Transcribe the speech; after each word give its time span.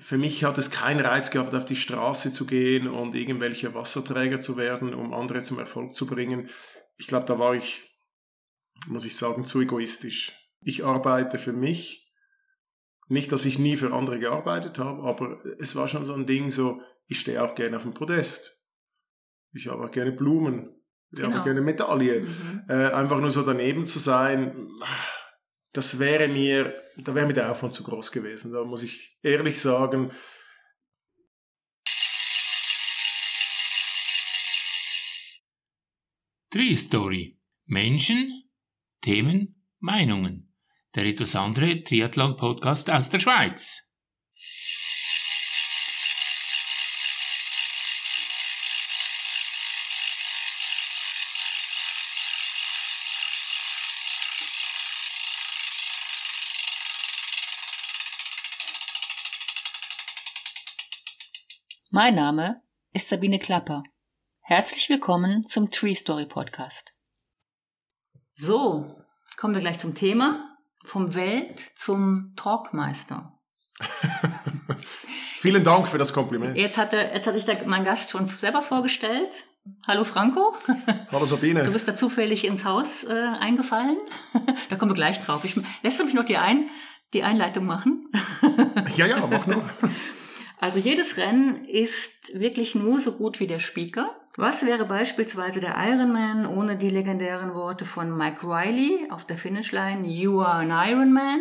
für 0.00 0.18
mich 0.18 0.44
hat 0.44 0.56
es 0.58 0.70
keinen 0.70 1.04
Reiz 1.04 1.30
gehabt, 1.30 1.54
auf 1.54 1.66
die 1.66 1.76
Straße 1.76 2.32
zu 2.32 2.46
gehen 2.46 2.88
und 2.88 3.14
irgendwelche 3.14 3.74
Wasserträger 3.74 4.40
zu 4.40 4.56
werden, 4.56 4.94
um 4.94 5.12
andere 5.12 5.42
zum 5.42 5.58
Erfolg 5.58 5.94
zu 5.94 6.06
bringen. 6.06 6.48
Ich 6.96 7.06
glaube, 7.06 7.26
da 7.26 7.38
war 7.38 7.54
ich, 7.54 7.82
muss 8.88 9.04
ich 9.04 9.16
sagen, 9.16 9.44
zu 9.44 9.60
egoistisch. 9.60 10.32
Ich 10.62 10.84
arbeite 10.84 11.38
für 11.38 11.52
mich. 11.52 12.12
Nicht, 13.08 13.32
dass 13.32 13.44
ich 13.44 13.58
nie 13.58 13.76
für 13.76 13.92
andere 13.92 14.20
gearbeitet 14.20 14.78
habe, 14.78 15.02
aber 15.02 15.44
es 15.58 15.74
war 15.74 15.88
schon 15.88 16.06
so 16.06 16.14
ein 16.14 16.26
Ding, 16.26 16.52
so, 16.52 16.80
ich 17.06 17.18
stehe 17.18 17.42
auch 17.42 17.56
gerne 17.56 17.76
auf 17.76 17.82
dem 17.82 17.92
Podest. 17.92 18.64
Ich 19.52 19.66
habe 19.66 19.84
auch 19.84 19.90
gerne 19.90 20.12
Blumen. 20.12 20.76
Ich 21.10 21.18
genau. 21.20 21.34
habe 21.34 21.44
gerne 21.44 21.60
Medaille. 21.60 22.20
Mhm. 22.20 22.62
Äh, 22.68 22.92
einfach 22.92 23.20
nur 23.20 23.32
so 23.32 23.42
daneben 23.42 23.84
zu 23.84 23.98
sein, 23.98 24.54
das 25.72 25.98
wäre 25.98 26.28
mir, 26.28 26.74
da 26.96 27.14
wäre 27.14 27.26
mir 27.26 27.34
der 27.34 27.50
Aufwand 27.50 27.72
zu 27.72 27.82
groß 27.82 28.10
gewesen. 28.12 28.52
Da 28.52 28.64
muss 28.64 28.82
ich 28.82 29.18
ehrlich 29.22 29.58
sagen, 29.60 30.10
Tree 36.50 36.74
Story. 36.74 37.38
Menschen, 37.66 38.50
Themen, 39.00 39.64
Meinungen. 39.78 40.52
Der 40.96 41.04
etwas 41.04 41.36
andere 41.36 41.84
Triathlon-Podcast 41.84 42.90
aus 42.90 43.10
der 43.10 43.20
Schweiz. 43.20 43.89
Mein 61.92 62.14
Name 62.14 62.62
ist 62.92 63.08
Sabine 63.08 63.40
Klapper. 63.40 63.82
Herzlich 64.42 64.88
willkommen 64.90 65.42
zum 65.42 65.72
Tree 65.72 65.96
Story 65.96 66.24
Podcast. 66.24 66.94
So, 68.36 68.94
kommen 69.36 69.54
wir 69.54 69.60
gleich 69.60 69.80
zum 69.80 69.96
Thema. 69.96 70.56
Vom 70.84 71.16
Welt 71.16 71.72
zum 71.74 72.32
Talkmeister. 72.36 73.36
Vielen 75.40 75.64
Dank 75.64 75.88
für 75.88 75.98
das 75.98 76.12
Kompliment. 76.12 76.56
Jetzt 76.56 76.78
hat, 76.78 76.92
er, 76.92 77.12
jetzt 77.12 77.26
hat 77.26 77.34
sich 77.34 77.44
der, 77.44 77.66
mein 77.66 77.82
Gast 77.82 78.10
schon 78.10 78.28
selber 78.28 78.62
vorgestellt. 78.62 79.42
Hallo 79.88 80.04
Franco. 80.04 80.54
Hallo 81.10 81.26
Sabine. 81.26 81.64
Du 81.64 81.72
bist 81.72 81.88
da 81.88 81.96
zufällig 81.96 82.44
ins 82.44 82.64
Haus 82.64 83.02
äh, 83.02 83.10
eingefallen. 83.40 83.98
da 84.68 84.76
kommen 84.76 84.92
wir 84.92 84.94
gleich 84.94 85.20
drauf. 85.20 85.44
Ich, 85.44 85.56
lässt 85.82 85.98
du 85.98 86.04
mich 86.04 86.14
noch 86.14 86.24
die, 86.24 86.36
ein, 86.36 86.70
die 87.14 87.24
Einleitung 87.24 87.66
machen? 87.66 88.12
ja, 88.96 89.06
ja, 89.06 89.26
mach 89.26 89.48
nur. 89.48 89.68
Also 90.60 90.78
jedes 90.78 91.16
Rennen 91.16 91.64
ist 91.64 92.38
wirklich 92.38 92.74
nur 92.74 93.00
so 93.00 93.12
gut 93.12 93.40
wie 93.40 93.46
der 93.46 93.60
Speaker. 93.60 94.14
Was 94.36 94.66
wäre 94.66 94.84
beispielsweise 94.84 95.58
der 95.58 95.74
Ironman 95.74 96.46
ohne 96.46 96.76
die 96.76 96.90
legendären 96.90 97.54
Worte 97.54 97.86
von 97.86 98.14
Mike 98.14 98.46
Riley 98.46 99.10
auf 99.10 99.24
der 99.24 99.38
Finishline 99.38 100.06
You 100.06 100.42
are 100.42 100.60
an 100.60 100.70
Ironman? 100.70 101.40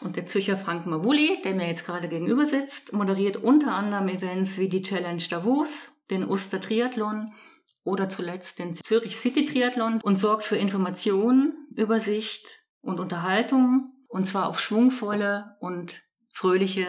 Und 0.00 0.16
der 0.16 0.26
Zürcher 0.26 0.56
Frank 0.56 0.86
Mavuli, 0.86 1.38
der 1.44 1.54
mir 1.54 1.68
jetzt 1.68 1.84
gerade 1.84 2.08
gegenüber 2.08 2.46
sitzt, 2.46 2.94
moderiert 2.94 3.36
unter 3.36 3.74
anderem 3.74 4.08
Events 4.08 4.56
wie 4.56 4.70
die 4.70 4.82
Challenge 4.82 5.22
Davos, 5.28 5.92
den 6.10 6.24
Oster 6.24 6.60
Triathlon 6.60 7.34
oder 7.84 8.08
zuletzt 8.08 8.58
den 8.58 8.72
Zürich 8.72 9.18
City 9.18 9.44
Triathlon 9.44 10.00
und 10.02 10.18
sorgt 10.18 10.46
für 10.46 10.56
Information, 10.56 11.52
Übersicht 11.74 12.58
und 12.80 13.00
Unterhaltung 13.00 13.92
und 14.08 14.26
zwar 14.26 14.48
auf 14.48 14.60
schwungvolle 14.60 15.44
und 15.60 16.02
fröhliche 16.32 16.86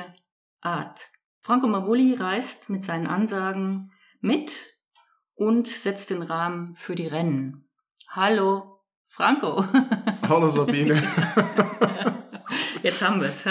Art. 0.62 1.12
Franco 1.48 1.66
Mavoli 1.66 2.14
reist 2.14 2.70
mit 2.70 2.84
seinen 2.84 3.08
Ansagen 3.08 3.94
mit 4.20 4.66
und 5.34 5.70
setzt 5.70 6.10
den 6.10 6.22
Rahmen 6.22 6.76
für 6.76 6.94
die 6.94 7.08
Rennen. 7.08 7.70
Hallo, 8.10 8.82
Franco. 9.08 9.64
Hallo, 10.28 10.50
Sabine. 10.50 10.96
Jetzt 12.84 13.02
haben 13.02 13.22
wir 13.22 13.30
es. 13.30 13.46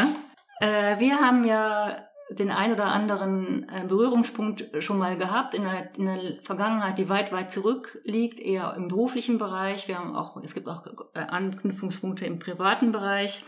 Äh, 0.60 1.00
wir 1.00 1.20
haben 1.20 1.44
ja 1.44 1.97
den 2.28 2.50
ein 2.50 2.75
oder 2.75 2.88
anderen 2.88 3.66
äh, 3.70 3.87
Berührungspunkt 3.88 4.66
schon 4.81 4.99
mal 4.99 5.16
gehabt 5.16 5.54
in 5.54 5.62
der, 5.62 5.97
in 5.97 6.04
der, 6.04 6.43
Vergangenheit, 6.43 6.99
die 6.99 7.09
weit, 7.09 7.32
weit 7.32 7.50
zurückliegt, 7.50 8.38
eher 8.38 8.75
im 8.75 8.88
beruflichen 8.88 9.38
Bereich. 9.38 9.88
Wir 9.88 9.99
haben 9.99 10.15
auch, 10.15 10.37
es 10.43 10.53
gibt 10.53 10.69
auch 10.69 10.84
äh, 11.15 11.20
Anknüpfungspunkte 11.20 12.26
im 12.26 12.41
privaten 12.41 12.93
Bereich. 12.93 13.43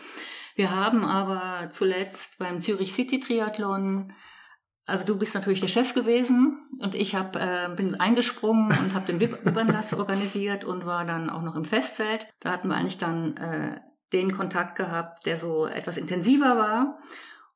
Wir 0.55 0.75
haben 0.75 1.05
aber 1.05 1.71
zuletzt 1.71 2.39
beim 2.39 2.62
Zürich 2.62 2.95
City 2.95 3.21
Triathlon 3.21 4.15
also 4.88 5.04
du 5.04 5.16
bist 5.16 5.34
natürlich 5.34 5.60
der 5.60 5.69
Chef 5.69 5.93
gewesen 5.93 6.56
und 6.81 6.94
ich 6.94 7.15
hab, 7.15 7.37
äh, 7.37 7.69
bin 7.76 8.00
eingesprungen 8.00 8.66
und 8.81 8.94
habe 8.94 9.12
den 9.12 9.21
Überlass 9.21 9.93
organisiert 9.93 10.65
und 10.65 10.87
war 10.87 11.04
dann 11.04 11.28
auch 11.28 11.43
noch 11.43 11.56
im 11.56 11.66
Festzelt. 11.66 12.26
Da 12.41 12.50
hatten 12.50 12.69
wir 12.69 12.76
eigentlich 12.76 12.98
dann 12.98 13.37
äh, 13.37 13.81
den 14.15 14.34
Kontakt 14.34 14.77
gehabt, 14.77 15.27
der 15.27 15.38
so 15.38 15.66
etwas 15.66 15.98
intensiver 15.98 16.56
war. 16.56 16.98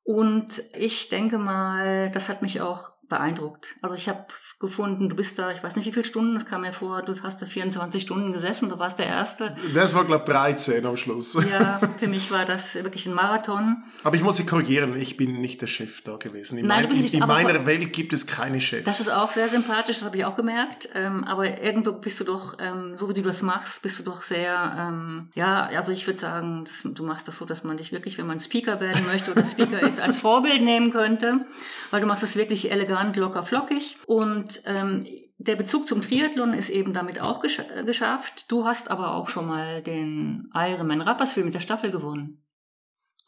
Und 0.04 0.62
ich 0.75 1.09
denke 1.09 1.38
mal, 1.38 2.10
das 2.10 2.28
hat 2.28 2.42
mich 2.42 2.60
auch 2.60 2.92
beeindruckt. 3.09 3.76
Also 3.81 3.94
ich 3.94 4.10
habe 4.10 4.26
gefunden, 4.62 5.11
du 5.11 5.17
bist 5.17 5.39
da, 5.39 5.50
ich 5.50 5.62
weiß 5.62 5.77
nicht 5.77 5.84
wie 5.84 5.93
viele 5.93 6.06
Stunden, 6.06 6.34
das 6.34 6.47
kam 6.47 6.62
mir 6.62 6.73
vor, 6.73 7.03
du 7.03 7.15
hast 7.23 7.43
da 7.43 7.47
24 7.47 8.00
Stunden 8.00 8.33
gesessen, 8.33 8.71
du 8.71 8.78
warst 8.78 8.99
der 8.99 9.06
Erste. 9.06 9.55
Das 9.75 9.95
war, 9.95 10.05
glaube 10.05 10.25
ich, 10.27 10.33
13 10.33 10.87
am 10.87 10.97
Schluss. 10.97 11.37
Ja, 11.50 11.81
für 11.99 12.06
mich 12.06 12.31
war 12.31 12.47
das 12.47 12.75
wirklich 12.77 13.06
ein 13.06 13.12
Marathon. 13.12 13.83
Aber 14.05 14.17
ich 14.17 14.22
muss 14.22 14.37
Sie 14.37 14.47
korrigieren, 14.47 14.99
ich 14.99 15.17
bin 15.17 15.41
nicht 15.41 15.61
der 15.61 15.67
Chef 15.67 16.03
da 16.03 16.17
gewesen. 16.17 16.59
In, 16.59 16.67
Nein, 16.67 16.89
mein, 16.89 17.05
in, 17.05 17.12
in 17.12 17.27
meiner 17.27 17.67
Welt 17.67 17.93
gibt 17.93 18.12
es 18.12 18.27
keine 18.27 18.61
Chefs. 18.61 18.84
Das 18.84 19.01
ist 19.01 19.11
auch 19.11 19.31
sehr 19.31 19.49
sympathisch, 19.49 19.99
das 19.99 20.06
habe 20.06 20.17
ich 20.17 20.25
auch 20.25 20.37
gemerkt. 20.37 20.89
Ähm, 20.95 21.25
aber 21.25 21.61
irgendwo 21.62 21.93
bist 21.93 22.21
du 22.21 22.25
doch, 22.25 22.56
ähm, 22.61 22.97
so 22.97 23.09
wie 23.09 23.15
du 23.15 23.22
das 23.22 23.43
machst, 23.43 23.83
bist 23.83 23.99
du 23.99 24.05
doch 24.05 24.22
sehr, 24.22 24.77
ähm, 24.78 25.28
ja, 25.34 25.65
also 25.67 25.93
ich 25.93 26.06
würde 26.06 26.19
sagen, 26.19 26.65
das, 26.65 26.83
du 26.84 27.05
machst 27.05 27.28
das 27.28 27.39
so, 27.39 27.45
dass 27.45 27.65
man 27.65 27.77
dich 27.77 27.93
wirklich, 27.93 28.17
wenn 28.17 28.27
man 28.27 28.41
Speaker 28.41 28.81
werden 28.81 29.05
möchte 29.06 29.33
oder 29.33 29.45
Speaker 29.45 29.81
ist, 29.81 30.01
als 30.01 30.19
Vorbild 30.19 30.62
nehmen 30.62 30.91
könnte, 30.91 31.45
weil 31.91 32.01
du 32.01 32.06
machst 32.06 32.22
es 32.22 32.37
wirklich 32.37 32.71
elegant, 32.71 33.17
locker, 33.17 33.43
flockig 33.43 33.97
und 34.06 34.52
ähm, 34.67 35.07
der 35.39 35.57
Bezug 35.57 35.89
zum 35.89 36.03
Triathlon 36.03 36.53
ist 36.53 36.71
eben 36.71 36.93
damit 36.93 37.21
auch 37.21 37.41
gesch 37.41 37.61
geschafft. 37.85 38.47
Du 38.49 38.65
hast 38.65 38.91
aber 38.91 39.15
auch 39.15 39.29
schon 39.29 39.47
mal 39.47 39.83
den 39.83 40.49
Ironman 40.55 41.01
Rapperswil 41.01 41.45
mit 41.45 41.55
der 41.55 41.61
Staffel 41.61 41.91
gewonnen. 41.91 42.45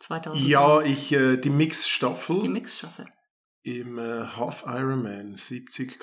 2000. 0.00 0.46
Ja, 0.46 0.80
ich 0.82 1.12
äh, 1.12 1.36
die 1.36 1.50
Mix-Staffel. 1.50 2.42
Die 2.42 2.48
Mix-Staffel. 2.48 3.06
Im 3.62 3.98
äh, 3.98 4.26
Half 4.36 4.64
Ironman 4.66 5.34
70, 5.34 5.98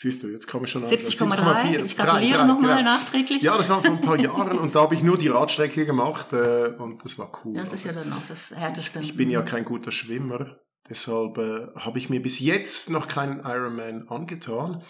Siehst 0.00 0.22
du, 0.22 0.28
jetzt 0.28 0.46
komme 0.46 0.66
ich 0.66 0.70
schon 0.70 0.84
an. 0.84 0.90
70,4. 0.90 1.84
Ich 1.84 1.96
gratuliere 1.96 2.46
nochmal 2.46 2.76
genau. 2.76 2.92
nachträglich. 2.92 3.42
Ja, 3.42 3.56
das 3.56 3.68
war 3.68 3.82
vor 3.82 3.90
ein 3.90 4.00
paar 4.00 4.16
Jahren 4.16 4.56
und 4.56 4.76
da 4.76 4.82
habe 4.82 4.94
ich 4.94 5.02
nur 5.02 5.18
die 5.18 5.26
Radstrecke 5.26 5.86
gemacht 5.86 6.32
äh, 6.32 6.72
und 6.78 7.02
das 7.02 7.18
war 7.18 7.32
cool. 7.44 7.54
Das 7.54 7.72
ist 7.72 7.84
ja 7.84 7.92
dann 7.92 8.12
auch 8.12 8.26
das 8.28 8.52
Härteste. 8.52 9.00
Ich 9.00 9.16
bin 9.16 9.28
ja 9.28 9.42
kein 9.42 9.64
guter 9.64 9.90
Schwimmer. 9.90 10.60
Deshalb 10.88 11.38
äh, 11.38 11.68
habe 11.76 11.98
ich 11.98 12.08
mir 12.08 12.22
bis 12.22 12.40
jetzt 12.40 12.90
noch 12.90 13.08
keinen 13.08 13.40
Ironman 13.40 14.08
angetan. 14.08 14.82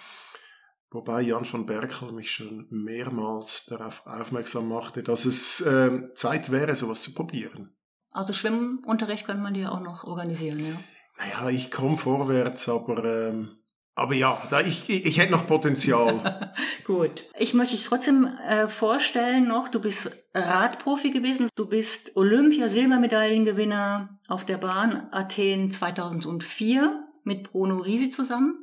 Wobei 0.91 1.21
Jan 1.21 1.45
von 1.45 1.67
Berkel 1.67 2.13
mich 2.13 2.31
schon 2.31 2.67
mehrmals 2.71 3.67
darauf 3.67 4.07
aufmerksam 4.07 4.69
machte, 4.69 5.03
dass 5.03 5.27
es 5.27 5.61
äh, 5.61 6.15
Zeit 6.15 6.51
wäre, 6.51 6.75
sowas 6.75 7.03
zu 7.03 7.13
probieren. 7.13 7.77
Also 8.11 8.33
Schwimmunterricht 8.33 9.27
könnte 9.27 9.43
man 9.43 9.55
dir 9.55 9.71
auch 9.71 9.81
noch 9.81 10.05
organisieren, 10.05 10.61
ja? 10.61 10.81
Naja, 11.19 11.51
ich 11.51 11.71
komme 11.71 11.97
vorwärts, 11.97 12.69
aber 12.69 13.05
ähm, 13.05 13.58
aber 13.99 14.15
ja, 14.15 14.41
da 14.51 14.61
ich, 14.61 14.89
ich, 14.89 15.05
ich 15.05 15.19
hätte 15.19 15.33
noch 15.33 15.47
Potenzial. 15.47 16.53
Gut. 16.85 17.25
Ich 17.39 17.53
möchte 17.53 17.75
dich 17.75 17.85
trotzdem 17.85 18.25
äh, 18.25 18.69
vorstellen 18.69 19.49
noch, 19.49 19.69
du 19.69 19.81
bist 19.81 20.11
Radprofi 20.35 21.11
gewesen, 21.11 21.49
du 21.57 21.67
bist 21.67 22.17
Olympia-Silbermedaillengewinner 22.17 24.21
auf 24.29 24.45
der 24.45 24.59
Bahn 24.59 25.09
Athen 25.11 25.71
2004 25.71 27.09
mit 27.25 27.51
Bruno 27.51 27.79
Risi 27.79 28.11
zusammen. 28.11 28.59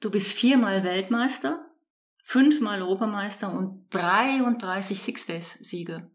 Du 0.00 0.10
bist 0.10 0.32
viermal 0.32 0.82
Weltmeister, 0.82 1.66
fünfmal 2.24 2.82
Europameister 2.82 3.52
und 3.52 3.86
33 3.90 5.00
Six-Days-Siege. 5.00 6.10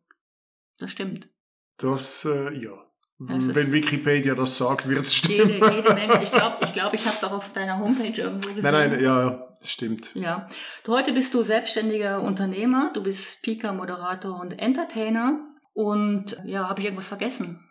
Das 0.77 0.91
stimmt. 0.91 1.29
Das, 1.77 2.25
äh, 2.25 2.53
ja. 2.53 2.84
Wenn 3.17 3.71
Wikipedia 3.71 4.35
das 4.35 4.57
sagt, 4.57 4.89
wird 4.89 5.01
es 5.01 5.15
stimmen. 5.15 5.53
Jede, 5.53 5.73
jede 5.73 5.93
Menge. 5.93 6.21
Ich 6.21 6.31
glaube, 6.33 6.57
ich, 6.61 6.73
glaub, 6.73 6.93
ich 6.93 7.05
habe 7.05 7.15
es 7.15 7.23
auch 7.23 7.31
auf 7.31 7.53
deiner 7.53 7.79
Homepage 7.79 8.21
irgendwo 8.21 8.49
gesehen. 8.49 8.63
Nein, 8.63 8.91
nein, 8.91 9.03
ja, 9.03 9.47
stimmt. 9.61 10.13
Ja. 10.15 10.47
Du, 10.83 10.91
heute 10.91 11.13
bist 11.13 11.33
du 11.33 11.41
selbstständiger 11.41 12.21
Unternehmer, 12.21 12.91
du 12.93 13.01
bist 13.01 13.37
Speaker, 13.37 13.71
Moderator 13.71 14.39
und 14.39 14.51
Entertainer. 14.59 15.39
Und 15.73 16.41
ja, 16.45 16.67
habe 16.67 16.81
ich 16.81 16.87
irgendwas 16.87 17.07
vergessen? 17.07 17.61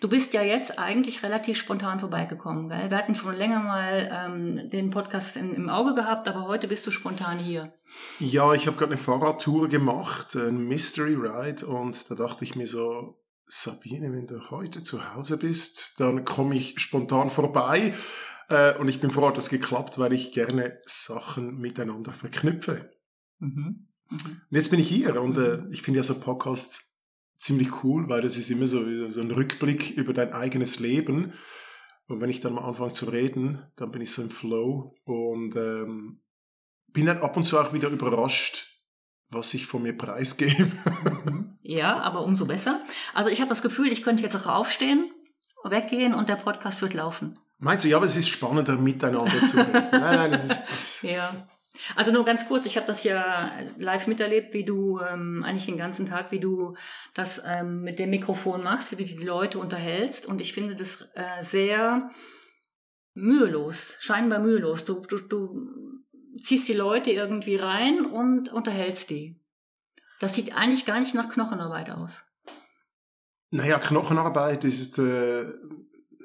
Du 0.00 0.08
bist 0.08 0.34
ja 0.34 0.42
jetzt 0.42 0.78
eigentlich 0.78 1.22
relativ 1.22 1.56
spontan 1.56 2.00
vorbeigekommen. 2.00 2.68
Gell? 2.68 2.90
Wir 2.90 2.98
hatten 2.98 3.14
schon 3.14 3.34
länger 3.34 3.60
mal 3.60 4.10
ähm, 4.12 4.70
den 4.70 4.90
Podcast 4.90 5.36
in, 5.36 5.54
im 5.54 5.70
Auge 5.70 5.94
gehabt, 5.94 6.28
aber 6.28 6.46
heute 6.46 6.68
bist 6.68 6.86
du 6.86 6.90
spontan 6.90 7.38
hier. 7.38 7.72
Ja, 8.18 8.52
ich 8.52 8.66
habe 8.66 8.76
gerade 8.76 8.92
eine 8.92 9.00
Fahrradtour 9.00 9.68
gemacht, 9.68 10.36
ein 10.36 10.68
Mystery 10.68 11.14
Ride, 11.14 11.66
und 11.66 12.10
da 12.10 12.14
dachte 12.14 12.44
ich 12.44 12.56
mir 12.56 12.66
so, 12.66 13.16
Sabine, 13.52 14.12
wenn 14.12 14.28
du 14.28 14.50
heute 14.50 14.80
zu 14.80 15.12
Hause 15.12 15.36
bist, 15.36 15.98
dann 15.98 16.24
komme 16.24 16.54
ich 16.54 16.78
spontan 16.78 17.30
vorbei. 17.30 17.92
Äh, 18.48 18.76
und 18.78 18.88
ich 18.88 19.00
bin 19.00 19.10
froh, 19.10 19.30
dass 19.30 19.46
es 19.46 19.50
geklappt, 19.50 19.98
weil 19.98 20.12
ich 20.12 20.30
gerne 20.30 20.78
Sachen 20.84 21.58
miteinander 21.58 22.12
verknüpfe. 22.12 22.92
Mhm. 23.40 23.88
Mhm. 24.08 24.18
Und 24.18 24.56
jetzt 24.56 24.70
bin 24.70 24.78
ich 24.78 24.88
hier 24.88 25.20
und 25.20 25.36
äh, 25.36 25.64
ich 25.70 25.82
finde 25.82 25.98
ja 25.98 26.04
so 26.04 26.20
Podcasts 26.20 27.00
ziemlich 27.38 27.82
cool, 27.82 28.08
weil 28.08 28.22
das 28.22 28.36
ist 28.36 28.50
immer 28.50 28.68
so, 28.68 29.10
so 29.10 29.20
ein 29.20 29.32
Rückblick 29.32 29.96
über 29.96 30.12
dein 30.12 30.32
eigenes 30.32 30.78
Leben. 30.78 31.32
Und 32.06 32.20
wenn 32.20 32.30
ich 32.30 32.40
dann 32.40 32.54
mal 32.54 32.62
anfange 32.62 32.92
zu 32.92 33.06
reden, 33.06 33.66
dann 33.74 33.90
bin 33.90 34.02
ich 34.02 34.12
so 34.12 34.22
im 34.22 34.30
Flow 34.30 34.94
und 35.04 35.56
ähm, 35.56 36.22
bin 36.92 37.06
dann 37.06 37.18
ab 37.18 37.36
und 37.36 37.42
zu 37.42 37.58
auch 37.58 37.72
wieder 37.72 37.88
überrascht, 37.88 38.69
was 39.30 39.54
ich 39.54 39.66
von 39.66 39.82
mir 39.82 39.96
preisgebe. 39.96 40.70
Ja, 41.62 42.00
aber 42.00 42.24
umso 42.24 42.46
besser. 42.46 42.80
Also 43.14 43.30
ich 43.30 43.40
habe 43.40 43.48
das 43.48 43.62
Gefühl, 43.62 43.92
ich 43.92 44.02
könnte 44.02 44.24
jetzt 44.24 44.34
auch 44.34 44.46
aufstehen, 44.46 45.08
weggehen 45.62 46.14
und 46.14 46.28
der 46.28 46.34
Podcast 46.34 46.82
wird 46.82 46.94
laufen. 46.94 47.38
Meinst 47.58 47.84
du, 47.84 47.88
ja, 47.88 47.98
aber 47.98 48.06
es 48.06 48.16
ist 48.16 48.28
spannender, 48.28 48.76
miteinander 48.76 49.40
zu 49.44 49.58
reden. 49.58 49.72
nein, 49.92 50.16
nein, 50.16 50.32
es 50.32 50.46
ist... 50.46 50.68
Das 50.68 51.02
ja. 51.02 51.30
Also 51.94 52.10
nur 52.10 52.24
ganz 52.24 52.48
kurz, 52.48 52.66
ich 52.66 52.76
habe 52.76 52.88
das 52.88 53.04
ja 53.04 53.52
live 53.76 54.08
miterlebt, 54.08 54.52
wie 54.52 54.64
du 54.64 54.98
ähm, 55.00 55.44
eigentlich 55.46 55.66
den 55.66 55.76
ganzen 55.76 56.06
Tag, 56.06 56.32
wie 56.32 56.40
du 56.40 56.74
das 57.14 57.40
ähm, 57.46 57.82
mit 57.82 58.00
dem 58.00 58.10
Mikrofon 58.10 58.64
machst, 58.64 58.90
wie 58.90 58.96
du 58.96 59.04
die 59.04 59.24
Leute 59.24 59.60
unterhältst. 59.60 60.26
Und 60.26 60.40
ich 60.40 60.52
finde 60.52 60.74
das 60.74 61.08
äh, 61.14 61.44
sehr 61.44 62.10
mühelos, 63.14 63.96
scheinbar 64.00 64.40
mühelos. 64.40 64.84
Du, 64.84 65.00
du, 65.00 65.18
du 65.18 65.89
ziehst 66.40 66.68
die 66.68 66.74
Leute 66.74 67.10
irgendwie 67.10 67.56
rein 67.56 68.06
und 68.06 68.52
unterhältst 68.52 69.10
die. 69.10 69.40
Das 70.20 70.34
sieht 70.34 70.54
eigentlich 70.54 70.84
gar 70.84 71.00
nicht 71.00 71.14
nach 71.14 71.30
Knochenarbeit 71.30 71.90
aus. 71.90 72.22
Naja, 73.50 73.78
Knochenarbeit 73.78 74.64
ist, 74.64 74.98
äh, 74.98 75.44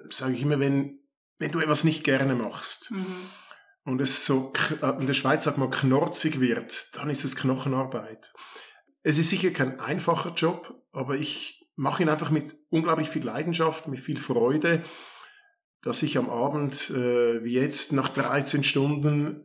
sage 0.10 0.34
ich 0.34 0.42
immer, 0.42 0.60
wenn, 0.60 1.00
wenn 1.38 1.52
du 1.52 1.60
etwas 1.60 1.84
nicht 1.84 2.04
gerne 2.04 2.36
machst 2.36 2.92
mhm. 2.92 3.06
und 3.84 4.02
es 4.02 4.26
so, 4.26 4.54
äh, 4.82 4.90
in 5.00 5.08
der 5.08 5.14
Schweiz 5.14 5.46
sagt 5.46 5.58
man, 5.58 5.72
knorzig 5.72 6.40
wird, 6.40 6.96
dann 6.96 7.10
ist 7.10 7.24
es 7.24 7.36
Knochenarbeit. 7.36 8.32
Es 9.02 9.18
ist 9.18 9.30
sicher 9.30 9.52
kein 9.52 9.80
einfacher 9.80 10.34
Job, 10.34 10.84
aber 10.92 11.16
ich 11.16 11.68
mache 11.76 12.04
ihn 12.04 12.10
einfach 12.10 12.32
mit 12.32 12.56
unglaublich 12.70 13.10
viel 13.10 13.24
Leidenschaft, 13.24 13.88
mit 13.88 14.00
viel 14.00 14.18
Freude, 14.18 14.84
dass 15.82 16.04
ich 16.04 16.18
am 16.18 16.30
Abend, 16.30 16.90
äh, 16.90 17.44
wie 17.44 17.54
jetzt, 17.54 17.94
nach 17.94 18.10
13 18.10 18.64
Stunden 18.64 19.45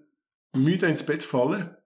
müde 0.54 0.86
ins 0.86 1.06
Bett 1.06 1.22
falle, 1.22 1.82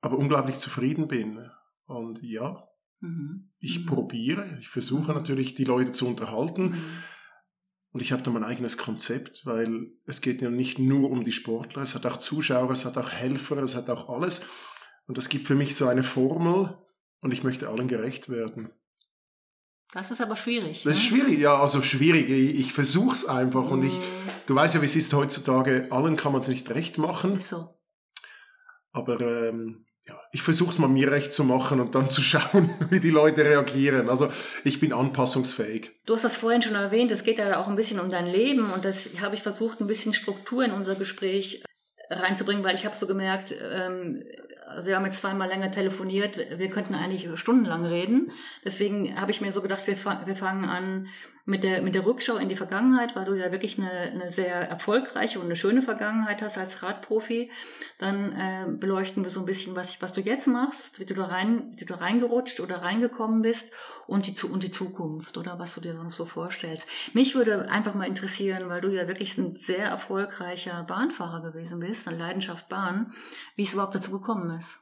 aber 0.00 0.18
unglaublich 0.18 0.56
zufrieden 0.56 1.08
bin. 1.08 1.50
Und 1.86 2.22
ja, 2.22 2.68
mhm. 3.00 3.50
ich 3.58 3.80
mhm. 3.80 3.86
probiere, 3.86 4.58
ich 4.60 4.68
versuche 4.68 5.12
natürlich, 5.12 5.54
die 5.54 5.64
Leute 5.64 5.92
zu 5.92 6.06
unterhalten. 6.06 6.70
Mhm. 6.70 6.84
Und 7.92 8.02
ich 8.02 8.12
habe 8.12 8.22
da 8.22 8.30
mein 8.30 8.44
eigenes 8.44 8.78
Konzept, 8.78 9.44
weil 9.46 9.88
es 10.06 10.20
geht 10.20 10.42
ja 10.42 10.50
nicht 10.50 10.78
nur 10.78 11.10
um 11.10 11.24
die 11.24 11.32
Sportler, 11.32 11.82
es 11.82 11.96
hat 11.96 12.06
auch 12.06 12.18
Zuschauer, 12.18 12.70
es 12.70 12.84
hat 12.84 12.96
auch 12.96 13.10
Helfer, 13.10 13.56
es 13.58 13.74
hat 13.74 13.90
auch 13.90 14.08
alles. 14.08 14.46
Und 15.06 15.18
das 15.18 15.28
gibt 15.28 15.48
für 15.48 15.56
mich 15.56 15.74
so 15.74 15.88
eine 15.88 16.04
Formel 16.04 16.78
und 17.20 17.32
ich 17.32 17.42
möchte 17.42 17.68
allen 17.68 17.88
gerecht 17.88 18.28
werden. 18.28 18.70
Das 19.92 20.12
ist 20.12 20.20
aber 20.20 20.36
schwierig. 20.36 20.84
Das 20.84 20.96
ist 20.96 21.02
ne? 21.02 21.08
schwierig, 21.08 21.40
ja, 21.40 21.60
also 21.60 21.82
schwierig. 21.82 22.30
Ich, 22.30 22.60
ich 22.60 22.72
versuche 22.72 23.12
es 23.12 23.26
einfach 23.26 23.68
mm. 23.68 23.72
und 23.72 23.82
ich, 23.82 23.94
mhm. 23.94 24.02
du 24.46 24.54
weißt 24.54 24.76
ja, 24.76 24.82
wie 24.82 24.86
es 24.86 24.94
ist 24.94 25.12
heutzutage, 25.12 25.88
allen 25.90 26.14
kann 26.14 26.30
man 26.30 26.42
es 26.42 26.48
nicht 26.48 26.70
recht 26.70 26.96
machen. 26.96 27.40
So. 27.40 27.74
Aber 28.92 29.20
ähm, 29.20 29.86
ja, 30.06 30.18
ich 30.32 30.42
versuche 30.42 30.70
es 30.70 30.78
mal 30.78 30.88
mir 30.88 31.10
recht 31.10 31.32
zu 31.32 31.44
machen 31.44 31.80
und 31.80 31.94
dann 31.94 32.10
zu 32.10 32.20
schauen, 32.22 32.70
wie 32.90 33.00
die 33.00 33.10
Leute 33.10 33.44
reagieren. 33.44 34.08
Also 34.08 34.28
ich 34.64 34.80
bin 34.80 34.92
anpassungsfähig. 34.92 35.90
Du 36.06 36.14
hast 36.14 36.24
das 36.24 36.36
vorhin 36.36 36.62
schon 36.62 36.74
erwähnt, 36.74 37.10
es 37.10 37.24
geht 37.24 37.38
ja 37.38 37.60
auch 37.60 37.68
ein 37.68 37.76
bisschen 37.76 38.00
um 38.00 38.10
dein 38.10 38.26
Leben 38.26 38.72
und 38.72 38.84
das 38.84 39.08
habe 39.20 39.34
ich 39.34 39.42
versucht, 39.42 39.80
ein 39.80 39.86
bisschen 39.86 40.14
Struktur 40.14 40.64
in 40.64 40.72
unser 40.72 40.94
Gespräch 40.94 41.62
reinzubringen, 42.10 42.64
weil 42.64 42.74
ich 42.74 42.84
habe 42.84 42.96
so 42.96 43.06
gemerkt, 43.06 43.54
ähm, 43.62 44.24
also 44.66 44.88
wir 44.88 44.96
haben 44.96 45.06
jetzt 45.06 45.20
zweimal 45.20 45.48
länger 45.48 45.70
telefoniert, 45.70 46.36
wir 46.36 46.68
könnten 46.68 46.94
eigentlich 46.94 47.28
stundenlang 47.38 47.84
reden. 47.84 48.30
Deswegen 48.64 49.20
habe 49.20 49.30
ich 49.30 49.40
mir 49.40 49.52
so 49.52 49.62
gedacht, 49.62 49.86
wir, 49.86 49.96
wir 49.96 50.36
fangen 50.36 50.64
an 50.64 51.08
mit 51.44 51.64
der, 51.64 51.82
mit 51.82 51.94
der 51.94 52.06
Rückschau 52.06 52.36
in 52.36 52.48
die 52.48 52.56
Vergangenheit, 52.56 53.16
weil 53.16 53.24
du 53.24 53.34
ja 53.34 53.50
wirklich 53.50 53.78
eine, 53.78 53.90
eine 53.90 54.30
sehr 54.30 54.54
erfolgreiche 54.68 55.38
und 55.38 55.46
eine 55.46 55.56
schöne 55.56 55.82
Vergangenheit 55.82 56.42
hast 56.42 56.58
als 56.58 56.82
Radprofi, 56.82 57.50
dann 57.98 58.32
äh, 58.32 58.66
beleuchten 58.68 59.22
wir 59.22 59.30
so 59.30 59.40
ein 59.40 59.46
bisschen, 59.46 59.74
was, 59.76 60.00
was 60.00 60.12
du 60.12 60.20
jetzt 60.20 60.46
machst, 60.46 61.00
wie 61.00 61.06
du 61.06 61.14
da 61.14 61.26
rein, 61.26 61.72
wie 61.76 61.84
du 61.84 61.94
da 61.94 61.96
reingerutscht 61.96 62.60
oder 62.60 62.82
reingekommen 62.82 63.42
bist 63.42 63.72
und 64.06 64.26
die, 64.26 64.46
und 64.46 64.62
die 64.62 64.70
Zukunft 64.70 65.36
oder 65.36 65.58
was 65.58 65.74
du 65.74 65.80
dir 65.80 65.94
noch 65.94 66.12
so 66.12 66.24
vorstellst. 66.24 66.86
Mich 67.14 67.34
würde 67.34 67.68
einfach 67.70 67.94
mal 67.94 68.06
interessieren, 68.06 68.68
weil 68.68 68.80
du 68.80 68.88
ja 68.88 69.08
wirklich 69.08 69.36
ein 69.38 69.56
sehr 69.56 69.86
erfolgreicher 69.86 70.82
Bahnfahrer 70.84 71.40
gewesen 71.42 71.80
bist, 71.80 72.06
eine 72.06 72.18
Leidenschaft 72.18 72.68
Bahn, 72.68 73.12
wie 73.56 73.62
es 73.62 73.72
überhaupt 73.72 73.94
dazu 73.94 74.12
gekommen 74.12 74.58
ist. 74.58 74.78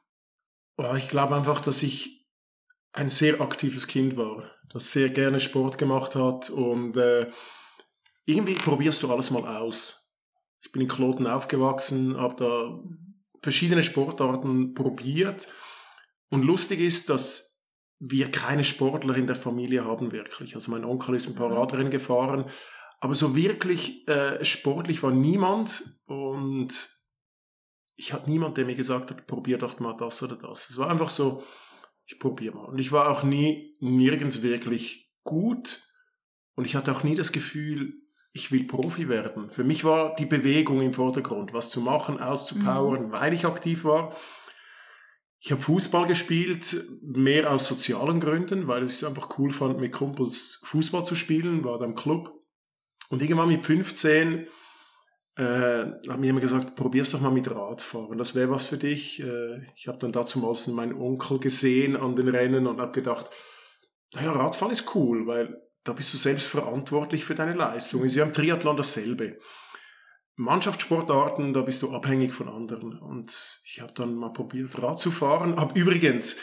Ich 0.96 1.08
glaube 1.08 1.34
einfach, 1.34 1.60
dass 1.60 1.82
ich 1.82 2.17
ein 2.98 3.08
sehr 3.08 3.40
aktives 3.40 3.86
Kind 3.86 4.16
war, 4.16 4.50
das 4.70 4.92
sehr 4.92 5.08
gerne 5.08 5.38
Sport 5.38 5.78
gemacht 5.78 6.16
hat 6.16 6.50
und 6.50 6.96
äh, 6.96 7.30
irgendwie 8.26 8.54
probierst 8.54 9.02
du 9.02 9.12
alles 9.12 9.30
mal 9.30 9.46
aus. 9.46 10.16
Ich 10.60 10.72
bin 10.72 10.82
in 10.82 10.88
Kloten 10.88 11.28
aufgewachsen, 11.28 12.16
habe 12.16 12.34
da 12.36 12.82
verschiedene 13.40 13.84
Sportarten 13.84 14.74
probiert 14.74 15.46
und 16.28 16.44
lustig 16.44 16.80
ist, 16.80 17.08
dass 17.08 17.68
wir 18.00 18.32
keine 18.32 18.64
Sportler 18.64 19.16
in 19.16 19.28
der 19.28 19.36
Familie 19.36 19.84
haben 19.84 20.10
wirklich. 20.10 20.56
Also 20.56 20.72
mein 20.72 20.84
Onkel 20.84 21.14
ist 21.14 21.28
ein 21.28 21.36
paar 21.36 21.52
Radrennen 21.52 21.90
gefahren, 21.90 22.46
aber 22.98 23.14
so 23.14 23.36
wirklich 23.36 24.08
äh, 24.08 24.44
sportlich 24.44 25.04
war 25.04 25.12
niemand 25.12 25.84
und 26.06 26.74
ich 27.94 28.12
hatte 28.12 28.28
niemand, 28.28 28.56
der 28.56 28.64
mir 28.64 28.74
gesagt 28.74 29.10
hat, 29.10 29.28
probier 29.28 29.58
doch 29.58 29.78
mal 29.78 29.96
das 29.96 30.20
oder 30.22 30.36
das. 30.36 30.68
Es 30.68 30.78
war 30.78 30.90
einfach 30.90 31.10
so, 31.10 31.44
ich 32.08 32.18
probiere 32.18 32.54
mal. 32.54 32.64
Und 32.64 32.78
ich 32.78 32.90
war 32.90 33.10
auch 33.10 33.22
nie 33.22 33.76
nirgends 33.80 34.42
wirklich 34.42 35.12
gut 35.24 35.82
und 36.54 36.64
ich 36.64 36.74
hatte 36.74 36.90
auch 36.90 37.04
nie 37.04 37.14
das 37.14 37.32
Gefühl, 37.32 38.00
ich 38.32 38.50
will 38.50 38.64
Profi 38.64 39.08
werden. 39.08 39.50
Für 39.50 39.62
mich 39.62 39.84
war 39.84 40.16
die 40.16 40.26
Bewegung 40.26 40.80
im 40.80 40.94
Vordergrund, 40.94 41.52
was 41.52 41.70
zu 41.70 41.82
machen, 41.82 42.18
auszupowern, 42.18 43.08
mhm. 43.08 43.12
weil 43.12 43.34
ich 43.34 43.44
aktiv 43.44 43.84
war. 43.84 44.16
Ich 45.38 45.52
habe 45.52 45.60
Fußball 45.60 46.06
gespielt, 46.06 46.82
mehr 47.02 47.52
aus 47.52 47.68
sozialen 47.68 48.20
Gründen, 48.20 48.66
weil 48.66 48.84
ich 48.84 48.92
es 48.92 49.04
einfach 49.04 49.38
cool 49.38 49.52
fand, 49.52 49.78
mit 49.78 49.92
Kumpels 49.92 50.62
Fußball 50.64 51.04
zu 51.04 51.14
spielen, 51.14 51.62
war 51.62 51.78
da 51.78 51.84
im 51.84 51.94
Club. 51.94 52.32
Und 53.10 53.22
irgendwann 53.22 53.48
mit 53.48 53.64
15 53.64 54.46
äh, 55.38 56.10
haben 56.10 56.20
mir 56.20 56.30
immer 56.30 56.40
gesagt, 56.40 56.74
probier's 56.74 57.12
doch 57.12 57.20
mal 57.20 57.30
mit 57.30 57.48
Radfahren, 57.48 58.18
das 58.18 58.34
wäre 58.34 58.50
was 58.50 58.66
für 58.66 58.76
dich. 58.76 59.22
Äh, 59.22 59.60
ich 59.76 59.86
habe 59.86 59.98
dann 59.98 60.10
dazu 60.10 60.40
mal 60.40 60.54
meinen 60.72 61.00
Onkel 61.00 61.38
gesehen 61.38 61.96
an 61.96 62.16
den 62.16 62.28
Rennen 62.28 62.66
und 62.66 62.80
habe 62.80 62.92
gedacht, 62.92 63.30
naja, 64.14 64.32
Radfahren 64.32 64.72
ist 64.72 64.94
cool, 64.96 65.26
weil 65.28 65.62
da 65.84 65.92
bist 65.92 66.12
du 66.12 66.16
selbst 66.16 66.48
verantwortlich 66.48 67.24
für 67.24 67.36
deine 67.36 67.54
Leistung. 67.54 68.02
Ist 68.02 68.16
ja 68.16 68.24
im 68.24 68.32
Triathlon 68.32 68.76
dasselbe. 68.76 69.38
Mannschaftssportarten, 70.34 71.52
da 71.52 71.62
bist 71.62 71.82
du 71.82 71.92
abhängig 71.92 72.32
von 72.32 72.48
anderen. 72.48 72.98
Und 72.98 73.62
ich 73.64 73.80
habe 73.80 73.92
dann 73.94 74.14
mal 74.14 74.32
probiert, 74.32 74.82
Rad 74.82 74.98
zu 74.98 75.10
fahren. 75.10 75.56
Hab 75.56 75.76
übrigens 75.76 76.36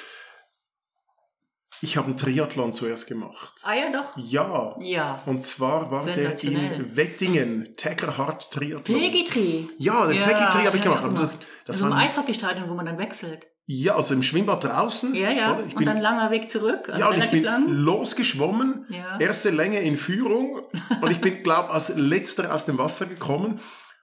ich 1.81 1.97
habe 1.97 2.07
einen 2.07 2.17
Triathlon 2.17 2.73
zuerst 2.73 3.07
gemacht. 3.07 3.53
Ah 3.63 3.73
ja, 3.73 3.91
doch. 3.91 4.17
Ja. 4.17 4.75
Ja. 4.79 5.23
Und 5.25 5.41
zwar 5.41 5.91
war 5.91 6.05
der 6.05 6.41
in 6.43 6.95
Wettingen, 6.95 7.75
Teckerhard 7.75 8.51
Triathlon. 8.51 8.99
Tegitri. 8.99 9.69
Ja, 9.77 10.07
den 10.07 10.17
ja, 10.17 10.21
Tegitri 10.21 10.65
habe 10.65 10.77
ich 10.77 10.83
gemacht. 10.83 11.03
Ja, 11.03 11.09
das, 11.09 11.39
das 11.65 11.77
so 11.79 11.85
ein 11.85 11.93
Eishockeystadion, 11.93 12.69
wo 12.69 12.73
man 12.73 12.85
dann 12.85 12.97
wechselt. 12.97 13.47
Ja, 13.67 13.95
also 13.95 14.13
im 14.13 14.21
Schwimmbad 14.21 14.63
draußen. 14.63 15.15
Ja, 15.15 15.31
ja. 15.31 15.53
und 15.53 15.75
bin, 15.75 15.85
dann 15.85 15.97
langer 15.97 16.29
Weg 16.29 16.51
zurück. 16.51 16.87
Also 16.87 16.99
ja, 16.99 17.09
und 17.09 17.17
ich 17.17 17.31
bin 17.31 17.43
lang. 17.43 17.67
losgeschwommen. 17.67 18.85
Ja. 18.89 19.17
Erste 19.19 19.49
Länge 19.49 19.81
in 19.81 19.97
Führung. 19.97 20.61
und 21.01 21.11
ich 21.11 21.19
bin, 21.19 21.41
glaube 21.41 21.71
als 21.71 21.95
letzter 21.95 22.53
aus 22.53 22.65
dem 22.65 22.77
Wasser 22.77 23.07
gekommen 23.07 23.59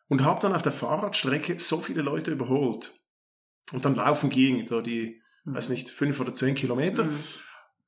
und 0.09 0.25
habe 0.25 0.41
dann 0.41 0.53
auf 0.53 0.63
der 0.63 0.73
Fahrradstrecke 0.73 1.61
so 1.61 1.79
viele 1.79 2.03
Leute 2.03 2.33
überholt. 2.33 2.93
Und 3.73 3.85
dann 3.85 3.95
laufen 3.95 4.31
ging, 4.31 4.67
so 4.67 4.81
die, 4.81 5.21
mhm. 5.45 5.55
weiß 5.55 5.69
nicht, 5.69 5.91
fünf 5.91 6.19
oder 6.19 6.35
zehn 6.35 6.57
Kilometer. 6.57 7.05
Mhm. 7.05 7.19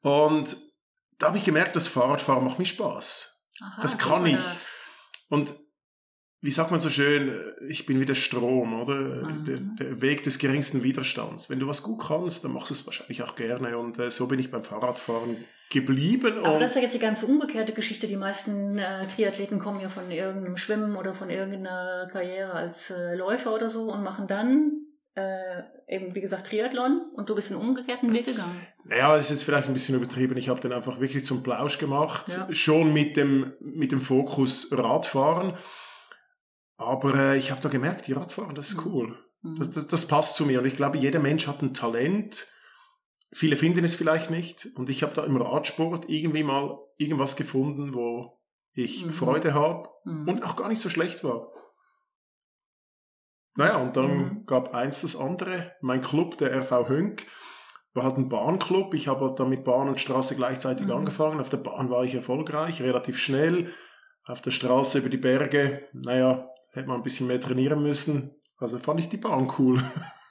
Und 0.04 0.54
da 1.18 1.28
habe 1.28 1.38
ich 1.38 1.44
gemerkt, 1.44 1.75
das 1.76 1.88
Fahrradfahren 1.88 2.44
macht 2.44 2.58
mir 2.58 2.66
Spaß. 2.66 3.49
Aha, 3.62 3.82
das 3.82 3.96
kann 3.96 4.26
ich. 4.26 4.37
Das. 4.37 4.66
Und 5.30 5.54
wie 6.42 6.50
sagt 6.50 6.70
man 6.70 6.78
so 6.78 6.90
schön, 6.90 7.32
ich 7.66 7.87
bin 7.87 8.00
wie 8.00 8.04
der 8.04 8.14
Strom, 8.14 8.78
oder? 8.82 8.96
Mhm. 8.96 9.44
Der, 9.46 9.56
der, 9.56 10.02
Weg 10.02 10.23
des 10.23 10.38
geringsten 10.38 10.82
Widerstands. 10.82 11.49
Wenn 11.49 11.58
du 11.58 11.66
was 11.66 11.82
gut 11.82 12.02
kannst, 12.06 12.44
dann 12.44 12.52
machst 12.52 12.68
du 12.68 12.75
es 12.75 12.84
wahrscheinlich 12.84 13.23
auch 13.23 13.34
gerne. 13.34 13.78
Und 13.78 13.99
äh, 13.99 14.11
so 14.11 14.28
bin 14.28 14.38
ich 14.38 14.50
beim 14.50 14.62
Fahrradfahren 14.62 15.38
geblieben. 15.70 16.44
Aber 16.44 16.58
das 16.58 16.73
ist 16.73 16.76
ja 16.76 16.82
jetzt 16.82 16.94
die 16.94 16.99
ganz 16.99 17.23
umgekehrte 17.23 17.73
Geschichte. 17.73 18.06
Die 18.06 18.16
meisten 18.16 18.76
äh, 18.78 19.06
Triathleten 19.06 19.58
kommen 19.58 19.80
ja 19.80 19.88
von 19.88 20.11
irgendeinem 20.11 20.58
Schwimmen 20.58 20.96
oder 20.96 21.14
von 21.14 21.30
irgendeiner 21.30 22.11
Karriere 22.12 22.52
als 22.52 22.90
äh, 22.90 23.14
Läufer 23.14 23.54
oder 23.54 23.70
so 23.70 23.90
und 23.90 24.02
machen 24.02 24.26
dann 24.26 24.83
äh, 25.16 25.62
eben 25.88 26.14
wie 26.14 26.21
gesagt 26.21 26.49
Triathlon 26.49 27.11
und 27.14 27.28
du 27.28 27.35
bist 27.35 27.52
einen 27.52 27.61
umgekehrten 27.61 28.12
Weg 28.12 28.26
gegangen. 28.26 28.66
Naja, 28.85 29.14
das 29.14 29.25
ist 29.26 29.30
jetzt 29.30 29.44
vielleicht 29.44 29.68
ein 29.68 29.75
bisschen 29.75 29.94
übertrieben. 29.94 30.37
Ich 30.37 30.49
habe 30.49 30.61
den 30.61 30.73
einfach 30.73 30.99
wirklich 31.00 31.25
zum 31.25 31.42
Plausch 31.42 31.78
gemacht, 31.78 32.26
Ja. 32.37 32.52
schon 32.54 32.92
mit 32.92 33.16
dem, 33.16 33.52
mit 33.61 33.92
dem 33.92 34.00
Fokus 34.00 34.68
Radfahren. 34.73 35.54
Aber 36.76 37.14
äh, 37.14 37.37
ich 37.38 37.50
habe 37.50 37.61
da 37.61 37.68
gemerkt, 37.68 38.06
die 38.06 38.12
Radfahren, 38.12 38.54
das 38.54 38.71
ist 38.71 38.85
Mhm. 38.85 38.92
cool. 38.92 39.18
Mhm. 39.42 39.59
Das, 39.59 39.71
das, 39.71 39.87
das 39.87 40.09
passt 40.09 40.37
zu 40.37 40.47
mir. 40.47 40.59
Und 40.61 40.66
ich 40.66 40.76
glaube, 40.76 40.99
jeder 40.99 41.21
Mensch 41.21 41.47
hat 41.47 41.62
ein 41.62 41.75
Talent. 41.75 42.49
Viele 43.33 43.56
finden 43.56 43.85
es 43.85 43.94
vielleicht 43.94 44.30
nicht. 44.30 44.68
Und 44.75 44.90
ich 44.90 45.02
habe 45.02 45.14
da 45.14 45.25
im 45.25 45.37
Radsport 45.37 46.09
irgendwie 46.09 46.42
mal 46.42 46.78
irgendwas 46.97 47.37
gefunden, 47.37 47.94
wo 47.94 48.40
ich 48.73 49.06
Mhm. 49.06 49.12
Freude 49.12 49.54
habe 49.54 49.88
Mhm. 50.04 50.28
und 50.28 50.44
auch 50.44 50.56
gar 50.56 50.68
nicht 50.68 50.80
so 50.80 50.88
schlecht 50.88 51.23
war. 51.23 51.52
Naja, 53.56 53.76
und 53.78 53.96
dann 53.96 54.16
Mhm. 54.16 54.46
gab 54.46 54.75
eins 54.75 55.02
das 55.02 55.16
andere. 55.16 55.73
Mein 55.80 56.00
Club, 56.02 56.38
der 56.38 56.52
RV 56.61 56.88
Hönk, 56.88 57.26
war 57.94 58.02
halt 58.04 58.16
ein 58.16 58.28
Bahnclub. 58.28 58.92
Ich 58.94 59.06
habe 59.06 59.25
halt 59.26 59.38
dann 59.38 59.49
mit 59.49 59.62
Bahn 59.64 59.88
und 59.88 60.00
Straße 60.00 60.34
gleichzeitig 60.34 60.87
Mhm. 60.87 60.92
angefangen. 60.92 61.40
Auf 61.40 61.50
der 61.50 61.58
Bahn 61.58 61.90
war 61.90 62.02
ich 62.04 62.14
erfolgreich, 62.14 62.82
relativ 62.82 63.18
schnell. 63.18 63.73
Auf 64.26 64.40
der 64.40 64.50
Straße 64.50 64.99
über 64.99 65.08
die 65.11 65.18
Berge, 65.18 65.82
naja, 65.92 66.49
hätte 66.73 66.88
man 66.88 66.96
ein 66.96 67.02
bisschen 67.04 67.26
mehr 67.28 67.40
trainieren 67.40 67.82
müssen. 67.82 68.34
Also 68.58 68.78
fand 68.78 68.99
ich 69.00 69.08
die 69.08 69.18
Bahn 69.18 69.52
cool. 69.58 69.80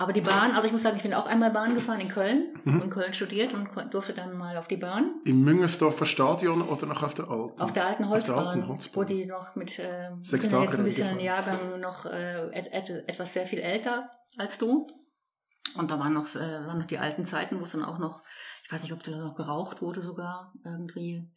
Aber 0.00 0.14
die 0.14 0.22
Bahn, 0.22 0.52
also 0.52 0.66
ich 0.66 0.72
muss 0.72 0.82
sagen, 0.82 0.96
ich 0.96 1.02
bin 1.02 1.12
auch 1.12 1.26
einmal 1.26 1.50
Bahn 1.50 1.74
gefahren 1.74 2.00
in 2.00 2.08
Köln, 2.08 2.54
Mhm. 2.64 2.80
in 2.82 2.90
Köln 2.90 3.12
studiert 3.12 3.52
und 3.52 3.68
durfte 3.92 4.14
dann 4.14 4.36
mal 4.38 4.56
auf 4.56 4.66
die 4.66 4.78
Bahn. 4.78 5.16
Im 5.26 5.42
Müngersdorfer 5.44 6.06
Stadion 6.06 6.62
oder 6.62 6.86
noch 6.86 7.02
auf 7.02 7.12
der 7.12 7.28
alten? 7.28 7.60
Auf 7.60 7.72
der 7.74 7.86
alten 7.86 8.04
Auf 8.04 8.08
der 8.24 8.34
Holzbahn, 8.34 8.46
alten 8.46 8.68
Holzbahn. 8.68 9.02
wo 9.02 9.04
die 9.06 9.26
noch 9.26 9.56
mit, 9.56 9.78
äh, 9.78 10.10
ich 10.18 10.26
Sechs 10.26 10.46
bin 10.48 10.52
ja 10.52 10.58
Tage 10.60 10.70
jetzt 10.70 10.78
ein 10.78 10.84
bisschen 10.86 11.08
ein. 11.08 11.20
Jahrgang 11.20 11.80
noch 11.80 12.06
äh, 12.06 12.46
et, 12.58 12.68
et, 12.72 13.08
etwas 13.08 13.32
sehr 13.34 13.46
viel 13.46 13.58
älter 13.58 14.08
als 14.38 14.56
du. 14.56 14.86
Und 15.76 15.90
da 15.90 15.98
waren 15.98 16.14
noch, 16.14 16.34
äh, 16.34 16.38
waren 16.66 16.78
noch 16.78 16.86
die 16.86 16.98
alten 16.98 17.24
Zeiten, 17.24 17.60
wo 17.60 17.64
es 17.64 17.70
dann 17.72 17.84
auch 17.84 17.98
noch, 17.98 18.22
ich 18.64 18.72
weiß 18.72 18.82
nicht, 18.82 18.94
ob 18.94 19.02
da 19.02 19.10
noch 19.10 19.36
geraucht 19.36 19.82
wurde 19.82 20.00
sogar, 20.00 20.54
irgendwie 20.64 21.30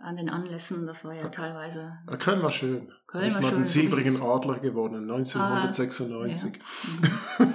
an 0.00 0.16
den 0.16 0.30
Anlässen. 0.30 0.86
Das 0.86 1.04
war 1.04 1.12
ja 1.14 1.28
teilweise. 1.28 1.96
Äh, 2.10 2.16
Köln 2.16 2.42
war 2.42 2.50
schön. 2.50 2.92
Köln 3.06 3.28
ich 3.28 3.34
war 3.34 3.42
schön, 3.42 3.54
den 3.58 3.64
silbrigen 3.64 4.14
wirklich. 4.14 4.30
Adler 4.30 4.58
gewonnen, 4.58 5.08
1996. 5.10 6.52
Mhm. 7.38 7.54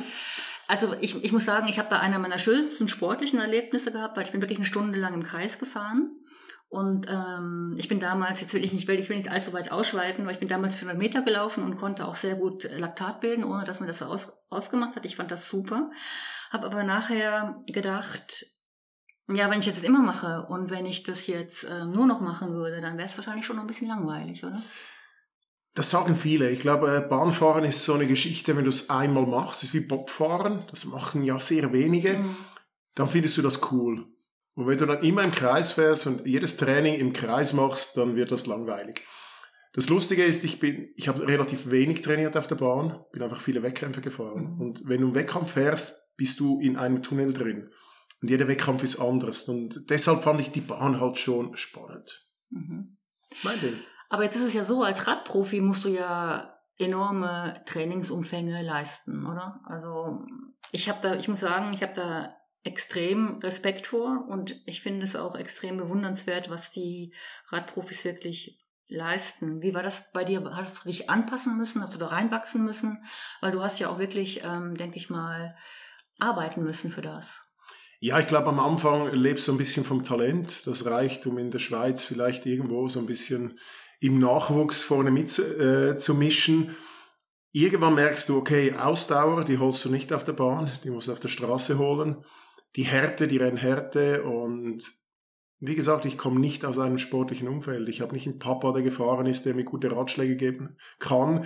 Also 0.67 0.93
ich, 1.01 1.21
ich 1.23 1.31
muss 1.31 1.45
sagen, 1.45 1.67
ich 1.67 1.77
habe 1.77 1.89
da 1.89 1.99
einer 1.99 2.19
meiner 2.19 2.39
schönsten 2.39 2.87
sportlichen 2.87 3.39
Erlebnisse 3.39 3.91
gehabt, 3.91 4.15
weil 4.15 4.23
ich 4.23 4.31
bin 4.31 4.41
wirklich 4.41 4.59
eine 4.59 4.65
Stunde 4.65 4.99
lang 4.99 5.13
im 5.13 5.23
Kreis 5.23 5.59
gefahren. 5.59 6.15
Und 6.69 7.05
ähm, 7.07 7.75
ich 7.77 7.87
bin 7.87 7.99
damals, 7.99 8.41
jetzt 8.41 8.53
will 8.55 8.63
ich 8.63 8.73
nicht, 8.73 8.89
ich 8.89 9.09
will 9.09 9.15
nicht 9.15 9.29
allzu 9.29 9.53
weit 9.53 9.71
ausschweifen, 9.71 10.25
weil 10.25 10.33
ich 10.33 10.39
bin 10.39 10.47
damals 10.47 10.75
400 10.77 10.97
Meter 10.97 11.21
gelaufen 11.21 11.63
und 11.63 11.75
konnte 11.75 12.07
auch 12.07 12.15
sehr 12.15 12.33
gut 12.33 12.65
äh, 12.65 12.77
Laktat 12.79 13.21
bilden, 13.21 13.43
ohne 13.43 13.63
dass 13.63 13.79
mir 13.79 13.85
das 13.85 13.99
so 13.99 14.05
aus, 14.05 14.33
ausgemacht 14.49 14.95
hat. 14.95 15.05
Ich 15.05 15.17
fand 15.17 15.29
das 15.29 15.47
super. 15.47 15.91
Habe 16.49 16.65
aber 16.65 16.83
nachher 16.83 17.61
gedacht, 17.67 18.47
ja, 19.27 19.51
wenn 19.51 19.59
ich 19.59 19.65
das 19.65 19.75
jetzt 19.75 19.85
immer 19.85 20.01
mache 20.01 20.47
und 20.49 20.71
wenn 20.71 20.87
ich 20.87 21.03
das 21.03 21.27
jetzt 21.27 21.63
äh, 21.63 21.85
nur 21.85 22.07
noch 22.07 22.21
machen 22.21 22.53
würde, 22.53 22.81
dann 22.81 22.97
wäre 22.97 23.07
es 23.07 23.17
wahrscheinlich 23.17 23.45
schon 23.45 23.57
noch 23.57 23.63
ein 23.63 23.67
bisschen 23.67 23.89
langweilig, 23.89 24.43
oder? 24.43 24.59
Das 25.75 25.89
sagen 25.89 26.15
viele. 26.15 26.51
Ich 26.51 26.59
glaube, 26.59 26.95
äh, 26.95 27.07
Bahnfahren 27.07 27.63
ist 27.63 27.83
so 27.83 27.93
eine 27.93 28.05
Geschichte, 28.05 28.55
wenn 28.55 28.63
du 28.63 28.69
es 28.69 28.89
einmal 28.89 29.25
machst, 29.25 29.63
ist 29.63 29.73
wie 29.73 29.79
Bobfahren. 29.79 30.65
Das 30.69 30.85
machen 30.85 31.23
ja 31.23 31.39
sehr 31.39 31.73
wenige. 31.73 32.19
Mhm. 32.19 32.35
Dann 32.95 33.09
findest 33.09 33.37
du 33.37 33.41
das 33.41 33.71
cool. 33.71 34.05
Und 34.55 34.67
wenn 34.67 34.77
du 34.77 34.85
dann 34.85 35.01
immer 35.01 35.23
im 35.23 35.31
Kreis 35.31 35.71
fährst 35.71 36.05
und 36.05 36.27
jedes 36.27 36.57
Training 36.57 36.95
im 36.95 37.11
Kreis 37.11 37.53
machst, 37.53 37.97
dann 37.97 38.15
wird 38.15 38.31
das 38.31 38.45
langweilig. 38.45 39.01
Das 39.73 39.89
Lustige 39.89 40.23
ist, 40.23 40.43
ich 40.43 40.59
bin, 40.59 40.89
ich 40.95 41.07
habe 41.07 41.27
relativ 41.27 41.71
wenig 41.71 42.01
trainiert 42.01 42.37
auf 42.37 42.45
der 42.45 42.55
Bahn, 42.55 43.03
bin 43.11 43.23
einfach 43.23 43.41
viele 43.41 43.63
Wettkämpfe 43.63 44.01
gefahren. 44.01 44.53
Mhm. 44.53 44.61
Und 44.61 44.87
wenn 44.87 45.01
du 45.01 45.07
einen 45.07 45.15
Wettkampf 45.15 45.53
fährst, 45.53 46.15
bist 46.15 46.39
du 46.39 46.59
in 46.61 46.77
einem 46.77 47.01
Tunnel 47.01 47.33
drin. 47.33 47.71
Und 48.21 48.29
jeder 48.29 48.47
Wettkampf 48.47 48.83
ist 48.83 48.99
anders. 48.99 49.49
Und 49.49 49.89
deshalb 49.89 50.21
fand 50.21 50.39
ich 50.39 50.51
die 50.51 50.61
Bahn 50.61 51.01
halt 51.01 51.17
schon 51.17 51.55
spannend. 51.55 52.29
Mhm. 52.51 52.97
Mein 53.41 53.59
Ding. 53.59 53.79
Aber 54.13 54.25
jetzt 54.25 54.35
ist 54.35 54.43
es 54.43 54.53
ja 54.53 54.63
so, 54.63 54.83
als 54.83 55.07
Radprofi 55.07 55.59
musst 55.59 55.85
du 55.85 55.89
ja 55.89 56.53
enorme 56.77 57.59
Trainingsumfänge 57.65 58.61
leisten, 58.61 59.25
oder? 59.25 59.59
Also 59.65 60.19
ich 60.71 60.87
habe 60.87 60.99
da, 61.01 61.15
ich 61.15 61.27
muss 61.27 61.39
sagen, 61.39 61.73
ich 61.73 61.81
habe 61.81 61.93
da 61.93 62.35
extrem 62.63 63.39
Respekt 63.39 63.87
vor 63.87 64.27
und 64.29 64.55
ich 64.67 64.83
finde 64.83 65.03
es 65.07 65.15
auch 65.15 65.33
extrem 65.33 65.77
bewundernswert, 65.77 66.51
was 66.51 66.69
die 66.69 67.11
Radprofis 67.47 68.05
wirklich 68.05 68.63
leisten. 68.87 69.63
Wie 69.63 69.73
war 69.73 69.81
das 69.81 70.11
bei 70.11 70.23
dir? 70.23 70.43
Hast 70.53 70.85
du 70.85 70.89
dich 70.89 71.09
anpassen 71.09 71.57
müssen? 71.57 71.81
Hast 71.81 71.95
du 71.95 71.99
da 71.99 72.05
reinwachsen 72.05 72.63
müssen? 72.63 73.03
Weil 73.41 73.51
du 73.51 73.63
hast 73.63 73.79
ja 73.79 73.89
auch 73.89 73.97
wirklich, 73.97 74.43
ähm, 74.43 74.77
denke 74.77 74.97
ich 74.97 75.09
mal, 75.09 75.55
arbeiten 76.19 76.61
müssen 76.61 76.91
für 76.91 77.01
das. 77.01 77.41
Ja, 77.99 78.19
ich 78.19 78.27
glaube, 78.27 78.49
am 78.49 78.59
Anfang 78.59 79.11
lebst 79.11 79.47
du 79.47 79.53
ein 79.53 79.57
bisschen 79.57 79.85
vom 79.85 80.03
Talent. 80.03 80.67
Das 80.67 80.85
reicht, 80.85 81.25
um 81.25 81.39
in 81.39 81.49
der 81.49 81.57
Schweiz 81.57 82.03
vielleicht 82.03 82.45
irgendwo 82.45 82.87
so 82.89 82.99
ein 82.99 83.07
bisschen 83.07 83.57
im 84.03 84.19
Nachwuchs 84.19 84.83
vorne 84.83 85.11
mit 85.11 85.39
äh. 85.39 85.95
Irgendwann 87.55 87.95
merkst 87.95 88.27
du, 88.27 88.37
okay, 88.37 88.73
Ausdauer, 88.73 89.45
die 89.45 89.59
holst 89.59 89.85
du 89.85 89.89
nicht 89.89 90.11
auf 90.11 90.25
der 90.25 90.33
Bahn, 90.33 90.71
die 90.83 90.89
musst 90.89 91.07
du 91.07 91.13
auf 91.13 91.21
der 91.21 91.29
Straße 91.29 91.77
holen. 91.77 92.25
Die 92.75 92.83
Härte, 92.83 93.27
die 93.27 93.37
Rennhärte 93.37 94.23
und 94.23 94.83
wie 95.59 95.75
gesagt, 95.75 96.03
ich 96.03 96.17
komme 96.17 96.41
nicht 96.41 96.65
aus 96.65 96.79
einem 96.79 96.97
sportlichen 96.97 97.47
Umfeld. 97.47 97.87
Ich 97.87 98.01
habe 98.01 98.13
nicht 98.13 98.27
einen 98.27 98.39
Papa, 98.39 98.73
der 98.73 98.81
gefahren 98.81 99.25
ist, 99.25 99.45
der 99.45 99.53
mir 99.53 99.63
gute 99.63 99.95
Ratschläge 99.95 100.35
geben 100.35 100.75
kann. 100.99 101.45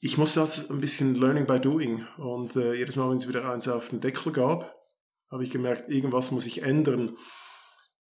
Ich 0.00 0.16
musste 0.16 0.40
das 0.40 0.70
ein 0.70 0.80
bisschen 0.80 1.16
Learning 1.16 1.46
by 1.46 1.60
Doing. 1.60 2.06
Und 2.16 2.56
äh, 2.56 2.72
jedes 2.72 2.96
Mal, 2.96 3.10
wenn 3.10 3.18
es 3.18 3.28
wieder 3.28 3.44
eins 3.50 3.68
auf 3.68 3.90
den 3.90 4.00
Deckel 4.00 4.32
gab, 4.32 4.74
habe 5.30 5.44
ich 5.44 5.50
gemerkt, 5.50 5.90
irgendwas 5.90 6.30
muss 6.30 6.46
ich 6.46 6.62
ändern. 6.62 7.18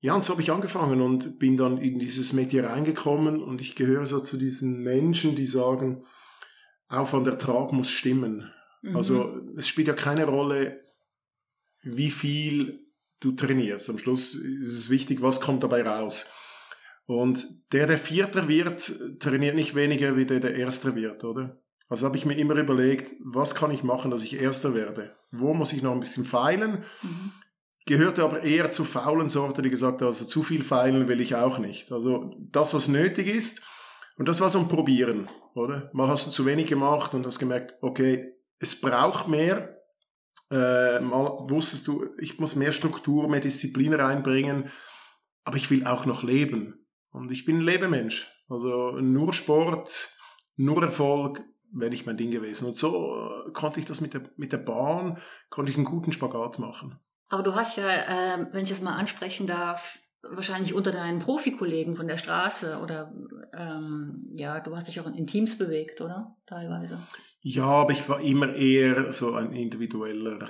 Ja, 0.00 0.14
und 0.14 0.24
so 0.24 0.32
habe 0.32 0.42
ich 0.42 0.50
angefangen 0.50 1.02
und 1.02 1.38
bin 1.38 1.56
dann 1.56 1.78
in 1.78 1.98
dieses 1.98 2.32
Metier 2.32 2.66
reingekommen 2.66 3.42
und 3.42 3.60
ich 3.60 3.76
gehöre 3.76 4.06
so 4.06 4.18
zu 4.18 4.38
diesen 4.38 4.82
Menschen, 4.82 5.34
die 5.34 5.46
sagen, 5.46 6.04
Aufwand 6.88 7.26
Ertrag 7.26 7.72
muss 7.72 7.90
stimmen. 7.90 8.50
Mhm. 8.82 8.96
Also 8.96 9.40
es 9.56 9.68
spielt 9.68 9.88
ja 9.88 9.94
keine 9.94 10.24
Rolle, 10.24 10.78
wie 11.82 12.10
viel 12.10 12.86
du 13.20 13.32
trainierst. 13.32 13.90
Am 13.90 13.98
Schluss 13.98 14.34
ist 14.34 14.74
es 14.74 14.90
wichtig, 14.90 15.20
was 15.20 15.40
kommt 15.40 15.62
dabei 15.62 15.82
raus. 15.82 16.32
Und 17.06 17.44
der, 17.72 17.86
der 17.86 17.98
Vierter 17.98 18.48
wird, 18.48 19.20
trainiert 19.20 19.54
nicht 19.54 19.74
weniger 19.74 20.16
wie 20.16 20.24
der, 20.24 20.40
der 20.40 20.54
Erster 20.54 20.94
wird, 20.94 21.24
oder? 21.24 21.60
Also 21.88 22.06
habe 22.06 22.16
ich 22.16 22.24
mir 22.24 22.38
immer 22.38 22.54
überlegt, 22.54 23.12
was 23.20 23.54
kann 23.54 23.72
ich 23.72 23.82
machen, 23.82 24.10
dass 24.10 24.22
ich 24.22 24.40
Erster 24.40 24.74
werde? 24.74 25.14
Wo 25.32 25.52
muss 25.52 25.72
ich 25.72 25.82
noch 25.82 25.92
ein 25.92 26.00
bisschen 26.00 26.24
feilen? 26.24 26.84
Mhm. 27.02 27.32
Gehörte 27.90 28.22
aber 28.22 28.44
eher 28.44 28.70
zur 28.70 28.86
faulen 28.86 29.28
Sorte, 29.28 29.62
die 29.62 29.68
gesagt 29.68 30.00
hat, 30.00 30.06
also 30.06 30.24
zu 30.24 30.44
viel 30.44 30.62
feilen 30.62 31.08
will 31.08 31.20
ich 31.20 31.34
auch 31.34 31.58
nicht. 31.58 31.90
Also 31.90 32.36
das, 32.38 32.72
was 32.72 32.86
nötig 32.86 33.26
ist, 33.26 33.68
und 34.16 34.28
das 34.28 34.40
war 34.40 34.48
so 34.48 34.60
ein 34.60 34.68
Probieren, 34.68 35.28
oder? 35.56 35.90
Mal 35.92 36.06
hast 36.06 36.24
du 36.24 36.30
zu 36.30 36.46
wenig 36.46 36.68
gemacht 36.68 37.14
und 37.14 37.26
hast 37.26 37.40
gemerkt, 37.40 37.74
okay, 37.80 38.32
es 38.60 38.80
braucht 38.80 39.26
mehr. 39.26 39.76
Äh, 40.52 41.00
mal 41.00 41.46
wusstest 41.50 41.88
du, 41.88 42.06
ich 42.20 42.38
muss 42.38 42.54
mehr 42.54 42.70
Struktur, 42.70 43.28
mehr 43.28 43.40
Disziplin 43.40 43.92
reinbringen, 43.92 44.70
aber 45.42 45.56
ich 45.56 45.68
will 45.68 45.84
auch 45.84 46.06
noch 46.06 46.22
leben. 46.22 46.86
Und 47.10 47.32
ich 47.32 47.44
bin 47.44 47.56
ein 47.56 47.62
Lebemensch. 47.62 48.30
Also 48.48 49.00
nur 49.00 49.32
Sport, 49.32 50.16
nur 50.54 50.80
Erfolg 50.80 51.42
wäre 51.72 51.90
nicht 51.90 52.06
mein 52.06 52.16
Ding 52.16 52.30
gewesen. 52.30 52.68
Und 52.68 52.76
so 52.76 53.16
äh, 53.16 53.50
konnte 53.50 53.80
ich 53.80 53.86
das 53.86 54.00
mit 54.00 54.14
der, 54.14 54.30
mit 54.36 54.52
der 54.52 54.58
Bahn, 54.58 55.18
konnte 55.48 55.72
ich 55.72 55.76
einen 55.76 55.86
guten 55.86 56.12
Spagat 56.12 56.60
machen. 56.60 57.00
Aber 57.30 57.42
du 57.42 57.54
hast 57.54 57.76
ja, 57.78 57.88
äh, 57.88 58.46
wenn 58.52 58.64
ich 58.64 58.68
das 58.70 58.80
mal 58.82 58.96
ansprechen 58.96 59.46
darf, 59.46 59.98
wahrscheinlich 60.22 60.74
unter 60.74 60.92
deinen 60.92 61.20
Profikollegen 61.20 61.96
von 61.96 62.06
der 62.06 62.18
Straße 62.18 62.78
oder 62.82 63.12
ähm, 63.56 64.26
ja, 64.34 64.60
du 64.60 64.76
hast 64.76 64.88
dich 64.88 65.00
auch 65.00 65.06
in 65.06 65.26
Teams 65.26 65.56
bewegt, 65.56 66.00
oder? 66.02 66.36
Teilweise. 66.46 66.98
Ja, 67.40 67.64
aber 67.64 67.92
ich 67.92 68.06
war 68.08 68.20
immer 68.20 68.54
eher 68.54 69.12
so 69.12 69.34
ein 69.34 69.52
individueller 69.54 70.40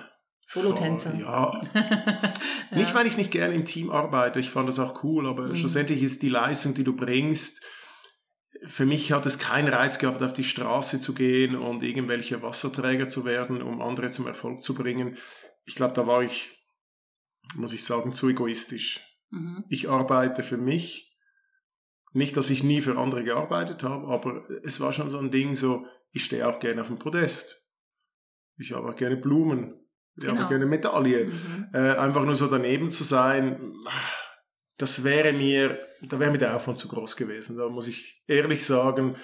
Solotänzer. 0.48 1.14
Ja, 1.14 1.62
nicht 2.72 2.92
weil 2.94 3.06
ich 3.06 3.16
nicht 3.16 3.30
gerne 3.30 3.54
im 3.54 3.64
Team 3.64 3.90
arbeite, 3.90 4.40
ich 4.40 4.50
fand 4.50 4.68
das 4.68 4.80
auch 4.80 5.04
cool, 5.04 5.28
aber 5.28 5.44
Mhm. 5.48 5.54
schlussendlich 5.54 6.02
ist 6.02 6.22
die 6.22 6.28
Leistung, 6.30 6.74
die 6.74 6.82
du 6.82 6.96
bringst, 6.96 7.64
für 8.66 8.86
mich 8.86 9.12
hat 9.12 9.24
es 9.26 9.38
keinen 9.38 9.72
Reiz 9.72 9.98
gehabt, 10.00 10.22
auf 10.22 10.32
die 10.32 10.44
Straße 10.44 11.00
zu 11.00 11.14
gehen 11.14 11.54
und 11.54 11.82
irgendwelche 11.84 12.42
Wasserträger 12.42 13.08
zu 13.08 13.24
werden, 13.24 13.62
um 13.62 13.80
andere 13.80 14.10
zum 14.10 14.26
Erfolg 14.26 14.62
zu 14.64 14.74
bringen. 14.74 15.16
Ich 15.64 15.76
glaube, 15.76 15.94
da 15.94 16.06
war 16.06 16.22
ich, 16.22 16.59
muss 17.56 17.72
ich 17.72 17.84
sagen, 17.84 18.12
zu 18.12 18.28
egoistisch. 18.28 19.00
Mhm. 19.30 19.64
Ich 19.68 19.88
arbeite 19.88 20.42
für 20.42 20.56
mich. 20.58 21.06
Nicht, 22.12 22.36
dass 22.36 22.50
ich 22.50 22.64
nie 22.64 22.80
für 22.80 22.98
andere 22.98 23.22
gearbeitet 23.22 23.84
habe, 23.84 24.08
aber 24.08 24.44
es 24.64 24.80
war 24.80 24.92
schon 24.92 25.10
so 25.10 25.18
ein 25.18 25.30
Ding, 25.30 25.54
so, 25.54 25.86
ich 26.10 26.24
stehe 26.24 26.48
auch 26.48 26.58
gerne 26.58 26.80
auf 26.80 26.88
dem 26.88 26.98
Podest. 26.98 27.70
Ich 28.56 28.72
habe 28.72 28.88
auch 28.88 28.96
gerne 28.96 29.16
Blumen. 29.16 29.74
Ich 30.16 30.24
Genau. 30.24 30.40
habe 30.40 30.48
gerne 30.48 30.66
Medaillen. 30.66 31.28
Mhm. 31.28 31.68
Äh, 31.72 31.92
einfach 31.94 32.24
nur 32.24 32.34
so 32.34 32.48
daneben 32.48 32.90
zu 32.90 33.04
sein, 33.04 33.72
das 34.76 35.04
wäre 35.04 35.32
mir, 35.32 35.78
da 36.02 36.18
wäre 36.18 36.32
mir 36.32 36.38
der 36.38 36.56
Aufwand 36.56 36.78
zu 36.78 36.88
groß 36.88 37.16
gewesen. 37.16 37.56
Da 37.56 37.68
muss 37.68 37.86
ich 37.86 38.24
ehrlich 38.26 38.64
sagen, 38.64 39.14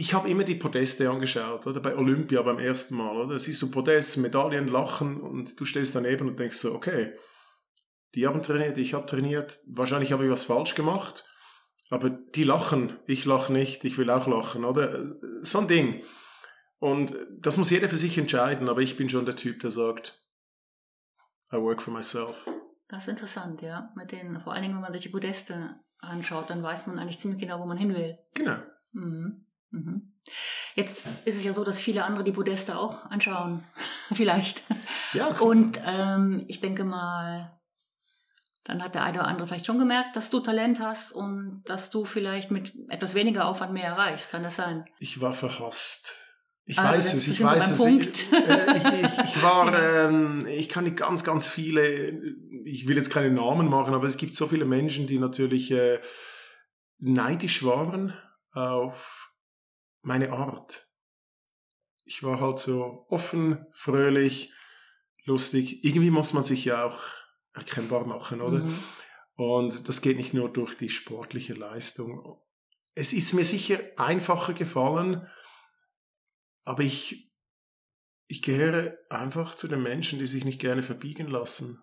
ich 0.00 0.14
habe 0.14 0.30
immer 0.30 0.44
die 0.44 0.54
Podeste 0.54 1.10
angeschaut, 1.10 1.66
oder 1.66 1.80
bei 1.80 1.96
Olympia 1.96 2.40
beim 2.42 2.60
ersten 2.60 2.96
Mal, 2.96 3.16
oder? 3.16 3.40
Siehst 3.40 3.60
du 3.60 3.68
Podest, 3.68 4.16
Medaillen, 4.18 4.68
Lachen 4.68 5.20
und 5.20 5.58
du 5.58 5.64
stehst 5.64 5.96
daneben 5.96 6.28
und 6.28 6.38
denkst 6.38 6.56
so, 6.56 6.72
okay, 6.72 7.14
die 8.14 8.24
haben 8.24 8.40
trainiert, 8.40 8.78
ich 8.78 8.94
habe 8.94 9.06
trainiert, 9.06 9.58
wahrscheinlich 9.66 10.12
habe 10.12 10.24
ich 10.24 10.30
was 10.30 10.44
falsch 10.44 10.76
gemacht, 10.76 11.24
aber 11.90 12.10
die 12.10 12.44
lachen, 12.44 12.96
ich 13.06 13.24
lache 13.24 13.52
nicht, 13.52 13.84
ich 13.84 13.98
will 13.98 14.08
auch 14.08 14.28
lachen, 14.28 14.64
oder? 14.64 15.16
So 15.42 15.58
ein 15.58 15.68
Ding. 15.68 16.04
Und 16.78 17.16
das 17.40 17.56
muss 17.56 17.70
jeder 17.70 17.88
für 17.88 17.96
sich 17.96 18.16
entscheiden, 18.18 18.68
aber 18.68 18.82
ich 18.82 18.96
bin 18.96 19.08
schon 19.08 19.26
der 19.26 19.34
Typ, 19.34 19.58
der 19.60 19.72
sagt, 19.72 20.22
I 21.52 21.56
work 21.56 21.82
for 21.82 21.92
myself. 21.92 22.48
Das 22.88 23.02
ist 23.02 23.08
interessant, 23.08 23.62
ja. 23.62 23.92
Mit 23.96 24.12
den, 24.12 24.40
vor 24.42 24.52
allen 24.52 24.62
Dingen, 24.62 24.74
wenn 24.74 24.82
man 24.82 24.92
sich 24.92 25.02
die 25.02 25.08
Podeste 25.08 25.80
anschaut, 25.98 26.50
dann 26.50 26.62
weiß 26.62 26.86
man 26.86 27.00
eigentlich 27.00 27.18
ziemlich 27.18 27.40
genau, 27.40 27.58
wo 27.58 27.66
man 27.66 27.78
hin 27.78 27.92
will. 27.92 28.16
Genau. 28.34 28.58
Mhm. 28.92 29.47
Mhm. 29.70 30.12
Jetzt 30.74 31.06
ist 31.24 31.36
es 31.36 31.44
ja 31.44 31.52
so, 31.52 31.64
dass 31.64 31.80
viele 31.80 32.04
andere 32.04 32.24
die 32.24 32.32
Podeste 32.32 32.78
auch 32.78 33.06
anschauen. 33.06 33.64
vielleicht. 34.12 34.62
Ja. 35.12 35.28
Und 35.40 35.80
ähm, 35.84 36.44
ich 36.48 36.60
denke 36.60 36.84
mal, 36.84 37.58
dann 38.64 38.82
hat 38.82 38.94
der 38.94 39.04
eine 39.04 39.18
oder 39.18 39.28
andere 39.28 39.48
vielleicht 39.48 39.66
schon 39.66 39.78
gemerkt, 39.78 40.14
dass 40.14 40.30
du 40.30 40.40
Talent 40.40 40.78
hast 40.80 41.12
und 41.12 41.62
dass 41.64 41.90
du 41.90 42.04
vielleicht 42.04 42.50
mit 42.50 42.74
etwas 42.88 43.14
weniger 43.14 43.46
Aufwand 43.46 43.72
mehr 43.72 43.84
erreichst. 43.84 44.30
Kann 44.30 44.42
das 44.42 44.56
sein? 44.56 44.84
Ich 44.98 45.20
war 45.20 45.32
verhasst. 45.32 46.16
Ich 46.66 46.78
Also, 46.78 46.98
weiß 46.98 47.14
es, 47.14 47.28
ich 47.28 47.42
weiß 47.42 47.70
es. 47.70 47.80
Ich, 47.80 48.30
äh, 48.30 48.76
ich, 48.76 48.84
ich, 48.84 49.24
ich 49.24 49.42
war, 49.42 49.72
ähm, 49.82 50.46
ich 50.46 50.68
kann 50.68 50.84
nicht 50.84 50.98
ganz, 50.98 51.24
ganz 51.24 51.46
viele, 51.46 52.10
ich 52.64 52.86
will 52.86 52.96
jetzt 52.96 53.10
keine 53.10 53.30
Namen 53.30 53.70
machen, 53.70 53.94
aber 53.94 54.06
es 54.06 54.18
gibt 54.18 54.34
so 54.34 54.46
viele 54.46 54.66
Menschen, 54.66 55.06
die 55.06 55.18
natürlich 55.18 55.70
äh, 55.70 55.98
neidisch 56.98 57.64
waren 57.64 58.12
auf 58.52 59.17
meine 60.02 60.32
Art. 60.32 60.86
Ich 62.04 62.22
war 62.22 62.40
halt 62.40 62.58
so 62.58 63.06
offen, 63.08 63.66
fröhlich, 63.72 64.52
lustig. 65.24 65.84
Irgendwie 65.84 66.10
muss 66.10 66.32
man 66.32 66.42
sich 66.42 66.64
ja 66.64 66.84
auch 66.84 66.98
erkennbar 67.52 68.06
machen, 68.06 68.40
oder? 68.40 68.60
Mhm. 68.60 68.78
Und 69.34 69.88
das 69.88 70.00
geht 70.00 70.16
nicht 70.16 70.34
nur 70.34 70.52
durch 70.52 70.76
die 70.76 70.88
sportliche 70.88 71.54
Leistung. 71.54 72.40
Es 72.94 73.12
ist 73.12 73.34
mir 73.34 73.44
sicher 73.44 73.78
einfacher 73.96 74.52
gefallen, 74.52 75.28
aber 76.64 76.82
ich, 76.82 77.32
ich 78.26 78.42
gehöre 78.42 78.98
einfach 79.10 79.54
zu 79.54 79.68
den 79.68 79.82
Menschen, 79.82 80.18
die 80.18 80.26
sich 80.26 80.44
nicht 80.44 80.60
gerne 80.60 80.82
verbiegen 80.82 81.28
lassen. 81.28 81.82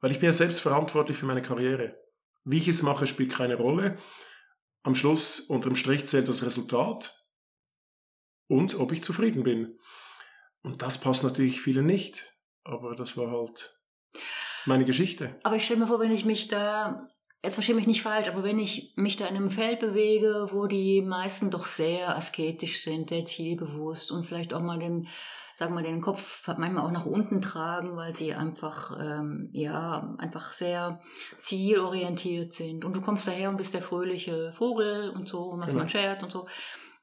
Weil 0.00 0.12
ich 0.12 0.20
bin 0.20 0.26
ja 0.26 0.32
selbst 0.32 0.60
verantwortlich 0.60 1.16
für 1.16 1.26
meine 1.26 1.42
Karriere. 1.42 1.98
Wie 2.44 2.58
ich 2.58 2.68
es 2.68 2.82
mache, 2.82 3.06
spielt 3.06 3.32
keine 3.32 3.56
Rolle. 3.56 3.98
Am 4.82 4.94
Schluss, 4.94 5.40
unterm 5.40 5.76
Strich, 5.76 6.06
zählt 6.06 6.28
das 6.28 6.44
Resultat 6.44 7.23
und 8.48 8.78
ob 8.78 8.92
ich 8.92 9.02
zufrieden 9.02 9.42
bin. 9.42 9.78
Und 10.62 10.82
das 10.82 10.98
passt 11.00 11.24
natürlich 11.24 11.60
vielen 11.60 11.86
nicht. 11.86 12.32
Aber 12.64 12.96
das 12.96 13.16
war 13.18 13.30
halt 13.30 13.78
meine 14.64 14.84
Geschichte. 14.86 15.38
Aber 15.42 15.56
ich 15.56 15.64
stelle 15.64 15.80
mir 15.80 15.86
vor, 15.86 16.00
wenn 16.00 16.10
ich 16.10 16.24
mich 16.24 16.48
da, 16.48 17.04
jetzt 17.44 17.54
verstehe 17.54 17.74
mich 17.74 17.86
nicht 17.86 18.00
falsch, 18.02 18.28
aber 18.28 18.42
wenn 18.42 18.58
ich 18.58 18.94
mich 18.96 19.16
da 19.16 19.26
in 19.26 19.36
einem 19.36 19.50
Feld 19.50 19.80
bewege, 19.80 20.48
wo 20.50 20.66
die 20.66 21.02
meisten 21.02 21.50
doch 21.50 21.66
sehr 21.66 22.16
asketisch 22.16 22.82
sind, 22.82 23.10
sehr 23.10 23.26
zielbewusst 23.26 24.10
und 24.10 24.24
vielleicht 24.24 24.54
auch 24.54 24.62
mal 24.62 24.78
den, 24.78 25.08
sagen 25.58 25.72
wir 25.74 25.82
mal, 25.82 25.86
den 25.86 26.00
Kopf 26.00 26.48
manchmal 26.56 26.86
auch 26.86 26.90
nach 26.90 27.04
unten 27.04 27.42
tragen, 27.42 27.96
weil 27.96 28.14
sie 28.14 28.32
einfach, 28.32 28.98
ähm, 28.98 29.50
ja, 29.52 30.14
einfach 30.16 30.54
sehr 30.54 31.02
zielorientiert 31.38 32.52
sind. 32.54 32.84
Und 32.84 32.94
du 32.96 33.00
kommst 33.00 33.26
daher 33.26 33.50
und 33.50 33.56
bist 33.58 33.74
der 33.74 33.82
fröhliche 33.82 34.52
Vogel 34.52 35.10
und 35.10 35.28
so, 35.28 35.50
und 35.50 35.58
machst 35.58 35.70
Genau. 35.72 35.80
mal 35.80 35.82
einen 35.82 35.90
Scherz 35.90 36.22
und 36.22 36.32
so. 36.32 36.48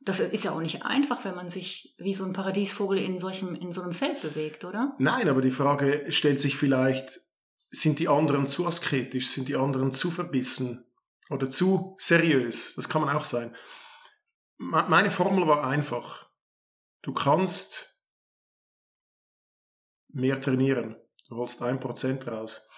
Das 0.03 0.19
ist 0.19 0.43
ja 0.43 0.51
auch 0.51 0.61
nicht 0.61 0.83
einfach, 0.83 1.23
wenn 1.25 1.35
man 1.35 1.49
sich 1.49 1.93
wie 1.99 2.13
so 2.15 2.25
ein 2.25 2.33
Paradiesvogel 2.33 2.97
in 2.97 3.19
solchem, 3.19 3.53
in 3.53 3.71
so 3.71 3.81
einem 3.83 3.93
Feld 3.93 4.19
bewegt, 4.21 4.63
oder? 4.65 4.95
Nein, 4.97 5.29
aber 5.29 5.41
die 5.41 5.51
Frage 5.51 6.05
stellt 6.11 6.39
sich 6.39 6.55
vielleicht, 6.57 7.19
sind 7.69 7.99
die 7.99 8.07
anderen 8.07 8.47
zu 8.47 8.65
asketisch, 8.65 9.27
sind 9.29 9.47
die 9.47 9.55
anderen 9.55 9.91
zu 9.91 10.09
verbissen 10.09 10.91
oder 11.29 11.49
zu 11.49 11.95
seriös? 11.99 12.73
Das 12.75 12.89
kann 12.89 13.01
man 13.03 13.15
auch 13.15 13.25
sein. 13.25 13.55
Me- 14.57 14.85
Meine 14.89 15.11
Formel 15.11 15.47
war 15.47 15.65
einfach. 15.67 16.27
Du 17.03 17.13
kannst 17.13 18.05
mehr 20.09 20.41
trainieren. 20.41 20.95
Du 21.29 21.37
holst 21.37 21.61
ein 21.61 21.79
Prozent 21.79 22.27
raus. 22.27 22.69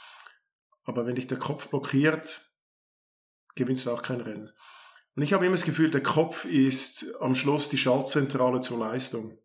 Aber 0.84 1.06
wenn 1.06 1.16
dich 1.16 1.28
der 1.28 1.38
Kopf 1.40 1.70
blockiert, 1.70 2.46
gewinnst 3.56 3.86
du 3.86 3.92
auch 3.92 4.02
kein 4.02 4.22
Rennen. 4.22 4.52
Und 5.16 5.22
ich 5.22 5.34
habe 5.34 5.46
immer 5.46 5.56
das 5.56 5.66
Gefühl, 5.66 5.92
der 5.92 6.04
Kopf 6.04 6.46
ist 6.46 7.16
am 7.22 7.36
Schluss 7.36 7.70
die 7.70 7.78
Schaltzentrale 7.78 8.62
zur 8.62 8.80
Leistung. 8.80 9.38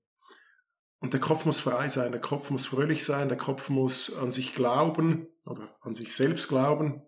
Und 1.01 1.13
der 1.13 1.21
Kopf 1.21 1.45
muss 1.45 1.61
frei 1.61 1.89
sein, 1.89 2.13
der 2.13 2.21
Kopf 2.21 2.51
muss 2.51 2.67
fröhlich 2.67 3.05
sein, 3.05 3.29
der 3.29 3.39
Kopf 3.39 3.69
muss 3.69 4.17
an 4.17 4.33
sich 4.33 4.55
glauben 4.55 5.29
oder 5.45 5.77
an 5.81 5.95
sich 5.95 6.15
selbst 6.15 6.49
glauben. 6.49 7.03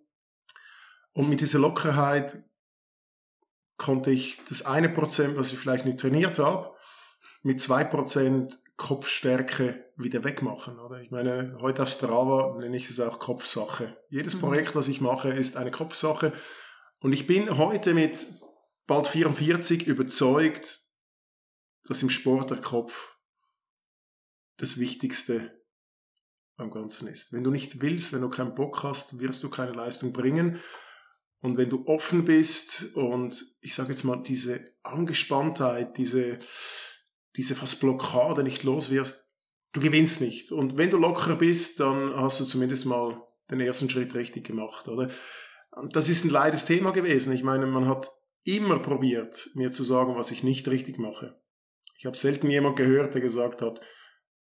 Und 1.13 1.29
mit 1.29 1.41
dieser 1.41 1.59
Lockerheit 1.59 2.37
konnte 3.79 4.11
ich 4.11 4.45
das 4.49 4.67
eine 4.67 4.89
Prozent, 4.89 5.37
was 5.37 5.53
ich 5.53 5.59
vielleicht 5.59 5.87
nicht 5.87 5.99
trainiert 5.99 6.39
habe, 6.39 6.71
mit 7.43 7.61
zwei 7.61 7.83
Prozent 7.83 8.59
Kopfstärke 8.77 9.85
wieder 9.97 10.23
wegmachen. 10.23 10.79
Oder? 10.79 11.01
Ich 11.01 11.11
meine, 11.11 11.57
heute 11.61 11.83
auf 11.83 11.89
Strava 11.89 12.57
nenne 12.59 12.77
ich 12.77 12.89
es 12.89 13.01
auch 13.01 13.19
Kopfsache. 13.19 13.97
Jedes 14.09 14.37
Mhm. 14.37 14.41
Projekt, 14.41 14.77
das 14.77 14.89
ich 14.89 15.01
mache, 15.01 15.31
ist 15.31 15.57
eine 15.57 15.71
Kopfsache. 15.71 16.33
Und 17.01 17.13
ich 17.13 17.27
bin 17.27 17.59
heute 17.59 17.95
mit 17.95 18.25
bald 18.91 19.07
44 19.07 19.87
überzeugt, 19.87 20.81
dass 21.85 22.03
im 22.03 22.11
Sport 22.11 22.51
der 22.51 22.61
Kopf 22.61 23.15
das 24.57 24.81
Wichtigste 24.81 25.63
am 26.57 26.73
Ganzen 26.73 27.07
ist. 27.07 27.33
Wenn 27.33 27.45
du 27.45 27.53
nicht 27.53 27.83
willst, 27.83 28.13
wenn 28.13 28.21
du 28.21 28.29
keinen 28.29 28.57
Bock 28.57 28.83
hast, 28.83 29.21
wirst 29.21 29.45
du 29.45 29.49
keine 29.49 29.75
Leistung 29.75 30.13
bringen. 30.13 30.59
Und 31.41 31.57
wenn 31.57 31.71
du 31.71 31.87
offen 31.87 32.25
bist 32.25 32.97
und 32.97 33.41
ich 33.61 33.77
sage 33.77 33.91
jetzt 33.91 34.03
mal, 34.03 34.25
diese 34.25 34.75
Angespanntheit, 34.83 35.97
diese, 35.97 36.41
diese 37.37 37.55
fast 37.55 37.79
Blockade 37.79 38.43
nicht 38.43 38.65
los 38.65 38.91
wirst, 38.91 39.37
du 39.71 39.81
gewinnst 39.81 40.21
nicht. 40.21 40.51
Und 40.51 40.79
wenn 40.79 40.91
du 40.91 40.97
locker 40.97 41.37
bist, 41.37 41.79
dann 41.79 42.17
hast 42.17 42.41
du 42.41 42.45
zumindest 42.45 42.87
mal 42.87 43.23
den 43.53 43.61
ersten 43.61 43.89
Schritt 43.89 44.17
richtig 44.17 44.49
gemacht, 44.49 44.89
oder? 44.89 45.09
Das 45.93 46.09
ist 46.09 46.25
ein 46.25 46.31
leides 46.31 46.65
Thema 46.65 46.91
gewesen. 46.91 47.33
Ich 47.33 47.45
meine, 47.45 47.69
man 47.69 47.87
hat 47.87 48.11
immer 48.45 48.79
probiert, 48.79 49.51
mir 49.55 49.71
zu 49.71 49.85
sagen, 49.85 50.17
was 50.17 50.31
ich 50.31 50.43
nicht 50.43 50.69
richtig 50.69 50.99
mache. 50.99 51.41
Ich 51.99 52.07
habe 52.07 52.17
selten 52.17 52.51
jemand 52.51 52.77
gehört, 52.77 53.15
der 53.15 53.21
gesagt 53.21 53.63
hat, 53.63 53.81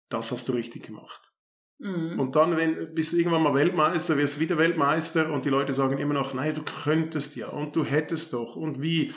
das 0.10 0.32
hast 0.32 0.50
du 0.50 0.54
richtig 0.54 0.84
gemacht. 0.84 1.32
Mhm. 1.78 2.20
Und 2.20 2.36
dann, 2.36 2.58
wenn, 2.58 2.94
bist 2.94 3.14
du 3.14 3.18
irgendwann 3.18 3.44
mal 3.44 3.54
Weltmeister, 3.54 4.18
wirst 4.18 4.40
wieder 4.40 4.58
Weltmeister 4.58 5.32
und 5.32 5.46
die 5.46 5.50
Leute 5.50 5.74
sagen 5.74 5.98
immer 5.98 6.14
noch, 6.14 6.34
nein, 6.34 6.56
du 6.56 6.64
könntest 6.64 7.36
ja 7.36 7.50
und 7.50 7.76
du 7.76 7.84
hättest 7.84 8.34
doch 8.34 8.56
und 8.56 8.82
wie. 8.82 9.14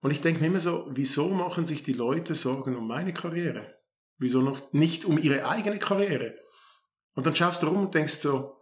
Und 0.00 0.10
ich 0.10 0.20
denke 0.20 0.40
mir 0.40 0.48
immer 0.48 0.60
so, 0.60 0.88
wieso 0.90 1.28
machen 1.28 1.64
sich 1.64 1.82
die 1.82 1.92
Leute 1.92 2.34
Sorgen 2.34 2.76
um 2.76 2.86
meine 2.86 3.12
Karriere? 3.12 3.74
Wieso 4.18 4.42
noch 4.42 4.72
nicht 4.72 5.04
um 5.04 5.18
ihre 5.18 5.48
eigene 5.48 5.78
Karriere? 5.78 6.36
Und 7.14 7.26
dann 7.26 7.34
schaust 7.34 7.62
du 7.62 7.66
rum 7.66 7.86
und 7.86 7.94
denkst 7.94 8.14
so, 8.14 8.56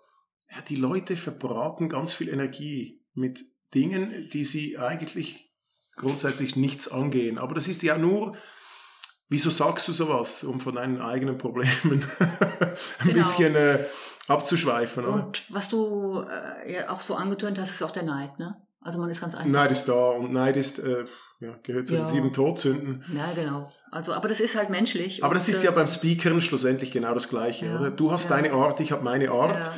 ja, 0.51 0.63
die 0.63 0.77
Leute 0.77 1.17
verbraten 1.17 1.89
ganz 1.89 2.13
viel 2.13 2.29
Energie 2.29 3.05
mit 3.13 3.41
Dingen, 3.75 4.29
die 4.33 4.45
sie 4.45 4.79
eigentlich 4.79 5.51
grundsätzlich 5.97 6.57
nichts 6.57 6.89
angehen. 6.89 7.39
Aber 7.39 7.55
das 7.55 7.69
ist 7.69 7.83
ja 7.83 7.97
nur, 7.99 8.37
wieso 9.29 9.51
sagst 9.51 9.89
du 9.89 9.93
sowas, 9.93 10.45
um 10.45 10.61
von 10.61 10.75
deinen 10.75 11.01
eigenen 11.01 11.39
Problemen 11.39 12.05
ein 12.19 12.59
Genau. 13.03 13.15
bisschen 13.15 13.55
äh, 13.57 13.85
abzuschweifen, 14.29 15.05
oder? 15.05 15.27
Und 15.27 15.45
was 15.53 15.69
du 15.69 16.21
äh, 16.29 16.73
ja 16.75 16.91
auch 16.91 17.01
so 17.01 17.15
angetönt 17.15 17.59
hast, 17.59 17.71
ist 17.71 17.83
auch 17.83 17.91
der 17.91 18.03
Neid, 18.03 18.39
ne? 18.39 18.57
Also 18.83 18.99
man 19.01 19.11
ist 19.11 19.21
ganz 19.21 19.35
einfach. 19.35 19.51
Neid 19.51 19.71
ist 19.73 19.87
da 19.89 20.11
und 20.11 20.33
Neid 20.33 20.57
ist, 20.57 20.79
äh, 20.79 21.05
ja, 21.41 21.59
gehört 21.65 21.87
zu 21.89 21.95
Ja. 21.95 22.01
den 22.01 22.07
sieben 22.07 22.33
Todsünden. 22.33 23.05
Ja, 23.15 23.33
genau. 23.35 23.73
Also, 23.91 24.13
aber 24.13 24.29
das 24.29 24.41
ist 24.41 24.55
halt 24.57 24.71
menschlich. 24.71 25.25
Aber 25.25 25.35
das 25.35 25.49
ist 25.49 25.63
äh, 25.63 25.67
ja 25.67 25.71
beim 25.73 25.89
Speakern 25.89 26.41
schlussendlich 26.41 26.93
genau 26.93 27.13
das 27.15 27.29
Gleiche, 27.29 27.67
Ja, 27.67 27.79
oder? 27.81 27.91
Du 27.91 28.13
hast 28.13 28.31
deine 28.31 28.53
Art, 28.53 28.81
ich 28.81 28.93
habe 28.93 29.03
meine 29.03 29.31
Art. 29.31 29.71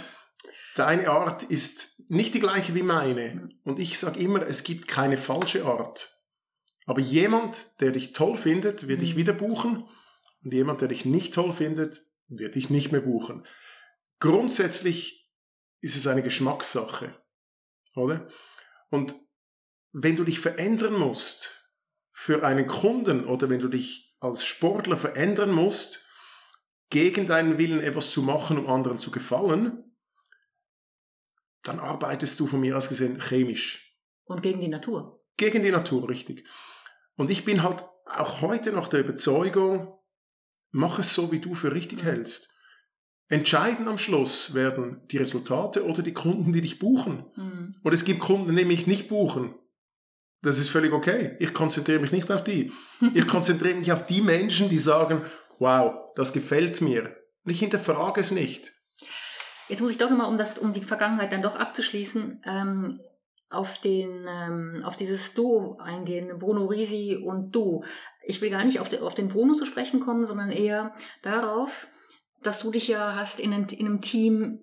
Deine 0.77 1.09
Art 1.09 1.43
ist 1.45 1.98
nicht 2.09 2.35
die 2.35 2.41
gleiche 2.41 2.75
wie 2.75 2.83
meine. 2.83 3.51
Und 3.65 3.79
ich 3.79 3.99
sage 3.99 4.21
immer, 4.21 4.47
es 4.47 4.65
gibt 4.65 4.89
keine 4.89 5.19
falsche 5.19 5.65
Art. 5.65 6.11
Aber 6.87 7.01
jemand, 7.01 7.81
der 7.81 7.93
dich 7.93 8.15
toll 8.15 8.37
findet, 8.37 8.89
wird 8.89 9.03
dich 9.03 9.15
Mhm. 9.15 9.19
wieder 9.19 9.33
buchen. 9.35 9.89
Und 10.43 10.55
jemand, 10.55 10.81
der 10.81 10.89
dich 10.89 11.05
nicht 11.05 11.35
toll 11.35 11.53
findet, 11.53 12.01
wird 12.29 12.55
dich 12.55 12.71
nicht 12.71 12.93
mehr 12.93 13.01
buchen. 13.03 13.45
Grundsätzlich 14.21 15.31
ist 15.81 15.97
es 15.97 16.07
eine 16.07 16.23
Geschmackssache. 16.23 17.15
Oder? 17.95 18.29
Und 18.91 19.15
wenn 19.93 20.17
du 20.17 20.25
dich 20.25 20.41
verändern 20.41 20.95
musst 20.95 21.75
für 22.13 22.45
einen 22.45 22.67
Kunden 22.67 23.27
oder 23.27 23.51
wenn 23.51 23.61
du 23.61 23.69
dich 23.69 24.17
als 24.21 24.45
Sportler 24.45 24.97
verändern 24.97 25.53
musst, 25.53 26.09
gegen 26.91 27.27
deinen 27.27 27.59
Willen 27.59 27.81
etwas 27.81 28.11
zu 28.11 28.23
machen, 28.23 28.59
um 28.59 28.67
anderen 28.69 28.99
zu 28.99 29.11
gefallen, 29.11 29.88
dann 31.63 31.79
arbeitest 31.79 32.39
du 32.41 32.47
von 32.47 32.61
mir 32.61 32.77
aus 32.77 32.89
gesehen 32.89 33.21
chemisch. 33.21 33.99
Und 34.25 34.43
gegen 34.43 34.61
die 34.61 34.69
Natur. 34.69 35.25
Gegen 35.37 35.63
die 35.63 35.71
Natur, 35.71 36.09
richtig. 36.09 36.47
Und 37.17 37.31
ich 37.31 37.45
bin 37.45 37.63
halt 37.63 37.85
auch 38.07 38.41
heute 38.41 38.73
noch 38.73 38.89
der 38.89 39.01
Überzeugung, 39.01 39.99
mach 40.71 40.99
es 40.99 41.15
so, 41.15 41.33
wie 41.33 41.41
du 41.41 41.55
für 41.55 41.73
richtig 41.73 42.03
mhm. 42.03 42.07
hältst. 42.07 42.55
Entscheiden 43.29 43.89
am 43.89 43.99
Schluss 43.99 44.55
werden 44.55 45.03
die 45.11 45.19
Resultate 45.19 45.85
oder 45.85 46.03
die 46.03 46.15
Kunden, 46.15 46.53
die 46.53 46.63
dich 46.63 46.79
buchen. 46.79 47.27
Mhm. 47.37 47.77
Und 47.83 47.93
es 47.93 48.05
gibt 48.05 48.21
Kunden, 48.21 48.57
die 48.57 48.65
mich 48.65 48.87
nicht 48.87 49.09
buchen. 49.09 49.55
Das 50.41 50.59
ist 50.59 50.71
völlig 50.71 50.93
okay. 50.93 51.37
Ich 51.41 51.53
konzentriere 51.53 52.01
mich 52.01 52.13
nicht 52.13 52.31
auf 52.31 52.43
die. 52.43 52.73
Ich 53.15 53.27
konzentriere 53.29 53.77
mich 53.77 53.93
auf 53.93 54.07
die 54.07 54.23
Menschen, 54.23 54.69
die 54.69 54.79
sagen, 54.79 55.23
wow, 55.59 56.13
das 56.17 56.33
gefällt 56.33 56.81
mir. 56.81 57.17
Und 57.45 57.51
ich 57.51 57.59
hinterfrage 57.59 58.21
es 58.21 58.31
nicht. 58.31 58.73
Jetzt 59.69 59.81
muss 59.81 59.93
ich 59.93 59.99
doch 59.99 60.11
nochmal, 60.11 60.29
um 60.29 60.39
das, 60.39 60.59
um 60.59 60.73
die 60.73 60.83
Vergangenheit 60.83 61.33
dann 61.33 61.43
doch 61.43 61.57
abzuschließen, 61.57 62.43
ähm, 62.45 63.01
auf 63.51 63.81
den, 63.81 64.27
ähm, 64.29 64.83
auf 64.85 64.97
dieses 64.97 65.35
Duo 65.35 65.79
eingehen, 65.79 66.39
Bruno 66.39 66.67
Risi 66.67 67.17
und 67.17 67.53
du. 67.53 67.83
Ich 68.23 68.41
will 68.43 68.51
gar 68.51 68.65
nicht 68.65 68.81
auf, 68.81 68.89
de, 68.89 69.01
auf 69.01 69.15
den 69.15 69.29
Bruno 69.29 69.55
zu 69.55 69.65
sprechen 69.65 70.01
kommen, 70.01 70.27
sondern 70.27 70.51
eher 70.51 70.95
darauf, 71.23 71.87
dass 72.43 72.61
du 72.61 72.71
dich 72.71 72.89
ja 72.89 73.15
hast 73.15 73.41
in, 73.41 73.53
in 73.53 73.87
einem 73.87 74.01
Team, 74.01 74.61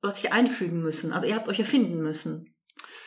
was 0.00 0.20
sich 0.20 0.32
einfügen 0.32 0.82
müssen. 0.82 1.12
Also 1.12 1.26
ihr 1.26 1.34
habt 1.34 1.48
euch 1.48 1.58
erfinden 1.58 2.00
müssen. 2.00 2.54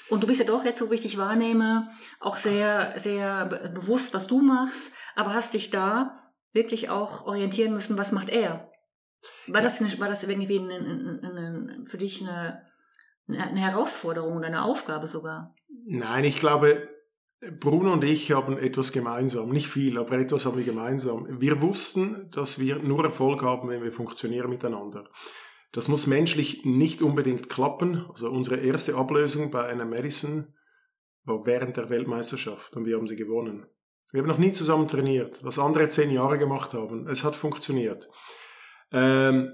Und 0.10 0.22
du 0.22 0.28
bist 0.28 0.40
ja 0.40 0.46
doch 0.46 0.64
jetzt, 0.64 0.80
so 0.80 0.92
wie 0.92 0.96
ich 0.96 1.02
dich 1.02 1.18
wahrnehme, 1.18 1.90
auch 2.20 2.38
sehr, 2.38 3.00
sehr 3.00 3.46
bewusst, 3.46 4.14
was 4.14 4.28
du 4.28 4.42
machst, 4.42 4.94
aber 5.16 5.34
hast 5.34 5.54
dich 5.54 5.72
da 5.72 6.32
wirklich 6.52 6.90
auch 6.90 7.26
orientieren 7.26 7.74
müssen, 7.74 7.98
was 7.98 8.12
macht 8.12 8.30
er? 8.30 8.72
War 9.48 9.62
das, 9.62 9.82
eine, 9.82 10.00
war 10.00 10.10
das 10.10 10.24
irgendwie 10.24 10.60
eine, 10.60 10.76
eine, 10.76 11.86
für 11.86 11.98
dich 11.98 12.22
eine, 12.22 12.62
eine 13.28 13.60
Herausforderung 13.60 14.38
oder 14.38 14.48
eine 14.48 14.64
Aufgabe 14.64 15.08
sogar? 15.08 15.56
Nein, 15.86 16.24
ich 16.24 16.40
glaube, 16.40 16.90
Bruno 17.60 17.94
und 17.94 18.04
ich 18.04 18.32
haben 18.32 18.58
etwas 18.58 18.92
gemeinsam. 18.92 19.50
Nicht 19.50 19.68
viel, 19.68 19.98
aber 19.98 20.18
etwas 20.18 20.46
haben 20.46 20.58
wir 20.58 20.64
gemeinsam. 20.64 21.40
Wir 21.40 21.62
wussten, 21.62 22.30
dass 22.32 22.60
wir 22.60 22.78
nur 22.80 23.04
Erfolg 23.04 23.44
haben, 23.44 23.70
wenn 23.70 23.84
wir 23.84 23.92
funktionieren 23.92 24.50
miteinander. 24.50 25.10
Das 25.72 25.88
muss 25.88 26.08
menschlich 26.08 26.64
nicht 26.66 27.02
unbedingt 27.02 27.50
klappen. 27.50 28.06
Also 28.10 28.30
unsere 28.32 28.58
erste 28.58 28.96
Ablösung 28.96 29.52
bei 29.52 29.66
einer 29.66 29.86
Madison 29.86 30.54
war 31.26 31.46
während 31.46 31.78
der 31.78 31.90
Weltmeisterschaft 31.90 32.76
und 32.76 32.86
wir 32.86 32.96
haben 32.96 33.08
sie 33.08 33.16
gewonnen. 33.16 33.66
Wir 34.12 34.22
haben 34.22 34.30
noch 34.30 34.38
nie 34.38 34.54
zusammen 34.54 34.88
trainiert, 34.88 35.44
was 35.44 35.60
andere 35.60 35.90
zehn 35.90 36.12
Jahre 36.12 36.38
gemacht 36.38 36.74
haben. 36.74 37.08
Es 37.08 37.24
hat 37.24 37.36
funktioniert. 37.36 38.08
Ähm, 38.92 39.52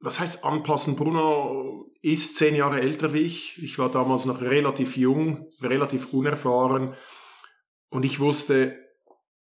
was 0.00 0.18
heißt 0.18 0.44
anpassen? 0.44 0.96
Bruno 0.96 1.92
ist 2.02 2.36
zehn 2.36 2.54
Jahre 2.54 2.80
älter 2.80 3.12
wie 3.12 3.20
ich. 3.20 3.62
Ich 3.62 3.78
war 3.78 3.90
damals 3.90 4.24
noch 4.24 4.40
relativ 4.40 4.96
jung, 4.96 5.50
relativ 5.60 6.12
unerfahren. 6.12 6.96
Und 7.90 8.04
ich 8.04 8.20
wusste, 8.20 8.78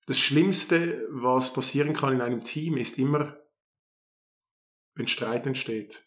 das 0.08 0.20
Schlimmste, 0.20 1.08
was 1.12 1.54
passieren 1.54 1.94
kann 1.94 2.14
in 2.14 2.22
einem 2.22 2.44
Team, 2.44 2.76
ist 2.76 2.98
immer, 2.98 3.38
wenn 4.96 5.08
Streit 5.08 5.48
entsteht. 5.48 6.04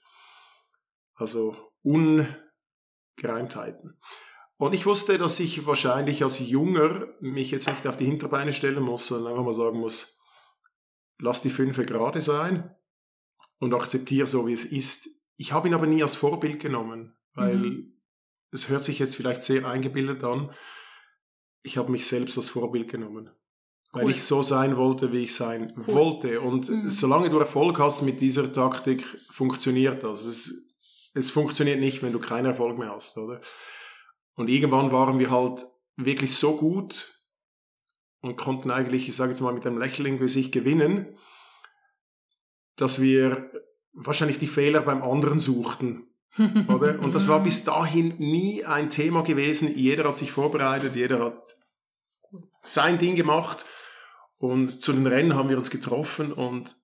Also 1.14 1.57
Ungereimtheiten. 1.83 3.98
Und 4.57 4.74
ich 4.74 4.87
wusste, 4.87 5.18
dass 5.18 5.40
ich 5.40 5.66
wahrscheinlich 5.66 6.22
als 6.22 6.38
Junger 6.40 7.09
mich 7.20 7.50
jetzt 7.50 7.68
nicht 7.68 7.87
auf 7.87 7.96
die 7.96 8.07
Hinterbeine 8.07 8.53
stellen 8.53 8.83
muss, 8.83 9.07
sondern 9.07 9.33
einfach 9.33 9.44
mal 9.44 9.55
sagen 9.55 9.79
muss, 9.79 10.20
lass 11.18 11.42
die 11.42 11.50
Fünfe 11.50 11.85
gerade 11.85 12.22
sein 12.22 12.74
und 13.59 13.74
akzeptiere 13.74 14.27
so, 14.27 14.46
wie 14.46 14.53
es 14.53 14.64
ist. 14.64 15.09
Ich 15.37 15.53
habe 15.53 15.68
ihn 15.68 15.74
aber 15.74 15.87
nie 15.87 16.03
als 16.03 16.14
Vorbild 16.14 16.61
genommen, 16.61 17.16
weil 17.35 17.57
mhm. 17.57 18.00
es 18.50 18.68
hört 18.68 18.85
sich 18.85 18.98
jetzt 18.98 19.16
vielleicht 19.16 19.42
sehr 19.42 19.66
eingebildet 19.66 20.22
an. 20.24 20.53
Ich 21.62 21.77
habe 21.79 21.90
mich 21.90 22.07
selbst 22.07 22.37
als 22.37 22.48
Vorbild 22.48 22.90
genommen, 22.90 23.31
cool. 23.94 24.03
weil 24.03 24.11
ich 24.11 24.22
so 24.22 24.42
sein 24.42 24.77
wollte, 24.77 25.12
wie 25.12 25.24
ich 25.24 25.35
sein 25.35 25.72
cool. 25.77 25.94
wollte. 25.94 26.40
Und 26.40 26.68
mhm. 26.68 26.90
solange 26.90 27.31
du 27.31 27.38
Erfolg 27.38 27.79
hast 27.79 28.03
mit 28.03 28.20
dieser 28.20 28.53
Taktik, 28.53 29.05
funktioniert 29.31 30.03
das. 30.05 30.24
Es, 30.24 30.77
es 31.14 31.31
funktioniert 31.31 31.81
nicht, 31.81 32.03
wenn 32.03 32.12
du 32.12 32.20
keinen 32.20 32.46
Erfolg 32.46 32.79
mehr 32.79 32.92
hast, 32.92 33.16
oder? 33.16 33.40
Und 34.35 34.48
irgendwann 34.48 34.90
waren 34.92 35.18
wir 35.18 35.31
halt 35.31 35.64
wirklich 35.96 36.35
so 36.35 36.57
gut 36.57 37.23
und 38.24 38.37
konnten 38.37 38.70
eigentlich, 38.70 39.08
ich 39.08 39.16
sage 39.16 39.30
jetzt 39.30 39.40
mal 39.40 39.52
mit 39.52 39.66
einem 39.66 39.78
Lächeln 39.78 40.18
wie 40.20 40.28
sich 40.28 40.50
gewinnen, 40.50 41.14
dass 42.76 43.00
wir 43.00 43.50
wahrscheinlich 43.92 44.38
die 44.38 44.46
Fehler 44.46 44.80
beim 44.80 45.02
anderen 45.02 45.38
suchten. 45.38 46.08
Oder? 46.68 46.98
Und 47.00 47.14
das 47.14 47.28
war 47.28 47.42
bis 47.42 47.64
dahin 47.64 48.16
nie 48.18 48.64
ein 48.64 48.88
Thema 48.90 49.22
gewesen. 49.22 49.76
Jeder 49.76 50.08
hat 50.08 50.16
sich 50.16 50.32
vorbereitet, 50.32 50.96
jeder 50.96 51.22
hat 51.22 51.42
sein 52.62 52.98
Ding 52.98 53.14
gemacht. 53.14 53.66
Und 54.38 54.68
zu 54.68 54.92
den 54.92 55.06
Rennen 55.06 55.34
haben 55.34 55.48
wir 55.48 55.58
uns 55.58 55.70
getroffen 55.70 56.32
und 56.32 56.74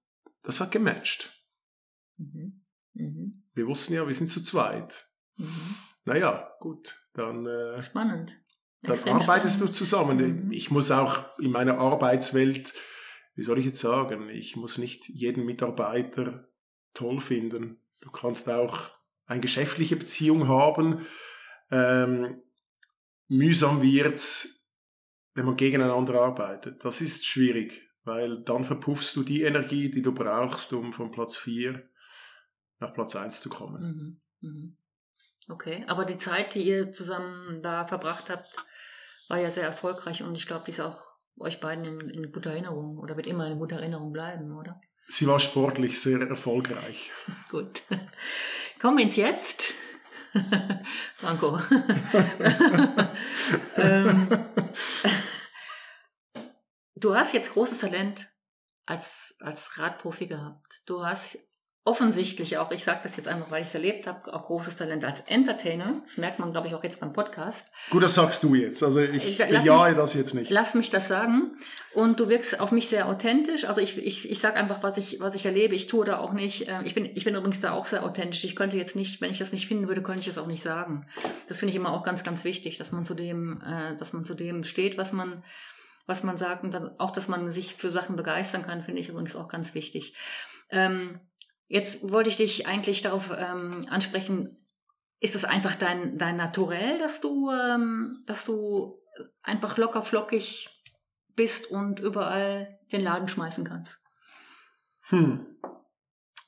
das 0.42 0.60
hat 0.60 0.70
gematcht. 0.70 1.42
Mhm. 2.18 2.64
Mhm. 2.92 3.44
Wir 3.54 3.66
wussten 3.66 3.94
ja, 3.94 4.06
wir 4.06 4.14
sind 4.14 4.28
zu 4.28 4.42
zweit. 4.42 5.10
Mhm. 5.36 5.74
Naja, 6.04 6.50
gut, 6.60 7.08
dann. 7.14 7.46
Äh, 7.46 7.82
Spannend. 7.82 8.39
Dann 8.82 8.98
arbeitest 9.08 9.56
spannend. 9.56 9.74
du 9.74 9.78
zusammen. 9.78 10.52
Ich 10.52 10.70
muss 10.70 10.90
auch 10.90 11.38
in 11.38 11.50
meiner 11.50 11.78
Arbeitswelt, 11.78 12.74
wie 13.34 13.42
soll 13.42 13.58
ich 13.58 13.66
jetzt 13.66 13.80
sagen, 13.80 14.28
ich 14.30 14.56
muss 14.56 14.78
nicht 14.78 15.08
jeden 15.08 15.44
Mitarbeiter 15.44 16.48
toll 16.94 17.20
finden. 17.20 17.78
Du 18.00 18.10
kannst 18.10 18.48
auch 18.48 18.90
eine 19.26 19.40
geschäftliche 19.40 19.96
Beziehung 19.96 20.48
haben. 20.48 21.06
Ähm, 21.70 22.42
mühsam 23.28 23.82
wird's, 23.82 24.72
wenn 25.34 25.44
man 25.44 25.56
gegeneinander 25.56 26.20
arbeitet. 26.20 26.84
Das 26.84 27.00
ist 27.00 27.26
schwierig, 27.26 27.88
weil 28.04 28.42
dann 28.42 28.64
verpuffst 28.64 29.14
du 29.14 29.22
die 29.22 29.42
Energie, 29.42 29.90
die 29.90 30.02
du 30.02 30.12
brauchst, 30.12 30.72
um 30.72 30.92
von 30.92 31.10
Platz 31.10 31.36
4 31.36 31.88
nach 32.80 32.94
Platz 32.94 33.14
1 33.14 33.40
zu 33.40 33.50
kommen. 33.50 34.20
Mhm. 34.40 34.48
Mhm. 34.48 34.76
Okay, 35.48 35.84
aber 35.86 36.04
die 36.04 36.18
Zeit, 36.18 36.54
die 36.54 36.62
ihr 36.62 36.92
zusammen 36.92 37.62
da 37.62 37.86
verbracht 37.86 38.30
habt, 38.30 38.54
war 39.30 39.38
ja 39.38 39.48
sehr 39.48 39.64
erfolgreich 39.64 40.24
und 40.24 40.34
ich 40.34 40.44
glaube, 40.44 40.64
die 40.66 40.72
ist 40.72 40.80
auch 40.80 40.98
euch 41.38 41.60
beiden 41.60 41.84
in, 41.84 42.10
in 42.10 42.32
guter 42.32 42.50
Erinnerung 42.50 42.98
oder 42.98 43.16
wird 43.16 43.28
immer 43.28 43.46
in 43.46 43.60
guter 43.60 43.76
Erinnerung 43.76 44.12
bleiben, 44.12 44.58
oder? 44.58 44.80
Sie 45.06 45.28
war 45.28 45.38
sportlich 45.38 46.00
sehr 46.00 46.20
erfolgreich. 46.20 47.12
Gut. 47.50 47.82
Kommen 48.80 48.98
wir 48.98 49.04
ins 49.04 49.14
Jetzt. 49.14 49.72
Franco. 51.16 51.60
ähm, 53.76 54.28
du 56.96 57.14
hast 57.14 57.32
jetzt 57.32 57.52
großes 57.52 57.78
Talent 57.78 58.28
als, 58.86 59.36
als 59.38 59.78
Radprofi 59.78 60.26
gehabt. 60.26 60.82
Du 60.86 61.04
hast 61.04 61.38
offensichtlich 61.84 62.58
auch, 62.58 62.70
ich 62.72 62.84
sage 62.84 63.00
das 63.02 63.16
jetzt 63.16 63.26
einfach, 63.26 63.50
weil 63.50 63.62
ich 63.62 63.68
es 63.68 63.74
erlebt 63.74 64.06
habe, 64.06 64.34
auch 64.34 64.44
großes 64.44 64.76
Talent 64.76 65.02
als 65.04 65.20
Entertainer. 65.26 66.02
Das 66.04 66.18
merkt 66.18 66.38
man, 66.38 66.52
glaube 66.52 66.68
ich, 66.68 66.74
auch 66.74 66.84
jetzt 66.84 67.00
beim 67.00 67.14
Podcast. 67.14 67.68
Gut, 67.88 68.02
das 68.02 68.14
sagst 68.14 68.42
du 68.42 68.54
jetzt. 68.54 68.82
Also 68.82 69.00
ich 69.00 69.38
bejahe 69.38 69.94
das 69.94 70.12
jetzt 70.12 70.34
nicht. 70.34 70.50
Lass 70.50 70.74
mich 70.74 70.90
das 70.90 71.08
sagen. 71.08 71.56
Und 71.94 72.20
du 72.20 72.28
wirkst 72.28 72.60
auf 72.60 72.70
mich 72.70 72.90
sehr 72.90 73.08
authentisch. 73.08 73.64
Also 73.64 73.80
ich, 73.80 73.96
ich, 73.96 74.30
ich 74.30 74.38
sage 74.40 74.56
einfach, 74.56 74.82
was 74.82 74.98
ich, 74.98 75.20
was 75.20 75.34
ich 75.34 75.46
erlebe. 75.46 75.74
Ich 75.74 75.86
tue 75.86 76.04
da 76.04 76.18
auch 76.18 76.32
nicht. 76.32 76.68
Äh, 76.68 76.82
ich 76.84 76.94
bin, 76.94 77.06
ich 77.14 77.24
bin 77.24 77.34
übrigens 77.34 77.62
da 77.62 77.72
auch 77.72 77.86
sehr 77.86 78.04
authentisch. 78.04 78.44
Ich 78.44 78.56
könnte 78.56 78.76
jetzt 78.76 78.94
nicht, 78.94 79.22
wenn 79.22 79.30
ich 79.30 79.38
das 79.38 79.52
nicht 79.52 79.66
finden 79.66 79.88
würde, 79.88 80.02
könnte 80.02 80.20
ich 80.20 80.26
das 80.26 80.38
auch 80.38 80.46
nicht 80.46 80.62
sagen. 80.62 81.06
Das 81.48 81.58
finde 81.58 81.70
ich 81.70 81.76
immer 81.76 81.94
auch 81.94 82.04
ganz, 82.04 82.22
ganz 82.22 82.44
wichtig, 82.44 82.76
dass 82.76 82.92
man 82.92 83.06
zu 83.06 83.14
dem, 83.14 83.62
äh, 83.62 83.96
dass 83.96 84.12
man 84.12 84.26
zu 84.26 84.34
dem 84.34 84.64
steht, 84.64 84.98
was 84.98 85.12
man 85.12 85.42
was 86.06 86.24
man 86.24 86.36
sagt 86.36 86.64
und 86.64 86.74
dann 86.74 86.98
auch, 86.98 87.12
dass 87.12 87.28
man 87.28 87.52
sich 87.52 87.76
für 87.76 87.88
Sachen 87.88 88.16
begeistern 88.16 88.62
kann, 88.62 88.82
finde 88.82 89.00
ich 89.00 89.08
übrigens 89.08 89.36
auch 89.36 89.46
ganz 89.46 89.74
wichtig. 89.74 90.14
Ähm, 90.68 91.20
Jetzt 91.70 92.10
wollte 92.10 92.28
ich 92.28 92.36
dich 92.36 92.66
eigentlich 92.66 93.00
darauf 93.00 93.30
ähm, 93.30 93.86
ansprechen, 93.88 94.56
ist 95.20 95.36
es 95.36 95.44
einfach 95.44 95.76
dein, 95.76 96.18
dein 96.18 96.36
Naturell, 96.36 96.98
dass 96.98 97.20
du, 97.20 97.48
ähm, 97.48 98.24
dass 98.26 98.44
du 98.44 98.98
einfach 99.44 99.78
locker 99.78 100.02
flockig 100.02 100.68
bist 101.36 101.70
und 101.70 102.00
überall 102.00 102.80
den 102.90 103.02
Laden 103.02 103.28
schmeißen 103.28 103.62
kannst? 103.62 104.00
Hm. 105.10 105.46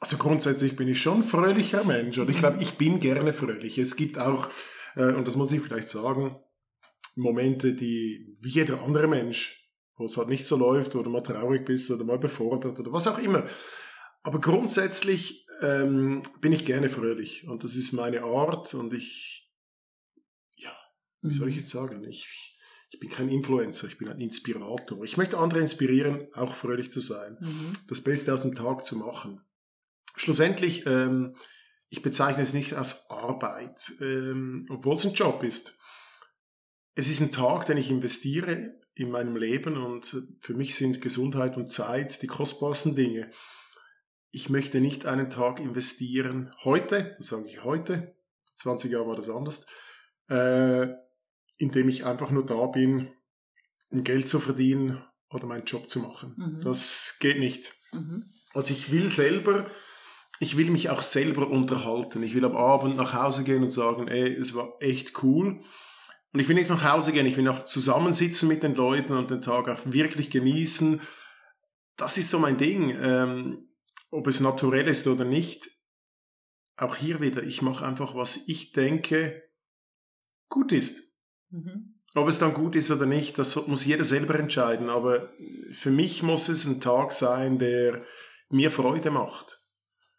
Also 0.00 0.16
grundsätzlich 0.16 0.74
bin 0.74 0.88
ich 0.88 1.00
schon 1.00 1.22
fröhlicher 1.22 1.84
Mensch 1.84 2.18
und 2.18 2.28
ich 2.28 2.38
glaube, 2.38 2.60
ich 2.60 2.76
bin 2.76 2.98
gerne 2.98 3.32
fröhlich. 3.32 3.78
Es 3.78 3.94
gibt 3.94 4.18
auch, 4.18 4.48
äh, 4.96 5.12
und 5.12 5.28
das 5.28 5.36
muss 5.36 5.52
ich 5.52 5.60
vielleicht 5.60 5.88
sagen, 5.88 6.34
Momente, 7.14 7.74
die 7.74 8.36
wie 8.40 8.48
jeder 8.48 8.82
andere 8.82 9.06
Mensch, 9.06 9.70
wo 9.94 10.06
es 10.06 10.16
halt 10.16 10.26
nicht 10.26 10.44
so 10.44 10.56
läuft 10.56 10.96
oder 10.96 11.10
mal 11.10 11.20
traurig 11.20 11.64
bist 11.64 11.92
oder 11.92 12.02
mal 12.02 12.18
befordert 12.18 12.80
oder 12.80 12.92
was 12.92 13.06
auch 13.06 13.18
immer. 13.18 13.44
Aber 14.22 14.40
grundsätzlich 14.40 15.46
ähm, 15.62 16.22
bin 16.40 16.52
ich 16.52 16.64
gerne 16.64 16.88
fröhlich 16.88 17.46
und 17.48 17.64
das 17.64 17.74
ist 17.74 17.92
meine 17.92 18.22
Art 18.22 18.74
und 18.74 18.92
ich, 18.92 19.52
ja, 20.56 20.72
wie 21.22 21.34
soll 21.34 21.48
ich 21.48 21.56
mhm. 21.56 21.60
jetzt 21.60 21.70
sagen, 21.70 22.04
ich, 22.04 22.58
ich 22.90 23.00
bin 23.00 23.10
kein 23.10 23.28
Influencer, 23.28 23.88
ich 23.88 23.98
bin 23.98 24.08
ein 24.08 24.20
Inspirator. 24.20 25.02
Ich 25.04 25.16
möchte 25.16 25.38
andere 25.38 25.60
inspirieren, 25.60 26.28
auch 26.34 26.54
fröhlich 26.54 26.90
zu 26.90 27.00
sein, 27.00 27.38
mhm. 27.40 27.72
das 27.88 28.02
Beste 28.02 28.32
aus 28.34 28.42
dem 28.42 28.54
Tag 28.54 28.84
zu 28.84 28.96
machen. 28.96 29.40
Schlussendlich, 30.14 30.86
ähm, 30.86 31.34
ich 31.88 32.02
bezeichne 32.02 32.42
es 32.42 32.54
nicht 32.54 32.74
als 32.74 33.10
Arbeit, 33.10 33.92
ähm, 34.00 34.66
obwohl 34.70 34.94
es 34.94 35.04
ein 35.04 35.14
Job 35.14 35.42
ist. 35.42 35.78
Es 36.94 37.08
ist 37.08 37.20
ein 37.20 37.32
Tag, 37.32 37.66
den 37.66 37.78
ich 37.78 37.90
investiere 37.90 38.78
in 38.94 39.10
meinem 39.10 39.36
Leben 39.36 39.76
und 39.76 40.22
für 40.40 40.54
mich 40.54 40.74
sind 40.74 41.00
Gesundheit 41.00 41.56
und 41.56 41.70
Zeit 41.70 42.22
die 42.22 42.26
kostbarsten 42.26 42.94
Dinge. 42.94 43.30
Ich 44.34 44.48
möchte 44.48 44.80
nicht 44.80 45.04
einen 45.04 45.28
Tag 45.28 45.60
investieren, 45.60 46.54
heute, 46.64 47.14
das 47.18 47.28
sage 47.28 47.46
ich 47.46 47.64
heute, 47.64 48.16
20 48.54 48.90
Jahre 48.90 49.08
war 49.08 49.14
das 49.14 49.28
anders, 49.28 49.66
äh, 50.28 50.88
indem 51.58 51.90
ich 51.90 52.06
einfach 52.06 52.30
nur 52.30 52.46
da 52.46 52.64
bin, 52.66 53.12
um 53.90 54.04
Geld 54.04 54.26
zu 54.26 54.40
verdienen 54.40 55.04
oder 55.28 55.46
meinen 55.46 55.66
Job 55.66 55.90
zu 55.90 56.00
machen. 56.00 56.34
Mhm. 56.38 56.64
Das 56.64 57.18
geht 57.20 57.38
nicht. 57.38 57.74
Mhm. 57.92 58.32
Also 58.54 58.72
ich 58.72 58.90
will 58.90 59.10
selber, 59.10 59.70
ich 60.40 60.56
will 60.56 60.70
mich 60.70 60.88
auch 60.88 61.02
selber 61.02 61.50
unterhalten. 61.50 62.22
Ich 62.22 62.34
will 62.34 62.46
am 62.46 62.56
Abend 62.56 62.96
nach 62.96 63.12
Hause 63.12 63.44
gehen 63.44 63.62
und 63.62 63.70
sagen, 63.70 64.08
ey, 64.08 64.34
es 64.34 64.54
war 64.54 64.76
echt 64.80 65.22
cool. 65.22 65.60
Und 66.32 66.40
ich 66.40 66.48
will 66.48 66.54
nicht 66.54 66.70
nach 66.70 66.90
Hause 66.90 67.12
gehen, 67.12 67.26
ich 67.26 67.36
will 67.36 67.48
auch 67.48 67.64
zusammensitzen 67.64 68.48
mit 68.48 68.62
den 68.62 68.74
Leuten 68.74 69.12
und 69.12 69.30
den 69.30 69.42
Tag 69.42 69.68
auch 69.68 69.80
wirklich 69.84 70.30
genießen. 70.30 71.02
Das 71.98 72.16
ist 72.16 72.30
so 72.30 72.38
mein 72.38 72.56
Ding. 72.56 72.96
Ähm, 72.98 73.68
ob 74.12 74.26
es 74.26 74.40
naturell 74.40 74.86
ist 74.88 75.06
oder 75.08 75.24
nicht, 75.24 75.68
auch 76.76 76.96
hier 76.96 77.20
wieder, 77.20 77.42
ich 77.42 77.62
mache 77.62 77.84
einfach, 77.84 78.14
was 78.14 78.46
ich 78.46 78.72
denke, 78.72 79.42
gut 80.48 80.70
ist. 80.70 81.18
Mhm. 81.50 82.00
Ob 82.14 82.28
es 82.28 82.38
dann 82.38 82.52
gut 82.52 82.76
ist 82.76 82.90
oder 82.90 83.06
nicht, 83.06 83.38
das 83.38 83.66
muss 83.66 83.86
jeder 83.86 84.04
selber 84.04 84.38
entscheiden. 84.38 84.90
Aber 84.90 85.32
für 85.72 85.90
mich 85.90 86.22
muss 86.22 86.50
es 86.50 86.66
ein 86.66 86.80
Tag 86.80 87.12
sein, 87.12 87.58
der 87.58 88.04
mir 88.50 88.70
Freude 88.70 89.10
macht. 89.10 89.64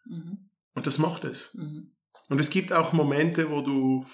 Mhm. 0.06 0.50
Und 0.74 0.86
das 0.88 0.98
macht 0.98 1.24
es. 1.24 1.54
Mhm. 1.54 1.94
Und 2.28 2.40
es 2.40 2.50
gibt 2.50 2.72
auch 2.72 2.92
Momente, 2.92 3.50
wo 3.50 3.60
du, 3.60 4.06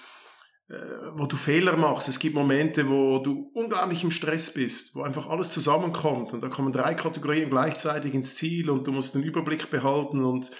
wo 1.15 1.25
du 1.25 1.37
Fehler 1.37 1.75
machst. 1.75 2.07
Es 2.07 2.19
gibt 2.19 2.35
Momente, 2.35 2.89
wo 2.89 3.19
du 3.19 3.51
unglaublich 3.53 4.03
im 4.03 4.11
Stress 4.11 4.53
bist, 4.53 4.95
wo 4.95 5.03
einfach 5.03 5.29
alles 5.29 5.51
zusammenkommt. 5.51 6.33
Und 6.33 6.41
da 6.41 6.49
kommen 6.49 6.71
drei 6.71 6.93
Kategorien 6.93 7.49
gleichzeitig 7.49 8.13
ins 8.13 8.35
Ziel 8.35 8.69
und 8.69 8.85
du 8.87 8.91
musst 8.91 9.15
den 9.15 9.23
Überblick 9.23 9.69
behalten 9.69 10.23
und 10.23 10.51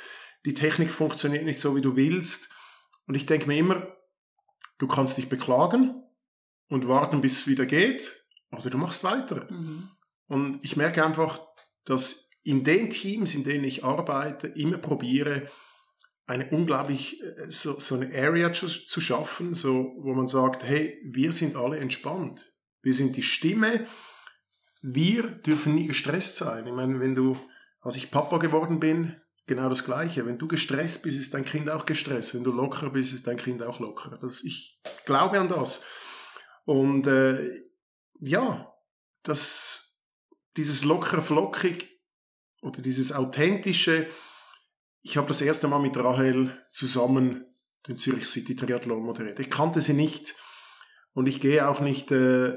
die 0.45 0.54
Technik 0.54 0.89
funktioniert 0.89 1.45
nicht 1.45 1.60
so, 1.60 1.76
wie 1.76 1.82
du 1.82 1.95
willst. 1.95 2.54
Und 3.08 3.15
ich 3.15 3.26
denke 3.26 3.47
mir 3.47 3.58
immer, 3.58 3.88
du 4.80 4.88
kannst 4.88 5.17
dich 5.17 5.30
beklagen, 5.30 6.02
und 6.71 6.88
warten, 6.88 7.19
bis 7.19 7.41
es 7.41 7.47
wieder 7.47 7.65
geht, 7.65 8.15
oder 8.52 8.69
du 8.69 8.78
machst 8.78 9.04
weiter. 9.04 9.45
Mhm. 9.52 9.89
Und 10.28 10.63
ich 10.63 10.78
merke 10.78 11.06
einfach, 11.06 11.39
dass 11.84 12.30
in 12.43 12.63
den 12.63 12.89
Teams, 12.89 13.36
in 13.36 13.43
denen 13.43 13.65
ich 13.65 13.84
arbeite, 13.84 14.47
immer 14.47 14.78
probiere, 14.78 15.50
eine 16.31 16.49
unglaublich, 16.49 17.21
äh, 17.21 17.49
so, 17.49 17.79
so 17.79 17.95
eine 17.95 18.13
Area 18.15 18.51
zu, 18.53 18.67
zu 18.67 19.01
schaffen, 19.01 19.53
so, 19.53 19.93
wo 19.99 20.13
man 20.13 20.27
sagt, 20.27 20.63
hey, 20.63 20.99
wir 21.03 21.33
sind 21.33 21.55
alle 21.55 21.77
entspannt. 21.77 22.53
Wir 22.81 22.93
sind 22.93 23.17
die 23.17 23.23
Stimme. 23.23 23.85
Wir 24.81 25.23
dürfen 25.23 25.75
nie 25.75 25.87
gestresst 25.87 26.37
sein. 26.37 26.65
Ich 26.65 26.73
meine, 26.73 26.99
wenn 26.99 27.15
du, 27.15 27.37
als 27.81 27.95
ich 27.97 28.11
Papa 28.11 28.37
geworden 28.37 28.79
bin, 28.79 29.21
genau 29.45 29.69
das 29.69 29.85
Gleiche. 29.85 30.25
Wenn 30.25 30.37
du 30.37 30.47
gestresst 30.47 31.03
bist, 31.03 31.19
ist 31.19 31.33
dein 31.33 31.45
Kind 31.45 31.69
auch 31.69 31.85
gestresst. 31.85 32.33
Wenn 32.33 32.43
du 32.43 32.51
locker 32.51 32.89
bist, 32.89 33.13
ist 33.13 33.27
dein 33.27 33.37
Kind 33.37 33.61
auch 33.61 33.79
locker. 33.79 34.17
Das, 34.21 34.43
ich 34.43 34.81
glaube 35.05 35.39
an 35.39 35.49
das. 35.49 35.85
Und 36.63 37.05
äh, 37.07 37.61
ja, 38.19 38.73
das, 39.23 39.99
dieses 40.55 40.83
locker 40.83 41.21
flockig 41.21 41.89
oder 42.61 42.81
dieses 42.81 43.11
authentische, 43.11 44.07
ich 45.01 45.17
habe 45.17 45.27
das 45.27 45.41
erste 45.41 45.67
Mal 45.67 45.79
mit 45.79 45.97
Rahel 45.97 46.57
zusammen 46.69 47.45
den 47.87 47.97
Zürich 47.97 48.27
City 48.27 48.55
Triathlon 48.55 49.01
moderiert. 49.01 49.39
Ich 49.39 49.49
kannte 49.49 49.81
sie 49.81 49.93
nicht 49.93 50.35
und 51.13 51.27
ich 51.27 51.41
gehe 51.41 51.67
auch 51.67 51.79
nicht 51.79 52.11
äh, 52.11 52.53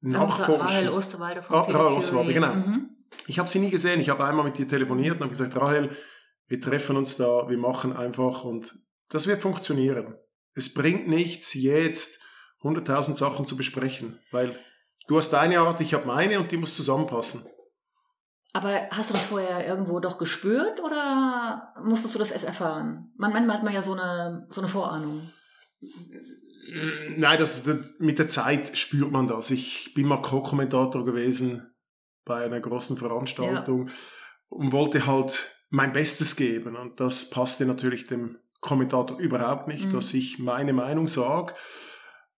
nachforschen. 0.00 0.60
Rahel 0.60 0.88
Osterwalder 0.88 1.42
von 1.42 1.56
ah, 1.56 1.60
Rahel 1.60 1.98
Osterwalder, 1.98 2.32
genau. 2.32 2.54
Mhm. 2.54 2.90
Ich 3.26 3.38
habe 3.38 3.48
sie 3.48 3.58
nie 3.58 3.70
gesehen. 3.70 4.00
Ich 4.00 4.08
habe 4.08 4.24
einmal 4.24 4.44
mit 4.44 4.58
ihr 4.58 4.66
telefoniert 4.66 5.16
und 5.16 5.20
habe 5.20 5.30
gesagt, 5.30 5.54
Rahel, 5.56 5.90
wir 6.46 6.60
treffen 6.60 6.96
uns 6.96 7.16
da, 7.16 7.48
wir 7.48 7.58
machen 7.58 7.94
einfach 7.96 8.44
und 8.44 8.74
das 9.08 9.26
wird 9.26 9.42
funktionieren. 9.42 10.14
Es 10.54 10.72
bringt 10.72 11.08
nichts 11.08 11.54
jetzt 11.54 12.22
100.000 12.62 13.14
Sachen 13.14 13.46
zu 13.46 13.56
besprechen, 13.56 14.18
weil 14.30 14.58
du 15.08 15.16
hast 15.16 15.30
deine 15.30 15.60
Art, 15.60 15.80
ich 15.80 15.94
habe 15.94 16.06
meine 16.06 16.40
und 16.40 16.50
die 16.50 16.56
muss 16.56 16.74
zusammenpassen. 16.74 17.46
Aber 18.52 18.88
hast 18.90 19.10
du 19.10 19.14
das 19.14 19.26
vorher 19.26 19.66
irgendwo 19.66 19.98
doch 19.98 20.18
gespürt 20.18 20.80
oder 20.80 21.72
musstest 21.82 22.14
du 22.14 22.18
das 22.18 22.30
erst 22.30 22.44
erfahren? 22.44 23.12
Man, 23.16 23.32
manchmal 23.32 23.56
hat 23.56 23.64
man 23.64 23.72
ja 23.72 23.82
so 23.82 23.94
eine, 23.94 24.46
so 24.50 24.60
eine 24.60 24.68
Vorahnung. 24.68 25.30
Nein, 27.16 27.38
das, 27.38 27.64
das, 27.64 27.94
mit 27.98 28.18
der 28.18 28.26
Zeit 28.26 28.76
spürt 28.76 29.10
man 29.10 29.26
das. 29.26 29.50
Ich 29.50 29.94
bin 29.94 30.06
mal 30.06 30.20
Co-Kommentator 30.20 31.04
gewesen 31.04 31.74
bei 32.24 32.44
einer 32.44 32.60
großen 32.60 32.96
Veranstaltung 32.96 33.88
ja. 33.88 33.94
und 34.48 34.72
wollte 34.72 35.06
halt 35.06 35.56
mein 35.70 35.92
Bestes 35.92 36.36
geben. 36.36 36.76
Und 36.76 37.00
das 37.00 37.30
passte 37.30 37.64
natürlich 37.64 38.06
dem 38.06 38.38
Kommentator 38.60 39.18
überhaupt 39.18 39.66
nicht, 39.66 39.86
mhm. 39.86 39.92
dass 39.92 40.12
ich 40.14 40.38
meine 40.38 40.72
Meinung 40.72 41.08
sage. 41.08 41.54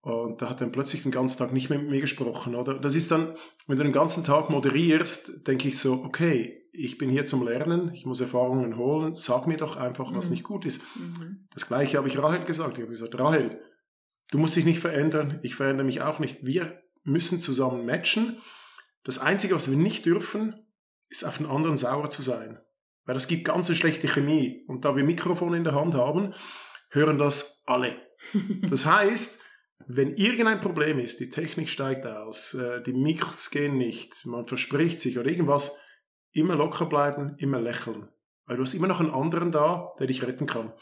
Und 0.04 0.42
da 0.42 0.50
hat 0.50 0.60
er 0.60 0.66
plötzlich 0.66 1.02
den 1.02 1.12
ganzen 1.12 1.38
Tag 1.38 1.54
nicht 1.54 1.70
mehr 1.70 1.78
mit 1.78 1.88
mir 1.88 2.00
gesprochen, 2.02 2.54
oder? 2.54 2.74
Das 2.74 2.94
ist 2.94 3.10
dann, 3.10 3.34
wenn 3.66 3.78
du 3.78 3.84
den 3.84 3.92
ganzen 3.92 4.22
Tag 4.22 4.50
moderierst, 4.50 5.48
denke 5.48 5.68
ich 5.68 5.78
so, 5.78 6.04
okay, 6.04 6.68
ich 6.72 6.98
bin 6.98 7.08
hier 7.08 7.24
zum 7.24 7.42
Lernen, 7.42 7.90
ich 7.94 8.04
muss 8.04 8.20
Erfahrungen 8.20 8.76
holen, 8.76 9.14
sag 9.14 9.46
mir 9.46 9.56
doch 9.56 9.78
einfach, 9.78 10.14
was 10.14 10.26
mhm. 10.26 10.32
nicht 10.32 10.44
gut 10.44 10.66
ist. 10.66 10.82
Mhm. 10.96 11.48
Das 11.54 11.66
gleiche 11.66 11.96
habe 11.96 12.06
ich 12.08 12.18
Rahel 12.18 12.44
gesagt. 12.44 12.76
Ich 12.76 12.82
habe 12.82 12.92
gesagt, 12.92 13.18
Rahel, 13.18 13.58
du 14.30 14.36
musst 14.36 14.56
dich 14.56 14.66
nicht 14.66 14.78
verändern, 14.78 15.40
ich 15.42 15.54
verändere 15.54 15.86
mich 15.86 16.02
auch 16.02 16.18
nicht. 16.18 16.44
Wir 16.44 16.82
müssen 17.04 17.40
zusammen 17.40 17.86
matchen. 17.86 18.36
Das 19.04 19.18
Einzige, 19.18 19.54
was 19.54 19.70
wir 19.70 19.78
nicht 19.78 20.04
dürfen, 20.04 20.66
ist 21.08 21.24
auf 21.24 21.38
den 21.38 21.46
anderen 21.46 21.78
sauer 21.78 22.10
zu 22.10 22.20
sein. 22.20 22.58
Weil 23.06 23.14
das 23.14 23.26
gibt 23.26 23.46
ganz 23.46 23.70
eine 23.70 23.76
schlechte 23.76 24.08
Chemie. 24.08 24.66
Und 24.66 24.84
da 24.84 24.96
wir 24.96 25.04
Mikrofone 25.04 25.56
in 25.56 25.64
der 25.64 25.74
Hand 25.74 25.94
haben, 25.94 26.34
hören 26.90 27.16
das 27.16 27.62
alle. 27.64 27.96
Das 28.68 28.84
heißt, 28.84 29.43
wenn 29.86 30.16
irgendein 30.16 30.60
Problem 30.60 30.98
ist, 30.98 31.20
die 31.20 31.30
Technik 31.30 31.68
steigt 31.68 32.06
aus, 32.06 32.54
äh, 32.54 32.82
die 32.82 32.92
Mikros 32.92 33.50
gehen 33.50 33.76
nicht, 33.76 34.24
man 34.26 34.46
verspricht 34.46 35.00
sich 35.00 35.18
oder 35.18 35.28
irgendwas, 35.28 35.78
immer 36.32 36.56
locker 36.56 36.86
bleiben, 36.86 37.36
immer 37.38 37.60
lächeln. 37.60 38.08
Weil 38.46 38.56
du 38.56 38.62
hast 38.62 38.74
immer 38.74 38.88
noch 38.88 39.00
einen 39.00 39.10
anderen 39.10 39.52
da, 39.52 39.92
der 39.98 40.06
dich 40.06 40.22
retten 40.22 40.46
kann. 40.46 40.72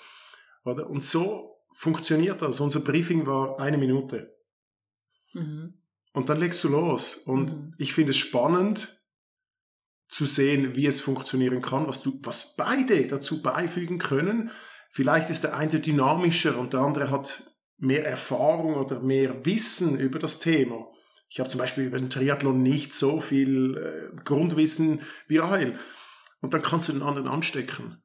Und 0.65 1.05
so 1.05 1.61
funktioniert 1.75 2.43
das. 2.43 2.61
Unser 2.61 2.81
Briefing 2.81 3.27
war 3.27 3.61
eine 3.61 3.79
Minute. 3.79 4.37
Mhm. 5.33 5.75
Und 6.13 6.29
dann 6.29 6.41
legst 6.41 6.63
du 6.65 6.69
los. 6.69 7.15
Und 7.17 7.53
mhm. 7.53 7.75
ich 7.79 7.93
finde 7.93 8.11
es 8.11 8.17
spannend 8.17 9.03
zu 10.09 10.27
sehen, 10.27 10.77
wie 10.77 10.87
es 10.87 11.01
funktionieren 11.01 11.63
kann, 11.63 11.87
was 11.87 12.03
du, 12.03 12.21
was 12.23 12.57
beide 12.57 13.07
dazu 13.07 13.43
beifügen 13.43 13.99
können. 13.99 14.51
Vielleicht 14.91 15.31
ist 15.31 15.45
der 15.45 15.57
eine 15.57 15.81
dynamischer 15.81 16.59
und 16.59 16.75
der 16.75 16.81
andere 16.81 17.11
hat 17.11 17.52
mehr 17.79 18.07
Erfahrung 18.07 18.75
oder 18.75 19.01
mehr 19.01 19.45
Wissen 19.45 19.99
über 19.99 20.19
das 20.19 20.39
Thema. 20.39 20.89
Ich 21.29 21.41
habe 21.41 21.49
zum 21.49 21.59
Beispiel 21.59 21.85
über 21.85 21.99
den 21.99 22.11
Triathlon 22.11 22.63
nicht 22.63 22.93
so 22.93 23.21
viel 23.21 23.77
äh, 23.77 24.23
Grundwissen 24.23 25.01
wie 25.29 25.39
Rahel. 25.39 25.79
Und 26.41 26.53
dann 26.53 26.63
kannst 26.63 26.89
du 26.89 26.93
den 26.93 27.03
anderen 27.03 27.29
anstecken. 27.29 28.03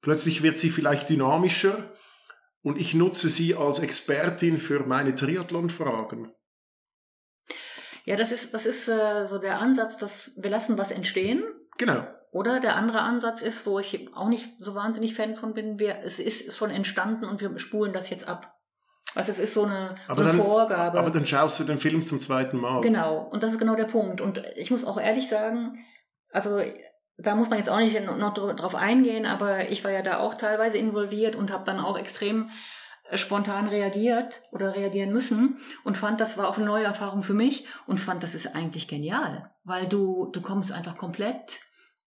Plötzlich 0.00 0.42
wird 0.42 0.58
sie 0.58 0.70
vielleicht 0.70 1.10
dynamischer 1.10 1.92
und 2.62 2.78
ich 2.78 2.94
nutze 2.94 3.28
sie 3.28 3.54
als 3.54 3.80
Expertin 3.80 4.58
für 4.58 4.86
meine 4.86 5.14
Triathlon-Fragen. 5.14 6.32
Ja, 8.04 8.16
das 8.16 8.32
ist, 8.32 8.54
das 8.54 8.66
ist 8.66 8.88
äh, 8.88 9.26
so 9.26 9.38
der 9.38 9.60
Ansatz, 9.60 9.96
dass 9.96 10.32
wir 10.36 10.50
lassen 10.50 10.78
was 10.78 10.90
entstehen. 10.90 11.42
Genau. 11.76 12.06
Oder 12.30 12.60
der 12.60 12.76
andere 12.76 13.00
Ansatz 13.00 13.42
ist, 13.42 13.66
wo 13.66 13.78
ich 13.78 14.08
auch 14.14 14.28
nicht 14.28 14.48
so 14.60 14.74
wahnsinnig 14.74 15.14
Fan 15.14 15.34
von 15.34 15.54
bin, 15.54 15.78
wir, 15.78 15.98
es 16.02 16.18
ist 16.18 16.54
schon 16.56 16.70
entstanden 16.70 17.24
und 17.24 17.40
wir 17.40 17.58
spulen 17.58 17.92
das 17.92 18.10
jetzt 18.10 18.28
ab. 18.28 18.57
Also 19.18 19.32
es 19.32 19.40
ist 19.40 19.54
so 19.54 19.64
eine, 19.64 19.96
so 20.06 20.20
eine 20.20 20.26
dann, 20.26 20.36
Vorgabe. 20.36 20.96
Aber 20.96 21.10
dann 21.10 21.26
schaust 21.26 21.58
du 21.58 21.64
den 21.64 21.80
Film 21.80 22.04
zum 22.04 22.20
zweiten 22.20 22.56
Mal. 22.56 22.82
Genau, 22.82 23.18
und 23.32 23.42
das 23.42 23.50
ist 23.50 23.58
genau 23.58 23.74
der 23.74 23.86
Punkt. 23.86 24.20
Und 24.20 24.44
ich 24.54 24.70
muss 24.70 24.84
auch 24.84 24.96
ehrlich 24.96 25.28
sagen, 25.28 25.84
also 26.30 26.60
da 27.16 27.34
muss 27.34 27.50
man 27.50 27.58
jetzt 27.58 27.68
auch 27.68 27.80
nicht 27.80 28.00
noch 28.00 28.32
drauf 28.32 28.76
eingehen, 28.76 29.26
aber 29.26 29.70
ich 29.70 29.82
war 29.82 29.90
ja 29.90 30.02
da 30.02 30.20
auch 30.20 30.36
teilweise 30.36 30.78
involviert 30.78 31.34
und 31.34 31.52
habe 31.52 31.64
dann 31.64 31.80
auch 31.80 31.98
extrem 31.98 32.50
äh, 33.10 33.18
spontan 33.18 33.66
reagiert 33.66 34.40
oder 34.52 34.76
reagieren 34.76 35.12
müssen 35.12 35.58
und 35.82 35.98
fand, 35.98 36.20
das 36.20 36.38
war 36.38 36.46
auch 36.46 36.56
eine 36.56 36.66
neue 36.66 36.84
Erfahrung 36.84 37.24
für 37.24 37.34
mich 37.34 37.66
und 37.88 37.98
fand, 37.98 38.22
das 38.22 38.36
ist 38.36 38.54
eigentlich 38.54 38.86
genial, 38.86 39.50
weil 39.64 39.88
du, 39.88 40.30
du 40.32 40.40
kommst 40.42 40.70
einfach 40.70 40.96
komplett 40.96 41.58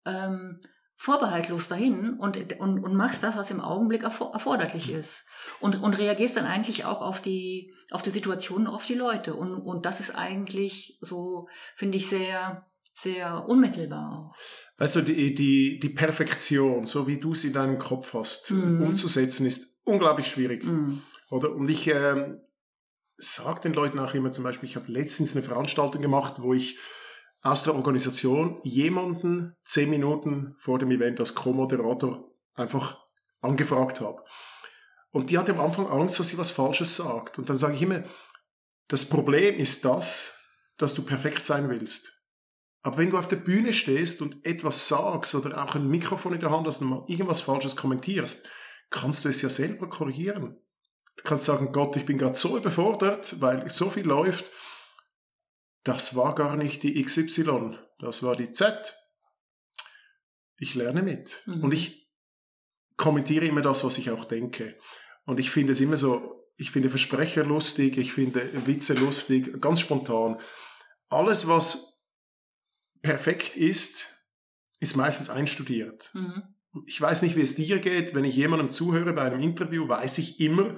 ähm, 0.04 0.58
vorbehaltlos 0.96 1.68
dahin 1.68 2.14
und, 2.14 2.58
und, 2.58 2.82
und 2.82 2.94
machst 2.96 3.22
das, 3.22 3.36
was 3.36 3.50
im 3.50 3.60
Augenblick 3.60 4.02
erforderlich 4.02 4.90
ist. 4.90 5.24
Und, 5.60 5.82
und 5.82 5.98
reagierst 5.98 6.36
dann 6.36 6.46
eigentlich 6.46 6.84
auch 6.84 7.02
auf 7.02 7.20
die, 7.20 7.72
auf 7.90 8.02
die 8.02 8.10
Situation, 8.10 8.66
auf 8.66 8.86
die 8.86 8.94
Leute. 8.94 9.34
Und, 9.34 9.54
und 9.54 9.84
das 9.84 10.00
ist 10.00 10.14
eigentlich 10.14 10.98
so, 11.00 11.48
finde 11.74 11.98
ich, 11.98 12.08
sehr, 12.08 12.66
sehr 12.94 13.46
unmittelbar. 13.46 14.34
Also 14.78 15.02
die, 15.02 15.34
die, 15.34 15.78
die 15.78 15.90
Perfektion, 15.90 16.86
so 16.86 17.06
wie 17.06 17.20
du 17.20 17.34
sie 17.34 17.48
in 17.48 17.54
deinem 17.54 17.78
Kopf 17.78 18.14
hast, 18.14 18.50
mm. 18.52 18.82
umzusetzen, 18.82 19.46
ist 19.46 19.82
unglaublich 19.84 20.26
schwierig. 20.28 20.64
Mm. 20.64 21.02
Oder? 21.30 21.52
Und 21.54 21.68
ich, 21.68 21.88
äh, 21.88 22.36
sage 23.18 23.62
den 23.62 23.74
Leuten 23.74 23.98
auch 23.98 24.14
immer 24.14 24.32
zum 24.32 24.44
Beispiel, 24.44 24.68
ich 24.68 24.76
habe 24.76 24.92
letztens 24.92 25.34
eine 25.34 25.44
Veranstaltung 25.44 26.02
gemacht, 26.02 26.34
wo 26.38 26.52
ich 26.54 26.78
aus 27.42 27.64
der 27.64 27.74
Organisation 27.74 28.60
jemanden 28.64 29.54
zehn 29.64 29.90
Minuten 29.90 30.56
vor 30.58 30.78
dem 30.78 30.90
Event 30.90 31.20
als 31.20 31.34
Co-Moderator 31.34 32.30
einfach 32.54 33.06
angefragt 33.40 34.00
habe. 34.00 34.22
Und 35.10 35.30
die 35.30 35.38
hatte 35.38 35.52
am 35.52 35.60
Anfang 35.60 35.86
Angst, 35.86 36.18
dass 36.18 36.28
sie 36.28 36.38
was 36.38 36.50
Falsches 36.50 36.96
sagt. 36.96 37.38
Und 37.38 37.48
dann 37.48 37.56
sage 37.56 37.74
ich 37.74 37.82
immer, 37.82 38.04
das 38.88 39.08
Problem 39.08 39.56
ist 39.56 39.84
das, 39.84 40.40
dass 40.76 40.94
du 40.94 41.02
perfekt 41.02 41.44
sein 41.44 41.68
willst. 41.68 42.16
Aber 42.82 42.98
wenn 42.98 43.10
du 43.10 43.18
auf 43.18 43.26
der 43.26 43.36
Bühne 43.36 43.72
stehst 43.72 44.22
und 44.22 44.44
etwas 44.46 44.88
sagst 44.88 45.34
oder 45.34 45.64
auch 45.64 45.74
ein 45.74 45.88
Mikrofon 45.88 46.34
in 46.34 46.40
der 46.40 46.50
Hand 46.50 46.66
hast 46.66 46.82
und 46.82 46.88
mal 46.88 47.04
irgendwas 47.08 47.40
Falsches 47.40 47.74
kommentierst, 47.74 48.48
kannst 48.90 49.24
du 49.24 49.28
es 49.28 49.42
ja 49.42 49.50
selber 49.50 49.88
korrigieren. 49.88 50.56
Du 51.16 51.22
kannst 51.24 51.46
sagen, 51.46 51.72
Gott, 51.72 51.96
ich 51.96 52.06
bin 52.06 52.18
gerade 52.18 52.36
so 52.36 52.56
überfordert, 52.56 53.40
weil 53.40 53.68
so 53.70 53.90
viel 53.90 54.06
läuft. 54.06 54.52
Das 55.86 56.16
war 56.16 56.34
gar 56.34 56.56
nicht 56.56 56.82
die 56.82 57.00
XY, 57.00 57.78
das 58.00 58.24
war 58.24 58.34
die 58.34 58.50
Z. 58.50 58.92
Ich 60.58 60.74
lerne 60.74 61.00
mit. 61.04 61.44
Mhm. 61.46 61.62
Und 61.62 61.72
ich 61.72 62.10
kommentiere 62.96 63.46
immer 63.46 63.62
das, 63.62 63.84
was 63.84 63.96
ich 63.96 64.10
auch 64.10 64.24
denke. 64.24 64.76
Und 65.26 65.38
ich 65.38 65.52
finde 65.52 65.74
es 65.74 65.80
immer 65.80 65.96
so, 65.96 66.50
ich 66.56 66.72
finde 66.72 66.90
Versprecher 66.90 67.44
lustig, 67.44 67.98
ich 67.98 68.12
finde 68.12 68.66
Witze 68.66 68.94
lustig, 68.94 69.60
ganz 69.60 69.78
spontan. 69.78 70.40
Alles, 71.08 71.46
was 71.46 72.02
perfekt 73.00 73.56
ist, 73.56 74.26
ist 74.80 74.96
meistens 74.96 75.30
einstudiert. 75.30 76.10
Mhm. 76.14 76.42
Ich 76.86 77.00
weiß 77.00 77.22
nicht, 77.22 77.36
wie 77.36 77.42
es 77.42 77.54
dir 77.54 77.78
geht. 77.78 78.12
Wenn 78.12 78.24
ich 78.24 78.34
jemandem 78.34 78.70
zuhöre 78.70 79.12
bei 79.12 79.22
einem 79.22 79.40
Interview, 79.40 79.86
weiß 79.86 80.18
ich 80.18 80.40
immer, 80.40 80.76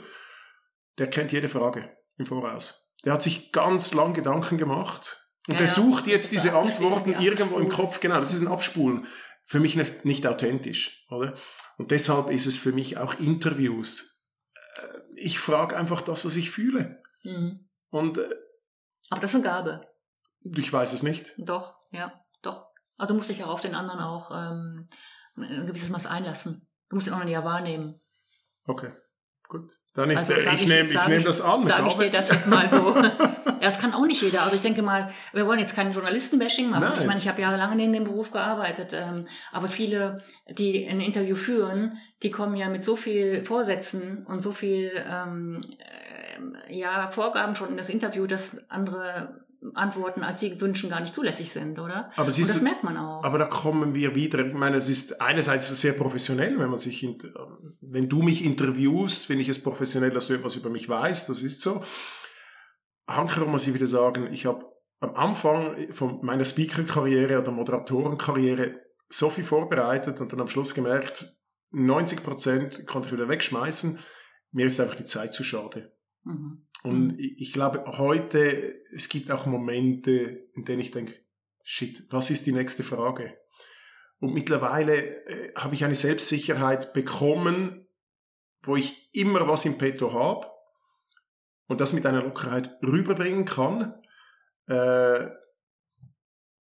der 0.99 1.09
kennt 1.09 1.33
jede 1.33 1.49
Frage 1.49 1.97
im 2.19 2.27
Voraus. 2.27 2.88
Der 3.05 3.13
hat 3.13 3.23
sich 3.23 3.53
ganz 3.53 3.95
lang 3.95 4.15
Gedanken 4.15 4.59
gemacht 4.59 5.29
und 5.49 5.55
ja, 5.55 5.61
der 5.61 5.69
sucht 5.69 6.07
jetzt 6.07 6.31
diese 6.33 6.55
Antworten 6.55 7.13
irgendwo 7.21 7.59
im 7.59 7.71
Kopf. 7.71 8.01
Genau, 8.01 8.17
das 8.17 8.35
ist 8.35 8.43
ein 8.43 8.49
Abspulen. 8.49 9.07
Für 9.45 9.61
mich 9.61 9.77
nicht, 9.77 10.05
nicht 10.05 10.27
authentisch, 10.27 11.07
oder? 11.09 11.33
Und 11.79 11.91
deshalb 11.91 12.29
ist 12.29 12.45
es 12.45 12.59
für 12.59 12.73
mich 12.73 12.99
auch 12.99 13.19
Interviews. 13.19 14.29
Äh, 14.77 14.99
ich 15.17 15.39
frage 15.39 15.75
einfach 15.75 16.03
das, 16.03 16.27
was 16.27 16.37
ich 16.37 16.51
fühle. 16.51 17.03
Mhm. 17.23 17.67
Und, 17.89 18.19
äh, 18.19 18.29
Aber 19.09 19.23
das 19.23 19.31
ist 19.31 19.37
eine 19.37 19.45
Gabe. 19.45 19.87
Ich 20.43 20.71
weiß 20.71 20.93
es 20.93 21.03
nicht. 21.03 21.33
Doch, 21.39 21.77
ja, 21.93 22.13
doch. 22.43 22.67
Also 22.99 23.15
du 23.15 23.17
musst 23.17 23.31
dich 23.31 23.43
auch 23.43 23.49
auf 23.49 23.63
den 23.63 23.75
anderen 23.75 24.01
auch 24.01 24.31
ähm, 24.33 24.91
ein 25.37 25.67
gewisses 25.67 25.89
Maß 25.89 26.05
einlassen. 26.07 26.69
Du 26.91 26.97
musst 26.97 27.07
den 27.07 27.15
anderen 27.15 27.33
ja 27.33 27.43
wahrnehmen. 27.43 28.03
Okay, 28.67 28.93
gut. 29.49 29.78
Dann 29.95 30.11
ist 30.11 30.31
also, 30.31 30.35
der, 30.35 30.53
ich, 30.53 30.63
ich 30.63 30.69
nehme 30.69 30.91
ich 30.91 31.07
nehm 31.07 31.25
das 31.25 31.41
an. 31.41 31.67
Sage 31.67 31.89
ich 31.89 31.95
dir 31.95 32.11
das 32.11 32.29
jetzt 32.29 32.47
mal 32.47 32.69
so. 32.71 32.95
ja, 33.03 33.59
das 33.61 33.79
kann 33.79 33.93
auch 33.93 34.07
nicht 34.07 34.23
jeder. 34.23 34.43
Also 34.43 34.57
ich 34.57 34.63
denke 34.63 34.83
mal, 34.83 35.11
wir 35.33 35.47
wollen 35.47 35.59
jetzt 35.59 35.75
keinen 35.75 35.93
Journalistenbashing 35.93 36.71
machen. 36.71 36.85
Nein. 36.85 36.99
Ich 37.01 37.07
meine, 37.07 37.19
ich 37.19 37.27
habe 37.27 37.41
jahrelang 37.41 37.79
in 37.79 37.93
dem 37.93 38.05
Beruf 38.05 38.31
gearbeitet. 38.31 38.93
Ähm, 38.93 39.27
aber 39.51 39.69
viele, 39.69 40.23
die 40.49 40.87
ein 40.87 41.01
Interview 41.01 41.35
führen, 41.35 41.99
die 42.23 42.31
kommen 42.31 42.57
ja 42.57 42.69
mit 42.69 42.85
so 42.85 42.97
viel 42.97 43.45
Vorsätzen 43.45 44.25
und 44.27 44.41
so 44.41 44.53
viel 44.53 44.93
ähm, 45.09 45.63
äh, 46.69 46.75
ja, 46.75 47.11
Vorgaben 47.11 47.57
schon 47.57 47.71
in 47.71 47.77
das 47.77 47.89
Interview, 47.89 48.27
dass 48.27 48.57
andere 48.69 49.41
Antworten, 49.75 50.23
als 50.23 50.41
sie 50.41 50.61
wünschen, 50.61 50.91
gar 50.91 51.01
nicht 51.01 51.15
zulässig 51.15 51.51
sind, 51.51 51.79
oder? 51.79 52.11
Aber 52.17 52.29
und 52.29 52.39
das 52.39 52.61
merkt 52.61 52.85
man 52.85 52.97
auch. 52.97 53.25
Aber 53.25 53.39
da 53.39 53.47
kommen 53.47 53.95
wir 53.95 54.15
wieder. 54.15 54.45
Ich 54.47 54.55
meine, 54.55 54.77
es 54.77 54.89
ist 54.89 55.21
einerseits 55.21 55.69
sehr 55.81 55.93
professionell, 55.93 56.59
wenn 56.59 56.69
man 56.69 56.77
sich, 56.77 57.07
wenn 57.81 58.09
du 58.09 58.23
mich 58.23 58.45
interviewst, 58.45 59.27
finde 59.27 59.43
ich 59.43 59.49
es 59.49 59.63
professionell, 59.63 60.11
dass 60.11 60.29
du 60.29 60.35
etwas 60.35 60.57
über 60.57 60.71
mich 60.71 60.89
weißt. 60.89 61.29
Das 61.29 61.43
ist 61.43 61.61
so. 61.61 61.83
Anker 63.07 63.47
muss 63.47 63.67
ich 63.67 63.75
wieder 63.75 63.87
sagen, 63.87 64.33
ich 64.33 64.47
habe 64.47 64.65
am 65.01 65.15
Anfang 65.15 65.93
von 65.93 66.25
meiner 66.25 66.45
Speaker-Karriere 66.45 67.41
oder 67.41 67.51
Moderatorenkarriere 67.51 68.81
so 69.09 69.31
viel 69.31 69.45
vorbereitet 69.45 70.21
und 70.21 70.33
dann 70.33 70.41
am 70.41 70.49
Schluss 70.49 70.75
gemerkt, 70.75 71.27
90 71.71 72.23
Prozent 72.23 72.87
konnte 72.87 73.09
ich 73.09 73.15
wieder 73.15 73.29
wegschmeißen. 73.29 73.99
Mir 74.53 74.67
ist 74.67 74.81
einfach 74.81 74.97
die 74.97 75.05
Zeit 75.05 75.33
zu 75.33 75.43
schade. 75.45 75.93
Mhm. 76.25 76.68
Und 76.85 77.09
mhm. 77.09 77.17
ich 77.19 77.53
glaube, 77.53 77.85
heute, 77.99 78.83
es 78.95 79.09
gibt 79.09 79.31
auch 79.31 79.47
Momente, 79.47 80.49
in 80.55 80.65
denen 80.65 80.81
ich 80.81 80.91
denke, 80.91 81.15
shit, 81.63 82.07
was 82.11 82.31
ist 82.31 82.47
die 82.47 82.53
nächste 82.53 82.85
Frage? 82.85 83.37
Und 84.21 84.35
mittlerweile 84.35 85.27
äh, 85.27 85.55
habe 85.55 85.75
ich 85.75 85.85
eine 85.85 85.95
Selbstsicherheit 85.95 86.93
bekommen, 86.93 87.87
wo 88.63 88.77
ich 88.77 89.11
immer 89.15 89.49
was 89.49 89.65
im 89.65 89.79
Petto 89.79 90.13
habe 90.13 90.51
und 91.67 91.81
das 91.81 91.93
mit 91.93 92.07
einer 92.07 92.23
Lockerheit 92.23 92.79
rüberbringen 92.83 93.45
kann. 93.45 93.95
Äh, 94.67 95.29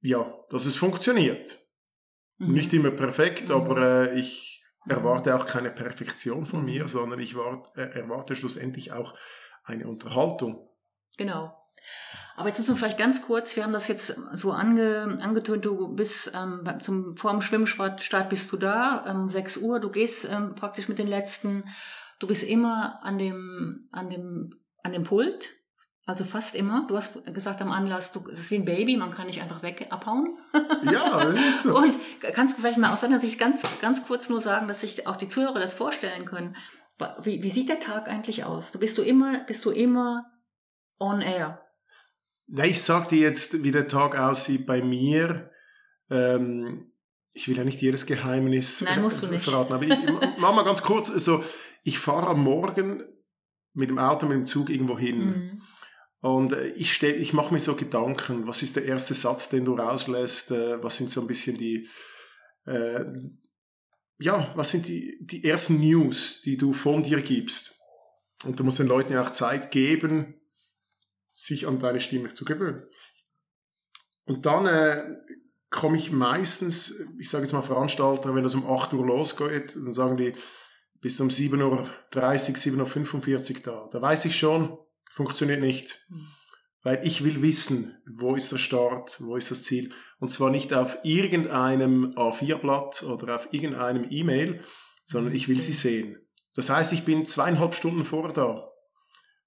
ja, 0.00 0.35
dass 0.50 0.66
es 0.66 0.76
funktioniert. 0.76 1.59
Mhm. 2.38 2.52
Nicht 2.52 2.72
immer 2.72 2.90
perfekt, 2.90 3.48
mhm. 3.48 3.54
aber 3.54 3.83
äh, 3.83 4.20
ich 4.20 4.64
erwarte 4.87 5.35
auch 5.35 5.46
keine 5.46 5.70
Perfektion 5.70 6.46
von 6.46 6.64
mir, 6.64 6.88
sondern 6.88 7.20
ich 7.20 7.37
warte, 7.37 7.81
äh, 7.81 7.98
erwarte 7.98 8.37
schlussendlich 8.37 8.92
auch 8.92 9.14
eine 9.68 9.87
Unterhaltung. 9.87 10.68
Genau. 11.16 11.54
Aber 12.37 12.48
jetzt 12.48 12.59
müssen 12.59 12.72
wir 12.72 12.76
vielleicht 12.76 12.98
ganz 12.98 13.22
kurz, 13.22 13.57
wir 13.57 13.64
haben 13.64 13.72
das 13.72 13.88
jetzt 13.88 14.16
so 14.33 14.52
ange, 14.52 15.18
angetönt, 15.20 15.64
du 15.64 15.94
bist 15.94 16.31
ähm, 16.35 16.64
zum, 16.83 17.16
vor 17.16 17.33
dem 17.33 17.42
Schwimmstart 17.42 18.28
bist 18.28 18.52
du 18.52 18.57
da, 18.57 19.04
ähm, 19.09 19.28
6 19.28 19.59
Uhr, 19.59 19.81
du 19.81 19.90
gehst 19.90 20.24
ähm, 20.31 20.54
praktisch 20.54 20.88
mit 20.88 20.98
den 20.98 21.09
letzten, 21.09 21.64
du 22.20 22.28
bist 22.28 22.44
immer 22.44 23.00
an 23.02 23.18
dem, 23.18 23.88
an 23.90 24.09
dem, 24.09 24.54
an 24.85 24.92
dem 24.92 25.02
Pult, 25.02 25.50
also 26.09 26.24
fast 26.24 26.54
immer. 26.54 26.87
Du 26.88 26.96
hast 26.96 27.22
gesagt 27.35 27.61
am 27.61 27.70
Anlass, 27.70 28.12
du, 28.12 28.24
es 28.31 28.38
ist 28.38 28.50
wie 28.50 28.54
ein 28.54 28.64
Baby, 28.64 28.96
man 28.96 29.11
kann 29.11 29.26
nicht 29.26 29.42
einfach 29.42 29.62
weg 29.62 29.88
abhauen. 29.90 30.38
Ja, 30.90 31.20
ist 31.22 31.64
so. 31.64 31.76
Und 31.76 31.92
kannst 32.35 32.57
du 32.57 32.62
vielleicht 32.62 32.78
mal 32.78 32.92
aus 32.92 33.02
deiner 33.02 33.20
Sicht 33.20 33.38
ganz, 33.38 33.61
ganz 33.83 34.07
kurz 34.07 34.31
nur 34.31 34.40
sagen, 34.40 34.68
dass 34.68 34.81
sich 34.81 35.07
auch 35.07 35.16
die 35.16 35.28
Zuhörer 35.28 35.61
das 35.61 35.74
vorstellen 35.74 36.24
können. 36.24 36.57
Wie, 37.22 37.42
wie 37.42 37.50
sieht 37.50 37.68
der 37.68 37.80
Tag 37.80 38.08
eigentlich 38.08 38.44
aus? 38.44 38.72
Du 38.72 38.78
bist 38.78 38.98
du 38.98 39.02
immer, 39.02 39.44
bist 39.44 39.64
du 39.64 39.70
immer 39.70 40.24
on 40.98 41.20
air? 41.20 41.64
Na, 42.46 42.64
ich 42.64 42.82
sag 42.82 43.08
dir 43.08 43.20
jetzt, 43.20 43.62
wie 43.62 43.70
der 43.70 43.88
Tag 43.88 44.18
aussieht 44.18 44.66
bei 44.66 44.82
mir. 44.82 45.50
Ähm, 46.11 46.92
ich 47.32 47.46
will 47.46 47.56
ja 47.56 47.64
nicht 47.64 47.80
jedes 47.80 48.06
Geheimnis 48.06 48.80
Nein, 48.80 49.02
musst 49.02 49.22
du 49.22 49.26
nicht. 49.26 49.44
verraten, 49.44 49.72
aber 49.72 49.84
ich 49.84 49.96
mach 50.38 50.54
mal 50.54 50.64
ganz 50.64 50.82
kurz. 50.82 51.11
Also, 51.11 51.44
ich 51.84 51.98
fahre 51.98 52.28
am 52.28 52.42
Morgen 52.42 53.04
mit 53.74 53.90
dem 53.90 53.98
Auto, 53.98 54.26
mit 54.26 54.37
dem 54.37 54.44
Zug 54.44 54.70
irgendwo 54.70 54.98
hin. 54.98 55.26
Mhm. 55.26 55.62
Und 56.20 56.52
äh, 56.52 56.68
ich 56.70 56.92
stell, 56.92 57.20
ich 57.20 57.32
mache 57.32 57.52
mir 57.52 57.61
so 57.61 57.76
Gedanken, 57.76 58.46
was 58.46 58.62
ist 58.62 58.76
der 58.76 58.84
erste 58.84 59.14
Satz, 59.14 59.50
den 59.50 59.64
du 59.64 59.74
rauslässt, 59.74 60.50
äh, 60.50 60.82
was 60.82 60.96
sind 60.96 61.11
so 61.11 61.20
ein 61.20 61.26
bisschen 61.26 61.56
die, 61.56 61.88
äh, 62.66 63.04
ja, 64.18 64.52
was 64.57 64.70
sind 64.70 64.88
die, 64.88 65.18
die 65.20 65.44
ersten 65.44 65.81
News, 65.81 66.42
die 66.42 66.57
du 66.57 66.72
von 66.72 67.02
dir 67.02 67.22
gibst? 67.22 67.81
Und 68.44 68.59
du 68.59 68.64
musst 68.64 68.78
den 68.78 68.87
Leuten 68.87 69.12
ja 69.12 69.22
auch 69.22 69.31
Zeit 69.31 69.70
geben, 69.70 70.35
sich 71.33 71.66
an 71.66 71.78
deine 71.78 72.00
Stimme 72.00 72.33
zu 72.33 72.44
gewöhnen. 72.44 72.85
Und 74.24 74.46
dann 74.46 74.66
äh, 74.66 75.16
komme 75.70 75.96
ich 75.96 76.12
meistens, 76.12 77.07
ich 77.18 77.31
sage 77.31 77.44
jetzt 77.44 77.52
mal 77.52 77.62
Veranstalter, 77.62 78.35
wenn 78.35 78.44
das 78.44 78.54
um 78.54 78.68
8 78.68 78.92
Uhr 78.92 79.07
losgeht, 79.07 79.76
dann 79.76 79.92
sagen 79.92 80.16
die 80.16 80.35
bis 81.00 81.20
um 81.20 81.28
7.30 81.28 81.62
Uhr, 81.62 82.87
7.45 82.87 83.57
Uhr 83.57 83.62
da. 83.64 83.88
Da 83.92 84.02
weiß 84.02 84.24
ich 84.24 84.37
schon, 84.37 84.76
funktioniert 85.12 85.61
nicht. 85.61 86.07
Mhm. 86.09 86.26
Weil 86.83 87.07
ich 87.07 87.24
will 87.24 87.42
wissen, 87.42 88.00
wo 88.07 88.35
ist 88.35 88.52
der 88.52 88.59
Start, 88.59 89.20
wo 89.20 89.37
ist 89.37 89.50
das 89.50 89.64
Ziel. 89.64 89.92
Und 90.18 90.31
zwar 90.31 90.50
nicht 90.50 90.74
auf 90.74 90.98
irgendeinem 91.04 92.14
A4-Blatt 92.14 93.04
oder 93.04 93.37
auf 93.37 93.52
irgendeinem 93.52 94.07
E-Mail, 94.11 94.62
sondern 95.07 95.35
ich 95.35 95.48
will 95.48 95.61
sie 95.61 95.72
sehen. 95.72 96.18
Das 96.54 96.70
heißt, 96.70 96.92
ich 96.92 97.04
bin 97.04 97.24
zweieinhalb 97.24 97.74
Stunden 97.74 98.04
vor 98.04 98.33
da. 98.33 98.68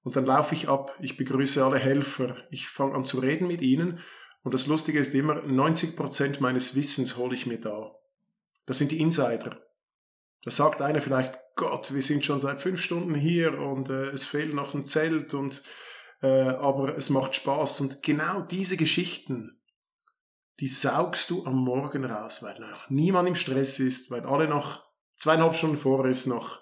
Und 0.03 0.15
dann 0.15 0.25
laufe 0.25 0.55
ich 0.55 0.69
ab, 0.69 0.95
ich 1.01 1.17
begrüße 1.17 1.63
alle 1.63 1.77
Helfer, 1.77 2.37
ich 2.49 2.67
fange 2.67 2.95
an 2.95 3.05
zu 3.05 3.19
reden 3.19 3.47
mit 3.47 3.61
ihnen. 3.61 3.99
Und 4.43 4.53
das 4.53 4.67
Lustige 4.67 4.99
ist 4.99 5.13
immer, 5.13 5.35
90 5.35 5.95
Prozent 5.95 6.41
meines 6.41 6.75
Wissens 6.75 7.17
hole 7.17 7.35
ich 7.35 7.45
mir 7.45 7.59
da. 7.59 7.91
Das 8.65 8.77
sind 8.77 8.91
die 8.91 9.01
Insider. 9.01 9.61
Da 10.43 10.51
sagt 10.51 10.81
einer 10.81 11.01
vielleicht, 11.01 11.37
Gott, 11.55 11.93
wir 11.93 12.01
sind 12.01 12.25
schon 12.25 12.39
seit 12.39 12.61
fünf 12.61 12.81
Stunden 12.81 13.13
hier 13.13 13.59
und 13.59 13.89
äh, 13.89 14.09
es 14.09 14.25
fehlt 14.25 14.55
noch 14.55 14.73
ein 14.73 14.85
Zelt 14.85 15.35
und 15.35 15.61
äh, 16.21 16.27
aber 16.27 16.97
es 16.97 17.09
macht 17.09 17.35
Spaß. 17.35 17.81
Und 17.81 18.01
genau 18.01 18.41
diese 18.41 18.77
Geschichten, 18.77 19.60
die 20.61 20.67
saugst 20.67 21.31
du 21.31 21.43
am 21.47 21.55
Morgen 21.55 22.05
raus, 22.05 22.43
weil 22.43 22.57
noch 22.59 22.87
niemand 22.91 23.27
im 23.27 23.33
Stress 23.33 23.79
ist, 23.79 24.11
weil 24.11 24.21
alle 24.27 24.47
noch 24.47 24.83
zweieinhalb 25.17 25.55
Stunden 25.55 25.77
vor 25.77 26.05
ist 26.05 26.27
noch 26.27 26.59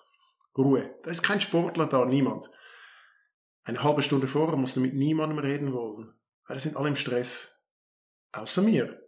Ruhe. 0.58 0.96
Da 1.04 1.12
ist 1.12 1.22
kein 1.22 1.42
Sportler 1.42 1.86
da, 1.86 2.06
niemand. 2.06 2.50
Eine 3.66 3.84
halbe 3.84 4.02
Stunde 4.02 4.28
vorher 4.28 4.56
musst 4.56 4.78
du 4.78 4.80
mit 4.80 4.94
niemandem 4.94 5.40
reden 5.40 5.74
wollen, 5.74 6.14
weil 6.48 6.56
es 6.56 6.64
sind 6.64 6.78
alle 6.78 6.88
im 6.88 6.96
Stress. 6.96 7.68
Außer 8.32 8.62
mir. 8.62 9.02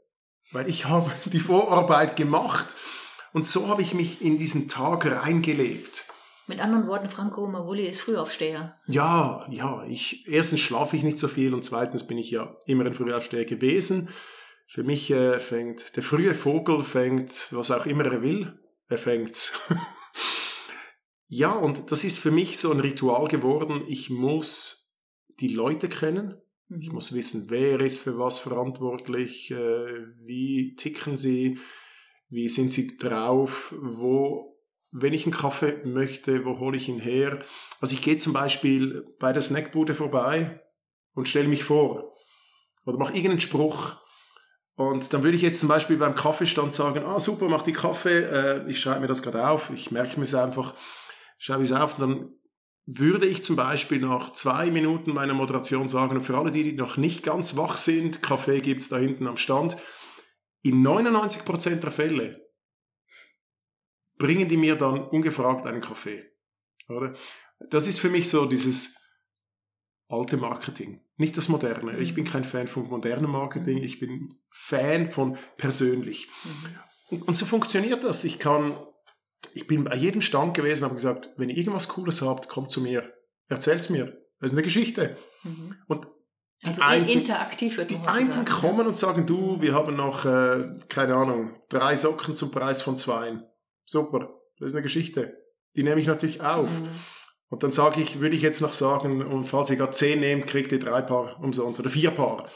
Weil 0.51 0.67
ich 0.67 0.85
habe 0.85 1.09
die 1.31 1.39
Vorarbeit 1.39 2.17
gemacht 2.17 2.75
und 3.31 3.45
so 3.45 3.69
habe 3.69 3.81
ich 3.81 3.93
mich 3.93 4.21
in 4.21 4.37
diesen 4.37 4.67
Tag 4.67 5.05
reingelebt. 5.05 6.05
Mit 6.47 6.59
anderen 6.59 6.87
Worten, 6.87 7.09
Franco 7.09 7.47
Mavoli 7.47 7.87
ist 7.87 8.01
Frühaufsteher. 8.01 8.77
Ja, 8.87 9.45
ja. 9.49 9.85
Ich, 9.85 10.27
erstens 10.27 10.59
schlafe 10.59 10.97
ich 10.97 11.03
nicht 11.03 11.17
so 11.17 11.29
viel 11.29 11.53
und 11.53 11.63
zweitens 11.63 12.05
bin 12.05 12.17
ich 12.17 12.29
ja 12.29 12.57
immer 12.65 12.85
ein 12.85 12.93
Frühaufsteher 12.93 13.45
gewesen. 13.45 14.09
Für 14.71 14.85
mich 14.85 15.11
äh, 15.11 15.37
fängt 15.41 15.97
der 15.97 16.03
frühe 16.03 16.33
Vogel 16.33 16.85
fängt, 16.85 17.49
was 17.51 17.71
auch 17.71 17.85
immer 17.85 18.05
er 18.05 18.21
will, 18.21 18.57
er 18.87 18.97
fängt. 18.97 19.51
ja, 21.27 21.51
und 21.51 21.91
das 21.91 22.05
ist 22.05 22.19
für 22.19 22.31
mich 22.31 22.57
so 22.57 22.71
ein 22.71 22.79
Ritual 22.79 23.27
geworden. 23.27 23.83
Ich 23.89 24.09
muss 24.09 24.97
die 25.41 25.49
Leute 25.49 25.89
kennen. 25.89 26.41
Ich 26.79 26.87
Mhm. 26.87 26.93
muss 26.93 27.13
wissen, 27.13 27.47
wer 27.49 27.81
ist 27.81 27.99
für 27.99 28.17
was 28.17 28.39
verantwortlich, 28.39 29.51
äh, 29.51 30.05
wie 30.23 30.73
ticken 30.77 31.17
sie, 31.17 31.59
wie 32.29 32.47
sind 32.47 32.71
sie 32.71 32.95
drauf, 32.95 33.75
wo, 33.77 34.57
wenn 34.91 35.11
ich 35.11 35.25
einen 35.25 35.33
Kaffee 35.33 35.81
möchte, 35.83 36.45
wo 36.45 36.59
hole 36.59 36.77
ich 36.77 36.87
ihn 36.87 37.01
her. 37.01 37.39
Also 37.81 37.93
ich 37.93 38.01
gehe 38.01 38.15
zum 38.15 38.31
Beispiel 38.31 39.03
bei 39.19 39.33
der 39.33 39.41
Snackbude 39.41 39.95
vorbei 39.95 40.61
und 41.13 41.27
stelle 41.27 41.49
mich 41.49 41.65
vor 41.65 42.15
oder 42.85 42.97
mache 42.97 43.11
irgendeinen 43.15 43.41
Spruch. 43.41 43.97
Und 44.75 45.13
dann 45.13 45.23
würde 45.23 45.35
ich 45.35 45.43
jetzt 45.43 45.59
zum 45.59 45.69
Beispiel 45.69 45.97
beim 45.97 46.15
Kaffeestand 46.15 46.73
sagen, 46.73 47.03
ah 47.05 47.19
super, 47.19 47.49
mach 47.49 47.61
die 47.61 47.73
Kaffee, 47.73 48.19
äh, 48.19 48.69
ich 48.69 48.79
schreibe 48.79 49.01
mir 49.01 49.07
das 49.07 49.21
gerade 49.21 49.47
auf, 49.47 49.69
ich 49.69 49.91
merke 49.91 50.17
mir 50.17 50.23
es 50.23 50.33
einfach, 50.33 50.73
schreibe 51.37 51.63
es 51.63 51.71
auf 51.71 51.99
und 51.99 52.09
dann 52.09 52.29
würde 52.85 53.27
ich 53.27 53.43
zum 53.43 53.55
Beispiel 53.55 53.99
nach 53.99 54.33
zwei 54.33 54.71
Minuten 54.71 55.13
meiner 55.13 55.33
Moderation 55.33 55.87
sagen, 55.87 56.23
für 56.23 56.37
alle 56.37 56.51
die, 56.51 56.63
die 56.63 56.73
noch 56.73 56.97
nicht 56.97 57.23
ganz 57.23 57.55
wach 57.57 57.77
sind, 57.77 58.21
Kaffee 58.21 58.61
gibt's 58.61 58.89
da 58.89 58.97
hinten 58.97 59.27
am 59.27 59.37
Stand, 59.37 59.77
in 60.63 60.85
99% 60.85 61.75
der 61.75 61.91
Fälle 61.91 62.41
bringen 64.17 64.47
die 64.47 64.57
mir 64.57 64.75
dann 64.75 65.01
ungefragt 65.09 65.65
einen 65.65 65.81
Kaffee. 65.81 66.23
Oder? 66.87 67.13
Das 67.69 67.87
ist 67.87 67.99
für 67.99 68.09
mich 68.09 68.29
so 68.29 68.45
dieses 68.45 68.97
alte 70.07 70.37
Marketing, 70.37 71.01
nicht 71.21 71.37
das 71.37 71.47
moderne. 71.47 71.97
Ich 71.99 72.13
bin 72.13 72.25
kein 72.25 72.43
Fan 72.43 72.67
von 72.67 72.89
modernem 72.89 73.31
Marketing, 73.31 73.77
ich 73.77 73.99
bin 73.99 74.27
Fan 74.49 75.09
von 75.09 75.37
persönlich. 75.57 76.27
Mhm. 76.43 76.75
Und, 77.17 77.27
und 77.29 77.37
so 77.37 77.45
funktioniert 77.45 78.03
das. 78.03 78.23
Ich 78.25 78.39
kann, 78.39 78.77
ich 79.53 79.67
bin 79.67 79.83
bei 79.85 79.95
jedem 79.95 80.21
Stand 80.21 80.53
gewesen, 80.53 80.83
habe 80.83 80.95
gesagt, 80.95 81.29
wenn 81.37 81.49
ihr 81.49 81.57
irgendwas 81.57 81.87
Cooles 81.87 82.21
habt, 82.21 82.49
kommt 82.49 82.71
zu 82.71 82.81
mir, 82.81 83.13
erzählt's 83.47 83.89
mir. 83.89 84.17
Das 84.39 84.51
ist 84.51 84.57
eine 84.57 84.63
Geschichte. 84.63 85.15
Mhm. 85.43 85.75
Und 85.87 86.07
Also 86.63 86.81
einen- 86.81 87.07
interaktiv 87.07 87.77
wird 87.77 87.91
die 87.91 87.97
einen 88.05 88.45
kommen 88.45 88.87
und 88.87 88.97
sagen, 88.97 89.25
du, 89.25 89.61
wir 89.61 89.73
haben 89.73 89.95
noch, 89.95 90.25
äh, 90.25 90.79
keine 90.89 91.15
Ahnung, 91.15 91.53
drei 91.69 91.95
Socken 91.95 92.35
zum 92.35 92.51
Preis 92.51 92.81
von 92.81 92.97
zwei. 92.97 93.39
Super, 93.85 94.33
das 94.59 94.67
ist 94.69 94.73
eine 94.73 94.83
Geschichte. 94.83 95.37
Die 95.75 95.83
nehme 95.83 96.01
ich 96.01 96.07
natürlich 96.07 96.41
auf. 96.41 96.71
Mhm. 96.81 96.87
Und 97.51 97.63
dann 97.63 97.71
sage 97.71 98.01
ich, 98.01 98.21
würde 98.21 98.35
ich 98.35 98.41
jetzt 98.41 98.61
noch 98.61 98.71
sagen, 98.71 99.21
und 99.25 99.43
falls 99.43 99.69
ihr 99.69 99.75
gerade 99.75 99.91
zehn 99.91 100.21
nehmt, 100.21 100.47
kriegt 100.47 100.71
ihr 100.71 100.79
drei 100.79 101.01
Paar 101.01 101.37
umsonst 101.43 101.81
oder 101.81 101.89
vier 101.89 102.11
Paar. 102.11 102.49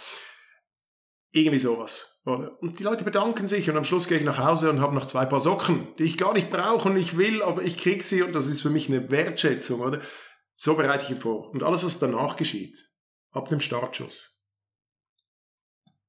Irgendwie 1.32 1.60
sowas. 1.60 2.22
Oder? 2.26 2.58
Und 2.62 2.80
die 2.80 2.84
Leute 2.84 3.04
bedanken 3.04 3.46
sich 3.46 3.70
und 3.70 3.76
am 3.76 3.84
Schluss 3.84 4.08
gehe 4.08 4.18
ich 4.18 4.24
nach 4.24 4.38
Hause 4.38 4.70
und 4.70 4.80
habe 4.80 4.96
noch 4.96 5.06
zwei 5.06 5.26
Paar 5.26 5.42
Socken, 5.42 5.90
die 6.00 6.06
ich 6.06 6.18
gar 6.18 6.32
nicht 6.32 6.50
brauche 6.50 6.88
und 6.88 6.96
nicht 6.96 7.18
will, 7.18 7.44
aber 7.44 7.62
ich 7.62 7.78
krieg 7.78 8.04
sie 8.04 8.24
und 8.24 8.34
das 8.34 8.48
ist 8.48 8.62
für 8.62 8.70
mich 8.70 8.88
eine 8.88 9.12
Wertschätzung, 9.12 9.82
oder? 9.82 10.00
So 10.56 10.76
bereite 10.76 11.04
ich 11.04 11.10
ihn 11.10 11.20
vor. 11.20 11.50
Und 11.50 11.62
alles, 11.62 11.84
was 11.84 12.00
danach 12.00 12.38
geschieht, 12.38 12.90
ab 13.32 13.50
dem 13.50 13.60
Startschuss, 13.60 14.50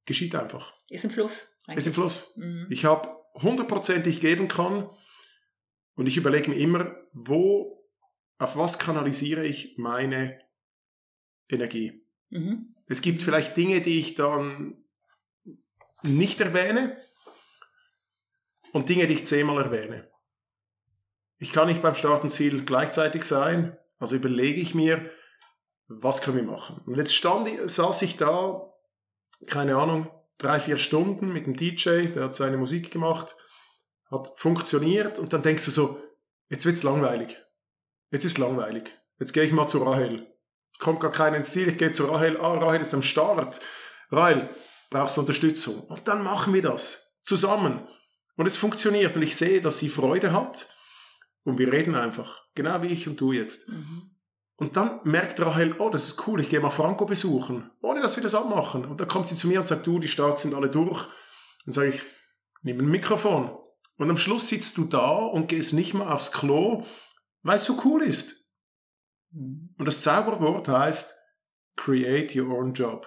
geschieht 0.05 0.37
einfach. 0.37 0.75
Ist 0.89 1.03
im 1.03 1.11
Fluss. 1.11 1.57
Ist 1.75 1.89
im 1.89 1.93
Fluss. 1.93 2.37
Mhm. 2.37 2.69
Ich 2.71 2.85
habe 2.85 3.09
hundertprozentig 3.35 4.21
geben 4.21 4.47
kann 4.47 4.89
und 5.97 6.07
ich 6.07 6.17
überlege 6.17 6.51
mir 6.51 6.57
immer, 6.57 6.95
wo, 7.13 7.76
auf 8.39 8.57
was 8.57 8.79
kanalisiere 8.79 9.45
ich 9.45 9.79
meine 9.79 10.39
Energie. 11.49 12.05
Mhm. 12.31 12.75
Es 12.89 13.01
gibt 13.03 13.23
vielleicht 13.23 13.57
Dinge, 13.57 13.81
die 13.81 13.99
ich 13.99 14.15
dann 14.15 14.85
nicht 16.03 16.41
erwähne 16.41 17.01
und 18.73 18.89
Dinge, 18.89 19.07
die 19.07 19.15
ich 19.15 19.27
zehnmal 19.27 19.65
erwähne. 19.65 20.11
Ich 21.39 21.53
kann 21.53 21.69
nicht 21.69 21.83
beim 21.83 21.95
Start 21.95 22.23
und 22.23 22.31
Ziel 22.31 22.65
gleichzeitig 22.65 23.25
sein, 23.25 23.77
also 23.99 24.17
überlege 24.17 24.61
ich 24.61 24.75
mir, 24.75 25.11
was 25.89 26.23
können 26.23 26.37
wir 26.37 26.45
machen. 26.45 26.83
Und 26.87 26.97
jetzt 26.97 27.15
stand, 27.15 27.49
saß 27.71 28.03
ich 28.03 28.17
da, 28.17 28.73
keine 29.47 29.77
Ahnung, 29.77 30.11
drei, 30.39 30.61
vier 30.61 30.79
Stunden 30.79 31.33
mit 31.33 31.47
dem 31.47 31.57
DJ, 31.57 32.07
der 32.07 32.25
hat 32.25 32.35
seine 32.35 32.57
Musik 32.57 32.91
gemacht, 32.91 33.37
hat 34.11 34.29
funktioniert 34.37 35.19
und 35.19 35.33
dann 35.33 35.43
denkst 35.43 35.65
du 35.65 35.71
so, 35.71 36.01
jetzt 36.49 36.67
wird's 36.67 36.83
langweilig. 36.83 37.37
Jetzt 38.11 38.25
ist 38.25 38.39
langweilig. 38.39 38.91
Jetzt 39.19 39.33
gehe 39.33 39.45
ich 39.45 39.53
mal 39.53 39.67
zu 39.67 39.83
Rahel. 39.83 40.27
Kommt 40.79 41.01
gar 41.01 41.11
keiner 41.11 41.37
ins 41.37 41.53
Ziel, 41.53 41.69
ich 41.69 41.79
gehe 41.79 41.91
zu 41.91 42.05
Rahel, 42.07 42.39
ah, 42.41 42.55
Rahel 42.55 42.81
ist 42.81 42.95
am 42.95 43.03
Start. 43.03 43.61
Rahel, 44.11 44.51
brauchst 44.91 45.17
du 45.17 45.23
Unterstützung. 45.23 45.81
Und 45.85 46.07
dann 46.07 46.23
machen 46.23 46.53
wir 46.53 46.63
das 46.63 47.21
zusammen. 47.23 47.87
Und 48.37 48.47
es 48.47 48.57
funktioniert 48.57 49.17
und 49.17 49.23
ich 49.23 49.37
sehe, 49.37 49.61
dass 49.61 49.79
sie 49.79 49.89
Freude 49.89 50.33
hat 50.33 50.69
und 51.45 51.59
wir 51.59 51.73
reden 51.73 51.95
einfach, 51.95 52.43
genau 52.55 52.83
wie 52.83 52.89
ich 52.89 53.09
und 53.09 53.21
du 53.21 53.33
jetzt. 53.33 53.69
Mhm. 53.69 54.11
Und 54.57 54.77
dann 54.77 55.01
merkt 55.05 55.41
Rahel, 55.41 55.75
oh, 55.79 55.91
das 55.91 56.09
ist 56.09 56.27
cool, 56.27 56.41
ich 56.41 56.49
gehe 56.49 56.61
mal 56.61 56.71
Franco 56.71 57.05
besuchen, 57.07 57.71
ohne 57.83 58.01
dass 58.01 58.17
wir 58.17 58.23
das 58.23 58.35
abmachen. 58.35 58.85
Und 58.85 59.01
dann 59.01 59.09
kommt 59.09 59.29
sie 59.29 59.37
zu 59.37 59.49
mir 59.49 59.61
und 59.61 59.67
sagt, 59.67 59.87
du, 59.87 59.99
die 59.99 60.09
Starts 60.09 60.43
sind 60.43 60.55
alle 60.55 60.71
durch. 60.71 61.07
Dann 61.65 61.73
sage 61.73 61.91
ich, 61.91 62.03
nimm 62.63 62.79
ein 62.79 62.89
Mikrofon. 62.89 63.51
Und 63.99 64.11
am 64.11 64.17
Schluss 64.17 64.49
sitzt 64.49 64.77
du 64.77 64.85
da 64.85 65.09
und 65.09 65.49
gehst 65.49 65.73
nicht 65.73 65.95
mal 65.95 66.13
aufs 66.13 66.33
Klo, 66.33 66.85
weil 67.43 67.57
es 67.57 67.65
so 67.65 67.81
cool 67.85 68.03
ist. 68.03 68.53
Mhm. 69.31 69.75
Und 69.79 69.87
das 69.87 70.03
Zauberwort 70.03 70.69
heißt, 70.69 71.15
create 71.77 72.35
your 72.37 72.57
own 72.57 72.73
job. 72.73 73.07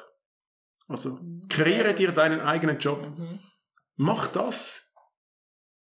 Also, 0.87 1.19
kreiere 1.49 1.93
dir 1.93 2.11
deinen 2.11 2.41
eigenen 2.41 2.79
Job. 2.79 3.07
Mhm. 3.17 3.39
Mach 3.95 4.27
das, 4.27 4.95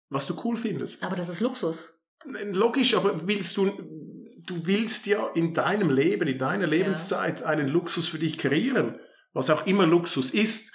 was 0.08 0.26
du 0.26 0.40
cool 0.44 0.56
findest. 0.56 1.02
Aber 1.02 1.16
das 1.16 1.28
ist 1.28 1.40
Luxus. 1.40 1.92
Logisch, 2.24 2.94
aber 2.94 3.26
willst 3.26 3.56
du, 3.56 3.66
du 3.66 4.66
willst 4.66 5.06
ja 5.06 5.26
in 5.34 5.52
deinem 5.52 5.90
Leben, 5.90 6.28
in 6.28 6.38
deiner 6.38 6.66
Lebenszeit 6.66 7.42
einen 7.42 7.68
Luxus 7.68 8.08
für 8.08 8.18
dich 8.18 8.38
kreieren, 8.38 8.98
was 9.32 9.50
auch 9.50 9.66
immer 9.66 9.86
Luxus 9.86 10.32
ist. 10.32 10.74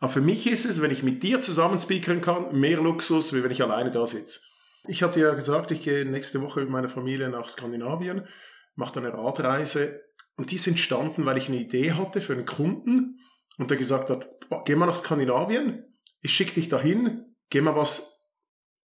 Aber 0.00 0.12
für 0.12 0.20
mich 0.20 0.46
ist 0.46 0.64
es, 0.64 0.82
wenn 0.82 0.90
ich 0.90 1.02
mit 1.02 1.22
dir 1.22 1.40
zusammen 1.40 1.78
speakern 1.78 2.20
kann, 2.20 2.58
mehr 2.58 2.80
Luxus, 2.80 3.32
wie 3.32 3.44
wenn 3.44 3.52
ich 3.52 3.62
alleine 3.62 3.92
da 3.92 4.06
sitze. 4.06 4.40
Ich 4.88 5.02
hatte 5.02 5.20
ja 5.20 5.34
gesagt, 5.34 5.70
ich 5.70 5.82
gehe 5.82 6.04
nächste 6.04 6.42
Woche 6.42 6.60
mit 6.60 6.70
meiner 6.70 6.88
Familie 6.88 7.28
nach 7.28 7.48
Skandinavien, 7.48 8.26
mache 8.74 8.98
eine 8.98 9.14
Radreise 9.14 10.02
und 10.36 10.50
die 10.50 10.56
ist 10.56 10.66
entstanden, 10.66 11.24
weil 11.24 11.36
ich 11.36 11.48
eine 11.48 11.58
Idee 11.58 11.92
hatte 11.92 12.20
für 12.20 12.32
einen 12.32 12.46
Kunden 12.46 13.20
und 13.58 13.70
der 13.70 13.76
gesagt 13.76 14.10
hat, 14.10 14.28
oh, 14.50 14.62
geh 14.64 14.74
mal 14.74 14.86
nach 14.86 14.96
Skandinavien, 14.96 15.84
ich 16.20 16.32
schicke 16.32 16.54
dich 16.54 16.68
dahin, 16.68 17.36
geh 17.50 17.60
mal 17.60 17.76
was 17.76 18.26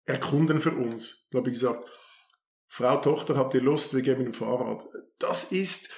erkunden 0.06 0.60
für 0.60 0.72
uns. 0.72 1.28
Da 1.30 1.38
habe 1.38 1.50
ich 1.50 1.54
gesagt, 1.54 1.88
Frau, 2.66 2.96
Tochter, 2.96 3.36
habt 3.36 3.54
ihr 3.54 3.60
Lust, 3.60 3.94
wir 3.94 4.02
gehen 4.02 4.18
mit 4.18 4.26
dem 4.26 4.34
Fahrrad. 4.34 4.84
Das 5.18 5.52
ist 5.52 5.94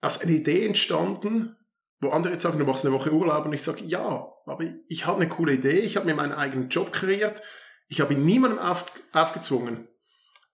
aus 0.00 0.22
einer 0.22 0.32
Idee 0.32 0.66
entstanden, 0.66 1.56
wo 2.00 2.10
andere 2.10 2.32
jetzt 2.32 2.42
sagen, 2.42 2.58
du 2.58 2.64
machst 2.64 2.86
eine 2.86 2.94
Woche 2.94 3.12
Urlaub 3.12 3.44
und 3.44 3.52
ich 3.52 3.62
sage, 3.62 3.84
ja, 3.84 4.32
aber 4.46 4.64
ich 4.88 5.06
habe 5.06 5.20
eine 5.20 5.28
coole 5.28 5.54
Idee, 5.54 5.80
ich 5.80 5.96
habe 5.96 6.06
mir 6.06 6.14
meinen 6.14 6.32
eigenen 6.32 6.68
Job 6.68 6.92
kreiert, 6.92 7.42
ich 7.88 8.00
habe 8.00 8.14
ihn 8.14 8.24
niemandem 8.24 8.58
auf, 8.58 8.86
aufgezwungen, 9.12 9.88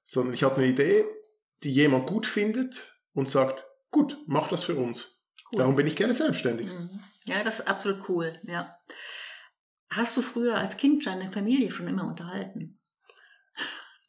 sondern 0.02 0.34
ich 0.34 0.42
habe 0.42 0.56
eine 0.56 0.66
Idee, 0.66 1.04
die 1.62 1.70
jemand 1.70 2.06
gut 2.06 2.26
findet 2.26 2.92
und 3.12 3.28
sagt, 3.28 3.64
gut, 3.90 4.16
mach 4.26 4.48
das 4.48 4.64
für 4.64 4.74
uns. 4.74 5.28
Cool. 5.50 5.58
Darum 5.58 5.76
bin 5.76 5.86
ich 5.86 5.96
gerne 5.96 6.12
selbstständig. 6.12 6.66
Mhm. 6.66 6.90
Ja, 7.24 7.44
das 7.44 7.60
ist 7.60 7.68
absolut 7.68 8.08
cool, 8.08 8.38
ja. 8.44 8.74
Hast 9.90 10.16
du 10.16 10.22
früher 10.22 10.56
als 10.56 10.76
Kind 10.76 11.06
deine 11.06 11.30
Familie 11.30 11.70
schon 11.70 11.86
immer 11.86 12.06
unterhalten? 12.06 12.80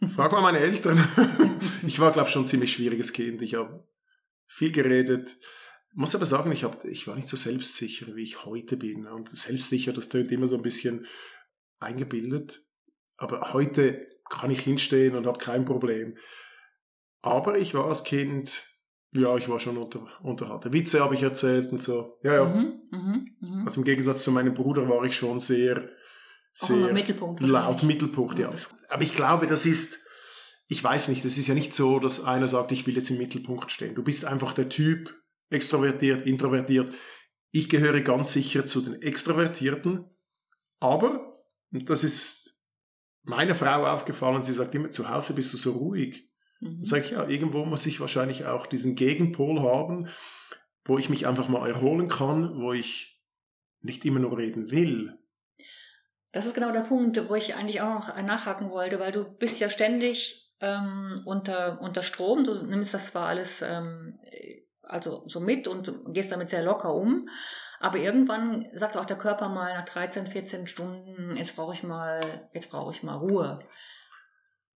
Frag 0.07 0.31
mal 0.31 0.41
meine 0.41 0.59
Eltern. 0.59 0.97
ich 1.85 1.99
war, 1.99 2.11
glaube 2.11 2.27
ich, 2.27 2.33
schon 2.33 2.43
ein 2.43 2.47
ziemlich 2.47 2.73
schwieriges 2.73 3.13
Kind. 3.13 3.41
Ich 3.41 3.55
habe 3.55 3.87
viel 4.47 4.71
geredet. 4.71 5.35
Muss 5.93 6.15
aber 6.15 6.25
sagen, 6.25 6.51
ich, 6.51 6.63
hab, 6.63 6.83
ich 6.85 7.07
war 7.07 7.15
nicht 7.15 7.27
so 7.27 7.37
selbstsicher, 7.37 8.15
wie 8.15 8.23
ich 8.23 8.45
heute 8.45 8.77
bin. 8.77 9.05
Und 9.07 9.29
selbstsicher, 9.29 9.93
das 9.93 10.09
tönt 10.09 10.31
immer 10.31 10.47
so 10.47 10.55
ein 10.55 10.63
bisschen 10.63 11.05
eingebildet. 11.79 12.59
Aber 13.23 13.53
heute 13.53 14.05
kann 14.29 14.51
ich 14.51 14.59
hinstehen 14.59 15.15
und 15.15 15.25
habe 15.27 15.39
kein 15.39 15.65
Problem. 15.65 16.17
Aber 17.21 17.57
ich 17.57 17.73
war 17.73 17.85
als 17.85 18.03
Kind, 18.03 18.65
ja, 19.11 19.35
ich 19.37 19.47
war 19.47 19.59
schon 19.59 19.77
unter, 19.77 20.05
unterhalten. 20.21 20.73
Witze 20.73 20.99
habe 21.01 21.15
ich 21.15 21.23
erzählt 21.23 21.71
und 21.71 21.81
so. 21.81 22.17
Ja, 22.23 22.33
ja. 22.35 22.45
Mhm, 22.45 22.81
mhm, 22.91 23.35
mhm. 23.39 23.61
Also 23.65 23.79
im 23.81 23.85
Gegensatz 23.85 24.23
zu 24.23 24.31
meinem 24.31 24.53
Bruder 24.53 24.89
war 24.89 25.03
ich 25.05 25.15
schon 25.15 25.39
sehr, 25.39 25.89
sehr 26.53 26.91
Mittelpunkt. 26.93 27.41
laut. 27.41 27.83
Mittelpunkt, 27.83 28.39
ja. 28.39 28.51
Das- 28.51 28.69
Aber 28.89 29.03
ich 29.03 29.13
glaube, 29.15 29.47
das 29.47 29.65
ist, 29.65 29.99
ich 30.67 30.83
weiß 30.83 31.07
nicht, 31.09 31.23
es 31.23 31.37
ist 31.37 31.47
ja 31.47 31.53
nicht 31.53 31.73
so, 31.73 31.99
dass 31.99 32.23
einer 32.25 32.47
sagt, 32.47 32.71
ich 32.71 32.85
will 32.87 32.95
jetzt 32.95 33.09
im 33.09 33.17
Mittelpunkt 33.19 33.71
stehen. 33.71 33.95
Du 33.95 34.03
bist 34.03 34.25
einfach 34.25 34.53
der 34.53 34.67
Typ, 34.69 35.15
extrovertiert, 35.49 36.25
introvertiert. 36.25 36.93
Ich 37.51 37.69
gehöre 37.69 38.01
ganz 38.01 38.33
sicher 38.33 38.65
zu 38.65 38.81
den 38.81 39.01
Extrovertierten, 39.01 40.05
aber, 40.79 41.37
und 41.71 41.89
das 41.89 42.03
ist 42.03 42.52
meiner 43.23 43.55
Frau 43.55 43.85
aufgefallen, 43.85 44.43
sie 44.43 44.53
sagt 44.53 44.75
immer, 44.75 44.91
zu 44.91 45.09
Hause 45.09 45.33
bist 45.33 45.53
du 45.53 45.57
so 45.57 45.71
ruhig. 45.71 46.29
Mhm. 46.59 46.75
Dann 46.75 46.83
sage 46.83 47.05
ich, 47.05 47.11
ja, 47.11 47.27
irgendwo 47.27 47.65
muss 47.65 47.85
ich 47.85 47.99
wahrscheinlich 47.99 48.45
auch 48.45 48.67
diesen 48.67 48.95
Gegenpol 48.95 49.61
haben, 49.61 50.07
wo 50.85 50.97
ich 50.97 51.09
mich 51.09 51.27
einfach 51.27 51.47
mal 51.47 51.67
erholen 51.67 52.09
kann, 52.09 52.61
wo 52.61 52.73
ich 52.73 53.21
nicht 53.81 54.05
immer 54.05 54.19
nur 54.19 54.37
reden 54.37 54.71
will. 54.71 55.17
Das 56.31 56.45
ist 56.45 56.55
genau 56.55 56.71
der 56.71 56.81
Punkt, 56.81 57.29
wo 57.29 57.35
ich 57.35 57.55
eigentlich 57.55 57.81
auch 57.81 57.93
noch 57.93 58.21
nachhaken 58.21 58.69
wollte, 58.71 58.99
weil 58.99 59.11
du 59.11 59.23
bist 59.23 59.59
ja 59.59 59.69
ständig 59.69 60.51
ähm, 60.61 61.21
unter, 61.25 61.79
unter 61.81 62.01
Strom, 62.01 62.43
du 62.43 62.65
nimmst 62.65 62.93
das 62.93 63.11
zwar 63.11 63.27
alles 63.27 63.61
ähm, 63.61 64.19
also 64.83 65.23
so 65.27 65.39
mit 65.39 65.67
und 65.67 65.91
gehst 66.13 66.31
damit 66.31 66.49
sehr 66.49 66.63
locker 66.63 66.93
um, 66.93 67.29
aber 67.83 67.97
irgendwann 67.97 68.65
sagt 68.71 68.95
auch 68.95 69.03
der 69.03 69.17
Körper 69.17 69.49
mal 69.49 69.73
nach 69.73 69.83
13, 69.83 70.27
14 70.27 70.67
Stunden, 70.67 71.35
jetzt 71.35 71.57
brauche 71.57 71.73
ich 71.73 71.83
mal, 71.83 72.21
jetzt 72.53 72.71
brauche 72.71 72.93
ich 72.93 73.03
mal 73.03 73.17
Ruhe. 73.17 73.59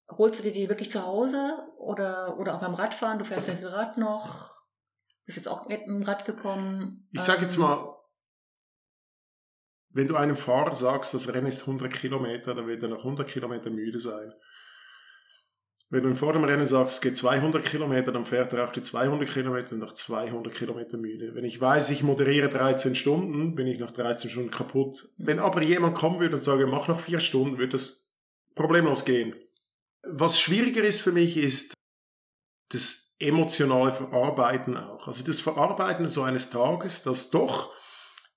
Holst 0.09 0.39
du 0.39 0.43
dir 0.43 0.51
die 0.51 0.67
wirklich 0.67 0.91
zu 0.91 1.05
Hause 1.05 1.57
oder, 1.77 2.37
oder 2.37 2.55
auch 2.55 2.59
beim 2.59 2.73
Radfahren? 2.73 3.17
Du 3.17 3.23
fährst 3.23 3.47
ja 3.47 3.55
viel 3.55 3.67
Rad 3.67 3.97
noch. 3.97 4.51
Bist 5.25 5.37
jetzt 5.37 5.47
auch 5.47 5.69
mit 5.69 5.85
dem 5.85 6.03
Rad 6.03 6.25
gekommen. 6.25 7.07
Ich 7.13 7.21
sage 7.21 7.43
jetzt 7.43 7.55
ähm, 7.55 7.61
mal, 7.61 7.95
wenn 9.91 10.09
du 10.09 10.17
einem 10.17 10.35
Fahrer 10.35 10.73
sagst, 10.73 11.13
das 11.13 11.33
Rennen 11.33 11.47
ist 11.47 11.61
100 11.61 11.93
Kilometer, 11.93 12.55
dann 12.55 12.67
wird 12.67 12.83
er 12.83 12.89
nach 12.89 12.97
100 12.97 13.25
Kilometern 13.25 13.73
müde 13.73 13.99
sein. 13.99 14.33
Wenn 15.89 16.03
du 16.03 16.15
vor 16.17 16.33
dem 16.33 16.43
Rennen 16.43 16.65
sagst, 16.65 16.95
es 16.95 17.01
geht 17.01 17.15
200 17.15 17.63
Kilometer, 17.63 18.11
dann 18.11 18.25
fährt 18.25 18.51
er 18.51 18.65
auch 18.65 18.73
die 18.73 18.81
200 18.81 19.29
Kilometer 19.29 19.73
und 19.73 19.79
nach 19.79 19.93
200 19.93 20.53
Kilometer 20.53 20.97
müde. 20.97 21.33
Wenn 21.33 21.45
ich 21.45 21.61
weiß, 21.61 21.91
ich 21.91 22.03
moderiere 22.03 22.49
13 22.49 22.93
Stunden, 22.93 23.55
bin 23.55 23.67
ich 23.67 23.79
nach 23.79 23.91
13 23.91 24.29
Stunden 24.29 24.51
kaputt. 24.51 25.07
Wenn 25.17 25.39
aber 25.39 25.61
jemand 25.61 25.95
kommen 25.95 26.19
würde 26.19 26.35
und 26.35 26.43
sage, 26.43 26.67
mach 26.67 26.89
noch 26.89 26.99
vier 26.99 27.21
Stunden, 27.21 27.57
wird 27.57 27.73
das 27.73 28.11
problemlos 28.53 29.05
gehen. 29.05 29.33
Was 30.03 30.41
schwieriger 30.41 30.83
ist 30.83 31.01
für 31.01 31.13
mich, 31.13 31.37
ist 31.37 31.73
das 32.69 33.15
emotionale 33.19 33.93
Verarbeiten 33.93 34.75
auch. 34.75 35.07
Also 35.07 35.23
das 35.25 35.39
Verarbeiten 35.39 36.09
so 36.09 36.23
eines 36.23 36.49
Tages, 36.49 37.03
das 37.03 37.29
doch 37.29 37.73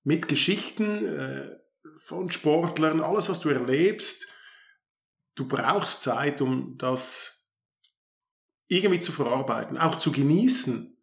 mit 0.05 0.29
Geschichten 0.29 1.05
äh, 1.05 1.51
von 1.97 2.31
Sportlern, 2.31 3.01
alles, 3.01 3.29
was 3.29 3.41
du 3.41 3.49
erlebst, 3.49 4.29
du 5.35 5.49
brauchst 5.49 6.03
Zeit, 6.03 6.41
um 6.41 6.77
das 6.79 7.40
irgendwie 8.71 9.01
zu 9.01 9.11
verarbeiten, 9.13 9.77
auch 9.77 9.99
zu 9.99 10.13
genießen. 10.13 10.97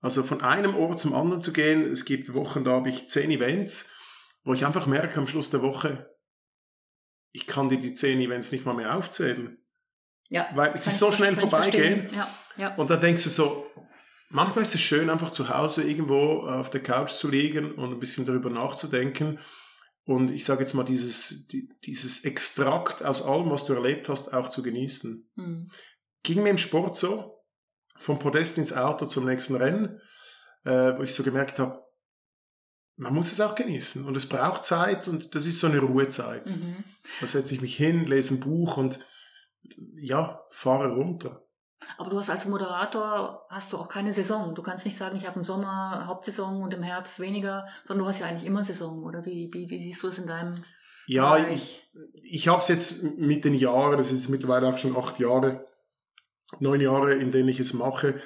Also 0.00 0.22
von 0.22 0.42
einem 0.42 0.76
Ort 0.76 0.98
zum 0.98 1.14
anderen 1.14 1.40
zu 1.40 1.52
gehen. 1.52 1.82
Es 1.82 2.04
gibt 2.04 2.34
Wochen, 2.34 2.64
da 2.64 2.72
habe 2.72 2.88
ich 2.88 3.08
zehn 3.08 3.30
Events, 3.30 3.90
wo 4.44 4.52
ich 4.52 4.66
einfach 4.66 4.86
merke 4.86 5.18
am 5.18 5.26
Schluss 5.26 5.50
der 5.50 5.62
Woche, 5.62 6.12
ich 7.32 7.46
kann 7.46 7.68
dir 7.68 7.78
die 7.78 7.94
zehn 7.94 8.20
Events 8.20 8.50
nicht 8.50 8.64
mal 8.64 8.74
mehr 8.74 8.96
aufzählen. 8.96 9.58
Ja. 10.28 10.48
Weil 10.54 10.72
es 10.74 10.86
ist 10.86 10.98
so 10.98 11.12
schnell 11.12 11.36
vorbeigehen. 11.36 12.08
Ja, 12.12 12.28
ja. 12.56 12.74
Und 12.74 12.90
dann 12.90 13.00
denkst 13.00 13.22
du 13.22 13.28
so, 13.28 13.66
manchmal 14.28 14.62
ist 14.62 14.74
es 14.74 14.80
schön, 14.80 15.08
einfach 15.08 15.30
zu 15.30 15.48
Hause 15.48 15.88
irgendwo 15.88 16.42
auf 16.42 16.70
der 16.70 16.82
Couch 16.82 17.10
zu 17.10 17.28
liegen 17.28 17.72
und 17.72 17.92
ein 17.92 18.00
bisschen 18.00 18.26
darüber 18.26 18.50
nachzudenken. 18.50 19.38
Und 20.04 20.30
ich 20.30 20.44
sage 20.44 20.60
jetzt 20.62 20.74
mal, 20.74 20.84
dieses, 20.84 21.48
dieses 21.84 22.24
Extrakt 22.24 23.04
aus 23.04 23.22
allem, 23.22 23.50
was 23.50 23.66
du 23.66 23.74
erlebt 23.74 24.08
hast, 24.08 24.34
auch 24.34 24.50
zu 24.50 24.62
genießen. 24.62 25.30
Mhm 25.36 25.70
ging 26.22 26.42
mir 26.42 26.50
im 26.50 26.58
Sport 26.58 26.96
so, 26.96 27.42
vom 27.98 28.18
Podest 28.18 28.58
ins 28.58 28.72
Auto 28.72 29.06
zum 29.06 29.24
nächsten 29.26 29.56
Rennen, 29.56 30.00
äh, 30.64 30.96
wo 30.96 31.02
ich 31.02 31.14
so 31.14 31.22
gemerkt 31.22 31.58
habe, 31.58 31.82
man 32.96 33.14
muss 33.14 33.32
es 33.32 33.40
auch 33.40 33.54
genießen 33.54 34.04
und 34.04 34.16
es 34.16 34.28
braucht 34.28 34.64
Zeit 34.64 35.06
und 35.08 35.34
das 35.34 35.46
ist 35.46 35.60
so 35.60 35.68
eine 35.68 35.78
Ruhezeit. 35.78 36.48
Mhm. 36.50 36.84
Da 37.20 37.26
setze 37.26 37.54
ich 37.54 37.60
mich 37.60 37.76
hin, 37.76 38.06
lese 38.06 38.34
ein 38.34 38.40
Buch 38.40 38.76
und 38.76 38.98
ja, 39.94 40.40
fahre 40.50 40.92
runter. 40.92 41.44
Aber 41.96 42.10
du 42.10 42.18
hast 42.18 42.28
als 42.28 42.46
Moderator 42.46 43.46
hast 43.50 43.72
du 43.72 43.78
auch 43.78 43.88
keine 43.88 44.12
Saison. 44.12 44.54
Du 44.56 44.62
kannst 44.62 44.84
nicht 44.84 44.98
sagen, 44.98 45.16
ich 45.16 45.26
habe 45.26 45.38
im 45.38 45.44
Sommer 45.44 46.06
Hauptsaison 46.06 46.60
und 46.60 46.74
im 46.74 46.82
Herbst 46.82 47.20
weniger, 47.20 47.68
sondern 47.84 48.04
du 48.04 48.08
hast 48.10 48.18
ja 48.20 48.26
eigentlich 48.26 48.46
immer 48.46 48.64
Saison. 48.64 49.04
Oder 49.04 49.24
wie, 49.24 49.48
wie, 49.52 49.70
wie 49.70 49.78
siehst 49.78 50.02
du 50.02 50.08
es 50.08 50.18
in 50.18 50.26
deinem 50.26 50.54
Ja, 51.06 51.36
Bereich? 51.36 51.52
ich, 51.52 51.90
ich 52.24 52.48
habe 52.48 52.60
es 52.60 52.68
jetzt 52.68 53.18
mit 53.18 53.44
den 53.44 53.54
Jahren, 53.54 53.96
das 53.96 54.10
ist 54.10 54.28
mittlerweile 54.28 54.68
auch 54.68 54.76
schon 54.76 54.96
acht 54.96 55.20
Jahre, 55.20 55.67
neun 56.60 56.80
Jahre, 56.80 57.14
in 57.14 57.30
denen 57.30 57.48
ich 57.48 57.60
es 57.60 57.74
mache, 57.74 58.20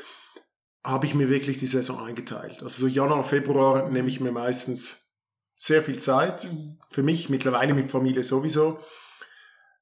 habe 0.84 1.06
ich 1.06 1.14
mir 1.14 1.28
wirklich 1.28 1.58
die 1.58 1.66
Saison 1.66 2.04
eingeteilt. 2.04 2.62
Also 2.62 2.86
so 2.86 2.86
Januar, 2.86 3.24
Februar 3.24 3.88
nehme 3.90 4.08
ich 4.08 4.20
mir 4.20 4.32
meistens 4.32 5.18
sehr 5.56 5.82
viel 5.82 5.98
Zeit. 5.98 6.44
Mhm. 6.44 6.78
Für 6.90 7.02
mich 7.02 7.28
mittlerweile 7.28 7.74
mit 7.74 7.90
Familie 7.90 8.24
sowieso. 8.24 8.80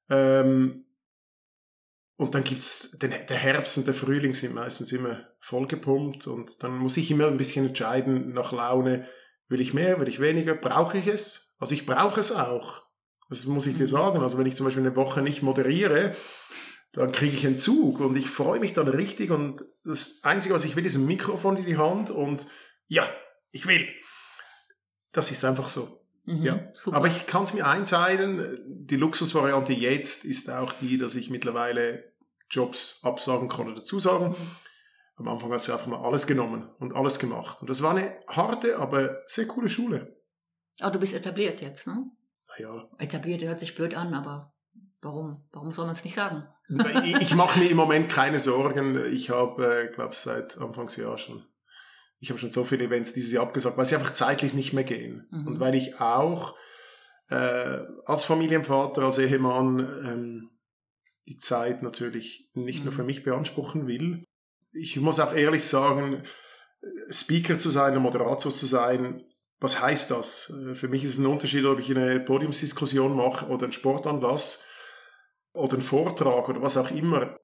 Ähm, 0.09 0.85
und 2.17 2.35
dann 2.35 2.43
gibt's 2.43 2.91
den, 2.99 3.09
der 3.09 3.37
Herbst 3.37 3.79
und 3.79 3.87
der 3.87 3.95
Frühling 3.95 4.35
sind 4.35 4.53
meistens 4.53 4.91
immer 4.91 5.27
vollgepumpt 5.39 6.27
und 6.27 6.61
dann 6.61 6.77
muss 6.77 6.97
ich 6.97 7.09
immer 7.09 7.25
ein 7.25 7.37
bisschen 7.37 7.69
entscheiden 7.69 8.31
nach 8.33 8.51
Laune, 8.51 9.07
will 9.47 9.59
ich 9.59 9.73
mehr, 9.73 9.99
will 9.99 10.07
ich 10.07 10.19
weniger, 10.19 10.53
brauche 10.53 10.99
ich 10.99 11.07
es? 11.07 11.55
Also 11.57 11.73
ich 11.73 11.87
brauche 11.87 12.19
es 12.19 12.31
auch. 12.31 12.83
Das 13.29 13.45
muss 13.45 13.65
ich 13.65 13.75
dir 13.75 13.83
mhm. 13.83 13.87
sagen. 13.87 14.19
Also 14.21 14.37
wenn 14.37 14.45
ich 14.45 14.55
zum 14.55 14.67
Beispiel 14.67 14.85
eine 14.85 14.95
Woche 14.95 15.23
nicht 15.23 15.41
moderiere, 15.41 16.15
dann 16.93 17.11
kriege 17.11 17.35
ich 17.35 17.45
einen 17.45 17.57
Zug 17.57 17.99
und 17.99 18.15
ich 18.17 18.29
freue 18.29 18.59
mich 18.59 18.73
dann 18.73 18.87
richtig 18.87 19.31
und 19.31 19.63
das 19.83 20.19
Einzige, 20.23 20.53
was 20.53 20.65
ich 20.65 20.75
will, 20.75 20.85
ist 20.85 20.95
ein 20.95 21.05
Mikrofon 21.05 21.57
in 21.57 21.65
die 21.65 21.77
Hand 21.77 22.09
und 22.09 22.45
ja, 22.87 23.07
ich 23.51 23.65
will. 23.65 23.87
Das 25.11 25.31
ist 25.31 25.43
einfach 25.45 25.69
so. 25.69 26.05
Mhm, 26.25 26.43
ja. 26.43 26.71
Super. 26.73 26.97
Aber 26.97 27.07
ich 27.07 27.25
kann 27.27 27.43
es 27.43 27.53
mir 27.53 27.65
einteilen. 27.65 28.59
Die 28.67 28.95
Luxusvariante 28.95 29.73
jetzt 29.73 30.25
ist 30.25 30.49
auch 30.49 30.73
die, 30.73 30.97
dass 30.97 31.15
ich 31.15 31.29
mittlerweile 31.29 32.11
Jobs 32.49 32.99
absagen 33.03 33.47
kann 33.47 33.71
oder 33.71 33.83
zusagen. 33.83 34.29
Mhm. 34.29 34.55
Am 35.17 35.27
Anfang 35.27 35.51
hast 35.51 35.67
du 35.67 35.73
einfach 35.73 35.87
mal 35.87 36.03
alles 36.03 36.27
genommen 36.27 36.69
und 36.79 36.95
alles 36.95 37.19
gemacht. 37.19 37.61
Und 37.61 37.69
das 37.69 37.81
war 37.81 37.91
eine 37.91 38.15
harte, 38.27 38.77
aber 38.77 39.21
sehr 39.27 39.47
coole 39.47 39.69
Schule. 39.69 40.17
Aber 40.79 40.91
du 40.91 40.99
bist 40.99 41.13
etabliert 41.13 41.61
jetzt, 41.61 41.87
ne? 41.87 42.09
Naja. 42.47 42.89
Etabliert 42.97 43.43
hört 43.43 43.59
sich 43.59 43.75
blöd 43.75 43.93
an, 43.93 44.13
aber 44.13 44.50
warum? 45.01 45.43
Warum 45.51 45.71
soll 45.71 45.85
man 45.85 45.95
es 45.95 46.03
nicht 46.03 46.15
sagen? 46.15 46.47
ich 47.19 47.35
mache 47.35 47.59
mir 47.59 47.69
im 47.69 47.77
Moment 47.77 48.09
keine 48.09 48.39
Sorgen. 48.39 48.97
Ich 49.11 49.29
habe, 49.29 49.89
äh, 49.89 49.93
glaube 49.93 50.15
seit 50.15 50.57
Anfangsjahr 50.57 51.17
schon, 51.17 51.45
ich 52.19 52.29
habe 52.29 52.39
schon 52.39 52.49
so 52.49 52.63
viele 52.63 52.85
Events 52.85 53.13
dieses 53.13 53.31
Jahr 53.31 53.43
abgesagt, 53.43 53.77
weil 53.77 53.85
sie 53.85 53.95
einfach 53.95 54.13
zeitlich 54.13 54.53
nicht 54.53 54.73
mehr 54.73 54.83
gehen. 54.83 55.27
Mhm. 55.31 55.47
Und 55.47 55.59
weil 55.59 55.75
ich 55.75 55.99
auch 55.99 56.55
äh, 57.29 57.79
als 58.05 58.23
Familienvater, 58.23 59.03
als 59.03 59.17
Ehemann 59.17 59.79
ähm, 59.79 60.49
die 61.27 61.37
Zeit 61.37 61.83
natürlich 61.83 62.51
nicht 62.53 62.79
mhm. 62.79 62.85
nur 62.85 62.93
für 62.93 63.03
mich 63.03 63.23
beanspruchen 63.23 63.87
will. 63.87 64.23
Ich 64.71 64.97
muss 64.97 65.19
auch 65.19 65.33
ehrlich 65.33 65.65
sagen, 65.65 66.23
Speaker 67.09 67.57
zu 67.57 67.69
sein, 67.69 67.93
ein 67.93 68.01
Moderator 68.01 68.51
zu 68.51 68.65
sein, 68.65 69.23
was 69.59 69.81
heißt 69.81 70.11
das? 70.11 70.49
Äh, 70.49 70.75
für 70.75 70.87
mich 70.87 71.03
ist 71.03 71.11
es 71.11 71.19
ein 71.19 71.27
Unterschied, 71.27 71.65
ob 71.65 71.79
ich 71.79 71.91
eine 71.91 72.19
Podiumsdiskussion 72.19 73.15
mache 73.15 73.47
oder 73.47 73.63
einen 73.63 73.73
Sportanlass 73.73 74.67
oder 75.53 75.73
einen 75.73 75.81
Vortrag 75.81 76.49
oder 76.49 76.61
was 76.61 76.77
auch 76.77 76.91
immer, 76.91 77.37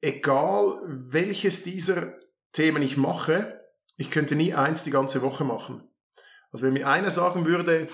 egal 0.00 0.78
welches 0.86 1.62
dieser 1.62 2.14
Themen 2.52 2.82
ich 2.82 2.96
mache, 2.96 3.60
ich 3.96 4.10
könnte 4.10 4.36
nie 4.36 4.54
eins 4.54 4.84
die 4.84 4.90
ganze 4.90 5.22
Woche 5.22 5.44
machen. 5.44 5.88
Also 6.52 6.66
wenn 6.66 6.74
mir 6.74 6.88
einer 6.88 7.10
sagen 7.10 7.46
würde, 7.46 7.88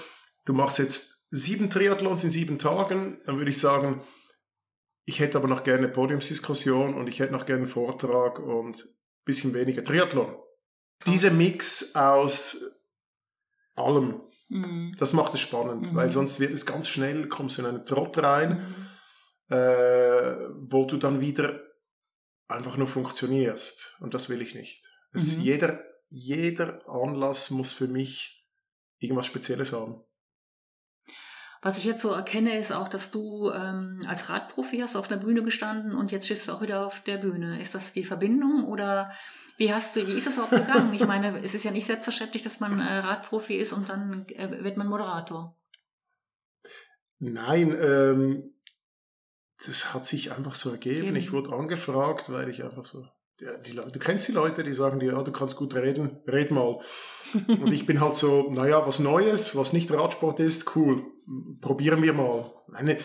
du 0.45 0.53
machst 0.53 0.79
jetzt 0.79 1.29
sieben 1.31 1.71
Triathlons 1.71 2.25
in 2.25 2.31
sieben 2.31 2.59
Tagen, 2.59 3.21
dann 3.25 3.39
würde 3.39 3.51
ich 3.51 3.59
sagen, 3.59 4.03
ich 5.05 5.21
hätte 5.21 5.39
aber 5.39 5.49
noch 5.49 5.65
gerne 5.65 5.89
Podiumsdiskussion 5.89 6.95
und 6.95 7.09
ich 7.09 7.21
hätte 7.21 7.33
noch 7.33 7.47
gerne 7.47 7.63
einen 7.63 7.71
Vortrag 7.71 8.39
und 8.39 8.79
ein 8.79 9.25
bisschen 9.25 9.55
weniger 9.55 9.83
Triathlon. 9.83 10.37
Dieser 11.07 11.31
Mix 11.31 11.97
aus 11.97 12.63
allem, 13.75 14.21
mhm. 14.49 14.95
das 14.99 15.13
macht 15.13 15.35
es 15.35 15.41
spannend, 15.41 15.93
mhm. 15.93 15.97
weil 15.97 16.09
sonst 16.09 16.39
wird 16.39 16.53
es 16.53 16.67
ganz 16.67 16.89
schnell, 16.89 17.29
kommst 17.29 17.59
du 17.59 17.63
in 17.63 17.69
einen 17.69 17.87
Trott 17.87 18.19
rein. 18.19 18.59
Mhm 18.59 18.92
äh, 19.53 20.49
wo 20.55 20.87
du 20.87 20.97
dann 20.97 21.21
wieder 21.21 21.61
einfach 22.49 22.77
nur 22.77 22.87
funktionierst. 22.87 23.99
Und 24.01 24.15
das 24.15 24.29
will 24.29 24.41
ich 24.41 24.55
nicht. 24.55 24.89
Es, 25.13 25.37
mhm. 25.37 25.43
jeder, 25.43 25.85
jeder 26.09 26.89
Anlass 26.89 27.51
muss 27.51 27.73
für 27.73 27.87
mich 27.87 28.49
irgendwas 28.99 29.27
Spezielles 29.27 29.73
haben. 29.73 30.03
Was 31.61 31.79
ich 31.79 31.85
jetzt 31.85 32.03
so 32.03 32.11
erkenne, 32.11 32.59
ist 32.59 32.73
auch, 32.73 32.89
dass 32.89 33.13
du 33.13 33.51
ähm, 33.51 34.01
als 34.09 34.29
Radprofi 34.29 34.79
hast 34.79 34.97
auf 34.97 35.07
der 35.07 35.19
Bühne 35.19 35.45
gestanden 35.45 35.95
und 35.95 36.11
jetzt 36.11 36.25
stehst 36.25 36.49
du 36.49 36.53
auch 36.53 36.61
wieder 36.61 36.85
auf 36.87 37.01
der 37.01 37.19
Bühne. 37.19 37.61
Ist 37.61 37.75
das 37.75 37.93
die 37.93 38.05
Verbindung 38.05 38.65
oder 38.65 39.13
wie 39.59 39.73
hast 39.73 39.95
du, 39.95 40.09
wie 40.09 40.13
ist 40.17 40.27
das 40.27 40.41
auch 40.41 40.51
gegangen? 40.51 40.93
ich 40.93 41.07
meine, 41.07 41.41
es 41.45 41.55
ist 41.55 41.65
ja 41.65 41.71
nicht 41.71 41.87
selbstverständlich, 41.87 42.43
dass 42.43 42.59
man 42.59 42.81
äh, 42.81 42.99
Radprofi 42.99 43.55
ist 43.55 43.73
und 43.73 43.89
dann 43.89 44.27
äh, 44.29 44.65
wird 44.65 44.77
man 44.77 44.89
Moderator. 44.89 45.57
Nein, 47.21 47.77
ähm, 47.81 48.52
das 49.67 49.95
hat 49.95 50.05
sich 50.05 50.33
einfach 50.33 50.55
so 50.55 50.71
ergeben. 50.71 51.09
Eben. 51.09 51.17
Ich 51.17 51.33
wurde 51.33 51.53
angefragt, 51.53 52.31
weil 52.31 52.49
ich 52.49 52.65
einfach 52.65 52.85
so, 52.85 53.07
ja, 53.41 53.57
die, 53.59 53.75
du 53.75 53.99
kennst 53.99 54.29
die 54.29 54.33
Leute, 54.33 54.63
die 54.63 54.73
sagen 54.73 55.01
dir, 55.01 55.13
ja, 55.13 55.23
du 55.23 55.33
kannst 55.33 55.57
gut 55.57 55.75
reden, 55.75 56.21
red 56.27 56.51
mal. 56.51 56.81
Und 57.49 57.73
ich 57.73 57.87
bin 57.87 58.01
halt 58.01 58.15
so, 58.15 58.51
naja, 58.51 58.87
was 58.87 58.99
Neues, 58.99 59.57
was 59.57 59.73
nicht 59.73 59.91
Radsport 59.91 60.41
ist, 60.41 60.77
cool, 60.77 61.05
probieren 61.61 62.03
wir 62.03 62.13
mal. 62.13 62.53
Meine, 62.69 62.99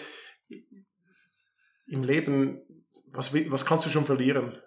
Im 1.88 2.04
Leben, 2.04 2.62
was, 3.08 3.34
was 3.34 3.66
kannst 3.66 3.86
du 3.86 3.90
schon 3.90 4.06
verlieren? 4.06 4.58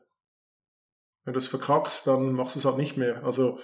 Wenn 1.25 1.35
du 1.35 1.39
es 1.39 1.49
verkackst, 1.49 2.07
dann 2.07 2.33
machst 2.33 2.57
du 2.57 2.61
es 2.61 2.65
halt 2.65 2.79
nicht 2.79 2.97
mehr. 2.97 3.23
Also 3.25 3.61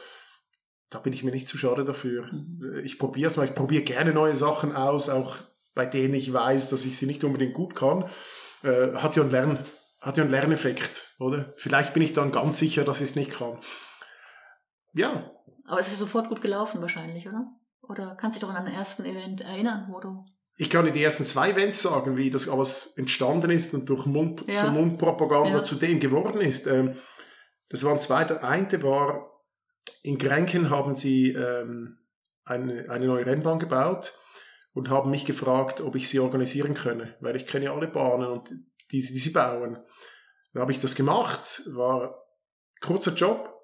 da 0.90 0.98
bin 0.98 1.12
ich 1.12 1.24
mir 1.24 1.30
nicht 1.30 1.48
zu 1.48 1.58
schade 1.58 1.84
dafür. 1.84 2.26
Mhm. 2.32 2.80
Ich 2.84 2.98
probiere 2.98 3.28
es 3.28 3.36
mal. 3.36 3.46
Ich 3.46 3.54
probiere 3.54 3.82
gerne 3.82 4.12
neue 4.12 4.36
Sachen 4.36 4.74
aus, 4.74 5.08
auch 5.08 5.36
bei 5.76 5.86
denen 5.86 6.14
ich 6.14 6.32
weiß, 6.32 6.70
dass 6.70 6.86
ich 6.86 6.98
sie 6.98 7.06
nicht 7.06 7.22
unbedingt 7.22 7.54
gut 7.54 7.76
kann. 7.76 8.06
Äh, 8.64 8.94
hat 8.94 9.14
ja 9.14 9.22
einen 9.22 9.30
Lern, 9.30 9.64
hat 10.00 10.16
ja 10.16 10.24
einen 10.24 10.32
Lerneffekt, 10.32 11.14
oder? 11.20 11.52
Vielleicht 11.56 11.94
bin 11.94 12.02
ich 12.02 12.14
dann 12.14 12.32
ganz 12.32 12.58
sicher, 12.58 12.82
dass 12.82 13.00
ich 13.00 13.10
es 13.10 13.16
nicht 13.16 13.30
kann. 13.30 13.58
Ja. 14.94 15.30
Aber 15.66 15.78
es 15.78 15.88
ist 15.88 15.98
sofort 15.98 16.30
gut 16.30 16.40
gelaufen 16.40 16.80
wahrscheinlich, 16.80 17.28
oder? 17.28 17.46
Oder 17.82 18.16
kannst 18.18 18.36
du 18.36 18.40
dich 18.40 18.48
doch 18.48 18.56
an 18.56 18.64
den 18.64 18.74
ersten 18.74 19.04
Event 19.04 19.42
erinnern, 19.42 19.88
wo 19.92 20.00
du 20.00 20.24
ich 20.58 20.70
kann 20.70 20.86
dir 20.86 20.92
die 20.92 21.02
ersten 21.02 21.24
zwei 21.24 21.50
Events 21.50 21.82
sagen, 21.82 22.16
wie 22.16 22.30
das 22.30 22.48
alles 22.48 22.96
entstanden 22.96 23.50
ist 23.50 23.74
und 23.74 23.86
durch 23.90 24.06
Mund, 24.06 24.42
ja. 24.46 24.54
so 24.54 24.70
Mundpropaganda 24.70 25.58
ja. 25.58 25.62
zu 25.62 25.74
dem 25.74 26.00
geworden 26.00 26.40
ist. 26.40 26.66
Ähm, 26.66 26.96
das 27.68 27.84
waren 27.84 28.00
zwei. 28.00 28.24
Der 28.24 28.42
eine 28.42 28.82
war, 28.82 29.30
in 30.02 30.16
Grenken 30.16 30.70
haben 30.70 30.96
sie 30.96 31.32
ähm, 31.32 31.98
eine, 32.46 32.88
eine 32.88 33.06
neue 33.06 33.26
Rennbahn 33.26 33.58
gebaut 33.58 34.14
und 34.76 34.90
haben 34.90 35.10
mich 35.10 35.24
gefragt, 35.24 35.80
ob 35.80 35.96
ich 35.96 36.06
sie 36.06 36.20
organisieren 36.20 36.74
könne, 36.74 37.16
weil 37.20 37.34
ich 37.34 37.46
kenne 37.46 37.70
alle 37.70 37.88
Bahnen 37.88 38.30
und 38.30 38.50
die, 38.92 39.00
die 39.00 39.00
sie 39.00 39.30
bauen. 39.30 39.78
Dann 40.52 40.60
habe 40.60 40.70
ich 40.70 40.78
das 40.78 40.94
gemacht, 40.94 41.62
war 41.72 42.26
kurzer 42.82 43.14
Job. 43.14 43.54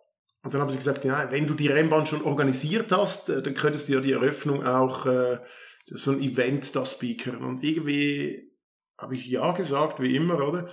Und 0.43 0.55
dann 0.55 0.63
haben 0.63 0.71
sie 0.71 0.79
gesagt, 0.79 1.05
ja, 1.05 1.31
wenn 1.31 1.47
du 1.47 1.53
die 1.53 1.69
Rennbahn 1.69 2.07
schon 2.07 2.23
organisiert 2.23 2.91
hast, 2.93 3.29
äh, 3.29 3.43
dann 3.43 3.53
könntest 3.53 3.89
du 3.89 3.93
ja 3.93 4.01
die 4.01 4.13
Eröffnung 4.13 4.65
auch 4.65 5.05
äh, 5.05 5.39
so 5.87 6.13
ein 6.13 6.23
Event 6.23 6.75
da 6.75 6.87
speakern. 6.87 7.45
Und 7.45 7.63
irgendwie 7.63 8.51
habe 8.97 9.15
ich 9.15 9.27
ja 9.27 9.53
gesagt, 9.53 10.01
wie 10.01 10.17
immer, 10.17 10.49
oder? 10.49 10.71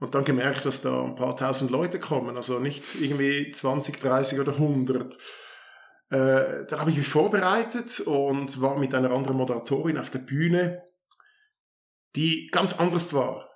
Und 0.00 0.14
dann 0.14 0.24
gemerkt, 0.24 0.64
dass 0.64 0.80
da 0.80 1.04
ein 1.04 1.14
paar 1.14 1.36
tausend 1.36 1.70
Leute 1.70 2.00
kommen, 2.00 2.36
also 2.36 2.58
nicht 2.58 2.82
irgendwie 2.98 3.50
20, 3.50 4.00
30 4.00 4.40
oder 4.40 4.52
100. 4.52 5.18
Äh, 6.10 6.66
dann 6.66 6.80
habe 6.80 6.90
ich 6.90 6.96
mich 6.96 7.08
vorbereitet 7.08 8.00
und 8.00 8.60
war 8.60 8.78
mit 8.78 8.94
einer 8.94 9.10
anderen 9.10 9.36
Moderatorin 9.36 9.98
auf 9.98 10.10
der 10.10 10.20
Bühne, 10.20 10.82
die 12.14 12.48
ganz 12.48 12.78
anders 12.78 13.14
war. 13.14 13.50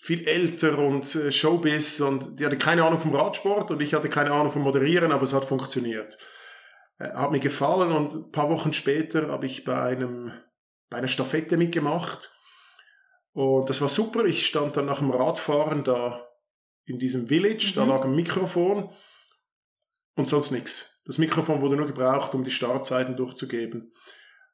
Viel 0.00 0.28
älter 0.28 0.78
und 0.78 1.14
äh, 1.16 1.32
Showbiz 1.32 2.00
und 2.00 2.38
die 2.38 2.46
hatte 2.46 2.58
keine 2.58 2.84
Ahnung 2.84 3.00
vom 3.00 3.14
Radsport 3.14 3.70
und 3.70 3.82
ich 3.82 3.94
hatte 3.94 4.08
keine 4.08 4.30
Ahnung 4.30 4.52
vom 4.52 4.62
Moderieren, 4.62 5.10
aber 5.10 5.24
es 5.24 5.32
hat 5.32 5.44
funktioniert. 5.44 6.18
Äh, 6.98 7.12
hat 7.12 7.32
mir 7.32 7.40
gefallen 7.40 7.90
und 7.90 8.14
ein 8.14 8.30
paar 8.30 8.50
Wochen 8.50 8.72
später 8.72 9.28
habe 9.28 9.46
ich 9.46 9.64
bei 9.64 9.80
einem 9.80 10.32
bei 10.90 10.98
einer 10.98 11.08
Staffette 11.08 11.56
mitgemacht 11.56 12.30
und 13.32 13.68
das 13.68 13.80
war 13.80 13.88
super. 13.88 14.24
Ich 14.24 14.46
stand 14.46 14.76
dann 14.76 14.86
nach 14.86 14.98
dem 14.98 15.10
Radfahren 15.10 15.84
da 15.84 16.26
in 16.86 16.98
diesem 16.98 17.28
Village, 17.28 17.72
mhm. 17.72 17.74
da 17.76 17.84
lag 17.84 18.04
ein 18.04 18.14
Mikrofon 18.14 18.90
und 20.16 20.28
sonst 20.28 20.50
nichts. 20.50 20.97
Das 21.08 21.16
Mikrofon 21.16 21.62
wurde 21.62 21.74
nur 21.74 21.86
gebraucht, 21.86 22.34
um 22.34 22.44
die 22.44 22.50
Startzeiten 22.50 23.16
durchzugeben. 23.16 23.90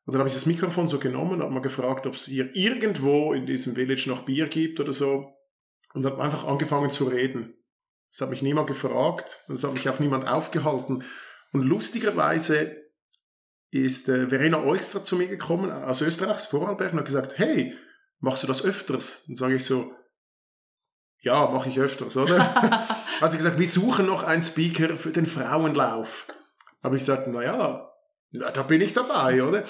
Und 0.06 0.12
dann 0.12 0.20
habe 0.20 0.28
ich 0.28 0.34
das 0.34 0.46
Mikrofon 0.46 0.86
so 0.86 1.00
genommen, 1.00 1.42
habe 1.42 1.52
mal 1.52 1.58
gefragt, 1.58 2.06
ob 2.06 2.14
es 2.14 2.26
hier 2.26 2.54
irgendwo 2.54 3.32
in 3.32 3.44
diesem 3.44 3.74
Village 3.74 4.04
noch 4.06 4.24
Bier 4.24 4.46
gibt 4.46 4.78
oder 4.78 4.92
so. 4.92 5.32
Und 5.94 6.06
habe 6.06 6.22
einfach 6.22 6.46
angefangen 6.46 6.92
zu 6.92 7.06
reden. 7.06 7.54
Das 8.12 8.20
hat 8.20 8.30
mich 8.30 8.40
niemand 8.40 8.68
gefragt, 8.68 9.44
das 9.48 9.64
hat 9.64 9.74
mich 9.74 9.88
auch 9.88 9.98
niemand 9.98 10.28
aufgehalten. 10.28 11.02
Und 11.52 11.64
lustigerweise 11.64 12.84
ist 13.72 14.08
äh, 14.08 14.28
Verena 14.28 14.62
Eustra 14.62 15.02
zu 15.02 15.16
mir 15.16 15.26
gekommen, 15.26 15.72
aus 15.72 16.02
Österreich, 16.02 16.36
aus 16.36 16.46
Vorarlberg, 16.46 16.92
und 16.92 17.00
hat 17.00 17.06
gesagt, 17.06 17.38
hey, 17.38 17.74
machst 18.20 18.44
du 18.44 18.46
das 18.46 18.64
öfters? 18.64 19.24
Dann 19.26 19.34
sage 19.34 19.56
ich 19.56 19.64
so, 19.64 19.92
ja, 21.18 21.48
mache 21.50 21.68
ich 21.68 21.80
öfters, 21.80 22.16
oder? 22.16 22.38
hat 23.20 23.32
sie 23.32 23.38
gesagt, 23.38 23.58
wir 23.58 23.66
suchen 23.66 24.06
noch 24.06 24.22
einen 24.22 24.42
Speaker 24.42 24.96
für 24.96 25.10
den 25.10 25.26
Frauenlauf. 25.26 26.28
Habe 26.84 26.96
ich 26.96 27.02
gesagt, 27.02 27.26
naja, 27.28 27.90
na, 28.30 28.50
da 28.50 28.62
bin 28.62 28.82
ich 28.82 28.92
dabei, 28.92 29.42
oder? 29.42 29.64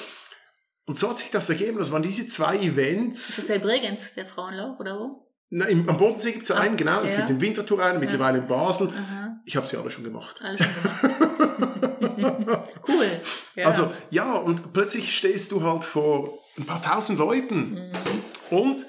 Und 0.86 0.98
so 0.98 1.08
hat 1.08 1.16
sich 1.16 1.30
das 1.30 1.48
ergeben. 1.48 1.78
Das 1.78 1.92
waren 1.92 2.02
diese 2.02 2.26
zwei 2.26 2.56
Events. 2.58 3.30
Ist 3.30 3.38
das 3.38 3.46
der 3.46 3.58
Bregenz, 3.60 4.14
der 4.14 4.26
Frauenlauf, 4.26 4.80
oder 4.80 4.98
wo? 4.98 5.30
Na, 5.48 5.66
im, 5.66 5.88
am 5.88 5.96
Bodensee 5.96 6.32
gibt 6.32 6.44
es 6.44 6.50
einen, 6.50 6.76
genau. 6.76 7.02
Es 7.02 7.12
ja. 7.12 7.18
gibt 7.18 7.30
den 7.30 7.40
Wintertour 7.40 7.84
einen, 7.84 8.00
mittlerweile 8.00 8.38
in 8.38 8.48
Basel. 8.48 8.88
Aha. 8.88 9.36
Ich 9.46 9.54
habe 9.56 9.64
sie 9.64 9.76
alle 9.76 9.90
schon 9.90 10.02
gemacht. 10.02 10.42
Alle 10.42 10.58
schon 10.58 10.74
gemacht. 10.74 11.02
cool. 12.88 13.06
Ja. 13.54 13.66
Also 13.66 13.92
ja, 14.10 14.34
und 14.34 14.72
plötzlich 14.72 15.16
stehst 15.16 15.52
du 15.52 15.62
halt 15.62 15.84
vor 15.84 16.40
ein 16.58 16.66
paar 16.66 16.82
tausend 16.82 17.20
Leuten. 17.20 17.74
Mhm. 18.50 18.58
Und 18.58 18.86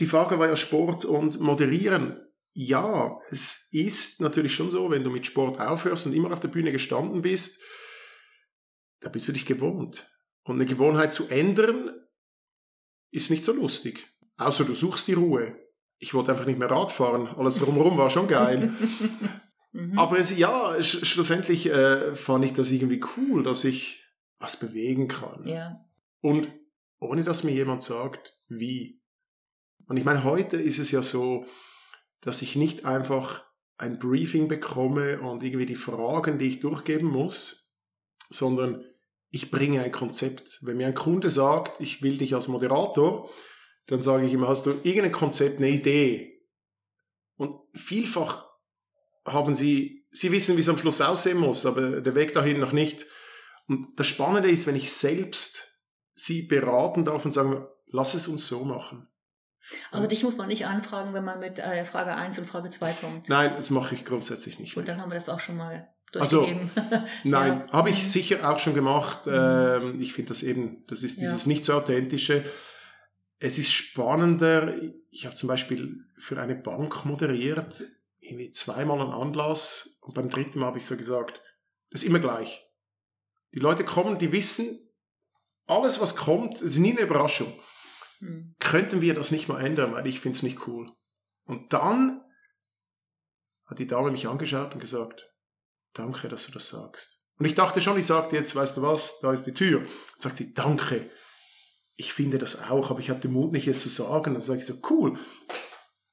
die 0.00 0.06
Frage 0.06 0.38
war 0.38 0.48
ja 0.48 0.56
Sport 0.56 1.04
und 1.04 1.38
Moderieren. 1.38 2.18
Ja, 2.54 3.18
es 3.30 3.68
ist 3.72 4.20
natürlich 4.20 4.54
schon 4.54 4.70
so, 4.70 4.90
wenn 4.90 5.04
du 5.04 5.10
mit 5.10 5.24
Sport 5.26 5.58
aufhörst 5.58 6.06
und 6.06 6.12
immer 6.12 6.32
auf 6.32 6.40
der 6.40 6.48
Bühne 6.48 6.72
gestanden 6.72 7.22
bist, 7.22 7.62
da 9.00 9.08
bist 9.08 9.26
du 9.28 9.32
dich 9.32 9.46
gewohnt. 9.46 10.08
Und 10.44 10.56
eine 10.56 10.66
Gewohnheit 10.66 11.12
zu 11.12 11.28
ändern, 11.28 11.90
ist 13.10 13.30
nicht 13.30 13.44
so 13.44 13.52
lustig. 13.52 14.08
Außer 14.36 14.64
du 14.64 14.74
suchst 14.74 15.08
die 15.08 15.14
Ruhe. 15.14 15.56
Ich 15.98 16.14
wollte 16.14 16.32
einfach 16.32 16.46
nicht 16.46 16.58
mehr 16.58 16.70
Rad 16.70 16.92
fahren. 16.92 17.28
Alles 17.28 17.58
drumherum 17.58 17.96
war 17.96 18.10
schon 18.10 18.28
geil. 18.28 18.72
Mhm. 19.74 19.98
Aber 19.98 20.18
es, 20.18 20.36
ja, 20.36 20.80
sch 20.82 21.06
schlussendlich 21.06 21.66
äh, 21.66 22.14
fand 22.14 22.44
ich 22.44 22.52
das 22.52 22.70
irgendwie 22.70 23.00
cool, 23.16 23.42
dass 23.42 23.64
ich 23.64 24.04
was 24.38 24.58
bewegen 24.58 25.08
kann. 25.08 25.46
Ja. 25.46 25.84
Und 26.20 26.52
ohne 27.00 27.24
dass 27.24 27.42
mir 27.42 27.52
jemand 27.52 27.82
sagt, 27.82 28.38
wie. 28.48 29.00
Und 29.86 29.96
ich 29.96 30.04
meine, 30.04 30.24
heute 30.24 30.58
ist 30.58 30.78
es 30.78 30.90
ja 30.90 31.02
so, 31.02 31.46
dass 32.22 32.42
ich 32.42 32.56
nicht 32.56 32.86
einfach 32.86 33.44
ein 33.76 33.98
Briefing 33.98 34.48
bekomme 34.48 35.20
und 35.20 35.42
irgendwie 35.42 35.66
die 35.66 35.74
Fragen, 35.74 36.38
die 36.38 36.46
ich 36.46 36.60
durchgeben 36.60 37.08
muss, 37.08 37.76
sondern 38.30 38.84
ich 39.30 39.50
bringe 39.50 39.82
ein 39.82 39.92
Konzept. 39.92 40.60
Wenn 40.62 40.76
mir 40.76 40.86
ein 40.86 40.94
Kunde 40.94 41.30
sagt, 41.30 41.80
ich 41.80 42.02
will 42.02 42.18
dich 42.18 42.34
als 42.34 42.48
Moderator, 42.48 43.28
dann 43.86 44.02
sage 44.02 44.26
ich 44.26 44.32
ihm, 44.32 44.46
hast 44.46 44.66
du 44.66 44.70
irgendein 44.84 45.12
Konzept, 45.12 45.58
eine 45.58 45.70
Idee? 45.70 46.40
Und 47.36 47.56
vielfach 47.74 48.46
haben 49.24 49.54
sie, 49.54 50.06
sie 50.12 50.30
wissen, 50.30 50.56
wie 50.56 50.60
es 50.60 50.68
am 50.68 50.78
Schluss 50.78 51.00
aussehen 51.00 51.38
muss, 51.38 51.66
aber 51.66 52.00
der 52.00 52.14
Weg 52.14 52.34
dahin 52.34 52.60
noch 52.60 52.72
nicht. 52.72 53.06
Und 53.66 53.98
das 53.98 54.06
Spannende 54.06 54.50
ist, 54.50 54.66
wenn 54.66 54.76
ich 54.76 54.92
selbst 54.92 55.84
sie 56.14 56.42
beraten 56.42 57.04
darf 57.04 57.24
und 57.24 57.32
sagen, 57.32 57.66
lass 57.86 58.14
es 58.14 58.28
uns 58.28 58.46
so 58.46 58.64
machen. 58.64 59.08
Also 59.90 60.06
dich 60.06 60.22
muss 60.22 60.36
man 60.36 60.48
nicht 60.48 60.66
anfragen, 60.66 61.14
wenn 61.14 61.24
man 61.24 61.40
mit 61.40 61.58
äh, 61.58 61.84
Frage 61.84 62.14
1 62.14 62.38
und 62.38 62.46
Frage 62.46 62.70
2 62.70 62.92
kommt. 62.94 63.28
Nein, 63.28 63.52
das 63.54 63.70
mache 63.70 63.94
ich 63.94 64.04
grundsätzlich 64.04 64.58
nicht. 64.58 64.74
Gut, 64.74 64.84
mehr. 64.84 64.94
dann 64.94 65.02
haben 65.02 65.10
wir 65.10 65.18
das 65.18 65.28
auch 65.28 65.40
schon 65.40 65.56
mal 65.56 65.88
also, 66.20 66.46
nein, 67.24 67.64
ja. 67.66 67.72
habe 67.72 67.88
ich 67.88 68.06
sicher 68.06 68.50
auch 68.50 68.58
schon 68.58 68.74
gemacht. 68.74 69.26
Mhm. 69.26 69.32
Ähm, 69.34 70.00
ich 70.00 70.12
finde 70.12 70.28
das 70.28 70.42
eben, 70.42 70.84
das 70.86 71.02
ist 71.02 71.20
dieses 71.20 71.44
ja. 71.44 71.48
nicht 71.48 71.64
so 71.64 71.72
authentische. 71.72 72.44
Es 73.38 73.58
ist 73.58 73.72
spannender. 73.72 74.74
Ich 75.10 75.24
habe 75.24 75.34
zum 75.34 75.48
Beispiel 75.48 76.04
für 76.18 76.40
eine 76.40 76.54
Bank 76.54 77.06
moderiert 77.06 77.82
irgendwie 78.22 78.50
zweimal 78.50 79.00
einen 79.00 79.10
Anlass 79.10 79.98
und 80.02 80.14
beim 80.14 80.30
dritten 80.30 80.60
Mal 80.60 80.66
habe 80.66 80.78
ich 80.78 80.86
so 80.86 80.96
gesagt, 80.96 81.42
das 81.90 82.02
ist 82.02 82.08
immer 82.08 82.20
gleich. 82.20 82.62
Die 83.52 83.58
Leute 83.58 83.84
kommen, 83.84 84.18
die 84.18 84.32
wissen, 84.32 84.78
alles 85.66 86.00
was 86.00 86.16
kommt, 86.16 86.60
ist 86.62 86.78
nie 86.78 86.92
eine 86.92 87.00
Überraschung. 87.00 87.52
Mhm. 88.22 88.54
Könnten 88.58 89.00
wir 89.00 89.14
das 89.14 89.30
nicht 89.30 89.48
mal 89.48 89.60
ändern, 89.60 89.92
weil 89.92 90.06
ich 90.06 90.20
finde 90.20 90.36
es 90.36 90.42
nicht 90.42 90.66
cool. 90.66 90.90
Und 91.44 91.72
dann 91.72 92.22
hat 93.66 93.78
die 93.78 93.86
Dame 93.86 94.10
mich 94.10 94.28
angeschaut 94.28 94.74
und 94.74 94.80
gesagt, 94.80 95.32
danke, 95.92 96.28
dass 96.28 96.46
du 96.46 96.52
das 96.52 96.68
sagst. 96.68 97.26
Und 97.38 97.46
ich 97.46 97.54
dachte 97.54 97.80
schon, 97.80 97.98
ich 97.98 98.06
sagte 98.06 98.36
jetzt, 98.36 98.54
weißt 98.54 98.76
du 98.76 98.82
was, 98.82 99.20
da 99.20 99.32
ist 99.32 99.44
die 99.44 99.54
Tür. 99.54 99.80
Dann 99.80 99.90
sagt 100.18 100.36
sie, 100.36 100.54
danke. 100.54 101.10
Ich 101.96 102.12
finde 102.12 102.38
das 102.38 102.70
auch, 102.70 102.90
aber 102.90 103.00
ich 103.00 103.10
hatte 103.10 103.28
Mut 103.28 103.52
nicht, 103.52 103.68
es 103.68 103.82
zu 103.82 103.88
sagen. 103.88 104.34
Dann 104.34 104.40
sage 104.40 104.60
ich 104.60 104.66
so, 104.66 104.74
cool 104.90 105.18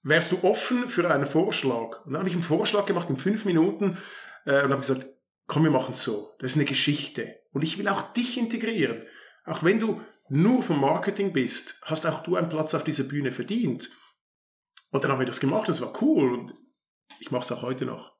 wärst 0.04 0.32
du 0.32 0.44
offen 0.44 0.88
für 0.88 1.10
einen 1.10 1.26
Vorschlag? 1.26 2.06
Und 2.06 2.14
dann 2.14 2.20
habe 2.20 2.30
ich 2.30 2.36
einen 2.36 2.44
Vorschlag 2.44 2.86
gemacht 2.86 3.10
in 3.10 3.18
fünf 3.18 3.46
Minuten 3.46 3.98
äh, 4.46 4.64
und 4.64 4.72
habe 4.72 4.82
gesagt, 4.82 5.06
komm, 5.48 5.64
wir 5.64 5.72
machen 5.72 5.94
es 5.94 6.04
so. 6.04 6.36
Das 6.40 6.52
ist 6.52 6.58
eine 6.58 6.66
Geschichte. 6.66 7.36
Und 7.52 7.64
ich 7.64 7.78
will 7.78 7.88
auch 7.88 8.14
dich 8.14 8.38
integrieren. 8.38 9.04
Auch 9.46 9.64
wenn 9.64 9.80
du 9.80 10.02
nur 10.30 10.64
vom 10.64 10.80
Marketing 10.80 11.34
bist, 11.34 11.82
hast 11.86 12.06
auch 12.06 12.24
du 12.24 12.36
einen 12.36 12.50
Platz 12.50 12.74
auf 12.74 12.84
dieser 12.84 13.04
Bühne 13.04 13.32
verdient. 13.32 13.90
Und 14.92 15.04
dann 15.04 15.12
haben 15.12 15.20
wir 15.20 15.26
das 15.26 15.40
gemacht, 15.40 15.70
das 15.70 15.82
war 15.82 16.02
cool. 16.02 16.34
Und 16.34 16.56
ich 17.20 17.32
mache 17.32 17.44
es 17.44 17.52
auch 17.52 17.62
heute 17.62 17.86
noch. 17.86 18.18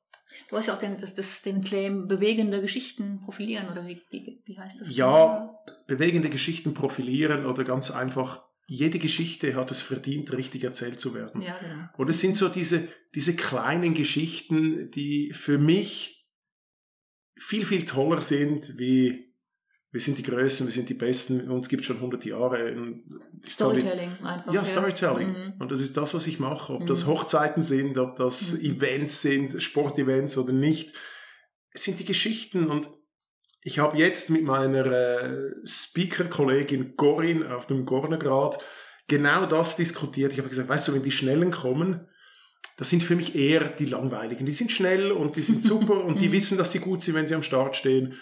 Du 0.48 0.56
hast 0.56 0.66
ja 0.66 0.74
auch 0.74 0.78
den, 0.78 0.96
das, 0.98 1.14
das, 1.14 1.42
den 1.42 1.62
Claim 1.62 2.06
bewegende 2.06 2.60
Geschichten 2.60 3.20
profilieren, 3.24 3.68
oder 3.68 3.86
wie, 3.86 4.00
wie, 4.10 4.42
wie 4.44 4.58
heißt 4.58 4.80
das? 4.80 4.88
Ja, 4.94 5.58
bewegende 5.86 6.30
Geschichten 6.30 6.74
profilieren 6.74 7.46
oder 7.46 7.64
ganz 7.64 7.90
einfach 7.90 8.44
jede 8.72 9.00
Geschichte 9.00 9.56
hat 9.56 9.72
es 9.72 9.82
verdient, 9.82 10.32
richtig 10.32 10.62
erzählt 10.62 11.00
zu 11.00 11.12
werden. 11.12 11.42
Ja, 11.42 11.58
genau. 11.58 11.88
Und 11.96 12.08
es 12.08 12.20
sind 12.20 12.36
so 12.36 12.48
diese, 12.48 12.86
diese 13.16 13.34
kleinen 13.34 13.94
Geschichten, 13.94 14.92
die 14.92 15.32
für 15.32 15.58
mich 15.58 16.28
viel, 17.36 17.66
viel 17.66 17.84
toller 17.84 18.20
sind, 18.20 18.78
wie 18.78 19.29
wir 19.92 20.00
sind 20.00 20.18
die 20.18 20.22
Größten, 20.22 20.66
wir 20.66 20.72
sind 20.72 20.88
die 20.88 20.94
Besten, 20.94 21.50
uns 21.50 21.68
gibt 21.68 21.84
schon 21.84 21.96
100 21.96 22.24
Jahre. 22.24 22.76
Storytelling 23.48 24.12
einfach. 24.22 24.52
Ja, 24.52 24.64
Storytelling. 24.64 25.28
Mhm. 25.28 25.52
Und 25.58 25.72
das 25.72 25.80
ist 25.80 25.96
das, 25.96 26.14
was 26.14 26.26
ich 26.28 26.38
mache. 26.38 26.74
Ob 26.74 26.82
mhm. 26.82 26.86
das 26.86 27.06
Hochzeiten 27.06 27.62
sind, 27.62 27.98
ob 27.98 28.16
das 28.16 28.52
mhm. 28.52 28.76
Events 28.76 29.22
sind, 29.22 29.60
Sportevents 29.60 30.38
oder 30.38 30.52
nicht. 30.52 30.94
Es 31.72 31.84
sind 31.84 31.98
die 31.98 32.04
Geschichten 32.04 32.68
und 32.68 32.88
ich 33.62 33.78
habe 33.78 33.98
jetzt 33.98 34.30
mit 34.30 34.44
meiner 34.44 34.86
äh, 34.86 35.50
Speaker-Kollegin 35.64 36.94
Gorin 36.96 37.44
auf 37.44 37.66
dem 37.66 37.84
Gornergrad 37.84 38.58
genau 39.08 39.44
das 39.46 39.76
diskutiert. 39.76 40.32
Ich 40.32 40.38
habe 40.38 40.48
gesagt, 40.48 40.68
weißt 40.68 40.88
du, 40.88 40.94
wenn 40.94 41.02
die 41.02 41.10
Schnellen 41.10 41.50
kommen, 41.50 42.06
das 42.76 42.88
sind 42.88 43.02
für 43.02 43.16
mich 43.16 43.34
eher 43.34 43.68
die 43.68 43.86
Langweiligen. 43.86 44.46
Die 44.46 44.52
sind 44.52 44.72
schnell 44.72 45.10
und 45.10 45.36
die 45.36 45.42
sind 45.42 45.64
super 45.64 46.04
und 46.04 46.20
die 46.20 46.28
mhm. 46.28 46.32
wissen, 46.32 46.56
dass 46.56 46.70
sie 46.72 46.78
gut 46.78 47.02
sind, 47.02 47.16
wenn 47.16 47.26
sie 47.26 47.34
am 47.34 47.42
Start 47.42 47.74
stehen. 47.74 48.14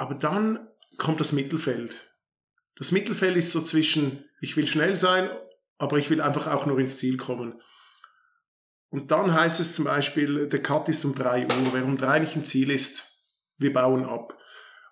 Aber 0.00 0.14
dann 0.14 0.66
kommt 0.96 1.20
das 1.20 1.32
Mittelfeld. 1.32 2.10
Das 2.76 2.90
Mittelfeld 2.90 3.36
ist 3.36 3.52
so 3.52 3.60
zwischen, 3.60 4.24
ich 4.40 4.56
will 4.56 4.66
schnell 4.66 4.96
sein, 4.96 5.28
aber 5.76 5.98
ich 5.98 6.08
will 6.08 6.22
einfach 6.22 6.46
auch 6.46 6.64
nur 6.64 6.78
ins 6.78 6.96
Ziel 6.96 7.18
kommen. 7.18 7.60
Und 8.88 9.10
dann 9.10 9.34
heißt 9.34 9.60
es 9.60 9.74
zum 9.74 9.84
Beispiel, 9.84 10.48
der 10.48 10.62
Cut 10.62 10.88
ist 10.88 11.04
um 11.04 11.14
3 11.14 11.42
Uhr. 11.44 11.72
Wer 11.74 11.84
um 11.84 11.98
3 11.98 12.20
nicht 12.20 12.34
im 12.34 12.46
Ziel 12.46 12.70
ist, 12.70 13.26
wir 13.58 13.74
bauen 13.74 14.06
ab. 14.06 14.38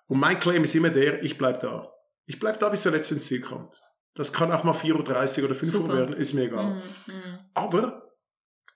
Und 0.05 0.19
mein 0.19 0.39
Claim 0.39 0.63
ist 0.63 0.75
immer 0.75 0.91
der, 0.91 1.23
ich 1.23 1.39
bleib 1.39 1.59
da. 1.61 1.91
Ich 2.27 2.39
bleib 2.39 2.59
da, 2.59 2.69
bis 2.69 2.83
der 2.83 2.91
Letzte 2.91 3.15
ins 3.15 3.25
Ziel 3.25 3.41
kommt. 3.41 3.81
Das 4.13 4.31
kann 4.31 4.51
auch 4.51 4.63
mal 4.63 4.75
4.30 4.75 5.39
Uhr 5.39 5.45
oder 5.45 5.55
5 5.55 5.73
Uhr 5.73 5.89
werden, 5.91 6.15
ist 6.15 6.33
mir 6.33 6.43
egal. 6.43 6.83
Mhm. 7.07 7.39
Aber 7.55 8.11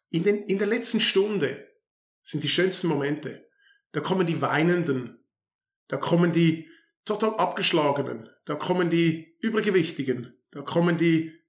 in, 0.09 0.23
den, 0.23 0.41
in 0.45 0.57
der 0.57 0.67
letzten 0.67 0.99
Stunde 0.99 1.67
sind 2.23 2.43
die 2.43 2.49
schönsten 2.49 2.87
Momente. 2.87 3.45
Da 3.91 3.99
kommen 3.99 4.25
die 4.25 4.41
Weinenden, 4.41 5.22
da 5.93 5.97
kommen 5.97 6.33
die 6.33 6.67
total 7.05 7.35
abgeschlagenen, 7.35 8.27
da 8.45 8.55
kommen 8.55 8.89
die 8.89 9.37
Übergewichtigen, 9.41 10.33
da 10.49 10.63
kommen 10.63 10.97
die 10.97 11.39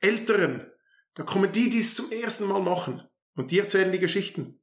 Älteren, 0.00 0.72
da 1.12 1.22
kommen 1.22 1.52
die, 1.52 1.68
die 1.68 1.80
es 1.80 1.94
zum 1.94 2.10
ersten 2.10 2.46
Mal 2.46 2.62
machen. 2.62 3.06
Und 3.34 3.50
die 3.50 3.58
erzählen 3.58 3.92
die 3.92 3.98
Geschichten. 3.98 4.62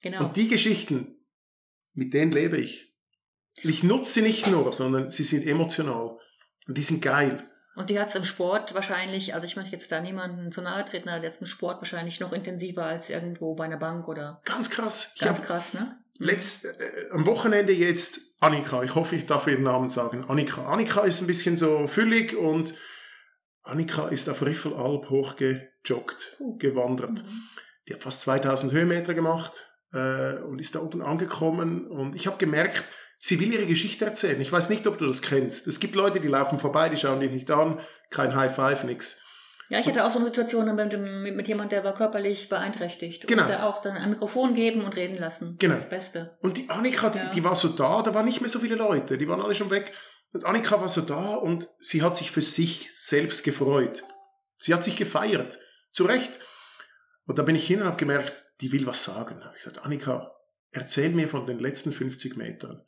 Genau. 0.00 0.24
Und 0.24 0.36
die 0.38 0.48
Geschichten, 0.48 1.26
mit 1.92 2.14
denen 2.14 2.32
lebe 2.32 2.56
ich. 2.56 2.96
Ich 3.56 3.82
nutze 3.82 4.14
sie 4.14 4.22
nicht 4.22 4.46
nur, 4.46 4.72
sondern 4.72 5.10
sie 5.10 5.24
sind 5.24 5.46
emotional. 5.46 6.18
Und 6.66 6.78
die 6.78 6.82
sind 6.82 7.02
geil. 7.02 7.46
Und 7.76 7.90
die 7.90 8.00
hat 8.00 8.08
es 8.08 8.14
im 8.14 8.24
Sport 8.24 8.72
wahrscheinlich, 8.72 9.34
also 9.34 9.46
ich 9.46 9.56
möchte 9.56 9.72
jetzt 9.72 9.92
da 9.92 10.00
niemanden 10.00 10.52
zu 10.52 10.62
nahe 10.62 10.86
treten, 10.86 11.10
aber 11.10 11.22
jetzt 11.22 11.42
im 11.42 11.46
Sport 11.46 11.82
wahrscheinlich 11.82 12.18
noch 12.18 12.32
intensiver 12.32 12.86
als 12.86 13.10
irgendwo 13.10 13.54
bei 13.56 13.66
einer 13.66 13.76
Bank 13.76 14.08
oder. 14.08 14.40
Ganz 14.46 14.70
krass. 14.70 15.14
Ganz 15.18 15.42
krass, 15.42 15.74
ne? 15.74 15.98
Letzt, 16.16 16.64
äh, 16.64 17.10
am 17.10 17.26
Wochenende 17.26 17.74
jetzt 17.74 18.33
Annika. 18.40 18.82
Ich 18.82 18.94
hoffe, 18.94 19.16
ich 19.16 19.26
darf 19.26 19.46
ihren 19.46 19.62
Namen 19.62 19.88
sagen. 19.88 20.24
Annika. 20.28 20.66
Annika 20.66 21.02
ist 21.02 21.20
ein 21.22 21.26
bisschen 21.26 21.56
so 21.56 21.86
füllig 21.86 22.36
und 22.36 22.74
Annika 23.62 24.08
ist 24.08 24.28
auf 24.28 24.42
Riffelalp 24.42 25.08
hochgejoggt, 25.08 26.36
gewandert. 26.58 27.24
Mhm. 27.24 27.42
Die 27.88 27.94
hat 27.94 28.02
fast 28.02 28.22
2000 28.22 28.72
Höhenmeter 28.72 29.14
gemacht 29.14 29.70
äh, 29.92 30.34
und 30.38 30.58
ist 30.58 30.74
da 30.74 30.80
oben 30.80 31.02
angekommen 31.02 31.86
und 31.86 32.14
ich 32.14 32.26
habe 32.26 32.36
gemerkt, 32.36 32.84
sie 33.18 33.40
will 33.40 33.52
ihre 33.52 33.66
Geschichte 33.66 34.04
erzählen. 34.04 34.40
Ich 34.40 34.52
weiß 34.52 34.68
nicht, 34.68 34.86
ob 34.86 34.98
du 34.98 35.06
das 35.06 35.22
kennst. 35.22 35.66
Es 35.66 35.80
gibt 35.80 35.94
Leute, 35.94 36.20
die 36.20 36.28
laufen 36.28 36.58
vorbei, 36.58 36.88
die 36.88 36.96
schauen 36.96 37.20
dich 37.20 37.32
nicht 37.32 37.50
an, 37.50 37.80
kein 38.10 38.34
High 38.34 38.54
Five, 38.54 38.84
nix. 38.84 39.23
Ja, 39.70 39.78
ich 39.78 39.86
hatte 39.86 40.04
auch 40.04 40.10
so 40.10 40.18
eine 40.18 40.28
Situation 40.28 40.72
mit, 40.74 41.00
mit, 41.00 41.36
mit 41.36 41.48
jemand, 41.48 41.72
der 41.72 41.84
war 41.84 41.94
körperlich 41.94 42.48
beeinträchtigt. 42.48 43.26
Genau. 43.26 43.42
Und 43.42 43.48
der 43.48 43.66
auch 43.66 43.80
dann 43.80 43.96
ein 43.96 44.10
Mikrofon 44.10 44.54
geben 44.54 44.84
und 44.84 44.96
reden 44.96 45.16
lassen. 45.16 45.56
Genau. 45.58 45.74
Das, 45.74 45.84
das 45.84 45.90
Beste. 45.90 46.38
Und 46.40 46.56
die 46.56 46.68
Annika, 46.68 47.10
ja. 47.14 47.24
die, 47.26 47.36
die 47.36 47.44
war 47.44 47.56
so 47.56 47.68
da, 47.68 48.02
da 48.02 48.14
waren 48.14 48.26
nicht 48.26 48.40
mehr 48.40 48.50
so 48.50 48.58
viele 48.58 48.74
Leute, 48.74 49.16
die 49.16 49.28
waren 49.28 49.40
alle 49.40 49.54
schon 49.54 49.70
weg. 49.70 49.92
Und 50.32 50.44
Annika 50.44 50.80
war 50.80 50.88
so 50.88 51.00
da 51.00 51.34
und 51.34 51.68
sie 51.78 52.02
hat 52.02 52.16
sich 52.16 52.30
für 52.30 52.42
sich 52.42 52.90
selbst 52.96 53.44
gefreut. 53.44 54.02
Sie 54.58 54.74
hat 54.74 54.84
sich 54.84 54.96
gefeiert. 54.96 55.58
Zu 55.90 56.04
Recht. 56.04 56.32
Und 57.26 57.38
da 57.38 57.42
bin 57.42 57.56
ich 57.56 57.66
hin 57.66 57.80
und 57.80 57.86
habe 57.86 57.96
gemerkt, 57.96 58.42
die 58.60 58.72
will 58.72 58.86
was 58.86 59.04
sagen. 59.04 59.38
Da 59.38 59.46
habe 59.46 59.56
ich 59.56 59.64
gesagt, 59.64 59.84
Annika, 59.84 60.32
erzähl 60.72 61.10
mir 61.10 61.28
von 61.28 61.46
den 61.46 61.58
letzten 61.58 61.92
50 61.92 62.36
Metern. 62.36 62.84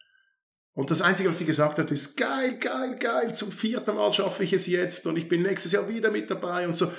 Und 0.76 0.90
das 0.90 1.00
Einzige, 1.00 1.30
was 1.30 1.38
sie 1.38 1.46
gesagt 1.46 1.78
hat, 1.78 1.90
ist, 1.90 2.18
geil, 2.18 2.58
geil, 2.58 2.98
geil, 2.98 3.34
zum 3.34 3.50
vierten 3.50 3.94
Mal 3.94 4.12
schaffe 4.12 4.44
ich 4.44 4.52
es 4.52 4.66
jetzt 4.66 5.06
und 5.06 5.16
ich 5.16 5.26
bin 5.26 5.40
nächstes 5.42 5.72
Jahr 5.72 5.88
wieder 5.88 6.10
mit 6.10 6.30
dabei 6.30 6.66
und 6.66 6.76
so. 6.76 6.92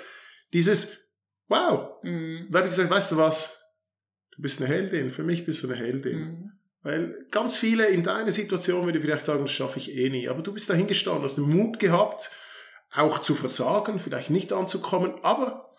Dieses, 0.51 1.13
wow. 1.47 1.99
Mhm. 2.01 2.47
Da 2.49 2.57
habe 2.57 2.69
ich 2.69 2.75
gesagt, 2.75 2.89
weißt 2.89 3.11
du 3.11 3.17
was, 3.17 3.61
du 4.35 4.41
bist 4.41 4.59
eine 4.59 4.73
Heldin, 4.73 5.11
für 5.11 5.21
mich 5.21 5.45
bist 5.45 5.63
du 5.63 5.67
eine 5.67 5.77
Heldin. 5.77 6.19
Mhm. 6.19 6.51
Weil 6.81 7.27
ganz 7.29 7.55
viele 7.55 7.85
in 7.85 8.03
deiner 8.03 8.31
Situation 8.31 8.83
würde 8.83 8.99
vielleicht 8.99 9.25
sagen, 9.25 9.43
das 9.43 9.51
schaffe 9.51 9.77
ich 9.77 9.95
eh 9.95 10.09
nie. 10.09 10.27
Aber 10.27 10.41
du 10.41 10.53
bist 10.53 10.71
dahin 10.71 10.87
gestanden, 10.87 11.23
hast 11.23 11.37
den 11.37 11.47
Mut 11.47 11.79
gehabt, 11.79 12.31
auch 12.91 13.19
zu 13.19 13.35
versagen, 13.35 13.99
vielleicht 13.99 14.31
nicht 14.31 14.53
anzukommen, 14.53 15.13
aber 15.21 15.69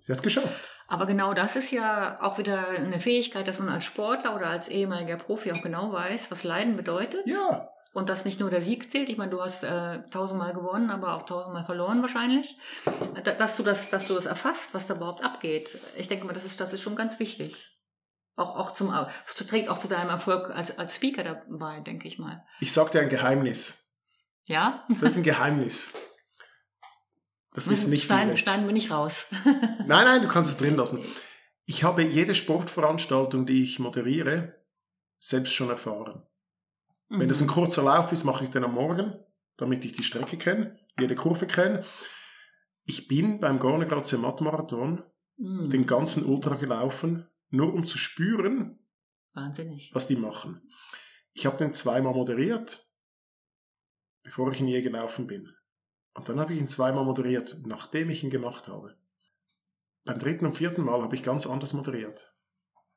sie 0.00 0.10
hat 0.10 0.18
es 0.18 0.22
geschafft. 0.24 0.71
Aber 0.88 1.06
genau 1.06 1.34
das 1.34 1.56
ist 1.56 1.70
ja 1.70 2.18
auch 2.20 2.38
wieder 2.38 2.68
eine 2.68 3.00
Fähigkeit, 3.00 3.48
dass 3.48 3.58
man 3.58 3.68
als 3.68 3.84
Sportler 3.84 4.34
oder 4.36 4.46
als 4.46 4.68
ehemaliger 4.68 5.16
Profi 5.16 5.52
auch 5.52 5.62
genau 5.62 5.92
weiß, 5.92 6.30
was 6.30 6.44
Leiden 6.44 6.76
bedeutet. 6.76 7.26
Ja. 7.26 7.68
Und 7.94 8.08
dass 8.08 8.24
nicht 8.24 8.40
nur 8.40 8.48
der 8.48 8.62
Sieg 8.62 8.90
zählt. 8.90 9.10
Ich 9.10 9.18
meine, 9.18 9.30
du 9.30 9.42
hast 9.42 9.64
äh, 9.64 10.00
tausendmal 10.10 10.54
gewonnen, 10.54 10.90
aber 10.90 11.14
auch 11.14 11.22
tausendmal 11.22 11.64
verloren 11.64 12.00
wahrscheinlich. 12.00 12.56
Dass 13.22 13.56
du 13.56 13.62
das, 13.62 13.90
dass 13.90 14.08
du 14.08 14.14
das 14.14 14.24
erfasst, 14.24 14.72
was 14.72 14.86
da 14.86 14.94
überhaupt 14.94 15.22
abgeht. 15.22 15.78
Ich 15.96 16.08
denke 16.08 16.26
mal, 16.26 16.32
das 16.32 16.44
ist, 16.44 16.58
das 16.60 16.72
ist 16.72 16.80
schon 16.80 16.96
ganz 16.96 17.18
wichtig. 17.18 17.68
Auch, 18.34 18.56
auch 18.56 18.72
zum, 18.72 18.94
trägt 19.48 19.68
auch 19.68 19.76
zu 19.76 19.88
deinem 19.88 20.08
Erfolg 20.08 20.50
als, 20.50 20.78
als 20.78 20.96
Speaker 20.96 21.22
dabei, 21.22 21.80
denke 21.80 22.08
ich 22.08 22.18
mal. 22.18 22.42
Ich 22.60 22.72
sag 22.72 22.90
dir 22.90 23.00
ein 23.00 23.10
Geheimnis. 23.10 23.94
Ja? 24.44 24.86
Das 24.88 25.12
ist 25.12 25.18
ein 25.18 25.22
Geheimnis. 25.24 25.94
Das 27.54 27.68
wissen 27.68 27.90
nicht 27.90 28.04
Stein, 28.04 28.28
viele. 28.28 28.38
Stein 28.38 28.66
bin 28.66 28.76
ich 28.76 28.90
raus. 28.90 29.26
nein, 29.44 29.86
nein, 29.86 30.22
du 30.22 30.28
kannst 30.28 30.50
es 30.50 30.56
drin 30.56 30.76
lassen. 30.76 31.00
Ich 31.66 31.84
habe 31.84 32.02
jede 32.02 32.34
Sportveranstaltung, 32.34 33.46
die 33.46 33.62
ich 33.62 33.78
moderiere, 33.78 34.62
selbst 35.18 35.52
schon 35.52 35.68
erfahren. 35.68 36.22
Mhm. 37.08 37.20
Wenn 37.20 37.28
das 37.28 37.40
ein 37.40 37.46
kurzer 37.46 37.82
Lauf 37.82 38.10
ist, 38.12 38.24
mache 38.24 38.44
ich 38.44 38.50
den 38.50 38.64
am 38.64 38.74
Morgen, 38.74 39.14
damit 39.56 39.84
ich 39.84 39.92
die 39.92 40.04
Strecke 40.04 40.38
kenne, 40.38 40.78
jede 40.98 41.14
Kurve 41.14 41.46
kenne. 41.46 41.84
Ich 42.84 43.06
bin 43.06 43.38
beim 43.38 43.58
Gornegrad 43.58 44.10
Marathon 44.40 45.02
mhm. 45.36 45.70
den 45.70 45.86
ganzen 45.86 46.24
Ultra 46.24 46.54
gelaufen, 46.54 47.28
nur 47.50 47.72
um 47.74 47.84
zu 47.84 47.98
spüren, 47.98 48.80
Wahnsinnig. 49.34 49.90
was 49.94 50.08
die 50.08 50.16
machen. 50.16 50.68
Ich 51.34 51.46
habe 51.46 51.58
den 51.58 51.72
zweimal 51.72 52.14
moderiert, 52.14 52.82
bevor 54.22 54.50
ich 54.52 54.60
ihn 54.60 54.68
je 54.68 54.82
gelaufen 54.82 55.26
bin. 55.26 55.54
Und 56.14 56.28
dann 56.28 56.38
habe 56.38 56.52
ich 56.52 56.60
ihn 56.60 56.68
zweimal 56.68 57.04
moderiert, 57.04 57.58
nachdem 57.64 58.10
ich 58.10 58.22
ihn 58.22 58.30
gemacht 58.30 58.68
habe. 58.68 58.96
Beim 60.04 60.18
dritten 60.18 60.46
und 60.46 60.56
vierten 60.56 60.82
Mal 60.82 61.02
habe 61.02 61.14
ich 61.14 61.22
ganz 61.22 61.46
anders 61.46 61.72
moderiert. 61.72 62.32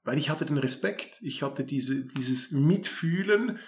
Weil 0.03 0.17
ich 0.17 0.29
hatte 0.29 0.45
den 0.45 0.57
Respekt, 0.57 1.19
ich 1.21 1.43
hatte 1.43 1.63
diese, 1.63 2.07
dieses 2.07 2.51
Mitfühlen 2.51 3.59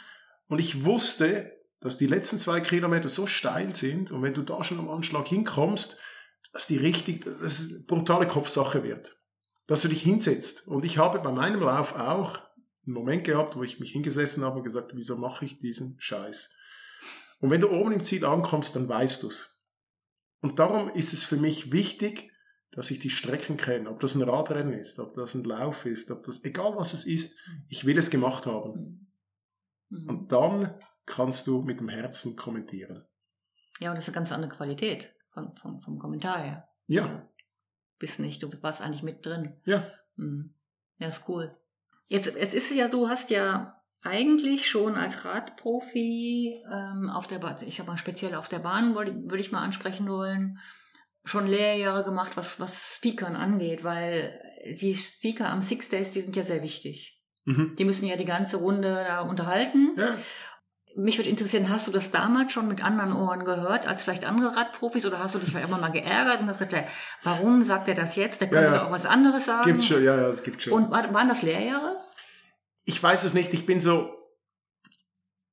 und 0.48 0.60
ich 0.60 0.84
wusste, 0.86 1.52
dass 1.80 1.98
die 1.98 2.08
letzten 2.08 2.38
zwei 2.38 2.60
Kilometer 2.60 3.08
so 3.08 3.28
steil 3.28 3.76
sind 3.76 4.12
und 4.12 4.22
wenn 4.22 4.34
du 4.34 4.42
da 4.42 4.64
schon 4.64 4.80
am 4.80 4.90
Anschlag 4.90 5.28
hinkommst, 5.28 6.00
dass 6.52 6.68
die 6.68 6.78
richtig, 6.78 7.24
dass 7.26 7.40
es 7.42 7.76
eine 7.76 7.86
brutale 7.86 8.28
Kopfsache 8.28 8.84
wird. 8.84 9.18
Dass 9.68 9.82
du 9.82 9.88
dich 9.88 10.02
hinsetzt. 10.02 10.68
Und 10.68 10.86
ich 10.86 10.98
habe 10.98 11.20
bei 11.20 11.32
meinem 11.32 11.62
Lauf 11.62 12.00
auch 12.00 12.40
einen 12.86 12.94
Moment 12.94 13.24
gehabt, 13.26 13.56
wo 13.56 13.64
ich 13.64 13.80
mich 13.80 13.92
hingesessen 13.92 14.44
habe 14.44 14.58
und 14.58 14.64
gesagt, 14.64 14.92
wieso 14.96 15.18
mache 15.18 15.46
ich 15.46 15.60
diesen 15.60 15.98
Scheiß? 16.00 16.56
Und 17.40 17.50
wenn 17.50 17.62
du 17.62 17.72
oben 17.72 17.92
im 17.92 18.04
Ziel 18.04 18.26
ankommst, 18.26 18.76
dann 18.76 18.90
weißt 18.90 19.24
du's. 19.24 19.66
Und 20.42 20.60
darum 20.60 20.90
ist 20.90 21.14
es 21.14 21.24
für 21.24 21.38
mich 21.38 21.72
wichtig, 21.72 22.32
dass 22.72 22.92
ich 22.92 23.00
die 23.00 23.10
Strecken 23.10 23.58
kenne, 23.58 23.90
ob 23.90 24.00
das 24.00 24.16
ein 24.16 24.22
Radrennen 24.22 24.74
ist, 24.74 25.00
ob 25.00 25.14
das 25.16 25.34
ein 25.34 25.44
Lauf 25.44 25.86
ist, 25.86 26.12
ob 26.12 26.24
das, 26.24 26.44
egal 26.44 26.76
was 26.76 26.94
es 26.94 27.08
ist, 27.08 27.40
ich 27.68 27.86
will 27.86 27.98
es 27.98 28.12
gemacht 28.12 28.46
haben. 28.46 29.10
Mhm. 29.90 30.10
Und 30.10 30.32
dann 30.32 30.80
kannst 31.06 31.48
du 31.48 31.62
mit 31.62 31.80
dem 31.80 31.90
Herzen 31.90 32.36
kommentieren. 32.36 33.06
Ja, 33.80 33.90
und 33.90 33.96
das 33.96 34.04
ist 34.04 34.10
eine 34.10 34.16
ganz 34.16 34.32
andere 34.32 34.52
Qualität 34.52 35.14
vom, 35.32 35.56
vom, 35.56 35.82
vom 35.82 35.98
Kommentar 35.98 36.44
her. 36.44 36.68
Ja. 36.88 37.04
Also, 37.04 37.22
bist 38.00 38.20
nicht, 38.20 38.44
du 38.44 38.52
warst 38.62 38.82
eigentlich 38.82 39.04
mit 39.04 39.26
drin. 39.26 39.60
Ja. 39.66 39.92
Mhm. 40.16 40.54
Ja, 41.00 41.08
ist 41.08 41.28
cool. 41.28 41.56
Jetzt, 42.08 42.28
jetzt 42.28 42.54
ist 42.54 42.72
es 42.72 42.78
ja, 42.78 42.88
du 42.88 43.10
hast 43.10 43.30
ja 43.30 43.77
eigentlich 44.04 44.70
schon 44.70 44.96
als 44.96 45.26
Radprofi 45.26 46.64
ähm, 46.72 47.10
auf 47.10 47.28
der 47.28 47.40
Bahn, 47.40 47.56
ich 47.66 47.80
habe 47.80 47.92
mal 47.92 47.98
speziell 47.98 48.36
auf 48.36 48.48
der 48.48 48.60
Bahn, 48.60 48.96
würde 48.96 49.38
ich 49.38 49.52
mal 49.52 49.64
ansprechen 49.64 50.08
wollen, 50.08 50.60
schon 51.26 51.48
Lehrjahre 51.48 52.04
gemacht, 52.04 52.38
was, 52.38 52.60
was 52.60 52.96
Speakern 52.96 53.36
angeht, 53.36 53.84
weil 53.84 54.40
die 54.82 54.96
Speaker 54.96 55.50
am 55.50 55.62
Six 55.62 55.90
Days, 55.90 56.12
die 56.12 56.22
sind 56.22 56.36
ja 56.36 56.44
sehr 56.44 56.64
wichtig. 56.64 57.22
Mhm. 57.46 57.76
Die 57.78 57.86
müssen 57.86 58.06
ja 58.06 58.16
die 58.16 58.26
ganze 58.26 58.58
Runde 58.58 59.06
da 59.08 59.22
unterhalten. 59.22 59.92
Ja. 59.98 60.16
Mich 60.96 61.18
würde 61.18 61.30
interessieren, 61.30 61.70
hast 61.70 61.88
du 61.88 61.92
das 61.92 62.12
damals 62.12 62.54
schon 62.54 62.68
mit 62.68 62.84
anderen 62.84 63.14
Ohren 63.14 63.46
gehört, 63.46 63.86
als 63.86 64.04
vielleicht 64.04 64.26
andere 64.26 64.56
Radprofis, 64.56 65.06
oder 65.06 65.20
hast 65.20 65.36
du 65.36 65.40
dich 65.40 65.50
vielleicht 65.50 65.68
immer 65.68 65.78
mal 65.78 65.92
geärgert 65.92 66.42
und 66.42 66.48
hast 66.48 66.60
gesagt, 66.60 66.88
warum 67.24 67.62
sagt 67.62 67.88
er 67.88 67.94
das 67.94 68.16
jetzt? 68.16 68.42
Der 68.42 68.50
könnte 68.50 68.66
ja, 68.66 68.72
ja. 68.72 68.80
doch 68.80 68.88
auch 68.88 68.92
was 68.92 69.06
anderes 69.06 69.46
sagen. 69.46 69.66
Gibt's 69.66 69.86
schon, 69.86 70.04
ja, 70.04 70.16
ja, 70.16 70.28
es 70.30 70.44
gibt 70.44 70.62
schon. 70.62 70.74
Und 70.74 70.90
waren 70.90 71.28
das 71.28 71.44
Lehrjahre? 71.44 71.98
Ich 72.88 73.04
weiß 73.04 73.26
es 73.26 73.34
nicht, 73.34 73.54
ich 73.54 73.66
bin 73.66 73.80
so, 73.82 74.10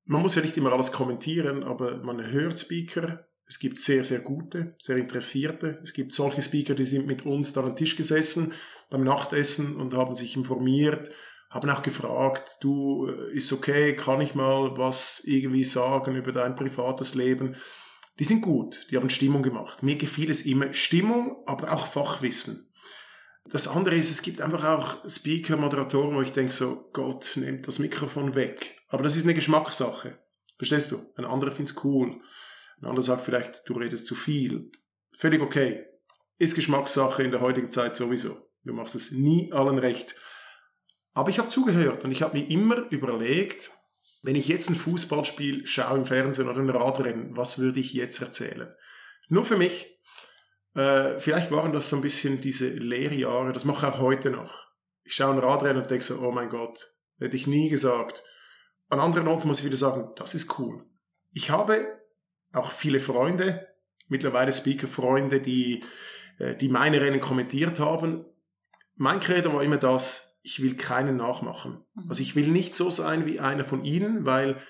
man 0.04 0.22
muss 0.22 0.36
ja 0.36 0.42
nicht 0.42 0.56
immer 0.56 0.72
alles 0.72 0.92
kommentieren, 0.92 1.64
aber 1.64 1.98
man 1.98 2.30
hört 2.30 2.58
Speaker. 2.58 3.26
Es 3.46 3.58
gibt 3.58 3.78
sehr, 3.80 4.04
sehr 4.04 4.20
gute, 4.20 4.76
sehr 4.78 4.96
interessierte. 4.96 5.80
Es 5.82 5.92
gibt 5.92 6.14
solche 6.14 6.42
Speaker, 6.42 6.74
die 6.74 6.86
sind 6.86 7.06
mit 7.06 7.26
uns 7.26 7.52
da 7.52 7.62
am 7.62 7.76
Tisch 7.76 7.96
gesessen 7.96 8.52
beim 8.88 9.02
Nachtessen 9.02 9.76
und 9.76 9.94
haben 9.94 10.14
sich 10.14 10.36
informiert, 10.36 11.10
haben 11.50 11.68
auch 11.70 11.82
gefragt, 11.82 12.58
du, 12.60 13.08
äh, 13.08 13.34
ist 13.34 13.52
okay, 13.52 13.96
kann 13.96 14.20
ich 14.20 14.36
mal 14.36 14.76
was 14.78 15.24
irgendwie 15.24 15.64
sagen 15.64 16.14
über 16.14 16.30
dein 16.30 16.54
privates 16.54 17.14
Leben? 17.14 17.56
Die 18.20 18.24
sind 18.24 18.42
gut, 18.42 18.86
die 18.90 18.96
haben 18.96 19.10
Stimmung 19.10 19.42
gemacht. 19.42 19.82
Mir 19.82 19.96
gefiel 19.96 20.30
es 20.30 20.46
immer 20.46 20.72
Stimmung, 20.72 21.42
aber 21.46 21.72
auch 21.72 21.88
Fachwissen. 21.88 22.72
Das 23.50 23.68
andere 23.68 23.96
ist, 23.96 24.10
es 24.10 24.22
gibt 24.22 24.40
einfach 24.40 24.64
auch 24.64 25.08
Speaker, 25.08 25.56
Moderatoren, 25.56 26.16
wo 26.16 26.22
ich 26.22 26.32
denke 26.32 26.52
so, 26.52 26.88
Gott, 26.92 27.32
nehmt 27.36 27.68
das 27.68 27.78
Mikrofon 27.78 28.34
weg. 28.34 28.76
Aber 28.88 29.02
das 29.02 29.16
ist 29.16 29.24
eine 29.24 29.34
Geschmackssache. 29.34 30.18
Verstehst 30.56 30.92
du? 30.92 30.98
Ein 31.16 31.24
anderer 31.24 31.52
find's 31.52 31.84
cool. 31.84 32.20
Ein 32.80 32.86
anderer 32.86 33.02
sagt 33.02 33.24
vielleicht, 33.24 33.68
du 33.68 33.74
redest 33.74 34.06
zu 34.06 34.14
viel. 34.14 34.70
Völlig 35.12 35.42
okay. 35.42 35.84
Ist 36.38 36.54
Geschmackssache 36.54 37.22
in 37.22 37.30
der 37.30 37.40
heutigen 37.40 37.70
Zeit 37.70 37.94
sowieso. 37.94 38.50
Du 38.64 38.72
machst 38.72 38.94
es 38.94 39.10
nie 39.10 39.52
allen 39.52 39.78
recht. 39.78 40.16
Aber 41.12 41.28
ich 41.28 41.38
habe 41.38 41.48
zugehört 41.48 42.04
und 42.04 42.10
ich 42.10 42.22
habe 42.22 42.38
mir 42.38 42.48
immer 42.50 42.90
überlegt, 42.90 43.70
wenn 44.22 44.36
ich 44.36 44.48
jetzt 44.48 44.70
ein 44.70 44.74
Fußballspiel 44.74 45.66
schaue 45.66 45.98
im 45.98 46.06
Fernsehen 46.06 46.48
oder 46.48 46.58
ein 46.58 46.70
Radrennen, 46.70 47.36
was 47.36 47.58
würde 47.58 47.78
ich 47.78 47.92
jetzt 47.92 48.20
erzählen? 48.20 48.74
Nur 49.28 49.44
für 49.44 49.58
mich. 49.58 49.93
Äh, 50.74 51.18
vielleicht 51.18 51.50
waren 51.50 51.72
das 51.72 51.90
so 51.90 51.96
ein 51.96 52.02
bisschen 52.02 52.40
diese 52.40 52.68
Lehrjahre, 52.68 53.52
das 53.52 53.64
mache 53.64 53.86
ich 53.86 53.92
auch 53.92 53.98
heute 54.00 54.30
noch. 54.30 54.66
Ich 55.04 55.14
schaue 55.14 55.34
ein 55.34 55.38
Radrennen 55.38 55.82
und 55.82 55.90
denke 55.90 56.04
so, 56.04 56.18
oh 56.18 56.32
mein 56.32 56.48
Gott, 56.48 56.88
hätte 57.18 57.36
ich 57.36 57.46
nie 57.46 57.68
gesagt. 57.68 58.22
An 58.88 59.00
anderen 59.00 59.28
Orten 59.28 59.48
muss 59.48 59.60
ich 59.60 59.66
wieder 59.66 59.76
sagen, 59.76 60.12
das 60.16 60.34
ist 60.34 60.58
cool. 60.58 60.84
Ich 61.32 61.50
habe 61.50 61.86
auch 62.52 62.70
viele 62.70 63.00
Freunde, 63.00 63.68
mittlerweile 64.08 64.52
Speaker-Freunde, 64.52 65.40
die, 65.40 65.84
äh, 66.38 66.56
die 66.56 66.68
meine 66.68 67.00
Rennen 67.00 67.20
kommentiert 67.20 67.80
haben. 67.80 68.24
Mein 68.96 69.20
Credo 69.20 69.52
war 69.52 69.62
immer 69.62 69.78
das, 69.78 70.40
ich 70.42 70.62
will 70.62 70.76
keinen 70.76 71.16
nachmachen. 71.16 71.84
Mhm. 71.94 72.08
Also 72.08 72.22
ich 72.22 72.36
will 72.36 72.48
nicht 72.48 72.74
so 72.74 72.90
sein 72.90 73.26
wie 73.26 73.40
einer 73.40 73.64
von 73.64 73.84
ihnen, 73.84 74.24
weil 74.24 74.60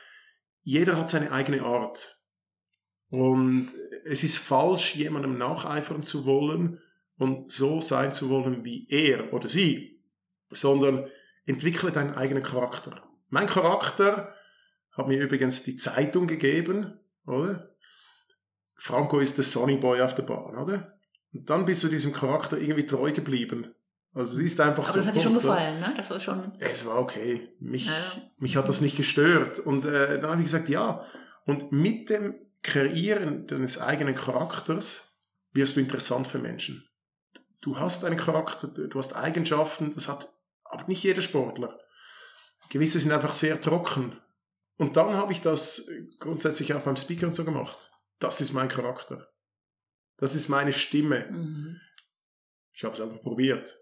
jeder 0.62 0.98
hat 0.98 1.10
seine 1.10 1.32
eigene 1.32 1.62
Art. 1.62 2.16
Und 3.10 3.68
es 4.04 4.24
ist 4.24 4.38
falsch, 4.38 4.96
jemandem 4.96 5.38
nacheifern 5.38 6.02
zu 6.02 6.24
wollen 6.26 6.80
und 7.16 7.50
so 7.52 7.80
sein 7.80 8.12
zu 8.12 8.28
wollen 8.30 8.64
wie 8.64 8.86
er 8.90 9.32
oder 9.32 9.48
sie, 9.48 10.02
sondern 10.48 11.08
entwickle 11.46 11.90
deinen 11.92 12.14
eigenen 12.14 12.42
Charakter. 12.42 13.02
Mein 13.28 13.46
Charakter 13.46 14.34
hat 14.92 15.08
mir 15.08 15.20
übrigens 15.20 15.62
die 15.62 15.76
Zeitung 15.76 16.26
gegeben, 16.26 16.98
oder? 17.26 17.70
Franco 18.76 19.18
ist 19.20 19.38
der 19.38 19.44
Sonny 19.44 19.76
Boy 19.76 20.00
auf 20.02 20.14
der 20.14 20.24
Bahn, 20.24 20.56
oder? 20.56 20.98
Und 21.32 21.48
dann 21.50 21.64
bist 21.64 21.82
du 21.84 21.88
diesem 21.88 22.12
Charakter 22.12 22.58
irgendwie 22.58 22.86
treu 22.86 23.12
geblieben. 23.12 23.74
Also 24.12 24.38
es 24.38 24.44
ist 24.44 24.60
einfach 24.60 24.84
Aber 24.84 24.92
so. 24.92 24.98
das 24.98 25.08
hat 25.08 25.16
dir 25.16 25.22
schon 25.22 25.34
gefallen, 25.34 25.80
ne? 25.80 25.92
Das 25.96 26.10
war 26.10 26.20
schon. 26.20 26.52
Es 26.60 26.86
war 26.86 26.98
okay. 27.00 27.48
Mich, 27.58 27.86
Ja. 27.86 27.92
mich 28.38 28.56
hat 28.56 28.68
das 28.68 28.80
nicht 28.80 28.96
gestört. 28.96 29.58
Und 29.58 29.84
äh, 29.84 30.20
dann 30.20 30.30
habe 30.30 30.40
ich 30.40 30.46
gesagt, 30.46 30.68
ja. 30.68 31.04
Und 31.46 31.72
mit 31.72 32.10
dem 32.10 32.34
Kreieren 32.64 33.46
deines 33.46 33.78
eigenen 33.78 34.14
Charakters 34.14 35.22
wirst 35.52 35.76
du 35.76 35.80
interessant 35.80 36.26
für 36.26 36.38
Menschen. 36.38 36.88
Du 37.60 37.78
hast 37.78 38.04
einen 38.04 38.18
Charakter, 38.18 38.68
du 38.68 38.98
hast 38.98 39.14
Eigenschaften, 39.14 39.92
das 39.92 40.08
hat 40.08 40.28
aber 40.64 40.86
nicht 40.88 41.04
jeder 41.04 41.22
Sportler. 41.22 41.78
Gewisse 42.70 42.98
sind 42.98 43.12
einfach 43.12 43.34
sehr 43.34 43.60
trocken. 43.60 44.18
Und 44.76 44.96
dann 44.96 45.12
habe 45.12 45.32
ich 45.32 45.42
das 45.42 45.88
grundsätzlich 46.18 46.74
auch 46.74 46.80
beim 46.80 46.96
Speaker 46.96 47.26
und 47.26 47.34
so 47.34 47.44
gemacht. 47.44 47.92
Das 48.18 48.40
ist 48.40 48.52
mein 48.54 48.68
Charakter. 48.68 49.28
Das 50.16 50.34
ist 50.34 50.48
meine 50.48 50.72
Stimme. 50.72 51.28
Mhm. 51.30 51.80
Ich 52.72 52.82
habe 52.82 52.94
es 52.94 53.00
einfach 53.00 53.20
probiert. 53.20 53.78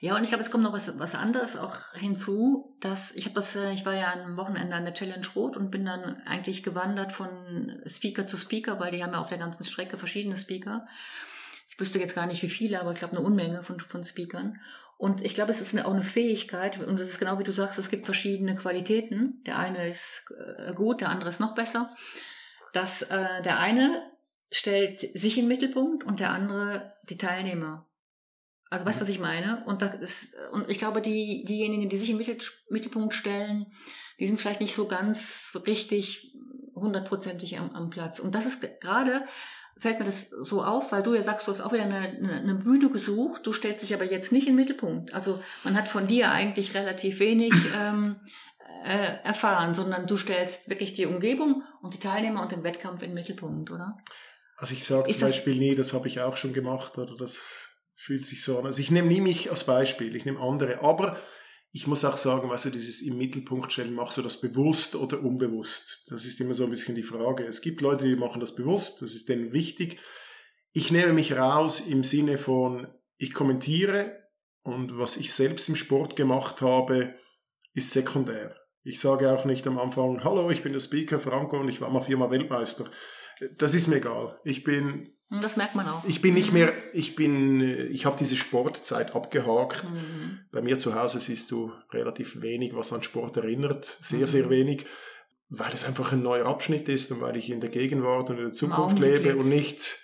Ja, 0.00 0.16
und 0.16 0.22
ich 0.22 0.30
glaube, 0.30 0.42
es 0.42 0.50
kommt 0.50 0.64
noch 0.64 0.72
was, 0.72 0.98
was 0.98 1.14
anderes 1.14 1.56
auch 1.56 1.76
hinzu, 1.94 2.76
dass 2.80 3.12
ich 3.14 3.24
habe 3.24 3.34
das, 3.34 3.56
äh, 3.56 3.72
ich 3.72 3.86
war 3.86 3.94
ja 3.94 4.12
am 4.12 4.36
Wochenende 4.36 4.74
an 4.74 4.84
der 4.84 4.94
Challenge 4.94 5.26
Rot 5.34 5.56
und 5.56 5.70
bin 5.70 5.84
dann 5.84 6.22
eigentlich 6.26 6.62
gewandert 6.62 7.12
von 7.12 7.80
Speaker 7.86 8.26
zu 8.26 8.36
Speaker, 8.36 8.80
weil 8.80 8.90
die 8.90 9.02
haben 9.02 9.12
ja 9.12 9.20
auf 9.20 9.28
der 9.28 9.38
ganzen 9.38 9.64
Strecke 9.64 9.96
verschiedene 9.96 10.36
Speaker. 10.36 10.86
Ich 11.70 11.80
wüsste 11.80 11.98
jetzt 11.98 12.14
gar 12.14 12.26
nicht 12.26 12.42
wie 12.42 12.48
viele, 12.48 12.80
aber 12.80 12.92
ich 12.92 12.98
glaube 12.98 13.16
eine 13.16 13.24
Unmenge 13.24 13.62
von, 13.62 13.80
von 13.80 14.04
Speakern. 14.04 14.60
Und 14.98 15.24
ich 15.24 15.34
glaube, 15.34 15.50
es 15.50 15.60
ist 15.60 15.74
eine, 15.74 15.86
auch 15.86 15.94
eine 15.94 16.04
Fähigkeit, 16.04 16.78
und 16.78 17.00
es 17.00 17.08
ist 17.08 17.18
genau 17.18 17.38
wie 17.38 17.44
du 17.44 17.50
sagst, 17.50 17.78
es 17.78 17.90
gibt 17.90 18.04
verschiedene 18.04 18.54
Qualitäten. 18.54 19.42
Der 19.46 19.58
eine 19.58 19.88
ist 19.88 20.32
äh, 20.58 20.74
gut, 20.74 21.00
der 21.00 21.08
andere 21.08 21.30
ist 21.30 21.40
noch 21.40 21.54
besser. 21.54 21.94
Dass 22.72 23.02
äh, 23.02 23.42
der 23.42 23.58
eine 23.58 24.02
stellt 24.52 25.00
sich 25.00 25.38
in 25.38 25.44
den 25.44 25.48
Mittelpunkt 25.48 26.04
und 26.04 26.20
der 26.20 26.30
andere 26.30 26.94
die 27.08 27.18
Teilnehmer. 27.18 27.86
Also 28.72 28.86
weißt 28.86 29.00
du, 29.00 29.04
was 29.04 29.10
ich 29.10 29.20
meine? 29.20 29.62
Und, 29.66 29.82
das 29.82 29.96
ist, 30.00 30.34
und 30.50 30.70
ich 30.70 30.78
glaube, 30.78 31.02
die, 31.02 31.44
diejenigen, 31.44 31.90
die 31.90 31.98
sich 31.98 32.08
im 32.08 32.16
Mittel, 32.16 32.38
Mittelpunkt 32.70 33.12
stellen, 33.12 33.66
die 34.18 34.26
sind 34.26 34.40
vielleicht 34.40 34.62
nicht 34.62 34.74
so 34.74 34.88
ganz 34.88 35.58
richtig 35.66 36.34
hundertprozentig 36.74 37.58
am, 37.58 37.70
am 37.72 37.90
Platz. 37.90 38.18
Und 38.18 38.34
das 38.34 38.46
ist 38.46 38.62
gerade, 38.80 39.26
fällt 39.76 39.98
mir 39.98 40.06
das 40.06 40.30
so 40.30 40.64
auf, 40.64 40.90
weil 40.90 41.02
du 41.02 41.12
ja 41.12 41.20
sagst, 41.20 41.46
du 41.46 41.52
hast 41.52 41.60
auch 41.60 41.74
wieder 41.74 41.82
eine, 41.82 41.98
eine, 41.98 42.32
eine 42.32 42.54
Bühne 42.54 42.88
gesucht, 42.88 43.46
du 43.46 43.52
stellst 43.52 43.82
dich 43.82 43.92
aber 43.92 44.10
jetzt 44.10 44.32
nicht 44.32 44.46
in 44.46 44.54
den 44.54 44.64
Mittelpunkt. 44.64 45.12
Also 45.12 45.38
man 45.64 45.76
hat 45.76 45.88
von 45.88 46.06
dir 46.06 46.30
eigentlich 46.30 46.74
relativ 46.74 47.20
wenig 47.20 47.52
ähm, 47.76 48.20
äh, 48.86 49.22
erfahren, 49.22 49.74
sondern 49.74 50.06
du 50.06 50.16
stellst 50.16 50.70
wirklich 50.70 50.94
die 50.94 51.04
Umgebung 51.04 51.62
und 51.82 51.92
die 51.92 52.00
Teilnehmer 52.00 52.40
und 52.40 52.52
den 52.52 52.64
Wettkampf 52.64 53.02
in 53.02 53.10
den 53.10 53.16
Mittelpunkt, 53.16 53.70
oder? 53.70 53.98
Also 54.56 54.72
ich 54.72 54.82
sage 54.82 55.10
zum 55.10 55.28
Beispiel 55.28 55.58
nie, 55.58 55.74
das 55.74 55.92
habe 55.92 56.08
ich 56.08 56.22
auch 56.22 56.38
schon 56.38 56.54
gemacht 56.54 56.96
oder 56.96 57.14
das 57.18 57.71
fühlt 58.02 58.26
sich 58.26 58.42
so 58.42 58.58
an. 58.58 58.66
Also 58.66 58.80
ich 58.80 58.90
nehme 58.90 59.06
nie 59.06 59.20
mich 59.20 59.50
als 59.50 59.64
Beispiel, 59.64 60.16
ich 60.16 60.24
nehme 60.24 60.40
andere. 60.40 60.82
Aber 60.82 61.16
ich 61.70 61.86
muss 61.86 62.04
auch 62.04 62.16
sagen, 62.16 62.50
weißt 62.50 62.64
du, 62.64 62.70
dieses 62.70 63.00
im 63.02 63.16
Mittelpunkt 63.16 63.72
stellen, 63.72 63.94
machst 63.94 64.18
du 64.18 64.22
das 64.22 64.40
bewusst 64.40 64.96
oder 64.96 65.22
unbewusst? 65.22 66.08
Das 66.10 66.24
ist 66.24 66.40
immer 66.40 66.52
so 66.52 66.64
ein 66.64 66.70
bisschen 66.70 66.96
die 66.96 67.04
Frage. 67.04 67.44
Es 67.44 67.60
gibt 67.60 67.80
Leute, 67.80 68.04
die 68.04 68.16
machen 68.16 68.40
das 68.40 68.56
bewusst, 68.56 69.02
das 69.02 69.14
ist 69.14 69.28
denen 69.28 69.52
wichtig. 69.52 70.00
Ich 70.72 70.90
nehme 70.90 71.12
mich 71.12 71.34
raus 71.34 71.80
im 71.80 72.02
Sinne 72.02 72.38
von, 72.38 72.88
ich 73.18 73.32
kommentiere 73.32 74.18
und 74.62 74.98
was 74.98 75.16
ich 75.16 75.32
selbst 75.32 75.68
im 75.68 75.76
Sport 75.76 76.16
gemacht 76.16 76.60
habe, 76.60 77.14
ist 77.72 77.92
sekundär. 77.92 78.56
Ich 78.82 78.98
sage 78.98 79.30
auch 79.30 79.44
nicht 79.44 79.64
am 79.68 79.78
Anfang, 79.78 80.24
hallo, 80.24 80.50
ich 80.50 80.62
bin 80.62 80.72
der 80.72 80.80
Speaker 80.80 81.20
Franco 81.20 81.60
und 81.60 81.68
ich 81.68 81.80
war 81.80 81.90
mal 81.90 82.02
viermal 82.02 82.32
Weltmeister. 82.32 82.90
Das 83.58 83.74
ist 83.74 83.86
mir 83.86 83.96
egal. 83.96 84.40
Ich 84.44 84.64
bin 84.64 85.11
das 85.40 85.56
merkt 85.56 85.74
man 85.74 85.88
auch. 85.88 86.04
ich 86.06 86.20
bin 86.20 86.34
nicht 86.34 86.52
mehr, 86.52 86.72
ich 86.92 87.14
bin, 87.16 87.60
äh, 87.60 87.84
ich 87.86 88.04
habe 88.04 88.16
diese 88.18 88.36
Sportzeit 88.36 89.14
abgehakt. 89.14 89.84
Mhm. 89.90 90.40
Bei 90.50 90.60
mir 90.60 90.78
zu 90.78 90.94
Hause 90.94 91.20
siehst 91.20 91.50
du 91.50 91.72
relativ 91.92 92.42
wenig, 92.42 92.74
was 92.74 92.92
an 92.92 93.02
Sport 93.02 93.36
erinnert. 93.38 93.84
Sehr, 94.00 94.20
Mhm. 94.20 94.26
sehr 94.26 94.50
wenig. 94.50 94.84
Weil 95.48 95.72
es 95.72 95.84
einfach 95.84 96.12
ein 96.12 96.22
neuer 96.22 96.46
Abschnitt 96.46 96.88
ist 96.88 97.12
und 97.12 97.20
weil 97.20 97.36
ich 97.36 97.50
in 97.50 97.60
der 97.60 97.70
Gegenwart 97.70 98.30
und 98.30 98.36
in 98.38 98.44
der 98.44 98.52
Zukunft 98.52 98.98
lebe 98.98 99.36
und 99.36 99.48
nicht, 99.48 99.98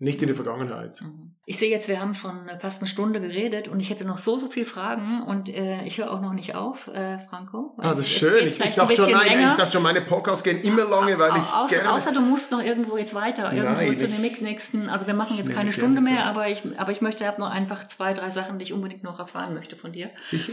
nicht 0.00 0.22
in 0.22 0.28
der 0.28 0.36
Vergangenheit. 0.36 1.00
Mhm. 1.02 1.34
Ich 1.44 1.58
sehe 1.58 1.70
jetzt, 1.70 1.88
wir 1.88 2.00
haben 2.00 2.14
schon 2.14 2.48
fast 2.60 2.80
eine 2.80 2.88
Stunde 2.88 3.20
geredet 3.20 3.68
und 3.68 3.80
ich 3.80 3.90
hätte 3.90 4.04
noch 4.04 4.18
so, 4.18 4.36
so 4.36 4.48
viele 4.48 4.66
Fragen 4.66 5.22
und 5.22 5.48
äh, 5.48 5.82
ich 5.84 5.98
höre 5.98 6.12
auch 6.12 6.20
noch 6.20 6.34
nicht 6.34 6.54
auf, 6.54 6.86
äh, 6.88 7.18
Franco. 7.20 7.74
Ah, 7.78 7.90
das 7.90 8.00
ist 8.00 8.10
schön. 8.10 8.46
Ich, 8.46 8.60
ich, 8.60 8.74
dachte 8.74 8.94
schon, 8.94 9.10
nein, 9.10 9.28
länger. 9.28 9.50
ich 9.50 9.56
dachte 9.56 9.72
schon, 9.72 9.82
meine 9.82 10.02
Podcasts 10.02 10.44
gehen 10.44 10.62
immer 10.62 10.84
lange, 10.84 11.18
weil 11.18 11.30
ich 11.30 11.42
außer, 11.42 11.74
gerne... 11.74 11.92
außer 11.92 12.12
du 12.12 12.20
musst 12.20 12.52
noch 12.52 12.62
irgendwo 12.62 12.96
jetzt 12.96 13.14
weiter, 13.14 13.52
irgendwo 13.52 13.82
Nein, 13.82 13.98
zu 13.98 14.06
dem 14.06 14.20
nächsten, 14.20 14.88
also 14.88 15.06
wir 15.06 15.14
machen 15.14 15.36
jetzt 15.36 15.50
keine 15.50 15.72
Stunde 15.72 16.00
mehr, 16.00 16.26
aber 16.26 16.48
ich, 16.48 16.62
aber 16.76 16.92
ich 16.92 17.00
möchte, 17.00 17.26
habe 17.26 17.40
noch 17.40 17.50
einfach 17.50 17.88
zwei, 17.88 18.12
drei 18.12 18.30
Sachen, 18.30 18.58
die 18.58 18.64
ich 18.64 18.72
unbedingt 18.72 19.02
noch 19.02 19.18
erfahren 19.18 19.54
möchte 19.54 19.74
von 19.74 19.92
dir. 19.92 20.10
Sicher. 20.20 20.52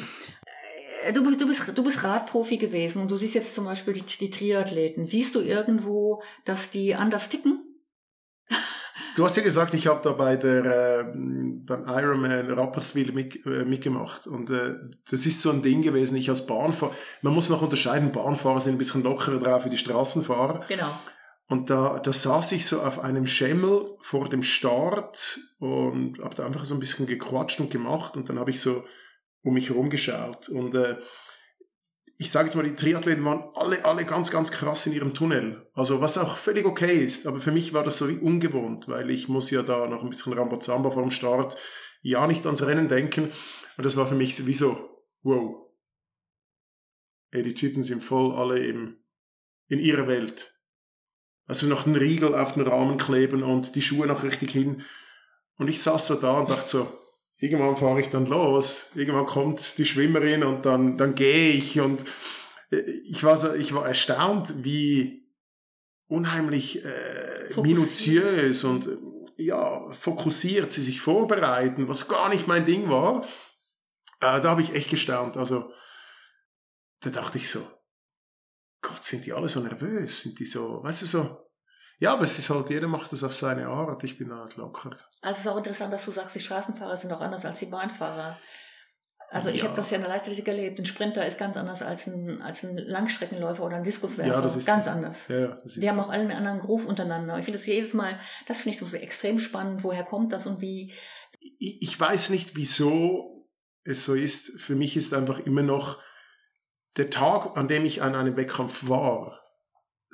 Äh, 1.04 1.14
Du 1.14 1.24
bist, 1.24 1.40
du 1.40 1.46
bist, 1.46 1.78
du 1.78 1.84
bist 1.84 2.04
Radprofi 2.04 2.58
gewesen 2.58 3.00
und 3.00 3.12
du 3.12 3.16
siehst 3.16 3.36
jetzt 3.36 3.54
zum 3.54 3.66
Beispiel 3.66 3.94
die, 3.94 4.02
die 4.02 4.32
Triathleten. 4.32 5.06
Siehst 5.06 5.36
du 5.36 5.42
irgendwo, 5.42 6.24
dass 6.46 6.72
die 6.72 6.96
anders 6.96 7.30
ticken? 7.30 7.75
Du 9.16 9.26
hast 9.26 9.36
ja 9.36 9.44
gesagt, 9.44 9.74
ich 9.74 9.88
habe 9.88 10.02
da 10.04 10.14
bei 10.14 10.38
der 10.38 10.66
äh, 10.66 11.04
beim 11.04 11.84
Ironman 11.88 12.52
Rapperswil 12.52 13.12
mit, 13.12 13.46
äh, 13.46 13.66
mitgemacht 13.66 14.26
und 14.26 14.50
äh, 14.50 14.76
das 15.10 15.26
ist 15.26 15.42
so 15.42 15.52
ein 15.52 15.62
Ding 15.62 15.82
gewesen. 15.82 16.16
Ich 16.16 16.30
als 16.30 16.46
Bahnfahrer, 16.46 16.94
man 17.22 17.34
muss 17.34 17.50
noch 17.50 17.62
unterscheiden, 17.62 18.12
Bahnfahrer 18.12 18.62
sind 18.62 18.76
ein 18.76 18.78
bisschen 18.78 19.04
lockerer 19.04 19.40
drauf 19.40 19.66
wie 19.66 19.70
die 19.70 19.78
Straßenfahrer. 19.78 20.66
Genau. 20.68 20.90
Und 21.48 21.70
da, 21.70 22.00
da 22.00 22.14
saß 22.14 22.54
ich 22.54 22.66
so 22.66 22.82
auf 22.82 23.00
einem 23.00 23.28
Schemmel 23.28 23.86
vor 24.02 24.30
dem 24.30 24.42
Start 24.42 25.40
und 25.60 26.20
habe 26.20 26.36
da 26.36 26.46
einfach 26.46 26.66
so 26.66 26.74
ein 26.74 26.80
bisschen 26.80 27.06
gequatscht 27.06 27.60
und 27.60 27.70
gemacht 27.70 28.16
und 28.16 28.30
dann 28.30 28.40
habe 28.40 28.50
ich 28.50 28.60
so 28.60 28.84
um 29.44 29.54
mich 29.54 29.70
herum 29.70 29.90
geschaut 29.90 30.50
und 30.50 30.74
äh, 30.74 30.96
ich 32.18 32.32
sage 32.32 32.48
jetzt 32.48 32.56
mal, 32.56 32.64
die 32.64 32.76
Triathleten 32.76 33.26
waren 33.26 33.44
alle, 33.56 33.84
alle 33.84 34.06
ganz, 34.06 34.32
ganz 34.32 34.52
krass 34.52 34.86
in 34.86 34.94
ihrem 34.94 35.14
Tunnel. 35.14 35.68
Also 35.74 36.02
was 36.02 36.18
auch 36.18 36.38
völlig 36.38 36.66
okay 36.66 37.04
ist, 37.04 37.28
aber 37.28 37.42
für 37.42 37.52
mich 37.52 37.74
war 37.74 37.84
das 37.84 37.98
so 37.98 38.08
wie 38.08 38.18
ungewohnt, 38.20 38.88
weil 38.88 39.10
ich 39.10 39.28
muss 39.28 39.52
ja 39.52 39.64
da 39.64 39.88
noch 39.88 40.04
ein 40.04 40.10
bisschen 40.10 40.34
Rambazamba 40.34 40.92
vor 40.92 41.02
dem 41.02 41.12
Start 41.12 41.58
ja 42.02 42.26
nicht 42.28 42.46
ans 42.46 42.66
Rennen 42.66 42.88
denken 42.88 43.32
und 43.78 43.86
das 43.86 43.98
war 43.98 44.08
für 44.08 44.16
mich 44.16 44.46
wie 44.46 44.54
so, 44.54 45.04
wow. 45.24 45.70
Ey, 47.32 47.44
die 47.44 47.54
Typen 47.54 47.84
sind 47.84 48.06
voll 48.06 48.32
alle 48.32 48.60
im 48.60 48.98
in 49.68 49.80
ihrer 49.80 50.08
Welt. 50.08 50.54
Also 51.48 51.68
noch 51.68 51.86
einen 51.86 51.96
Riegel 51.96 52.36
auf 52.36 52.54
den 52.54 52.68
Rahmen 52.68 52.98
kleben 52.98 53.44
und 53.44 53.76
die 53.76 53.82
Schuhe 53.82 54.08
noch 54.08 54.24
richtig 54.24 54.52
hin. 54.52 54.84
Und 55.58 55.70
ich 55.70 55.82
saß 55.82 56.08
so 56.08 56.16
da 56.16 56.40
und 56.40 56.50
dachte 56.50 56.68
so, 56.68 56.98
irgendwann 57.38 57.78
fahre 57.78 58.00
ich 58.00 58.10
dann 58.10 58.26
los, 58.26 58.92
irgendwann 58.96 59.26
kommt 59.26 59.78
die 59.78 59.86
Schwimmerin 59.86 60.44
und 60.44 60.66
dann, 60.66 60.98
dann 60.98 61.16
gehe 61.16 61.54
ich 61.54 61.80
und 61.80 62.04
äh, 62.72 62.80
ich 62.80 63.24
war 63.24 63.38
so, 63.38 63.54
ich 63.54 63.74
war 63.74 63.88
erstaunt, 63.88 64.64
wie 64.64 65.26
unheimlich 66.08 66.84
äh, 66.86 67.60
minutiös 67.62 68.64
und 68.64 68.90
ja, 69.38 69.92
fokussiert 69.92 70.72
sie 70.72 70.82
sich 70.82 71.02
vorbereiten, 71.02 71.88
was 71.88 72.08
gar 72.08 72.30
nicht 72.30 72.48
mein 72.48 72.66
Ding 72.66 72.90
war. 72.90 73.26
Äh, 74.22 74.42
da 74.42 74.44
habe 74.44 74.62
ich 74.62 74.74
echt 74.74 74.90
gestaunt. 74.90 75.36
Also, 75.36 75.72
da 77.02 77.10
dachte 77.10 77.38
ich 77.38 77.50
so, 77.50 77.60
Gott, 78.82 79.04
sind 79.04 79.26
die 79.26 79.34
alle 79.34 79.50
so 79.50 79.60
nervös? 79.60 80.22
Sind 80.22 80.40
die 80.40 80.46
so, 80.46 80.82
weißt 80.84 81.02
du, 81.02 81.06
so, 81.06 81.45
ja, 82.00 82.14
aber 82.14 82.24
es 82.24 82.38
ist 82.40 82.50
halt, 82.50 82.70
jeder 82.70 82.88
macht 82.88 83.12
das 83.12 83.24
auf 83.24 83.36
seine 83.36 83.68
Art. 83.68 84.04
Ich 84.04 84.18
bin 84.18 84.34
halt 84.34 84.56
locker. 84.58 84.92
Also 85.22 85.40
es 85.40 85.46
ist 85.46 85.48
auch 85.52 85.58
interessant, 85.58 85.94
dass 85.94 86.06
du 86.06 86.12
sagst, 86.12 86.36
die 86.36 86.40
Straßenfahrer 86.40 86.98
sind 86.98 87.12
auch 87.14 87.22
anders 87.22 87.46
als 87.46 87.60
die 87.60 87.66
Bahnfahrer. 87.68 88.38
Also 89.32 89.50
ich 89.50 89.58
Ja. 89.58 89.64
habe 89.66 89.76
das 89.76 89.90
ja 89.90 89.96
in 89.98 90.02
der 90.04 90.10
Leichtathletik 90.12 90.48
erlebt. 90.48 90.80
Ein 90.80 90.86
Sprinter 90.86 91.26
ist 91.26 91.38
ganz 91.40 91.58
anders 91.58 91.82
als 91.82 92.06
ein, 92.08 92.42
als 92.42 92.64
ein 92.64 92.78
Langstreckenläufer 92.78 93.64
oder 93.64 93.78
ein 93.78 93.84
Diskuswerfer. 93.84 94.32
Ja, 94.34 94.42
das 94.42 94.56
ist 94.56 94.68
ganz 94.68 94.86
so. 94.86 94.92
anders. 94.92 95.18
Ja, 95.28 95.48
das 95.64 95.76
ist 95.76 95.82
Die 95.84 95.90
haben 95.90 96.00
auch 96.00 96.10
alle 96.10 96.22
einen 96.22 96.32
anderen 96.32 96.60
Groove 96.60 96.86
untereinander. 96.86 97.38
Ich 97.40 97.46
finde 97.46 97.58
das 97.58 97.66
jedes 97.68 97.94
Mal, 97.94 98.20
das 98.48 98.62
finde 98.62 98.78
ich 98.78 98.80
so 98.90 98.96
extrem 98.96 99.40
spannend. 99.40 99.84
Woher 99.84 100.04
kommt 100.04 100.32
das 100.32 100.46
und 100.48 100.62
wie? 100.62 100.94
ich, 101.40 101.82
ich 101.82 102.00
weiß 102.00 102.30
nicht, 102.30 102.56
wieso 102.56 103.48
es 103.84 104.06
so 104.06 104.14
ist. 104.14 104.60
Für 104.62 104.76
mich 104.76 104.96
ist 104.96 105.14
einfach 105.14 105.40
immer 105.40 105.64
noch 105.64 106.00
der 106.98 107.10
Tag, 107.10 107.58
an 107.58 107.68
dem 107.68 107.84
ich 107.86 108.02
an 108.02 108.16
einem 108.16 108.38
Wettkampf 108.38 108.88
war, 108.88 109.42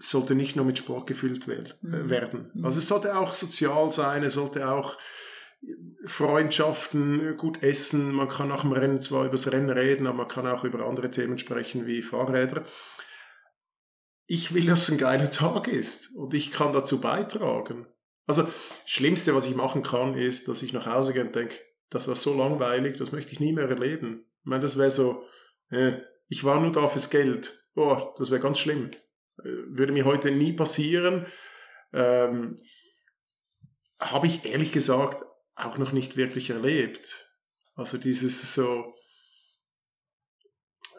sollte 0.02 0.36
nicht 0.36 0.56
nur 0.56 0.66
mit 0.66 0.78
Sport 0.78 1.08
gefüllt 1.08 1.48
wel- 1.48 1.74
Mhm. 1.82 1.94
äh, 1.94 2.10
werden. 2.10 2.52
Mhm. 2.54 2.66
Also 2.66 2.80
es 2.80 2.88
sollte 2.88 3.18
auch 3.18 3.34
sozial 3.34 3.92
sein, 3.92 4.24
es 4.24 4.34
sollte 4.34 4.70
auch 4.70 4.98
Freundschaften, 6.06 7.38
gut 7.38 7.62
essen. 7.62 8.12
Man 8.14 8.28
kann 8.30 8.48
nach 8.48 8.62
dem 8.62 8.72
Rennen 8.72 9.00
zwar 9.00 9.22
über 9.24 9.34
das 9.34 9.52
Rennen 9.52 9.70
reden, 9.70 10.08
aber 10.08 10.18
man 10.18 10.28
kann 10.28 10.48
auch 10.48 10.64
über 10.64 10.86
andere 10.88 11.12
Themen 11.12 11.38
sprechen 11.38 11.86
wie 11.86 12.02
Fahrräder. 12.02 12.66
Ich 14.26 14.54
will, 14.54 14.66
dass 14.66 14.84
es 14.84 14.92
ein 14.92 14.98
geiler 14.98 15.30
Tag 15.30 15.68
ist 15.68 16.16
und 16.16 16.34
ich 16.34 16.52
kann 16.52 16.74
dazu 16.74 17.00
beitragen. 17.00 17.86
Also, 18.26 18.44
das 18.44 18.54
Schlimmste, 18.86 19.36
was 19.36 19.46
ich 19.46 19.56
machen 19.56 19.84
kann, 19.84 20.16
ist, 20.16 20.48
dass 20.48 20.64
ich 20.64 20.74
nach 20.74 20.86
Hause 20.86 21.14
gehe 21.14 21.26
und 21.26 21.36
denke, 21.36 21.56
das 21.90 22.08
war 22.08 22.16
so 22.16 22.34
langweilig, 22.36 22.98
das 22.98 23.12
möchte 23.12 23.34
ich 23.34 23.40
nie 23.40 23.52
mehr 23.52 23.68
erleben. 23.70 24.26
Ich 24.40 24.46
meine, 24.46 24.62
das 24.62 24.78
wäre 24.78 24.92
so, 24.92 25.26
äh, 25.70 25.94
ich 26.28 26.44
war 26.44 26.60
nur 26.62 26.72
da 26.72 26.88
fürs 26.88 27.10
Geld. 27.10 27.68
Boah, 27.74 28.16
das 28.18 28.32
wäre 28.32 28.42
ganz 28.42 28.60
schlimm. 28.60 28.90
Äh, 29.44 29.78
Würde 29.78 29.94
mir 29.94 30.06
heute 30.06 30.32
nie 30.32 30.54
passieren. 30.54 31.26
Ähm, 31.94 32.58
Habe 34.00 34.28
ich 34.28 34.46
ehrlich 34.46 34.72
gesagt 34.72 35.24
auch 35.56 35.78
noch 35.78 35.92
nicht 35.92 36.18
wirklich 36.18 36.50
erlebt. 36.50 37.28
Also 37.76 37.98
dieses 37.98 38.54
so, 38.54 38.94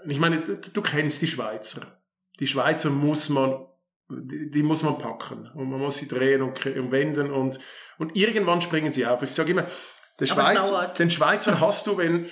ich 0.07 0.19
meine, 0.19 0.41
du, 0.41 0.57
du 0.57 0.83
kennst 0.83 1.23
die 1.23 1.29
Schweizer. 1.29 2.03
Die 2.41 2.47
Schweizer 2.47 2.91
muss 2.91 3.29
man, 3.29 3.67
die, 4.09 4.51
die 4.51 4.63
muss 4.63 4.83
man 4.83 4.99
packen 4.99 5.51
und 5.55 5.71
man 5.71 5.81
muss 5.81 5.99
sie 5.99 6.09
drehen 6.09 6.43
und, 6.43 6.65
und 6.65 6.91
wenden 6.93 7.31
und, 7.31 7.61
und 7.99 8.17
irgendwann 8.17 8.63
springen 8.63 8.93
sie 8.93 9.07
auf. 9.07 9.23
Ich 9.23 9.33
sage 9.33 9.51
immer, 9.53 9.63
der 9.63 9.71
Aber 9.71 10.21
es 10.21 10.31
Schweiz, 10.31 10.71
dauert. 10.71 10.99
den 10.99 11.11
Schweizer 11.11 11.61
hast 11.61 11.87
du, 11.87 11.97
wenn, 11.99 12.29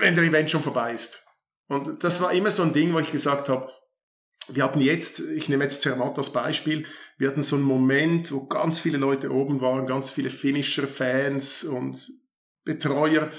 wenn 0.00 0.14
der 0.14 0.24
Event 0.24 0.50
schon 0.50 0.62
vorbei 0.62 0.92
ist. 0.92 1.26
Und 1.68 2.04
das 2.04 2.20
war 2.20 2.32
immer 2.32 2.50
so 2.50 2.62
ein 2.62 2.72
Ding, 2.72 2.92
wo 2.92 2.98
ich 2.98 3.10
gesagt 3.10 3.48
habe, 3.48 3.70
wir 4.48 4.64
hatten 4.64 4.80
jetzt, 4.80 5.20
ich 5.20 5.48
nehme 5.48 5.64
jetzt 5.64 5.82
Zermatt 5.82 6.16
als 6.16 6.32
Beispiel, 6.32 6.86
wir 7.18 7.28
hatten 7.28 7.42
so 7.42 7.56
einen 7.56 7.64
Moment, 7.64 8.32
wo 8.32 8.46
ganz 8.46 8.78
viele 8.78 8.98
Leute 8.98 9.30
oben 9.30 9.60
waren, 9.60 9.86
ganz 9.86 10.10
viele 10.10 10.30
Finisher, 10.30 10.88
Fans 10.88 11.64
und 11.64 12.08
Betreuer. 12.64 13.30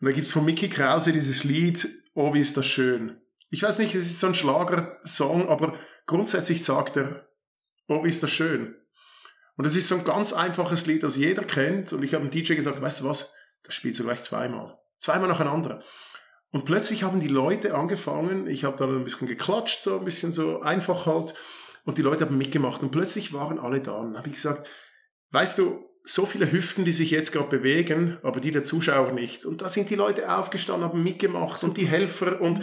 Und 0.00 0.06
da 0.06 0.12
gibt's 0.12 0.32
von 0.32 0.44
Mickey 0.44 0.68
Krause 0.68 1.12
dieses 1.12 1.44
Lied, 1.44 1.88
Oh, 2.14 2.34
wie 2.34 2.40
ist 2.40 2.56
das 2.56 2.66
schön. 2.66 3.20
Ich 3.50 3.62
weiß 3.62 3.78
nicht, 3.78 3.94
es 3.94 4.06
ist 4.06 4.20
so 4.20 4.26
ein 4.28 4.34
Schlagersong, 4.34 5.48
aber 5.48 5.78
grundsätzlich 6.06 6.64
sagt 6.64 6.96
er, 6.96 7.28
Oh, 7.88 8.04
wie 8.04 8.08
ist 8.08 8.22
das 8.22 8.30
schön. 8.30 8.76
Und 9.56 9.64
es 9.64 9.76
ist 9.76 9.88
so 9.88 9.96
ein 9.96 10.04
ganz 10.04 10.32
einfaches 10.32 10.86
Lied, 10.86 11.02
das 11.02 11.16
jeder 11.16 11.44
kennt. 11.44 11.92
Und 11.92 12.02
ich 12.02 12.14
habe 12.14 12.26
dem 12.26 12.30
DJ 12.30 12.54
gesagt, 12.54 12.80
weißt 12.80 13.00
du 13.00 13.04
was, 13.08 13.34
das 13.62 13.74
spielst 13.74 14.00
du 14.00 14.04
gleich 14.04 14.20
zweimal. 14.20 14.78
Zweimal 14.98 15.28
nacheinander. 15.28 15.82
Und 16.52 16.64
plötzlich 16.64 17.02
haben 17.04 17.20
die 17.20 17.28
Leute 17.28 17.74
angefangen, 17.74 18.46
ich 18.48 18.64
habe 18.64 18.76
dann 18.76 18.96
ein 18.96 19.04
bisschen 19.04 19.28
geklatscht, 19.28 19.82
so 19.82 19.98
ein 19.98 20.04
bisschen 20.04 20.32
so 20.32 20.60
einfach 20.62 21.06
halt, 21.06 21.34
und 21.84 21.96
die 21.96 22.02
Leute 22.02 22.24
haben 22.26 22.36
mitgemacht. 22.38 22.82
Und 22.82 22.90
plötzlich 22.90 23.32
waren 23.32 23.58
alle 23.58 23.80
da. 23.80 23.92
Und 23.92 24.08
dann 24.08 24.18
habe 24.18 24.28
ich 24.28 24.34
gesagt, 24.34 24.68
weißt 25.30 25.58
du, 25.58 25.86
so 26.02 26.26
viele 26.26 26.50
Hüften, 26.50 26.84
die 26.84 26.92
sich 26.92 27.10
jetzt 27.10 27.30
gerade 27.32 27.48
bewegen, 27.48 28.18
aber 28.22 28.40
die 28.40 28.50
der 28.50 28.64
Zuschauer 28.64 29.12
nicht. 29.12 29.44
Und 29.44 29.60
da 29.62 29.68
sind 29.68 29.90
die 29.90 29.94
Leute 29.94 30.34
aufgestanden, 30.34 30.88
haben 30.88 31.02
mitgemacht 31.02 31.62
und 31.62 31.76
die 31.76 31.86
Helfer 31.86 32.40
und 32.40 32.60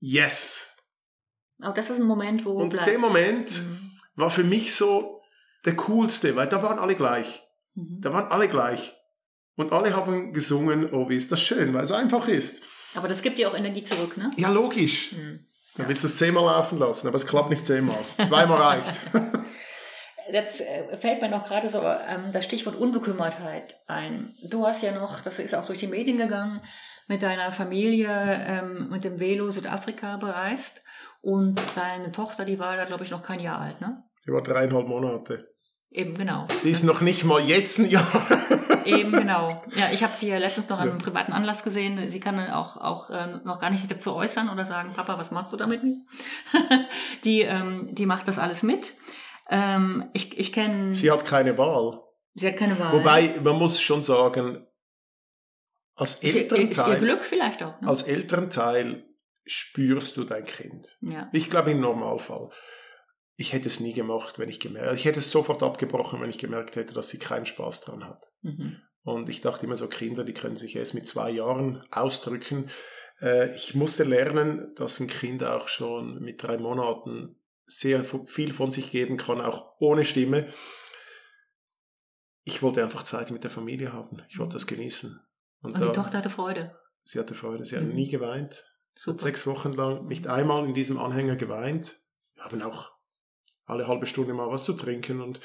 yes. 0.00 0.76
Aber 1.60 1.74
das 1.74 1.90
ist 1.90 2.00
ein 2.00 2.06
Moment, 2.06 2.44
wo 2.44 2.52
Und 2.52 2.70
bleibt. 2.70 2.86
der 2.86 2.98
Moment 2.98 3.50
Mhm. 3.62 3.90
war 4.14 4.30
für 4.30 4.44
mich 4.44 4.74
so 4.74 5.20
der 5.64 5.74
coolste, 5.76 6.36
weil 6.36 6.48
da 6.48 6.62
waren 6.62 6.78
alle 6.78 6.94
gleich. 6.94 7.42
Mhm. 7.74 7.98
Da 8.00 8.12
waren 8.12 8.30
alle 8.30 8.48
gleich. 8.48 8.94
Und 9.58 9.72
alle 9.72 9.94
haben 9.94 10.32
gesungen, 10.32 10.88
oh, 10.92 11.08
wie 11.08 11.16
ist 11.16 11.32
das 11.32 11.42
schön, 11.42 11.74
weil 11.74 11.82
es 11.82 11.90
einfach 11.90 12.28
ist. 12.28 12.62
Aber 12.94 13.08
das 13.08 13.22
gibt 13.22 13.38
dir 13.38 13.50
auch 13.50 13.56
Energie 13.56 13.82
zurück, 13.82 14.16
ne? 14.16 14.30
Ja, 14.36 14.50
logisch. 14.50 15.12
Mhm. 15.12 15.46
Dann 15.76 15.88
willst 15.88 16.04
du 16.04 16.06
es 16.06 16.16
zehnmal 16.16 16.44
laufen 16.44 16.78
lassen, 16.78 17.08
aber 17.08 17.16
es 17.16 17.26
klappt 17.26 17.50
nicht 17.50 17.66
zehnmal. 17.66 17.98
Zweimal 18.24 18.58
reicht. 18.58 19.00
Jetzt 20.32 20.60
äh, 20.60 20.96
fällt 20.98 21.20
mir 21.20 21.28
noch 21.28 21.44
gerade 21.44 21.68
so 21.68 21.78
ähm, 21.80 22.22
das 22.32 22.44
Stichwort 22.44 22.76
Unbekümmertheit 22.76 23.80
ein. 23.88 24.32
Du 24.48 24.64
hast 24.64 24.82
ja 24.82 24.92
noch, 24.92 25.22
das 25.22 25.40
ist 25.40 25.56
auch 25.56 25.66
durch 25.66 25.78
die 25.78 25.86
Medien 25.88 26.18
gegangen, 26.18 26.60
mit 27.08 27.22
deiner 27.22 27.50
Familie 27.50 28.10
ähm, 28.10 28.90
mit 28.90 29.02
dem 29.02 29.18
Velo 29.18 29.50
Südafrika 29.50 30.18
bereist. 30.18 30.82
Und 31.20 31.60
deine 31.74 32.12
Tochter, 32.12 32.44
die 32.44 32.60
war 32.60 32.76
da, 32.76 32.84
glaube 32.84 33.02
ich, 33.02 33.10
noch 33.10 33.24
kein 33.24 33.40
Jahr 33.40 33.60
alt, 33.60 33.80
ne? 33.80 34.04
Die 34.24 34.32
war 34.32 34.42
dreieinhalb 34.42 34.86
Monate. 34.86 35.52
Eben, 35.90 36.16
genau. 36.16 36.46
Die 36.62 36.70
ist 36.70 36.84
noch 36.84 37.00
nicht 37.00 37.24
mal 37.24 37.40
jetzt 37.40 37.80
ein 37.80 37.90
Jahr. 37.90 38.06
Eben, 38.88 39.12
genau. 39.12 39.62
Ja, 39.76 39.90
ich 39.92 40.02
habe 40.02 40.12
sie 40.16 40.28
ja 40.28 40.38
letztens 40.38 40.68
noch 40.68 40.78
an 40.78 40.88
einem 40.90 40.98
privaten 40.98 41.32
Anlass 41.32 41.62
gesehen. 41.62 42.08
Sie 42.08 42.20
kann 42.20 42.38
auch, 42.50 42.76
auch 42.76 43.10
ähm, 43.12 43.40
noch 43.44 43.58
gar 43.60 43.70
nicht 43.70 43.80
sich 43.80 43.88
dazu 43.88 44.14
äußern 44.14 44.48
oder 44.48 44.64
sagen, 44.64 44.92
Papa, 44.94 45.18
was 45.18 45.30
machst 45.30 45.52
du 45.52 45.56
damit 45.56 45.84
nicht? 45.84 45.98
die, 47.24 47.42
ähm, 47.42 47.94
die 47.94 48.06
macht 48.06 48.28
das 48.28 48.38
alles 48.38 48.62
mit. 48.62 48.94
Ähm, 49.50 50.08
ich 50.12 50.38
ich 50.38 50.52
kenne, 50.52 50.94
Sie 50.94 51.10
hat 51.10 51.24
keine 51.24 51.56
Wahl. 51.58 52.00
sie 52.34 52.46
hat 52.48 52.56
keine 52.56 52.78
Wahl. 52.78 52.92
Wobei, 52.92 53.40
man 53.42 53.56
muss 53.56 53.80
schon 53.80 54.02
sagen, 54.02 54.66
als 55.94 56.22
ist, 56.22 56.34
ihr- 56.34 56.42
Elternteil, 56.42 56.98
Glück 56.98 57.22
vielleicht 57.22 57.62
auch. 57.62 57.80
Ne? 57.80 57.88
als 57.88 58.02
Elternteil 58.02 59.04
spürst 59.44 60.16
du 60.16 60.24
dein 60.24 60.44
Kind. 60.44 60.98
ja. 61.00 61.28
Ich 61.32 61.50
glaube 61.50 61.70
im 61.70 61.80
Normalfall. 61.80 62.50
Ich 63.40 63.52
hätte 63.52 63.68
es 63.68 63.78
nie 63.78 63.92
gemacht, 63.92 64.40
wenn 64.40 64.48
ich 64.48 64.58
gemerkt, 64.58 64.94
ich 64.98 65.04
hätte 65.04 65.20
es 65.20 65.30
sofort 65.30 65.62
abgebrochen, 65.62 66.20
wenn 66.20 66.28
ich 66.28 66.38
gemerkt 66.38 66.74
hätte, 66.74 66.92
dass 66.92 67.08
sie 67.08 67.20
keinen 67.20 67.46
Spaß 67.46 67.82
dran 67.82 68.04
hat. 68.04 68.24
Mhm. 68.42 68.78
Und 69.04 69.28
ich 69.28 69.40
dachte 69.40 69.64
immer 69.64 69.76
so, 69.76 69.88
Kinder, 69.88 70.24
die 70.24 70.34
können 70.34 70.56
sich 70.56 70.74
erst 70.74 70.94
mit 70.94 71.06
zwei 71.06 71.30
Jahren 71.30 71.84
ausdrücken. 71.92 72.68
Äh, 73.20 73.54
ich 73.54 73.76
musste 73.76 74.02
lernen, 74.02 74.74
dass 74.74 74.98
ein 74.98 75.06
Kind 75.06 75.44
auch 75.44 75.68
schon 75.68 76.18
mit 76.20 76.42
drei 76.42 76.58
Monaten 76.58 77.36
sehr 77.64 78.02
viel 78.26 78.52
von 78.52 78.72
sich 78.72 78.90
geben 78.90 79.16
kann, 79.18 79.40
auch 79.40 79.76
ohne 79.78 80.04
Stimme. 80.04 80.48
Ich 82.44 82.60
wollte 82.62 82.82
einfach 82.82 83.02
Zeit 83.04 83.30
mit 83.30 83.44
der 83.44 83.50
Familie 83.50 83.92
haben. 83.92 84.22
Ich 84.28 84.38
wollte 84.40 84.54
das 84.54 84.66
genießen. 84.66 85.20
Und 85.62 85.76
die 85.76 85.80
da- 85.80 85.92
Tochter 85.92 86.18
hatte 86.18 86.30
Freude. 86.30 86.76
Sie 87.04 87.18
hatte 87.20 87.34
Freude. 87.34 87.64
Sie 87.64 87.76
hat 87.76 87.84
Mhm. 87.84 87.94
nie 87.94 88.08
geweint. 88.10 88.64
Sie 88.94 89.10
hat 89.10 89.18
Super. 89.18 89.30
sechs 89.30 89.46
Wochen 89.46 89.72
lang 89.74 90.06
nicht 90.06 90.26
einmal 90.26 90.66
in 90.66 90.74
diesem 90.74 90.98
Anhänger 90.98 91.36
geweint. 91.36 91.96
Wir 92.34 92.44
haben 92.44 92.62
auch 92.62 92.97
alle 93.68 93.86
halbe 93.86 94.06
Stunde 94.06 94.34
mal 94.34 94.50
was 94.50 94.64
zu 94.64 94.72
trinken 94.72 95.20
und 95.20 95.40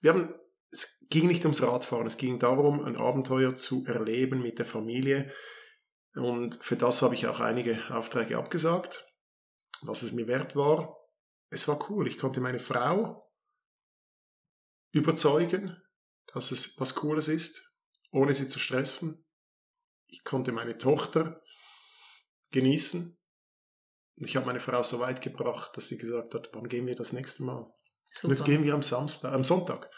wir 0.00 0.12
haben, 0.12 0.34
es 0.70 1.06
ging 1.10 1.26
nicht 1.26 1.44
ums 1.44 1.62
Radfahren, 1.62 2.06
es 2.06 2.16
ging 2.16 2.38
darum, 2.38 2.84
ein 2.84 2.96
Abenteuer 2.96 3.54
zu 3.54 3.84
erleben 3.86 4.40
mit 4.40 4.58
der 4.58 4.66
Familie 4.66 5.32
und 6.14 6.56
für 6.56 6.76
das 6.76 7.02
habe 7.02 7.14
ich 7.14 7.26
auch 7.26 7.40
einige 7.40 7.78
Aufträge 7.90 8.38
abgesagt, 8.38 9.04
was 9.82 10.02
es 10.02 10.12
mir 10.12 10.26
wert 10.28 10.56
war. 10.56 10.96
Es 11.50 11.68
war 11.68 11.90
cool, 11.90 12.06
ich 12.06 12.18
konnte 12.18 12.40
meine 12.40 12.60
Frau 12.60 13.28
überzeugen, 14.92 15.76
dass 16.32 16.52
es 16.52 16.78
was 16.78 16.94
Cooles 16.94 17.28
ist, 17.28 17.80
ohne 18.12 18.32
sie 18.32 18.46
zu 18.46 18.58
stressen. 18.58 19.26
Ich 20.06 20.22
konnte 20.22 20.52
meine 20.52 20.78
Tochter 20.78 21.42
genießen. 22.52 23.18
Ich 24.16 24.36
habe 24.36 24.46
meine 24.46 24.60
Frau 24.60 24.82
so 24.82 25.00
weit 25.00 25.20
gebracht, 25.22 25.76
dass 25.76 25.88
sie 25.88 25.98
gesagt 25.98 26.34
hat, 26.34 26.50
wann 26.52 26.68
gehen 26.68 26.86
wir 26.86 26.94
das 26.94 27.12
nächste 27.12 27.42
Mal? 27.44 27.66
Super. 28.12 28.26
Und 28.28 28.30
jetzt 28.30 28.44
gehen 28.44 28.62
wir 28.64 28.74
am 28.74 28.82
Samstag, 28.82 29.32
am 29.32 29.42
Sonntag 29.44 29.90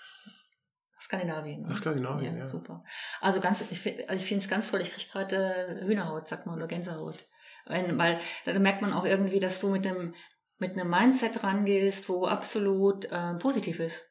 Skandinavien. 1.01 1.63
nach 1.63 1.77
Skandinavien. 1.77 2.35
ja, 2.37 2.45
Ja, 2.45 2.49
super. 2.49 2.83
Also 3.21 3.41
ganz, 3.41 3.63
ich, 3.71 3.79
find- 3.79 4.09
also 4.09 4.21
ich 4.21 4.27
finde 4.27 4.43
es 4.45 4.51
ganz 4.51 4.71
toll. 4.71 4.81
Ich 4.81 4.93
kriege 4.93 5.09
gerade 5.11 5.37
äh, 5.37 5.85
Hühnerhaut, 5.85 6.27
sagt 6.29 6.47
man, 6.47 6.57
oder 6.57 6.67
Gänsehaut. 6.67 7.17
Wenn, 7.67 7.99
weil 7.99 8.19
da 8.45 8.59
merkt 8.59 8.81
man 8.83 8.93
auch 8.93 9.05
irgendwie, 9.05 9.41
dass 9.41 9.61
du 9.61 9.69
mit 9.71 9.85
dem 9.85 10.15
mit 10.59 10.73
einem 10.73 10.89
Mindset 10.89 11.43
rangehst, 11.43 12.09
wo 12.09 12.25
absolut 12.27 13.05
äh, 13.13 13.35
positiv 13.39 13.79
ist. 13.79 14.07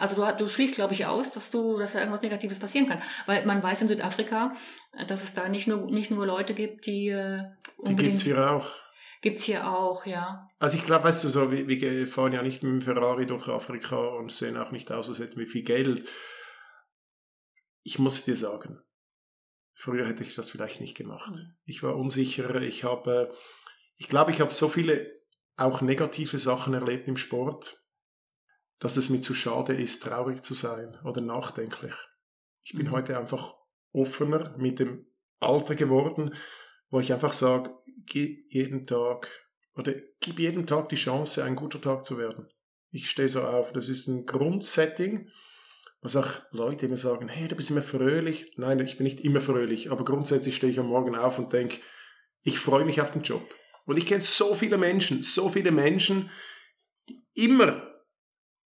Also 0.00 0.16
du, 0.16 0.36
du 0.36 0.48
schließt, 0.48 0.74
glaube 0.74 0.94
ich, 0.94 1.06
aus, 1.06 1.30
dass 1.30 1.52
du, 1.52 1.78
dass 1.78 1.92
da 1.92 2.00
irgendwas 2.00 2.22
Negatives 2.22 2.58
passieren 2.58 2.88
kann. 2.88 3.00
Weil 3.26 3.46
man 3.46 3.62
weiß 3.62 3.82
in 3.82 3.88
Südafrika, 3.88 4.56
äh, 4.98 5.06
dass 5.06 5.22
es 5.22 5.32
da 5.34 5.48
nicht 5.48 5.68
nur, 5.68 5.88
nicht 5.88 6.10
nur 6.10 6.26
Leute 6.26 6.54
gibt, 6.54 6.86
die. 6.86 7.08
Äh, 7.10 7.44
die 7.86 7.94
gibt's 7.94 8.22
hier 8.22 8.50
auch. 8.50 8.68
Gibt's 9.22 9.44
hier 9.44 9.70
auch, 9.70 10.06
ja. 10.06 10.48
Also 10.58 10.76
ich 10.76 10.84
glaube, 10.84 11.04
weißt 11.04 11.24
du, 11.24 11.28
so, 11.28 11.50
wir, 11.50 11.66
wir 11.68 12.06
fahren 12.06 12.32
ja 12.32 12.42
nicht 12.42 12.62
mit 12.62 12.72
dem 12.72 12.80
Ferrari 12.80 13.26
durch 13.26 13.48
Afrika 13.48 13.96
und 13.96 14.30
sehen 14.30 14.56
auch 14.56 14.70
nicht 14.70 14.92
aus, 14.92 15.08
als 15.08 15.18
hätten 15.18 15.38
wir 15.38 15.46
viel 15.46 15.64
Geld. 15.64 16.08
Ich 17.82 17.98
muss 17.98 18.24
dir 18.24 18.36
sagen, 18.36 18.80
früher 19.74 20.06
hätte 20.06 20.22
ich 20.22 20.34
das 20.34 20.50
vielleicht 20.50 20.80
nicht 20.80 20.96
gemacht. 20.96 21.34
Mhm. 21.34 21.56
Ich 21.64 21.82
war 21.82 21.96
unsicherer. 21.96 22.62
Ich 22.62 22.84
habe, 22.84 23.34
ich 23.96 24.08
glaube, 24.08 24.30
ich 24.30 24.40
habe 24.40 24.52
so 24.52 24.68
viele 24.68 25.10
auch 25.56 25.80
negative 25.80 26.38
Sachen 26.38 26.74
erlebt 26.74 27.08
im 27.08 27.16
Sport, 27.16 27.86
dass 28.78 28.96
es 28.96 29.08
mir 29.08 29.20
zu 29.20 29.34
schade 29.34 29.74
ist, 29.74 30.02
traurig 30.02 30.42
zu 30.42 30.54
sein 30.54 30.98
oder 31.04 31.20
nachdenklich. 31.20 31.94
Ich 32.62 32.72
bin 32.72 32.88
mhm. 32.88 32.90
heute 32.90 33.18
einfach 33.18 33.54
offener 33.92 34.54
mit 34.58 34.78
dem 34.78 35.06
Alter 35.40 35.74
geworden, 35.74 36.34
wo 36.90 37.00
ich 37.00 37.12
einfach 37.12 37.32
sage, 37.32 37.74
jeden 38.04 38.86
Tag 38.86 39.28
oder 39.74 39.94
gib 40.20 40.38
jedem 40.38 40.66
Tag 40.66 40.88
die 40.88 40.96
Chance, 40.96 41.44
ein 41.44 41.56
guter 41.56 41.80
Tag 41.80 42.04
zu 42.04 42.18
werden. 42.18 42.48
Ich 42.90 43.10
stehe 43.10 43.28
so 43.28 43.42
auf. 43.42 43.72
Das 43.72 43.88
ist 43.88 44.08
ein 44.08 44.24
Grundsetting, 44.24 45.30
was 46.00 46.16
auch 46.16 46.30
Leute 46.50 46.86
immer 46.86 46.96
sagen, 46.96 47.28
hey, 47.28 47.48
du 47.48 47.56
bist 47.56 47.70
immer 47.70 47.82
fröhlich. 47.82 48.52
Nein, 48.56 48.80
ich 48.80 48.96
bin 48.96 49.04
nicht 49.04 49.20
immer 49.20 49.40
fröhlich, 49.40 49.90
aber 49.90 50.04
grundsätzlich 50.04 50.56
stehe 50.56 50.72
ich 50.72 50.78
am 50.78 50.88
Morgen 50.88 51.14
auf 51.14 51.38
und 51.38 51.52
denke, 51.52 51.78
ich 52.42 52.58
freue 52.58 52.84
mich 52.84 53.00
auf 53.00 53.12
den 53.12 53.22
Job. 53.22 53.46
Und 53.84 53.98
ich 53.98 54.06
kenne 54.06 54.22
so 54.22 54.54
viele 54.54 54.78
Menschen, 54.78 55.22
so 55.22 55.48
viele 55.48 55.70
Menschen, 55.70 56.30
die 57.08 57.22
immer 57.34 57.85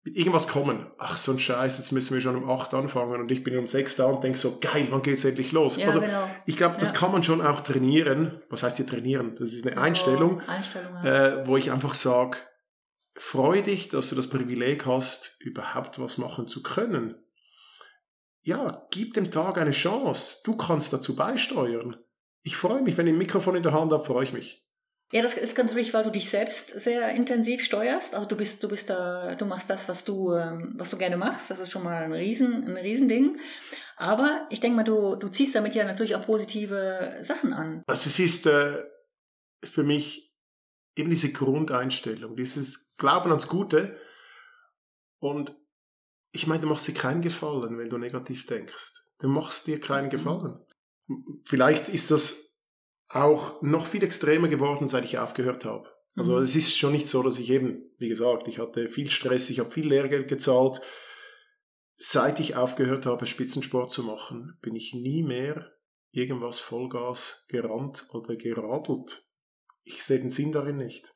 mit 0.04 0.16
irgendwas 0.16 0.48
kommen. 0.48 0.86
Ach, 0.98 1.16
so 1.16 1.32
ein 1.32 1.38
Scheiß, 1.38 1.78
jetzt 1.78 1.92
müssen 1.92 2.14
wir 2.14 2.20
schon 2.20 2.36
um 2.36 2.50
8 2.50 2.74
anfangen 2.74 3.20
und 3.20 3.30
ich 3.30 3.44
bin 3.44 3.56
um 3.56 3.66
6 3.66 3.96
da 3.96 4.06
und 4.06 4.24
denke 4.24 4.36
so, 4.36 4.58
geil, 4.58 4.88
wann 4.90 5.02
geht's 5.02 5.24
endlich 5.24 5.52
los? 5.52 5.76
Ja, 5.76 5.86
also, 5.86 6.00
genau. 6.00 6.28
ich 6.44 6.56
glaube, 6.56 6.76
das 6.78 6.92
ja. 6.92 6.98
kann 6.98 7.12
man 7.12 7.22
schon 7.22 7.40
auch 7.40 7.60
trainieren. 7.60 8.42
Was 8.50 8.62
heißt 8.62 8.78
hier 8.78 8.86
trainieren? 8.86 9.36
Das 9.38 9.52
ist 9.52 9.66
eine 9.66 9.80
Einstellung, 9.80 10.40
Einstellung 10.40 10.92
ja. 11.04 11.42
äh, 11.42 11.46
wo 11.46 11.56
ich 11.56 11.70
einfach 11.70 11.94
sage, 11.94 12.38
freu 13.14 13.62
dich, 13.62 13.90
dass 13.90 14.08
du 14.08 14.16
das 14.16 14.28
Privileg 14.28 14.86
hast, 14.86 15.40
überhaupt 15.40 16.00
was 16.00 16.18
machen 16.18 16.48
zu 16.48 16.62
können. 16.62 17.16
Ja, 18.42 18.88
gib 18.90 19.14
dem 19.14 19.30
Tag 19.30 19.56
eine 19.56 19.70
Chance. 19.70 20.40
Du 20.44 20.56
kannst 20.56 20.92
dazu 20.92 21.14
beisteuern. 21.14 21.96
Ich 22.42 22.56
freue 22.56 22.82
mich, 22.82 22.96
wenn 22.96 23.06
ich 23.06 23.12
ein 23.12 23.18
Mikrofon 23.18 23.54
in 23.54 23.62
der 23.62 23.72
Hand 23.72 23.92
habe, 23.92 24.04
freue 24.04 24.24
ich 24.24 24.32
mich. 24.32 24.61
Ja, 25.12 25.20
das 25.20 25.34
ist 25.34 25.54
ganz 25.54 25.70
natürlich, 25.70 25.92
weil 25.92 26.04
du 26.04 26.10
dich 26.10 26.30
selbst 26.30 26.70
sehr 26.70 27.10
intensiv 27.10 27.62
steuerst. 27.62 28.14
Also 28.14 28.26
du 28.26 28.34
bist, 28.34 28.64
du 28.64 28.68
bist 28.68 28.88
da, 28.88 29.34
du 29.34 29.44
machst 29.44 29.68
das, 29.68 29.86
was 29.86 30.04
du, 30.04 30.32
ähm, 30.32 30.72
was 30.78 30.88
du 30.88 30.96
gerne 30.96 31.18
machst. 31.18 31.50
Das 31.50 31.58
ist 31.58 31.70
schon 31.70 31.84
mal 31.84 32.02
ein 32.02 32.14
Riesen, 32.14 32.64
ein 32.64 32.78
Riesending. 32.78 33.38
Aber 33.96 34.46
ich 34.48 34.60
denke 34.60 34.76
mal, 34.76 34.84
du, 34.84 35.16
du 35.16 35.28
ziehst 35.28 35.54
damit 35.54 35.74
ja 35.74 35.84
natürlich 35.84 36.16
auch 36.16 36.24
positive 36.24 37.18
Sachen 37.20 37.52
an. 37.52 37.82
Also 37.86 38.08
es 38.08 38.18
ist 38.18 38.46
äh, 38.46 38.84
für 39.62 39.84
mich 39.84 40.34
eben 40.96 41.10
diese 41.10 41.30
Grundeinstellung, 41.30 42.34
dieses 42.34 42.96
Glauben 42.96 43.28
ans 43.28 43.48
Gute. 43.48 43.98
Und 45.18 45.54
ich 46.32 46.46
meine, 46.46 46.62
du 46.62 46.68
machst 46.68 46.88
dir 46.88 46.94
keinen 46.94 47.20
Gefallen, 47.20 47.76
wenn 47.76 47.90
du 47.90 47.98
negativ 47.98 48.46
denkst. 48.46 49.04
Du 49.18 49.28
machst 49.28 49.66
dir 49.66 49.78
keinen 49.78 50.06
mhm. 50.06 50.10
Gefallen. 50.10 50.66
Vielleicht 51.44 51.90
ist 51.90 52.10
das 52.10 52.51
auch 53.12 53.60
noch 53.62 53.86
viel 53.86 54.02
extremer 54.02 54.48
geworden, 54.48 54.88
seit 54.88 55.04
ich 55.04 55.18
aufgehört 55.18 55.64
habe. 55.64 55.88
Also 56.16 56.36
mhm. 56.36 56.42
es 56.42 56.56
ist 56.56 56.76
schon 56.76 56.92
nicht 56.92 57.08
so, 57.08 57.22
dass 57.22 57.38
ich 57.38 57.50
eben, 57.50 57.90
wie 57.98 58.08
gesagt, 58.08 58.48
ich 58.48 58.58
hatte 58.58 58.88
viel 58.88 59.10
Stress, 59.10 59.50
ich 59.50 59.60
habe 59.60 59.70
viel 59.70 59.88
Lehrgeld 59.88 60.28
gezahlt. 60.28 60.80
Seit 61.94 62.40
ich 62.40 62.56
aufgehört 62.56 63.06
habe, 63.06 63.26
Spitzensport 63.26 63.92
zu 63.92 64.02
machen, 64.02 64.58
bin 64.60 64.74
ich 64.74 64.94
nie 64.94 65.22
mehr 65.22 65.72
irgendwas 66.10 66.58
Vollgas 66.58 67.46
gerannt 67.48 68.08
oder 68.12 68.36
geradelt. 68.36 69.22
Ich 69.84 70.02
sehe 70.02 70.18
den 70.18 70.30
Sinn 70.30 70.52
darin 70.52 70.76
nicht. 70.76 71.14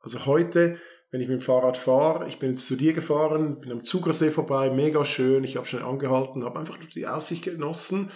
Also 0.00 0.26
heute, 0.26 0.78
wenn 1.10 1.20
ich 1.20 1.28
mit 1.28 1.40
dem 1.40 1.44
Fahrrad 1.44 1.78
fahre, 1.78 2.26
ich 2.28 2.38
bin 2.38 2.50
jetzt 2.50 2.66
zu 2.66 2.76
dir 2.76 2.92
gefahren, 2.92 3.60
bin 3.60 3.72
am 3.72 3.82
Zugersee 3.82 4.30
vorbei, 4.30 4.70
mega 4.70 5.04
schön, 5.04 5.44
ich 5.44 5.56
habe 5.56 5.66
schnell 5.66 5.82
angehalten, 5.82 6.44
habe 6.44 6.58
einfach 6.58 6.78
die 6.78 7.06
Aussicht 7.06 7.44
genossen. 7.44 8.10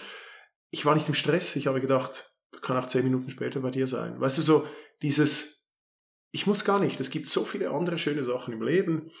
Ich 0.69 0.85
war 0.85 0.95
nicht 0.95 1.07
im 1.07 1.15
Stress, 1.15 1.55
ich 1.55 1.67
habe 1.67 1.81
gedacht, 1.81 2.28
kann 2.61 2.77
auch 2.77 2.87
zehn 2.87 3.03
Minuten 3.03 3.29
später 3.29 3.59
bei 3.61 3.71
dir 3.71 3.87
sein. 3.87 4.19
Weißt 4.19 4.37
du, 4.37 4.41
so 4.41 4.67
dieses, 5.01 5.75
ich 6.31 6.47
muss 6.47 6.65
gar 6.65 6.79
nicht, 6.79 6.99
es 6.99 7.09
gibt 7.09 7.29
so 7.29 7.43
viele 7.43 7.71
andere 7.71 7.97
schöne 7.97 8.23
Sachen 8.23 8.53
im 8.53 8.61
Leben. 8.61 9.11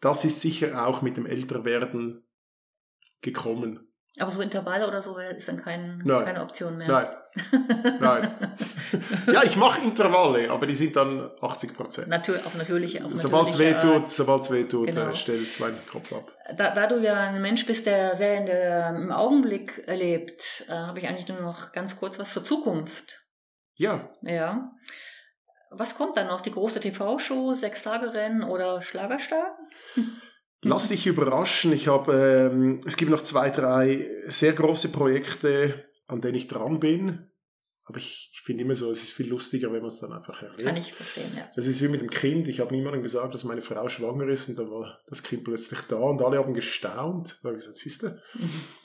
Das 0.00 0.24
ist 0.24 0.40
sicher 0.40 0.86
auch 0.86 1.02
mit 1.02 1.16
dem 1.16 1.26
Älterwerden 1.26 2.26
gekommen. 3.20 3.92
Aber 4.18 4.30
so 4.30 4.42
Intervalle 4.42 4.86
oder 4.86 5.02
so 5.02 5.16
ist 5.18 5.48
dann 5.48 5.56
kein, 5.56 6.02
keine 6.06 6.42
Option 6.42 6.76
mehr. 6.76 6.88
Nein. 6.88 7.16
Nein. 8.00 8.32
ja, 9.26 9.42
ich 9.42 9.56
mache 9.56 9.80
Intervalle, 9.82 10.50
aber 10.50 10.66
die 10.66 10.74
sind 10.74 10.94
dann 10.94 11.30
80 11.40 11.74
Prozent. 11.74 12.08
Natür 12.08 12.36
auf 12.44 12.54
natürliche, 12.54 13.04
auf 13.04 13.10
Sobald 13.14 13.48
es 13.48 13.58
weh 13.58 13.74
tut, 13.74 14.06
sobald 14.08 14.42
es 14.42 14.52
weh 14.52 14.64
tut, 14.64 14.86
genau. 14.86 15.08
äh, 15.08 15.14
stellt 15.14 15.58
mein 15.58 15.74
Kopf 15.86 16.12
ab. 16.12 16.30
Da, 16.56 16.70
da, 16.70 16.86
du 16.86 17.02
ja 17.02 17.14
ein 17.14 17.42
Mensch 17.42 17.66
bist, 17.66 17.86
der 17.86 18.14
sehr 18.14 18.38
in 18.38 18.46
der, 18.46 18.90
im 18.90 19.10
Augenblick 19.10 19.82
erlebt, 19.86 20.64
äh, 20.68 20.72
habe 20.72 21.00
ich 21.00 21.08
eigentlich 21.08 21.28
nur 21.28 21.40
noch 21.40 21.72
ganz 21.72 21.98
kurz 21.98 22.18
was 22.18 22.32
zur 22.32 22.44
Zukunft. 22.44 23.24
Ja. 23.74 24.10
Ja. 24.22 24.70
Was 25.70 25.96
kommt 25.96 26.16
dann 26.16 26.28
noch? 26.28 26.40
Die 26.40 26.52
große 26.52 26.78
TV-Show, 26.78 27.54
Sechs-Tage-Rennen 27.54 28.44
oder 28.44 28.82
Schlagerstar? 28.82 29.56
Lass 30.62 30.88
dich 30.88 31.06
überraschen. 31.06 31.72
Ich 31.72 31.88
habe, 31.88 32.50
ähm, 32.52 32.80
es 32.86 32.96
gibt 32.96 33.10
noch 33.10 33.22
zwei, 33.22 33.50
drei 33.50 34.08
sehr 34.26 34.52
große 34.52 34.92
Projekte, 34.92 35.84
an 36.06 36.20
denen 36.20 36.34
ich 36.34 36.48
dran 36.48 36.80
bin. 36.80 37.30
Aber 37.86 37.98
ich, 37.98 38.30
ich 38.32 38.40
finde 38.40 38.64
immer 38.64 38.74
so, 38.74 38.90
es 38.90 39.02
ist 39.02 39.12
viel 39.12 39.28
lustiger, 39.28 39.70
wenn 39.70 39.80
man 39.80 39.88
es 39.88 40.00
dann 40.00 40.12
einfach 40.12 40.42
erlebt. 40.42 40.64
Kann 40.64 40.76
ich 40.76 40.94
verstehen, 40.94 41.30
ja. 41.36 41.50
Das 41.54 41.66
ist 41.66 41.82
wie 41.82 41.88
mit 41.88 42.00
dem 42.00 42.08
Kind. 42.08 42.48
Ich 42.48 42.60
habe 42.60 42.74
niemandem 42.74 43.02
gesagt, 43.02 43.34
dass 43.34 43.44
meine 43.44 43.60
Frau 43.60 43.86
schwanger 43.88 44.26
ist 44.28 44.48
und 44.48 44.58
dann 44.58 44.70
war 44.70 45.00
das 45.06 45.22
Kind 45.22 45.44
plötzlich 45.44 45.80
da 45.82 45.96
und 45.96 46.22
alle 46.22 46.38
haben 46.38 46.54
gestaunt. 46.54 47.40
Da 47.42 47.48
habe 47.48 47.58
ich 47.58 47.64
gesagt, 47.64 47.76
siehst 47.76 48.04
du, 48.04 48.22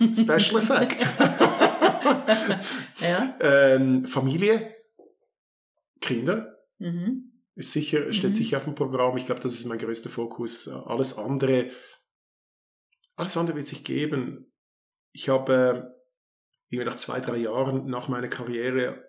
Special 0.13 0.61
Effect. 0.61 1.05
ja. 2.99 3.37
ähm, 3.39 4.05
Familie, 4.05 4.75
Kinder. 6.01 6.57
Mhm. 6.79 7.31
Ist 7.55 7.71
sicher, 7.71 8.11
steht 8.11 8.31
mhm. 8.31 8.35
sicher 8.35 8.57
auf 8.57 8.65
dem 8.65 8.75
Programm. 8.75 9.15
Ich 9.15 9.25
glaube, 9.25 9.41
das 9.41 9.53
ist 9.53 9.65
mein 9.65 9.79
größter 9.79 10.09
Fokus. 10.09 10.67
Alles 10.67 11.17
andere, 11.17 11.69
alles 13.15 13.37
andere 13.37 13.55
wird 13.55 13.67
sich 13.67 13.85
geben. 13.85 14.53
Ich 15.13 15.29
habe 15.29 15.98
irgendwie 16.69 16.89
nach 16.89 16.97
zwei, 16.97 17.19
drei 17.19 17.37
Jahren 17.37 17.87
nach 17.87 18.07
meiner 18.07 18.27
Karriere 18.27 19.03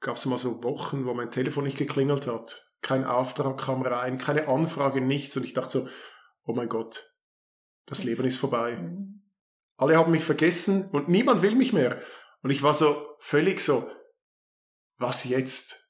gab 0.00 0.16
es 0.16 0.26
mal 0.26 0.38
so 0.38 0.62
Wochen, 0.62 1.04
wo 1.04 1.14
mein 1.14 1.30
Telefon 1.30 1.64
nicht 1.64 1.76
geklingelt 1.76 2.26
hat. 2.26 2.66
Kein 2.80 3.04
Auftrag 3.04 3.58
kam 3.58 3.82
rein, 3.82 4.18
keine 4.18 4.48
Anfrage, 4.48 5.00
nichts. 5.00 5.36
Und 5.36 5.44
ich 5.44 5.52
dachte 5.52 5.80
so, 5.80 5.88
oh 6.44 6.54
mein 6.54 6.68
Gott, 6.68 7.14
das 7.86 8.04
Leben 8.04 8.24
ist 8.24 8.36
vorbei. 8.36 8.76
Mhm. 8.76 9.22
Alle 9.76 9.96
haben 9.96 10.12
mich 10.12 10.24
vergessen 10.24 10.88
und 10.92 11.08
niemand 11.08 11.42
will 11.42 11.54
mich 11.54 11.72
mehr. 11.72 12.00
Und 12.42 12.50
ich 12.50 12.62
war 12.62 12.74
so 12.74 13.16
völlig 13.18 13.60
so, 13.60 13.90
was 14.96 15.24
jetzt? 15.24 15.80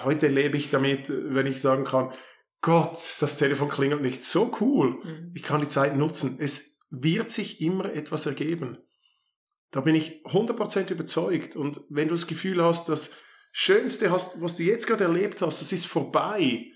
heute 0.00 0.28
lebe 0.28 0.56
ich 0.56 0.70
damit, 0.70 1.08
wenn 1.08 1.46
ich 1.46 1.60
sagen 1.60 1.84
kann, 1.84 2.12
Gott, 2.60 2.98
das 3.20 3.38
Telefon 3.38 3.68
klingelt 3.68 4.02
nicht. 4.02 4.22
So 4.22 4.56
cool. 4.60 5.00
Mhm. 5.04 5.32
Ich 5.34 5.42
kann 5.42 5.60
die 5.60 5.68
Zeit 5.68 5.96
nutzen. 5.96 6.36
Es 6.40 6.80
wird 6.90 7.30
sich 7.30 7.60
immer 7.60 7.92
etwas 7.92 8.26
ergeben. 8.26 8.78
Da 9.72 9.80
bin 9.80 9.96
ich 9.96 10.24
100% 10.26 10.92
überzeugt. 10.92 11.56
Und 11.56 11.80
wenn 11.88 12.08
du 12.08 12.14
das 12.14 12.28
Gefühl 12.28 12.62
hast, 12.62 12.88
das 12.88 13.16
Schönste, 13.50 14.10
hast, 14.10 14.40
was 14.40 14.56
du 14.56 14.62
jetzt 14.62 14.86
gerade 14.86 15.04
erlebt 15.04 15.42
hast, 15.42 15.60
das 15.60 15.72
ist 15.72 15.86
vorbei. 15.86 16.66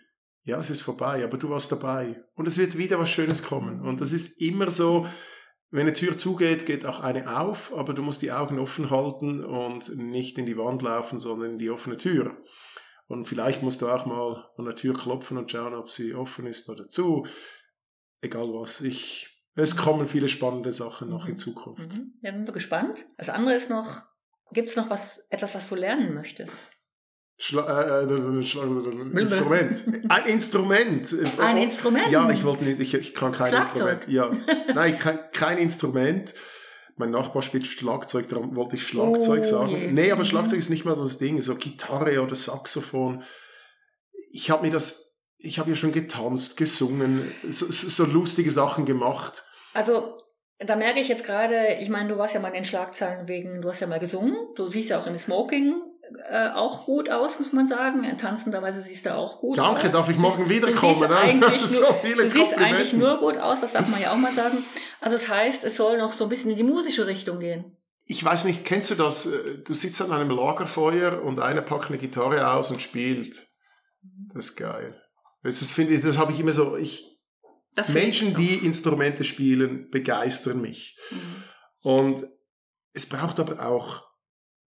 Ja, 0.43 0.59
es 0.59 0.71
ist 0.71 0.83
vorbei, 0.83 1.23
aber 1.23 1.39
du 1.39 1.51
warst 1.51 1.71
dabei. 1.71 2.23
Und 2.35 2.49
es 2.49 2.59
wird 2.59 2.77
wieder 2.77 2.99
was 2.99 3.11
Schönes 3.11 3.43
kommen. 3.43 3.83
Und 3.83 4.01
das 4.01 4.13
ist 4.13 4.41
immer 4.41 4.71
so, 4.71 5.07
wenn 5.71 5.83
eine 5.83 5.93
Tür 5.93 6.17
zugeht, 6.17 6.67
geht 6.67 6.87
auch 6.87 7.01
eine 7.01 7.39
auf, 7.39 7.77
aber 7.77 7.93
du 7.93 8.03
musst 8.03 8.23
die 8.23 8.33
Augen 8.33 8.59
offen 8.59 8.91
halten 8.91 9.45
und 9.45 9.97
nicht 9.97 10.39
in 10.39 10.47
die 10.47 10.57
Wand 10.57 10.83
laufen, 10.83 11.19
sondern 11.19 11.53
in 11.53 11.59
die 11.59 11.71
offene 11.71 11.97
Tür. 11.97 12.37
Und 13.09 13.27
vielleicht 13.27 13.63
musst 13.63 13.83
du 13.83 13.89
auch 13.89 14.07
mal 14.07 14.49
an 14.57 14.65
der 14.65 14.75
Tür 14.75 14.95
klopfen 14.95 15.37
und 15.39 15.51
schauen, 15.51 15.75
ob 15.75 15.91
sie 15.91 16.15
offen 16.15 16.47
ist 16.47 16.69
oder 16.69 16.89
zu. 16.89 17.27
Egal 18.21 18.49
was. 18.53 18.81
Ich, 18.81 19.36
es 19.63 19.77
kommen 19.77 20.07
viele 20.07 20.29
spannende 20.29 20.73
Sachen 20.73 21.11
noch 21.11 21.25
mhm. 21.25 21.31
in 21.31 21.37
Zukunft. 21.37 21.95
Mhm. 21.95 22.15
Ja, 22.23 22.31
bin 22.33 22.47
gespannt. 22.47 23.07
Das 23.17 23.29
andere 23.29 23.55
ist 23.55 23.71
noch, 23.71 24.03
gibt 24.53 24.69
es 24.69 24.77
noch 24.77 24.91
was, 24.91 25.23
etwas, 25.31 25.55
was 25.55 25.69
du 25.69 25.75
lernen 25.75 26.15
möchtest? 26.15 26.55
Schla 27.39 28.01
äh, 28.01 28.05
äh 28.05 28.43
Schla 28.43 28.63
Instrument. 28.63 29.85
Ein 30.09 30.27
Instrument. 30.27 31.15
Ein 31.39 31.57
Instrument? 31.59 32.11
Ja, 32.11 32.31
ich 32.31 32.45
wollte 32.45 32.65
nicht, 32.65 32.81
ich, 32.81 32.95
ich 32.95 33.15
kann 33.15 33.33
kein 33.33 33.49
Schlagzeug. 33.49 34.07
Instrument. 34.07 34.47
Ja. 34.47 34.55
Nein, 34.75 34.95
ich 34.95 35.01
kann 35.01 35.19
kein 35.33 35.59
Instrument 35.59 36.35
mein 36.97 37.11
Nachbar 37.11 37.43
spielt 37.43 37.67
Schlagzeug, 37.67 38.29
darum 38.29 38.57
wollte 38.57 38.77
ich 38.77 38.87
Schlagzeug 38.87 39.41
oh, 39.41 39.49
sagen. 39.49 39.71
Je. 39.71 39.93
Nee, 39.93 40.11
aber 40.11 40.23
mhm. 40.23 40.29
Schlagzeug 40.29 40.59
ist 40.59 40.71
nicht 40.71 40.85
mal 40.85 40.97
so 40.97 41.05
das 41.05 41.19
Ding, 41.19 41.41
so 41.41 41.55
Gitarre 41.55 42.23
oder 42.23 42.35
Saxophon. 42.35 43.23
Ich 44.31 44.51
habe 44.51 44.65
mir 44.65 44.73
das 44.73 45.06
ich 45.39 45.59
habe 45.59 45.71
ja 45.71 45.77
schon 45.77 45.93
getanzt, 45.93 46.57
gesungen, 46.57 47.33
so, 47.49 47.67
so 47.71 48.05
lustige 48.05 48.51
Sachen 48.51 48.85
gemacht. 48.85 49.45
Also 49.75 50.19
da 50.59 50.77
merke 50.77 51.01
ich 51.01 51.09
jetzt 51.09 51.25
gerade, 51.25 51.75
ich 51.81 51.89
meine, 51.89 52.09
du 52.09 52.19
warst 52.19 52.35
ja 52.35 52.41
mal 52.41 52.49
in 52.49 52.55
den 52.55 52.65
Schlagzeilen 52.65 53.29
wegen, 53.29 53.61
du 53.61 53.69
hast 53.69 53.81
ja 53.81 53.87
mal 53.87 54.01
gesungen, 54.01 54.35
du 54.57 54.67
siehst 54.67 54.91
ja 54.91 54.99
auch 55.01 55.07
im 55.07 55.19
Smoking 55.19 55.75
äh, 56.29 56.51
auch 56.51 56.87
gut 56.87 57.11
aus, 57.11 57.39
muss 57.39 57.53
man 57.53 57.69
sagen. 57.69 58.07
Tanzenderweise 58.17 58.81
siehst 58.83 59.07
du 59.07 59.15
auch 59.15 59.41
gut 59.41 59.59
Danke, 59.59 59.89
aus. 59.89 59.93
darf 59.93 60.09
ich 60.09 60.17
morgen 60.17 60.49
wiederkommen? 60.49 61.01
Du 61.01 61.09
ne? 61.09 61.19
siehst, 61.25 61.45
eigentlich, 61.45 61.63
so 61.67 61.81
nur, 61.83 62.23
du 62.25 62.31
siehst 62.31 62.55
eigentlich 62.57 62.93
nur 62.93 63.19
gut 63.19 63.37
aus, 63.37 63.61
das 63.61 63.73
darf 63.73 63.89
man 63.89 64.01
ja 64.01 64.13
auch 64.13 64.17
mal 64.17 64.33
sagen. 64.33 64.65
Also 65.01 65.17
das 65.17 65.29
heißt, 65.29 65.65
es 65.65 65.77
soll 65.77 65.99
noch 65.99 66.13
so 66.13 66.25
ein 66.25 66.31
bisschen 66.31 66.51
in 66.51 66.57
die 66.57 66.63
musische 66.63 67.07
Richtung 67.07 67.41
gehen. 67.41 67.77
Ich 68.05 68.25
weiß 68.25 68.45
nicht, 68.45 68.65
kennst 68.65 68.91
du 68.91 68.95
das? 68.95 69.27
Äh, 69.27 69.59
Du 69.65 69.75
sitzt 69.75 70.01
an 70.01 70.13
einem 70.13 70.31
Lagerfeuer 70.31 71.23
und 71.23 71.41
einer 71.41 71.63
packt 71.63 71.89
eine 71.89 71.99
Gitarre 71.99 72.53
aus 72.53 72.71
und 72.71 72.81
spielt. 72.81 73.49
Das 74.33 74.51
ist 74.51 74.57
geil. 74.57 74.95
Das, 75.47 75.71
finde 75.73 75.95
ich, 75.95 76.03
das 76.03 76.19
habe 76.19 76.33
ich 76.33 76.41
immer 76.41 76.53
so. 76.53 76.77
Ich, 76.77 77.21
Das 77.75 77.91
Menschen, 77.91 78.35
die 78.35 78.55
Instrumente 78.55 79.25
spielen, 79.25 79.91
begeistern 79.91 80.61
mich. 80.61 80.99
Mhm. 81.11 81.45
Und 81.83 82.29
es 82.93 83.09
braucht 83.09 83.39
aber 83.39 83.65
auch 83.65 84.07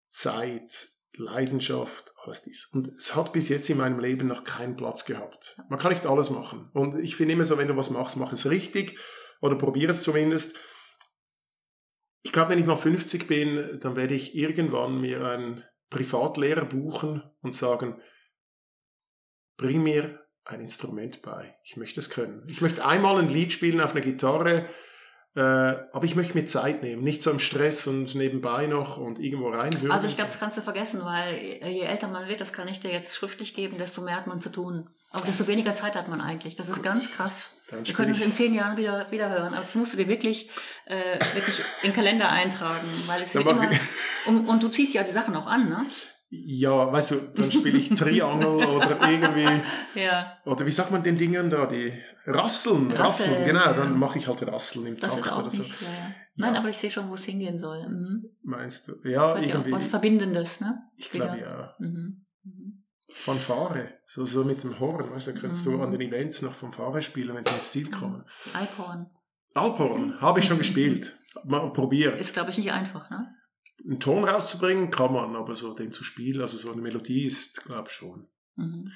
Zeit, 0.08 0.88
Leidenschaft, 1.16 2.12
alles 2.22 2.42
dies. 2.42 2.70
Und 2.72 2.88
es 2.88 3.14
hat 3.14 3.32
bis 3.32 3.48
jetzt 3.48 3.68
in 3.70 3.78
meinem 3.78 4.00
Leben 4.00 4.26
noch 4.26 4.44
keinen 4.44 4.76
Platz 4.76 5.04
gehabt. 5.04 5.56
Man 5.68 5.78
kann 5.78 5.92
nicht 5.92 6.06
alles 6.06 6.30
machen. 6.30 6.70
Und 6.72 6.98
ich 6.98 7.16
finde 7.16 7.34
immer 7.34 7.44
so, 7.44 7.58
wenn 7.58 7.68
du 7.68 7.76
was 7.76 7.90
machst, 7.90 8.16
mach 8.16 8.32
es 8.32 8.50
richtig 8.50 8.98
oder 9.40 9.56
probier 9.56 9.90
es 9.90 10.02
zumindest. 10.02 10.56
Ich 12.22 12.32
glaube, 12.32 12.50
wenn 12.50 12.58
ich 12.58 12.66
mal 12.66 12.76
50 12.76 13.26
bin, 13.26 13.78
dann 13.80 13.96
werde 13.96 14.14
ich 14.14 14.34
irgendwann 14.34 15.00
mir 15.00 15.24
einen 15.24 15.62
Privatlehrer 15.90 16.64
buchen 16.64 17.22
und 17.42 17.52
sagen, 17.52 18.00
bring 19.56 19.82
mir 19.82 20.23
ein 20.44 20.60
Instrument 20.60 21.22
bei. 21.22 21.54
Ich 21.62 21.76
möchte 21.76 22.00
es 22.00 22.10
können. 22.10 22.42
Ich 22.48 22.60
möchte 22.60 22.84
einmal 22.84 23.18
ein 23.18 23.28
Lied 23.28 23.52
spielen 23.52 23.80
auf 23.80 23.92
einer 23.92 24.02
Gitarre, 24.02 24.68
äh, 25.36 25.40
aber 25.40 26.04
ich 26.04 26.14
möchte 26.14 26.34
mir 26.34 26.46
Zeit 26.46 26.82
nehmen, 26.82 27.02
nicht 27.02 27.22
so 27.22 27.30
im 27.30 27.38
Stress 27.38 27.86
und 27.86 28.14
nebenbei 28.14 28.66
noch 28.66 28.98
und 28.98 29.18
irgendwo 29.18 29.48
reinwürgen. 29.48 29.90
Also 29.90 30.06
ich 30.06 30.16
glaube, 30.16 30.30
das 30.30 30.38
kannst 30.38 30.58
du 30.58 30.62
vergessen, 30.62 31.04
weil 31.04 31.34
je 31.36 31.80
älter 31.80 32.08
man 32.08 32.28
wird, 32.28 32.40
das 32.40 32.52
kann 32.52 32.68
ich 32.68 32.80
dir 32.80 32.92
jetzt 32.92 33.14
schriftlich 33.16 33.54
geben, 33.54 33.78
desto 33.78 34.02
mehr 34.02 34.16
hat 34.16 34.26
man 34.26 34.40
zu 34.40 34.50
tun. 34.50 34.90
Aber 35.10 35.26
desto 35.26 35.46
weniger 35.46 35.74
Zeit 35.76 35.94
hat 35.94 36.08
man 36.08 36.20
eigentlich. 36.20 36.56
Das 36.56 36.68
ist 36.68 36.76
Gut. 36.76 36.82
ganz 36.82 37.12
krass. 37.12 37.50
Dann 37.70 37.86
Wir 37.86 37.94
können 37.94 38.12
uns 38.12 38.20
in 38.20 38.34
zehn 38.34 38.52
Jahren 38.52 38.76
wieder, 38.76 39.10
wieder 39.10 39.30
hören. 39.30 39.54
Aber 39.54 39.62
das 39.62 39.74
musst 39.76 39.92
du 39.92 39.96
dir 39.96 40.08
wirklich, 40.08 40.50
äh, 40.86 41.18
wirklich 41.34 41.60
in 41.82 41.90
den 41.90 41.94
Kalender 41.94 42.30
eintragen, 42.30 42.86
weil 43.06 43.22
es 43.22 43.34
wird 43.34 43.46
immer. 43.46 43.68
Und, 44.26 44.48
und 44.48 44.62
du 44.62 44.70
ziehst 44.70 44.94
ja 44.94 45.02
die 45.02 45.12
Sachen 45.12 45.36
auch 45.36 45.46
an, 45.46 45.68
ne? 45.68 45.84
Ja, 46.46 46.92
weißt 46.92 47.10
du, 47.12 47.16
dann 47.36 47.50
spiele 47.52 47.78
ich 47.78 47.88
Triangel 47.90 48.46
oder 48.64 48.98
irgendwie, 49.10 49.62
Ja, 49.94 50.36
oder 50.44 50.66
wie 50.66 50.70
sagt 50.70 50.90
man 50.90 51.02
den 51.02 51.16
Dingen 51.16 51.50
da, 51.50 51.66
die 51.66 51.92
Rasseln, 52.26 52.90
Rasseln, 52.90 52.96
Rasseln, 53.32 53.44
genau, 53.44 53.60
ja. 53.60 53.72
dann 53.74 53.98
mache 53.98 54.18
ich 54.18 54.26
halt 54.28 54.46
Rasseln 54.46 54.86
im 54.86 54.96
das 54.98 55.14
Takt 55.20 55.38
oder 55.38 55.50
so. 55.50 55.62
nicht. 55.62 55.80
Ja. 55.82 55.88
Nein, 56.36 56.56
aber 56.56 56.68
ich 56.68 56.76
sehe 56.76 56.90
schon, 56.90 57.08
wo 57.10 57.14
es 57.14 57.24
hingehen 57.24 57.58
soll. 57.58 57.88
Mhm. 57.88 58.24
Meinst 58.42 58.88
du? 58.88 58.92
Das 59.02 59.12
Ja, 59.12 59.34
auch 59.34 59.38
irgendwie, 59.40 59.72
was 59.72 59.86
Verbindendes, 59.86 60.60
ne? 60.60 60.78
ich 60.96 61.10
glaube 61.10 61.38
ja. 61.38 61.74
Mhm. 61.78 62.24
Mhm. 62.42 62.84
Fanfare, 63.16 63.90
so, 64.06 64.24
so 64.26 64.42
mit 64.44 64.62
dem 64.64 64.78
Horn, 64.80 65.10
weißt 65.10 65.28
du, 65.28 65.32
dann 65.32 65.40
kannst 65.42 65.66
Mhm. 65.66 65.72
du 65.72 65.82
an 65.82 65.92
den 65.92 66.00
Events 66.00 66.42
noch 66.42 66.52
Fanfare 66.54 67.00
spielen, 67.02 67.34
wenn 67.36 67.44
sie 67.44 67.54
ins 67.54 67.70
Ziel 67.70 67.90
kommen. 67.90 68.24
Alphorn. 68.54 69.06
Alphorn, 69.54 70.20
habe 70.20 70.40
ich 70.40 70.46
schon 70.46 70.58
gespielt, 70.58 71.16
mal 71.44 71.72
probiert. 71.72 72.18
Ist, 72.18 72.32
glaube 72.34 72.50
ich, 72.50 72.58
nicht 72.58 72.72
einfach, 72.72 73.08
ne? 73.10 73.28
Einen 73.82 74.00
Ton 74.00 74.24
rauszubringen 74.24 74.90
kann 74.90 75.12
man, 75.12 75.36
aber 75.36 75.54
so 75.56 75.74
den 75.74 75.92
zu 75.92 76.04
spielen, 76.04 76.40
also 76.40 76.56
so 76.58 76.72
eine 76.72 76.80
Melodie 76.82 77.24
ist, 77.24 77.64
glaube 77.64 77.88
ich 77.88 77.94
schon. 77.94 78.28
Mhm. 78.56 78.92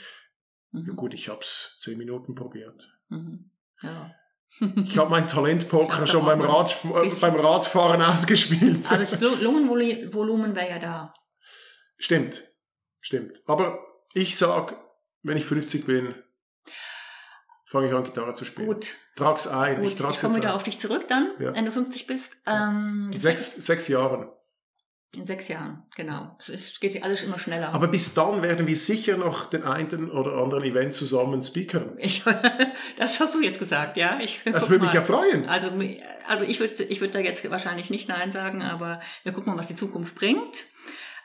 Ja 0.72 0.80
Mhm. 0.80 0.96
gut, 0.96 1.14
ich 1.14 1.28
habe 1.30 1.40
es 1.40 1.78
zehn 1.80 1.96
Minuten 1.98 2.34
probiert. 2.34 2.90
Mhm. 3.08 3.50
Ja. 3.82 4.12
Ich 4.76 4.96
habe 4.98 5.10
mein 5.10 5.26
Talentpoker 5.28 6.04
Ich 6.04 6.10
schon 6.10 6.24
beim, 6.24 6.40
Rad, 6.42 6.76
äh, 6.84 7.10
beim 7.20 7.36
Radfahren 7.36 8.00
ausgespielt. 8.02 8.90
Also 8.90 8.96
das 9.16 9.20
Lu- 9.20 9.42
Lungenvolumen 9.44 10.54
wäre 10.54 10.68
ja 10.70 10.78
da. 10.78 11.14
Stimmt, 11.96 12.42
stimmt. 13.00 13.42
Aber 13.46 13.78
ich 14.14 14.36
sag, 14.36 14.74
wenn 15.22 15.36
ich 15.36 15.44
50 15.44 15.84
bin, 15.86 16.14
fange 17.66 17.88
ich 17.88 17.92
an, 17.94 18.04
Gitarre 18.04 18.34
zu 18.34 18.44
spielen. 18.44 18.68
Gut, 18.68 18.88
Trag's 19.16 19.46
ein, 19.46 19.76
gut. 19.76 19.84
ich 19.86 19.90
Ich, 19.92 19.96
trag's 19.98 20.20
komme 20.20 20.32
jetzt 20.34 20.42
wieder 20.42 20.50
ein. 20.52 20.56
auf 20.56 20.62
dich 20.62 20.78
zurück 20.78 21.06
dann, 21.08 21.32
Ja. 21.38 21.54
wenn 21.54 21.64
du 21.66 21.72
50 21.72 22.06
bist. 22.06 22.36
Ähm, 22.46 23.10
Sechs, 23.14 23.54
sechs 23.56 23.88
Jahren. 23.88 24.30
In 25.14 25.24
sechs 25.24 25.48
Jahren, 25.48 25.84
genau. 25.96 26.36
Es 26.38 26.78
geht 26.80 26.92
ja 26.92 27.02
alles 27.02 27.22
immer 27.22 27.38
schneller. 27.38 27.74
Aber 27.74 27.88
bis 27.88 28.12
dann 28.12 28.42
werden 28.42 28.66
wir 28.66 28.76
sicher 28.76 29.16
noch 29.16 29.46
den 29.46 29.62
einen 29.62 30.10
oder 30.10 30.34
anderen 30.34 30.64
Event 30.64 30.92
zusammen 30.92 31.42
speakern. 31.42 31.94
ich, 31.96 32.22
das 32.98 33.18
hast 33.18 33.34
du 33.34 33.40
jetzt 33.40 33.58
gesagt, 33.58 33.96
ja? 33.96 34.20
Ich, 34.20 34.40
Das 34.44 34.68
würde 34.68 34.84
mich 34.84 34.92
ja 34.92 35.00
freuen. 35.00 35.48
Also, 35.48 35.70
also 36.26 36.44
ich 36.44 36.60
würde 36.60 36.82
ich 36.84 37.00
würd 37.00 37.14
da 37.14 37.20
jetzt 37.20 37.48
wahrscheinlich 37.50 37.88
nicht 37.88 38.08
Nein 38.08 38.32
sagen, 38.32 38.60
aber 38.60 39.00
wir 39.22 39.32
gucken 39.32 39.54
mal, 39.54 39.58
was 39.58 39.68
die 39.68 39.76
Zukunft 39.76 40.14
bringt. 40.14 40.66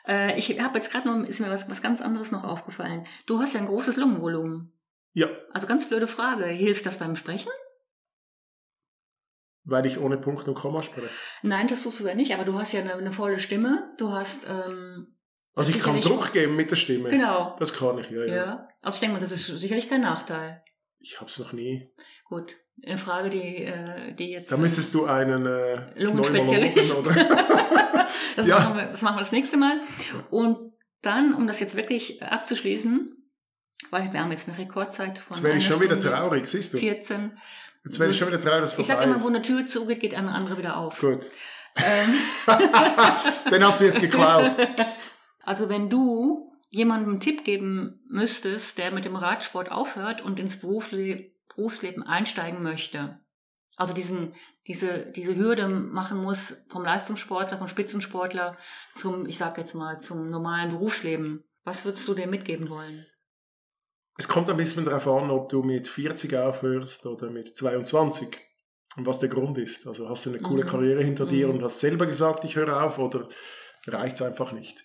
Äh, 0.08 0.38
ich 0.38 0.58
habe 0.60 0.78
jetzt 0.78 0.90
gerade 0.90 1.06
noch, 1.06 1.28
ist 1.28 1.40
mir 1.40 1.50
was, 1.50 1.68
was 1.68 1.82
ganz 1.82 2.00
anderes 2.00 2.30
noch 2.30 2.44
aufgefallen. 2.44 3.06
Du 3.26 3.38
hast 3.38 3.52
ja 3.52 3.60
ein 3.60 3.66
großes 3.66 3.96
Lungenvolumen. 3.96 4.72
Ja, 5.12 5.28
Also 5.52 5.66
ganz 5.66 5.88
blöde 5.88 6.08
Frage. 6.08 6.46
Hilft 6.46 6.86
das 6.86 6.98
beim 6.98 7.16
Sprechen? 7.16 7.50
Weil 9.64 9.86
ich 9.86 9.98
ohne 9.98 10.18
Punkt 10.18 10.46
und 10.48 10.54
Komma 10.54 10.82
spreche. 10.82 11.08
Nein, 11.42 11.66
das 11.68 11.82
tust 11.82 12.00
du 12.00 12.06
ja 12.06 12.14
nicht, 12.14 12.32
aber 12.34 12.44
du 12.44 12.58
hast 12.58 12.72
ja 12.72 12.80
eine, 12.80 12.94
eine 12.94 13.12
volle 13.12 13.38
Stimme. 13.38 13.92
Du 13.98 14.10
hast, 14.12 14.46
ähm, 14.48 15.16
Also 15.54 15.70
ich 15.70 15.80
kann 15.80 16.00
Druck 16.00 16.32
geben 16.32 16.56
mit 16.56 16.70
der 16.70 16.76
Stimme. 16.76 17.10
Genau. 17.10 17.56
Das 17.58 17.72
kann 17.76 17.98
ich, 17.98 18.10
ja, 18.10 18.24
Ja. 18.24 18.34
ja. 18.34 18.68
Also 18.82 18.96
ich 18.96 19.00
denke 19.00 19.14
mal, 19.14 19.20
das 19.20 19.32
ist 19.32 19.46
sicherlich 19.46 19.88
kein 19.88 20.02
Nachteil. 20.02 20.62
Ich 20.98 21.20
hab's 21.20 21.38
noch 21.38 21.52
nie. 21.52 21.90
Gut. 22.28 22.56
Eine 22.84 22.98
Frage, 22.98 23.30
die, 23.30 23.64
äh, 23.64 24.14
die 24.14 24.30
jetzt. 24.30 24.50
Da 24.50 24.56
müsstest 24.56 24.92
du 24.94 25.04
einen 25.06 25.46
äh, 25.46 25.76
Lungenspezialist. 26.02 26.74
Pneumologen 26.74 27.06
oder 27.06 27.14
das, 28.36 28.46
Ja. 28.46 28.58
machen 28.58 28.76
wir, 28.76 28.86
das 28.86 29.02
machen 29.02 29.16
wir 29.16 29.20
das 29.20 29.32
nächste 29.32 29.56
Mal. 29.56 29.80
Und 30.30 30.72
dann, 31.02 31.34
um 31.34 31.46
das 31.46 31.60
jetzt 31.60 31.76
wirklich 31.76 32.22
abzuschließen, 32.22 33.14
weil 33.90 34.12
wir 34.12 34.20
haben 34.20 34.30
jetzt 34.32 34.48
eine 34.48 34.58
Rekordzeit 34.58 35.18
von. 35.20 35.36
Jetzt 35.36 35.44
werde 35.44 35.58
ich 35.58 35.66
schon 35.66 35.80
wieder 35.80 35.96
Stunde 36.00 36.16
traurig, 36.16 36.46
siehst 36.46 36.74
du? 36.74 36.78
14. 36.78 37.38
Jetzt 37.84 38.00
werde 38.00 38.12
ich 38.12 38.18
schon 38.18 38.28
wieder 38.28 38.40
traurig, 38.40 38.60
dass 38.60 38.72
es 38.72 38.78
Ich 38.78 38.86
sag 38.86 38.96
vorbei 38.96 39.10
immer, 39.10 39.22
wo 39.22 39.28
eine 39.28 39.42
Tür 39.42 39.66
zugeht, 39.66 40.00
geht 40.00 40.14
eine 40.14 40.32
andere 40.32 40.56
wieder 40.56 40.78
auf. 40.78 40.98
Gut. 40.98 41.30
Ähm, 41.76 42.14
Den 43.50 43.64
hast 43.64 43.80
du 43.80 43.84
jetzt 43.84 44.00
geklaut. 44.00 44.56
Also 45.46 45.68
wenn 45.68 45.90
du 45.90 46.50
jemandem 46.70 47.10
einen 47.10 47.20
Tipp 47.20 47.44
geben 47.44 48.00
müsstest, 48.08 48.78
der 48.78 48.92
mit 48.92 49.04
dem 49.04 49.14
Radsport 49.14 49.70
aufhört 49.70 50.22
und 50.22 50.40
ins 50.40 50.58
Berufle 50.58 51.32
Berufsleben 51.54 52.02
einsteigen 52.02 52.62
möchte, 52.62 53.20
also 53.76 53.92
diesen, 53.92 54.32
diese, 54.66 55.12
diese 55.12 55.36
Hürde 55.36 55.68
machen 55.68 56.16
muss 56.16 56.64
vom 56.70 56.82
Leistungssportler, 56.82 57.58
vom 57.58 57.68
Spitzensportler 57.68 58.56
zum, 58.94 59.26
ich 59.26 59.36
sag 59.36 59.58
jetzt 59.58 59.74
mal, 59.74 60.00
zum 60.00 60.30
normalen 60.30 60.70
Berufsleben, 60.70 61.44
was 61.64 61.84
würdest 61.84 62.08
du 62.08 62.14
dir 62.14 62.26
mitgeben 62.26 62.70
wollen? 62.70 63.04
Es 64.16 64.28
kommt 64.28 64.48
ein 64.48 64.56
bisschen 64.56 64.84
darauf 64.84 65.06
an, 65.08 65.30
ob 65.30 65.48
du 65.48 65.62
mit 65.62 65.88
40 65.88 66.36
aufhörst 66.36 67.06
oder 67.06 67.30
mit 67.30 67.48
22. 67.56 68.28
Und 68.96 69.06
was 69.06 69.18
der 69.18 69.28
Grund 69.28 69.58
ist. 69.58 69.88
Also 69.88 70.08
hast 70.08 70.26
du 70.26 70.30
eine 70.30 70.40
coole 70.40 70.64
Mhm. 70.64 70.68
Karriere 70.68 71.02
hinter 71.02 71.26
dir 71.26 71.48
Mhm. 71.48 71.54
und 71.54 71.62
hast 71.64 71.80
selber 71.80 72.06
gesagt, 72.06 72.44
ich 72.44 72.54
höre 72.54 72.82
auf 72.84 72.98
oder 72.98 73.28
reicht 73.88 74.16
es 74.16 74.22
einfach 74.22 74.52
nicht. 74.52 74.84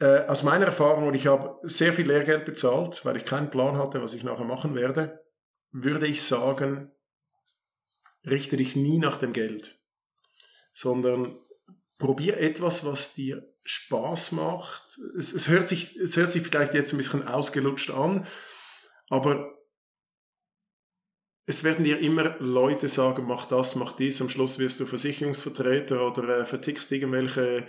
Äh, 0.00 0.24
aus 0.26 0.42
meiner 0.42 0.66
Erfahrung, 0.66 1.06
und 1.06 1.14
ich 1.14 1.26
habe 1.28 1.58
sehr 1.62 1.92
viel 1.92 2.08
Lehrgeld 2.08 2.44
bezahlt, 2.44 3.04
weil 3.04 3.16
ich 3.16 3.24
keinen 3.24 3.50
Plan 3.50 3.76
hatte, 3.78 4.02
was 4.02 4.14
ich 4.14 4.24
nachher 4.24 4.46
machen 4.46 4.74
werde, 4.74 5.22
würde 5.70 6.06
ich 6.06 6.22
sagen, 6.22 6.90
richte 8.26 8.56
dich 8.56 8.74
nie 8.74 8.98
nach 8.98 9.18
dem 9.18 9.32
Geld, 9.32 9.78
sondern 10.72 11.38
probier 11.98 12.38
etwas, 12.38 12.84
was 12.84 13.14
dir 13.14 13.49
Spaß 13.64 14.32
macht. 14.32 14.98
Es, 15.16 15.32
es, 15.32 15.48
hört 15.48 15.68
sich, 15.68 15.96
es 15.96 16.16
hört 16.16 16.30
sich 16.30 16.42
vielleicht 16.42 16.74
jetzt 16.74 16.92
ein 16.92 16.96
bisschen 16.96 17.26
ausgelutscht 17.26 17.90
an, 17.90 18.26
aber 19.08 19.54
es 21.46 21.64
werden 21.64 21.84
dir 21.84 21.98
immer 21.98 22.36
Leute 22.38 22.88
sagen, 22.88 23.26
mach 23.26 23.46
das, 23.46 23.74
mach 23.74 23.96
dies. 23.96 24.22
Am 24.22 24.28
Schluss 24.28 24.60
wirst 24.60 24.78
du 24.78 24.86
Versicherungsvertreter 24.86 26.06
oder 26.06 26.38
äh, 26.38 26.46
vertickst 26.46 26.92
irgendwelche 26.92 27.66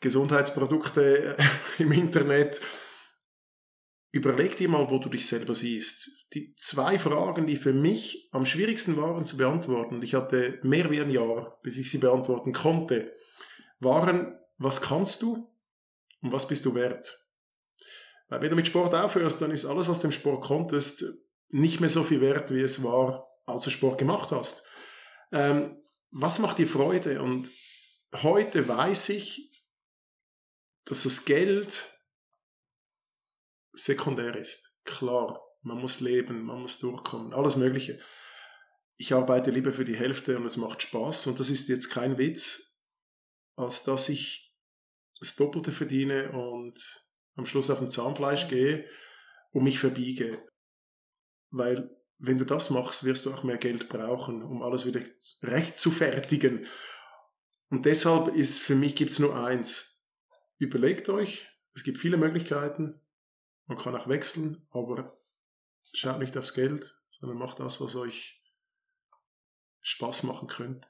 Gesundheitsprodukte 0.00 1.36
äh, 1.36 1.42
im 1.82 1.92
Internet. 1.92 2.60
Überleg 4.10 4.56
dir 4.56 4.68
mal, 4.68 4.90
wo 4.90 4.98
du 4.98 5.10
dich 5.10 5.26
selber 5.26 5.54
siehst. 5.54 6.26
Die 6.32 6.54
zwei 6.56 6.98
Fragen, 6.98 7.46
die 7.46 7.56
für 7.56 7.74
mich 7.74 8.30
am 8.32 8.46
schwierigsten 8.46 8.96
waren 8.96 9.26
zu 9.26 9.36
beantworten, 9.36 10.02
ich 10.02 10.14
hatte 10.14 10.58
mehr 10.62 10.90
wie 10.90 11.00
ein 11.00 11.10
Jahr, 11.10 11.60
bis 11.62 11.76
ich 11.76 11.90
sie 11.90 11.98
beantworten 11.98 12.52
konnte, 12.52 13.12
waren, 13.80 14.39
was 14.60 14.82
kannst 14.82 15.22
du 15.22 15.50
und 16.20 16.32
was 16.32 16.46
bist 16.46 16.66
du 16.66 16.74
wert? 16.74 17.18
Weil 18.28 18.42
wenn 18.42 18.50
du 18.50 18.56
mit 18.56 18.66
Sport 18.66 18.94
aufhörst, 18.94 19.40
dann 19.40 19.50
ist 19.50 19.64
alles, 19.64 19.88
was 19.88 20.00
du 20.00 20.08
im 20.08 20.12
Sport 20.12 20.44
konntest, 20.44 21.04
nicht 21.48 21.80
mehr 21.80 21.88
so 21.88 22.04
viel 22.04 22.20
wert, 22.20 22.52
wie 22.52 22.60
es 22.60 22.84
war, 22.84 23.26
als 23.46 23.64
du 23.64 23.70
Sport 23.70 23.98
gemacht 23.98 24.30
hast. 24.30 24.66
Ähm, 25.32 25.82
was 26.10 26.38
macht 26.40 26.58
dir 26.58 26.68
Freude? 26.68 27.22
Und 27.22 27.50
heute 28.14 28.68
weiß 28.68 29.08
ich, 29.08 29.50
dass 30.84 31.04
das 31.04 31.24
Geld 31.24 31.88
sekundär 33.72 34.36
ist. 34.36 34.78
Klar. 34.84 35.40
man 35.62 35.78
muss 35.78 36.00
leben, 36.00 36.42
man 36.42 36.60
muss 36.60 36.80
durchkommen, 36.80 37.32
alles 37.32 37.56
Mögliche. 37.56 37.98
Ich 38.96 39.14
arbeite 39.14 39.50
lieber 39.50 39.72
für 39.72 39.84
die 39.84 39.96
Hälfte 39.96 40.36
und 40.36 40.44
es 40.44 40.58
macht 40.58 40.82
Spaß 40.82 41.28
und 41.28 41.40
das 41.40 41.48
ist 41.48 41.68
jetzt 41.68 41.88
kein 41.90 42.18
Witz, 42.18 42.82
als 43.56 43.84
dass 43.84 44.08
ich 44.10 44.49
das 45.20 45.36
Doppelte 45.36 45.70
verdiene 45.70 46.32
und 46.32 47.08
am 47.36 47.46
Schluss 47.46 47.70
auf 47.70 47.80
ein 47.80 47.90
Zahnfleisch 47.90 48.48
gehe 48.48 48.88
und 49.52 49.64
mich 49.64 49.78
verbiege. 49.78 50.42
Weil 51.50 51.96
wenn 52.18 52.38
du 52.38 52.44
das 52.44 52.70
machst, 52.70 53.04
wirst 53.04 53.26
du 53.26 53.32
auch 53.32 53.44
mehr 53.44 53.58
Geld 53.58 53.88
brauchen, 53.88 54.42
um 54.42 54.62
alles 54.62 54.86
wieder 54.86 55.00
recht 55.42 55.78
zu 55.78 55.90
fertigen. 55.90 56.66
Und 57.68 57.86
deshalb 57.86 58.34
ist 58.34 58.60
für 58.60 58.74
mich 58.74 58.96
gibt's 58.96 59.18
nur 59.18 59.36
eins. 59.36 60.08
Überlegt 60.58 61.08
euch, 61.08 61.48
es 61.74 61.84
gibt 61.84 61.98
viele 61.98 62.16
Möglichkeiten. 62.16 63.00
Man 63.66 63.78
kann 63.78 63.94
auch 63.94 64.08
wechseln, 64.08 64.66
aber 64.70 65.18
schaut 65.94 66.18
nicht 66.18 66.36
aufs 66.36 66.54
Geld, 66.54 67.00
sondern 67.08 67.38
macht 67.38 67.60
das, 67.60 67.80
was 67.80 67.96
euch 67.96 68.44
Spaß 69.80 70.24
machen 70.24 70.48
könnte. 70.48 70.88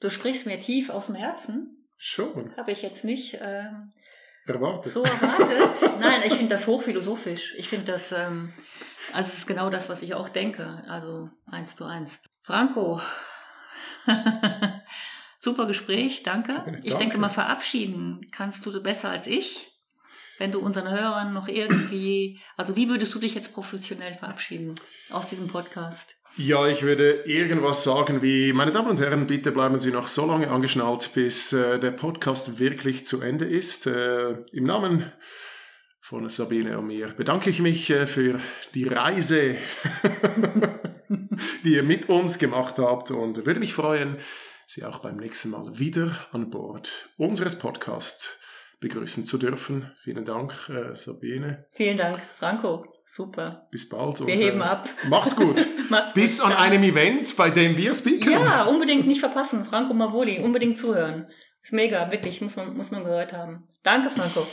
Du 0.00 0.10
sprichst 0.10 0.46
mir 0.46 0.58
tief 0.58 0.90
aus 0.90 1.06
dem 1.06 1.14
Herzen. 1.14 1.83
Schon. 2.06 2.54
Habe 2.58 2.70
ich 2.70 2.82
jetzt 2.82 3.02
nicht 3.02 3.38
ähm, 3.40 3.94
erwartet. 4.44 4.92
so 4.92 5.04
erwartet. 5.04 5.90
Nein, 6.00 6.20
ich 6.26 6.34
finde 6.34 6.54
das 6.54 6.66
hochphilosophisch. 6.66 7.54
Ich 7.56 7.70
finde 7.70 7.92
das, 7.92 8.12
ähm, 8.12 8.52
also 9.14 9.28
es 9.28 9.38
ist 9.38 9.46
genau 9.46 9.70
das, 9.70 9.88
was 9.88 10.02
ich 10.02 10.12
auch 10.12 10.28
denke. 10.28 10.84
Also 10.86 11.30
eins 11.46 11.76
zu 11.76 11.86
eins. 11.86 12.18
Franco, 12.42 13.00
super 15.40 15.64
Gespräch, 15.64 16.22
danke. 16.22 16.52
Danke. 16.52 16.80
Ich 16.82 16.94
denke 16.96 17.16
mal, 17.16 17.30
verabschieden 17.30 18.28
kannst 18.32 18.66
du 18.66 18.82
besser 18.82 19.08
als 19.08 19.26
ich. 19.26 19.72
Wenn 20.36 20.52
du 20.52 20.60
unseren 20.60 20.90
Hörern 20.90 21.32
noch 21.32 21.48
irgendwie, 21.48 22.38
also 22.58 22.76
wie 22.76 22.90
würdest 22.90 23.14
du 23.14 23.18
dich 23.18 23.34
jetzt 23.34 23.54
professionell 23.54 24.14
verabschieden 24.14 24.74
aus 25.08 25.28
diesem 25.28 25.48
Podcast? 25.48 26.16
Ja, 26.36 26.66
ich 26.66 26.82
würde 26.82 27.22
irgendwas 27.26 27.84
sagen 27.84 28.20
wie, 28.20 28.52
meine 28.52 28.72
Damen 28.72 28.88
und 28.88 29.00
Herren, 29.00 29.28
bitte 29.28 29.52
bleiben 29.52 29.78
Sie 29.78 29.92
noch 29.92 30.08
so 30.08 30.26
lange 30.26 30.50
angeschnallt, 30.50 31.12
bis 31.14 31.52
äh, 31.52 31.78
der 31.78 31.92
Podcast 31.92 32.58
wirklich 32.58 33.06
zu 33.06 33.20
Ende 33.20 33.44
ist. 33.44 33.86
Äh, 33.86 34.32
Im 34.50 34.64
Namen 34.64 35.12
von 36.00 36.28
Sabine 36.28 36.76
und 36.78 36.88
mir 36.88 37.06
bedanke 37.16 37.50
ich 37.50 37.60
mich 37.60 37.88
äh, 37.90 38.08
für 38.08 38.40
die 38.74 38.82
Reise, 38.82 39.54
die 41.64 41.74
ihr 41.74 41.84
mit 41.84 42.08
uns 42.08 42.40
gemacht 42.40 42.80
habt 42.80 43.12
und 43.12 43.46
würde 43.46 43.60
mich 43.60 43.72
freuen, 43.72 44.16
Sie 44.66 44.82
auch 44.82 44.98
beim 44.98 45.18
nächsten 45.18 45.50
Mal 45.50 45.78
wieder 45.78 46.26
an 46.32 46.50
Bord 46.50 47.10
unseres 47.16 47.60
Podcasts 47.60 48.40
begrüßen 48.80 49.24
zu 49.24 49.38
dürfen. 49.38 49.92
Vielen 50.02 50.24
Dank, 50.24 50.68
äh, 50.68 50.96
Sabine. 50.96 51.66
Vielen 51.70 51.96
Dank, 51.96 52.20
Franco. 52.38 52.93
Super. 53.06 53.68
Bis 53.70 53.88
bald. 53.88 54.26
Wir 54.26 54.34
und, 54.34 54.40
heben 54.40 54.60
äh, 54.60 54.64
ab. 54.64 54.88
Macht's 55.08 55.36
gut. 55.36 55.64
Macht's 55.90 56.14
Bis 56.14 56.40
gut. 56.40 56.50
an 56.50 56.56
einem 56.56 56.82
Event, 56.82 57.36
bei 57.36 57.50
dem 57.50 57.76
wir 57.76 57.94
speaken. 57.94 58.32
Ja, 58.32 58.64
unbedingt 58.64 59.06
nicht 59.06 59.20
verpassen. 59.20 59.64
Franco 59.64 59.94
Mavoli, 59.94 60.40
unbedingt 60.40 60.78
zuhören. 60.78 61.28
Ist 61.62 61.72
mega, 61.72 62.10
wirklich, 62.10 62.40
muss 62.40 62.56
man, 62.56 62.76
muss 62.76 62.90
man 62.90 63.04
gehört 63.04 63.32
haben. 63.32 63.68
Danke, 63.82 64.10
Franco. 64.10 64.46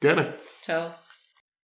Gerne. 0.00 0.34
Ciao. 0.62 0.94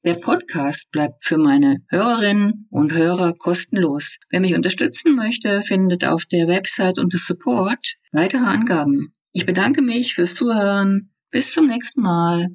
Der 0.04 0.12
Podcast 0.12 0.90
bleibt 0.92 1.26
für 1.26 1.38
meine 1.38 1.78
Hörerinnen 1.88 2.66
und 2.70 2.92
Hörer 2.92 3.32
kostenlos. 3.32 4.18
Wer 4.28 4.40
mich 4.40 4.54
unterstützen 4.54 5.16
möchte, 5.16 5.62
findet 5.62 6.04
auf 6.04 6.26
der 6.26 6.46
Website 6.46 6.98
unter 6.98 7.16
Support 7.16 7.94
weitere 8.12 8.44
Angaben. 8.44 9.14
Ich 9.32 9.46
bedanke 9.46 9.80
mich 9.80 10.12
fürs 10.12 10.34
Zuhören. 10.34 11.14
Bis 11.30 11.54
zum 11.54 11.68
nächsten 11.68 12.02
Mal. 12.02 12.48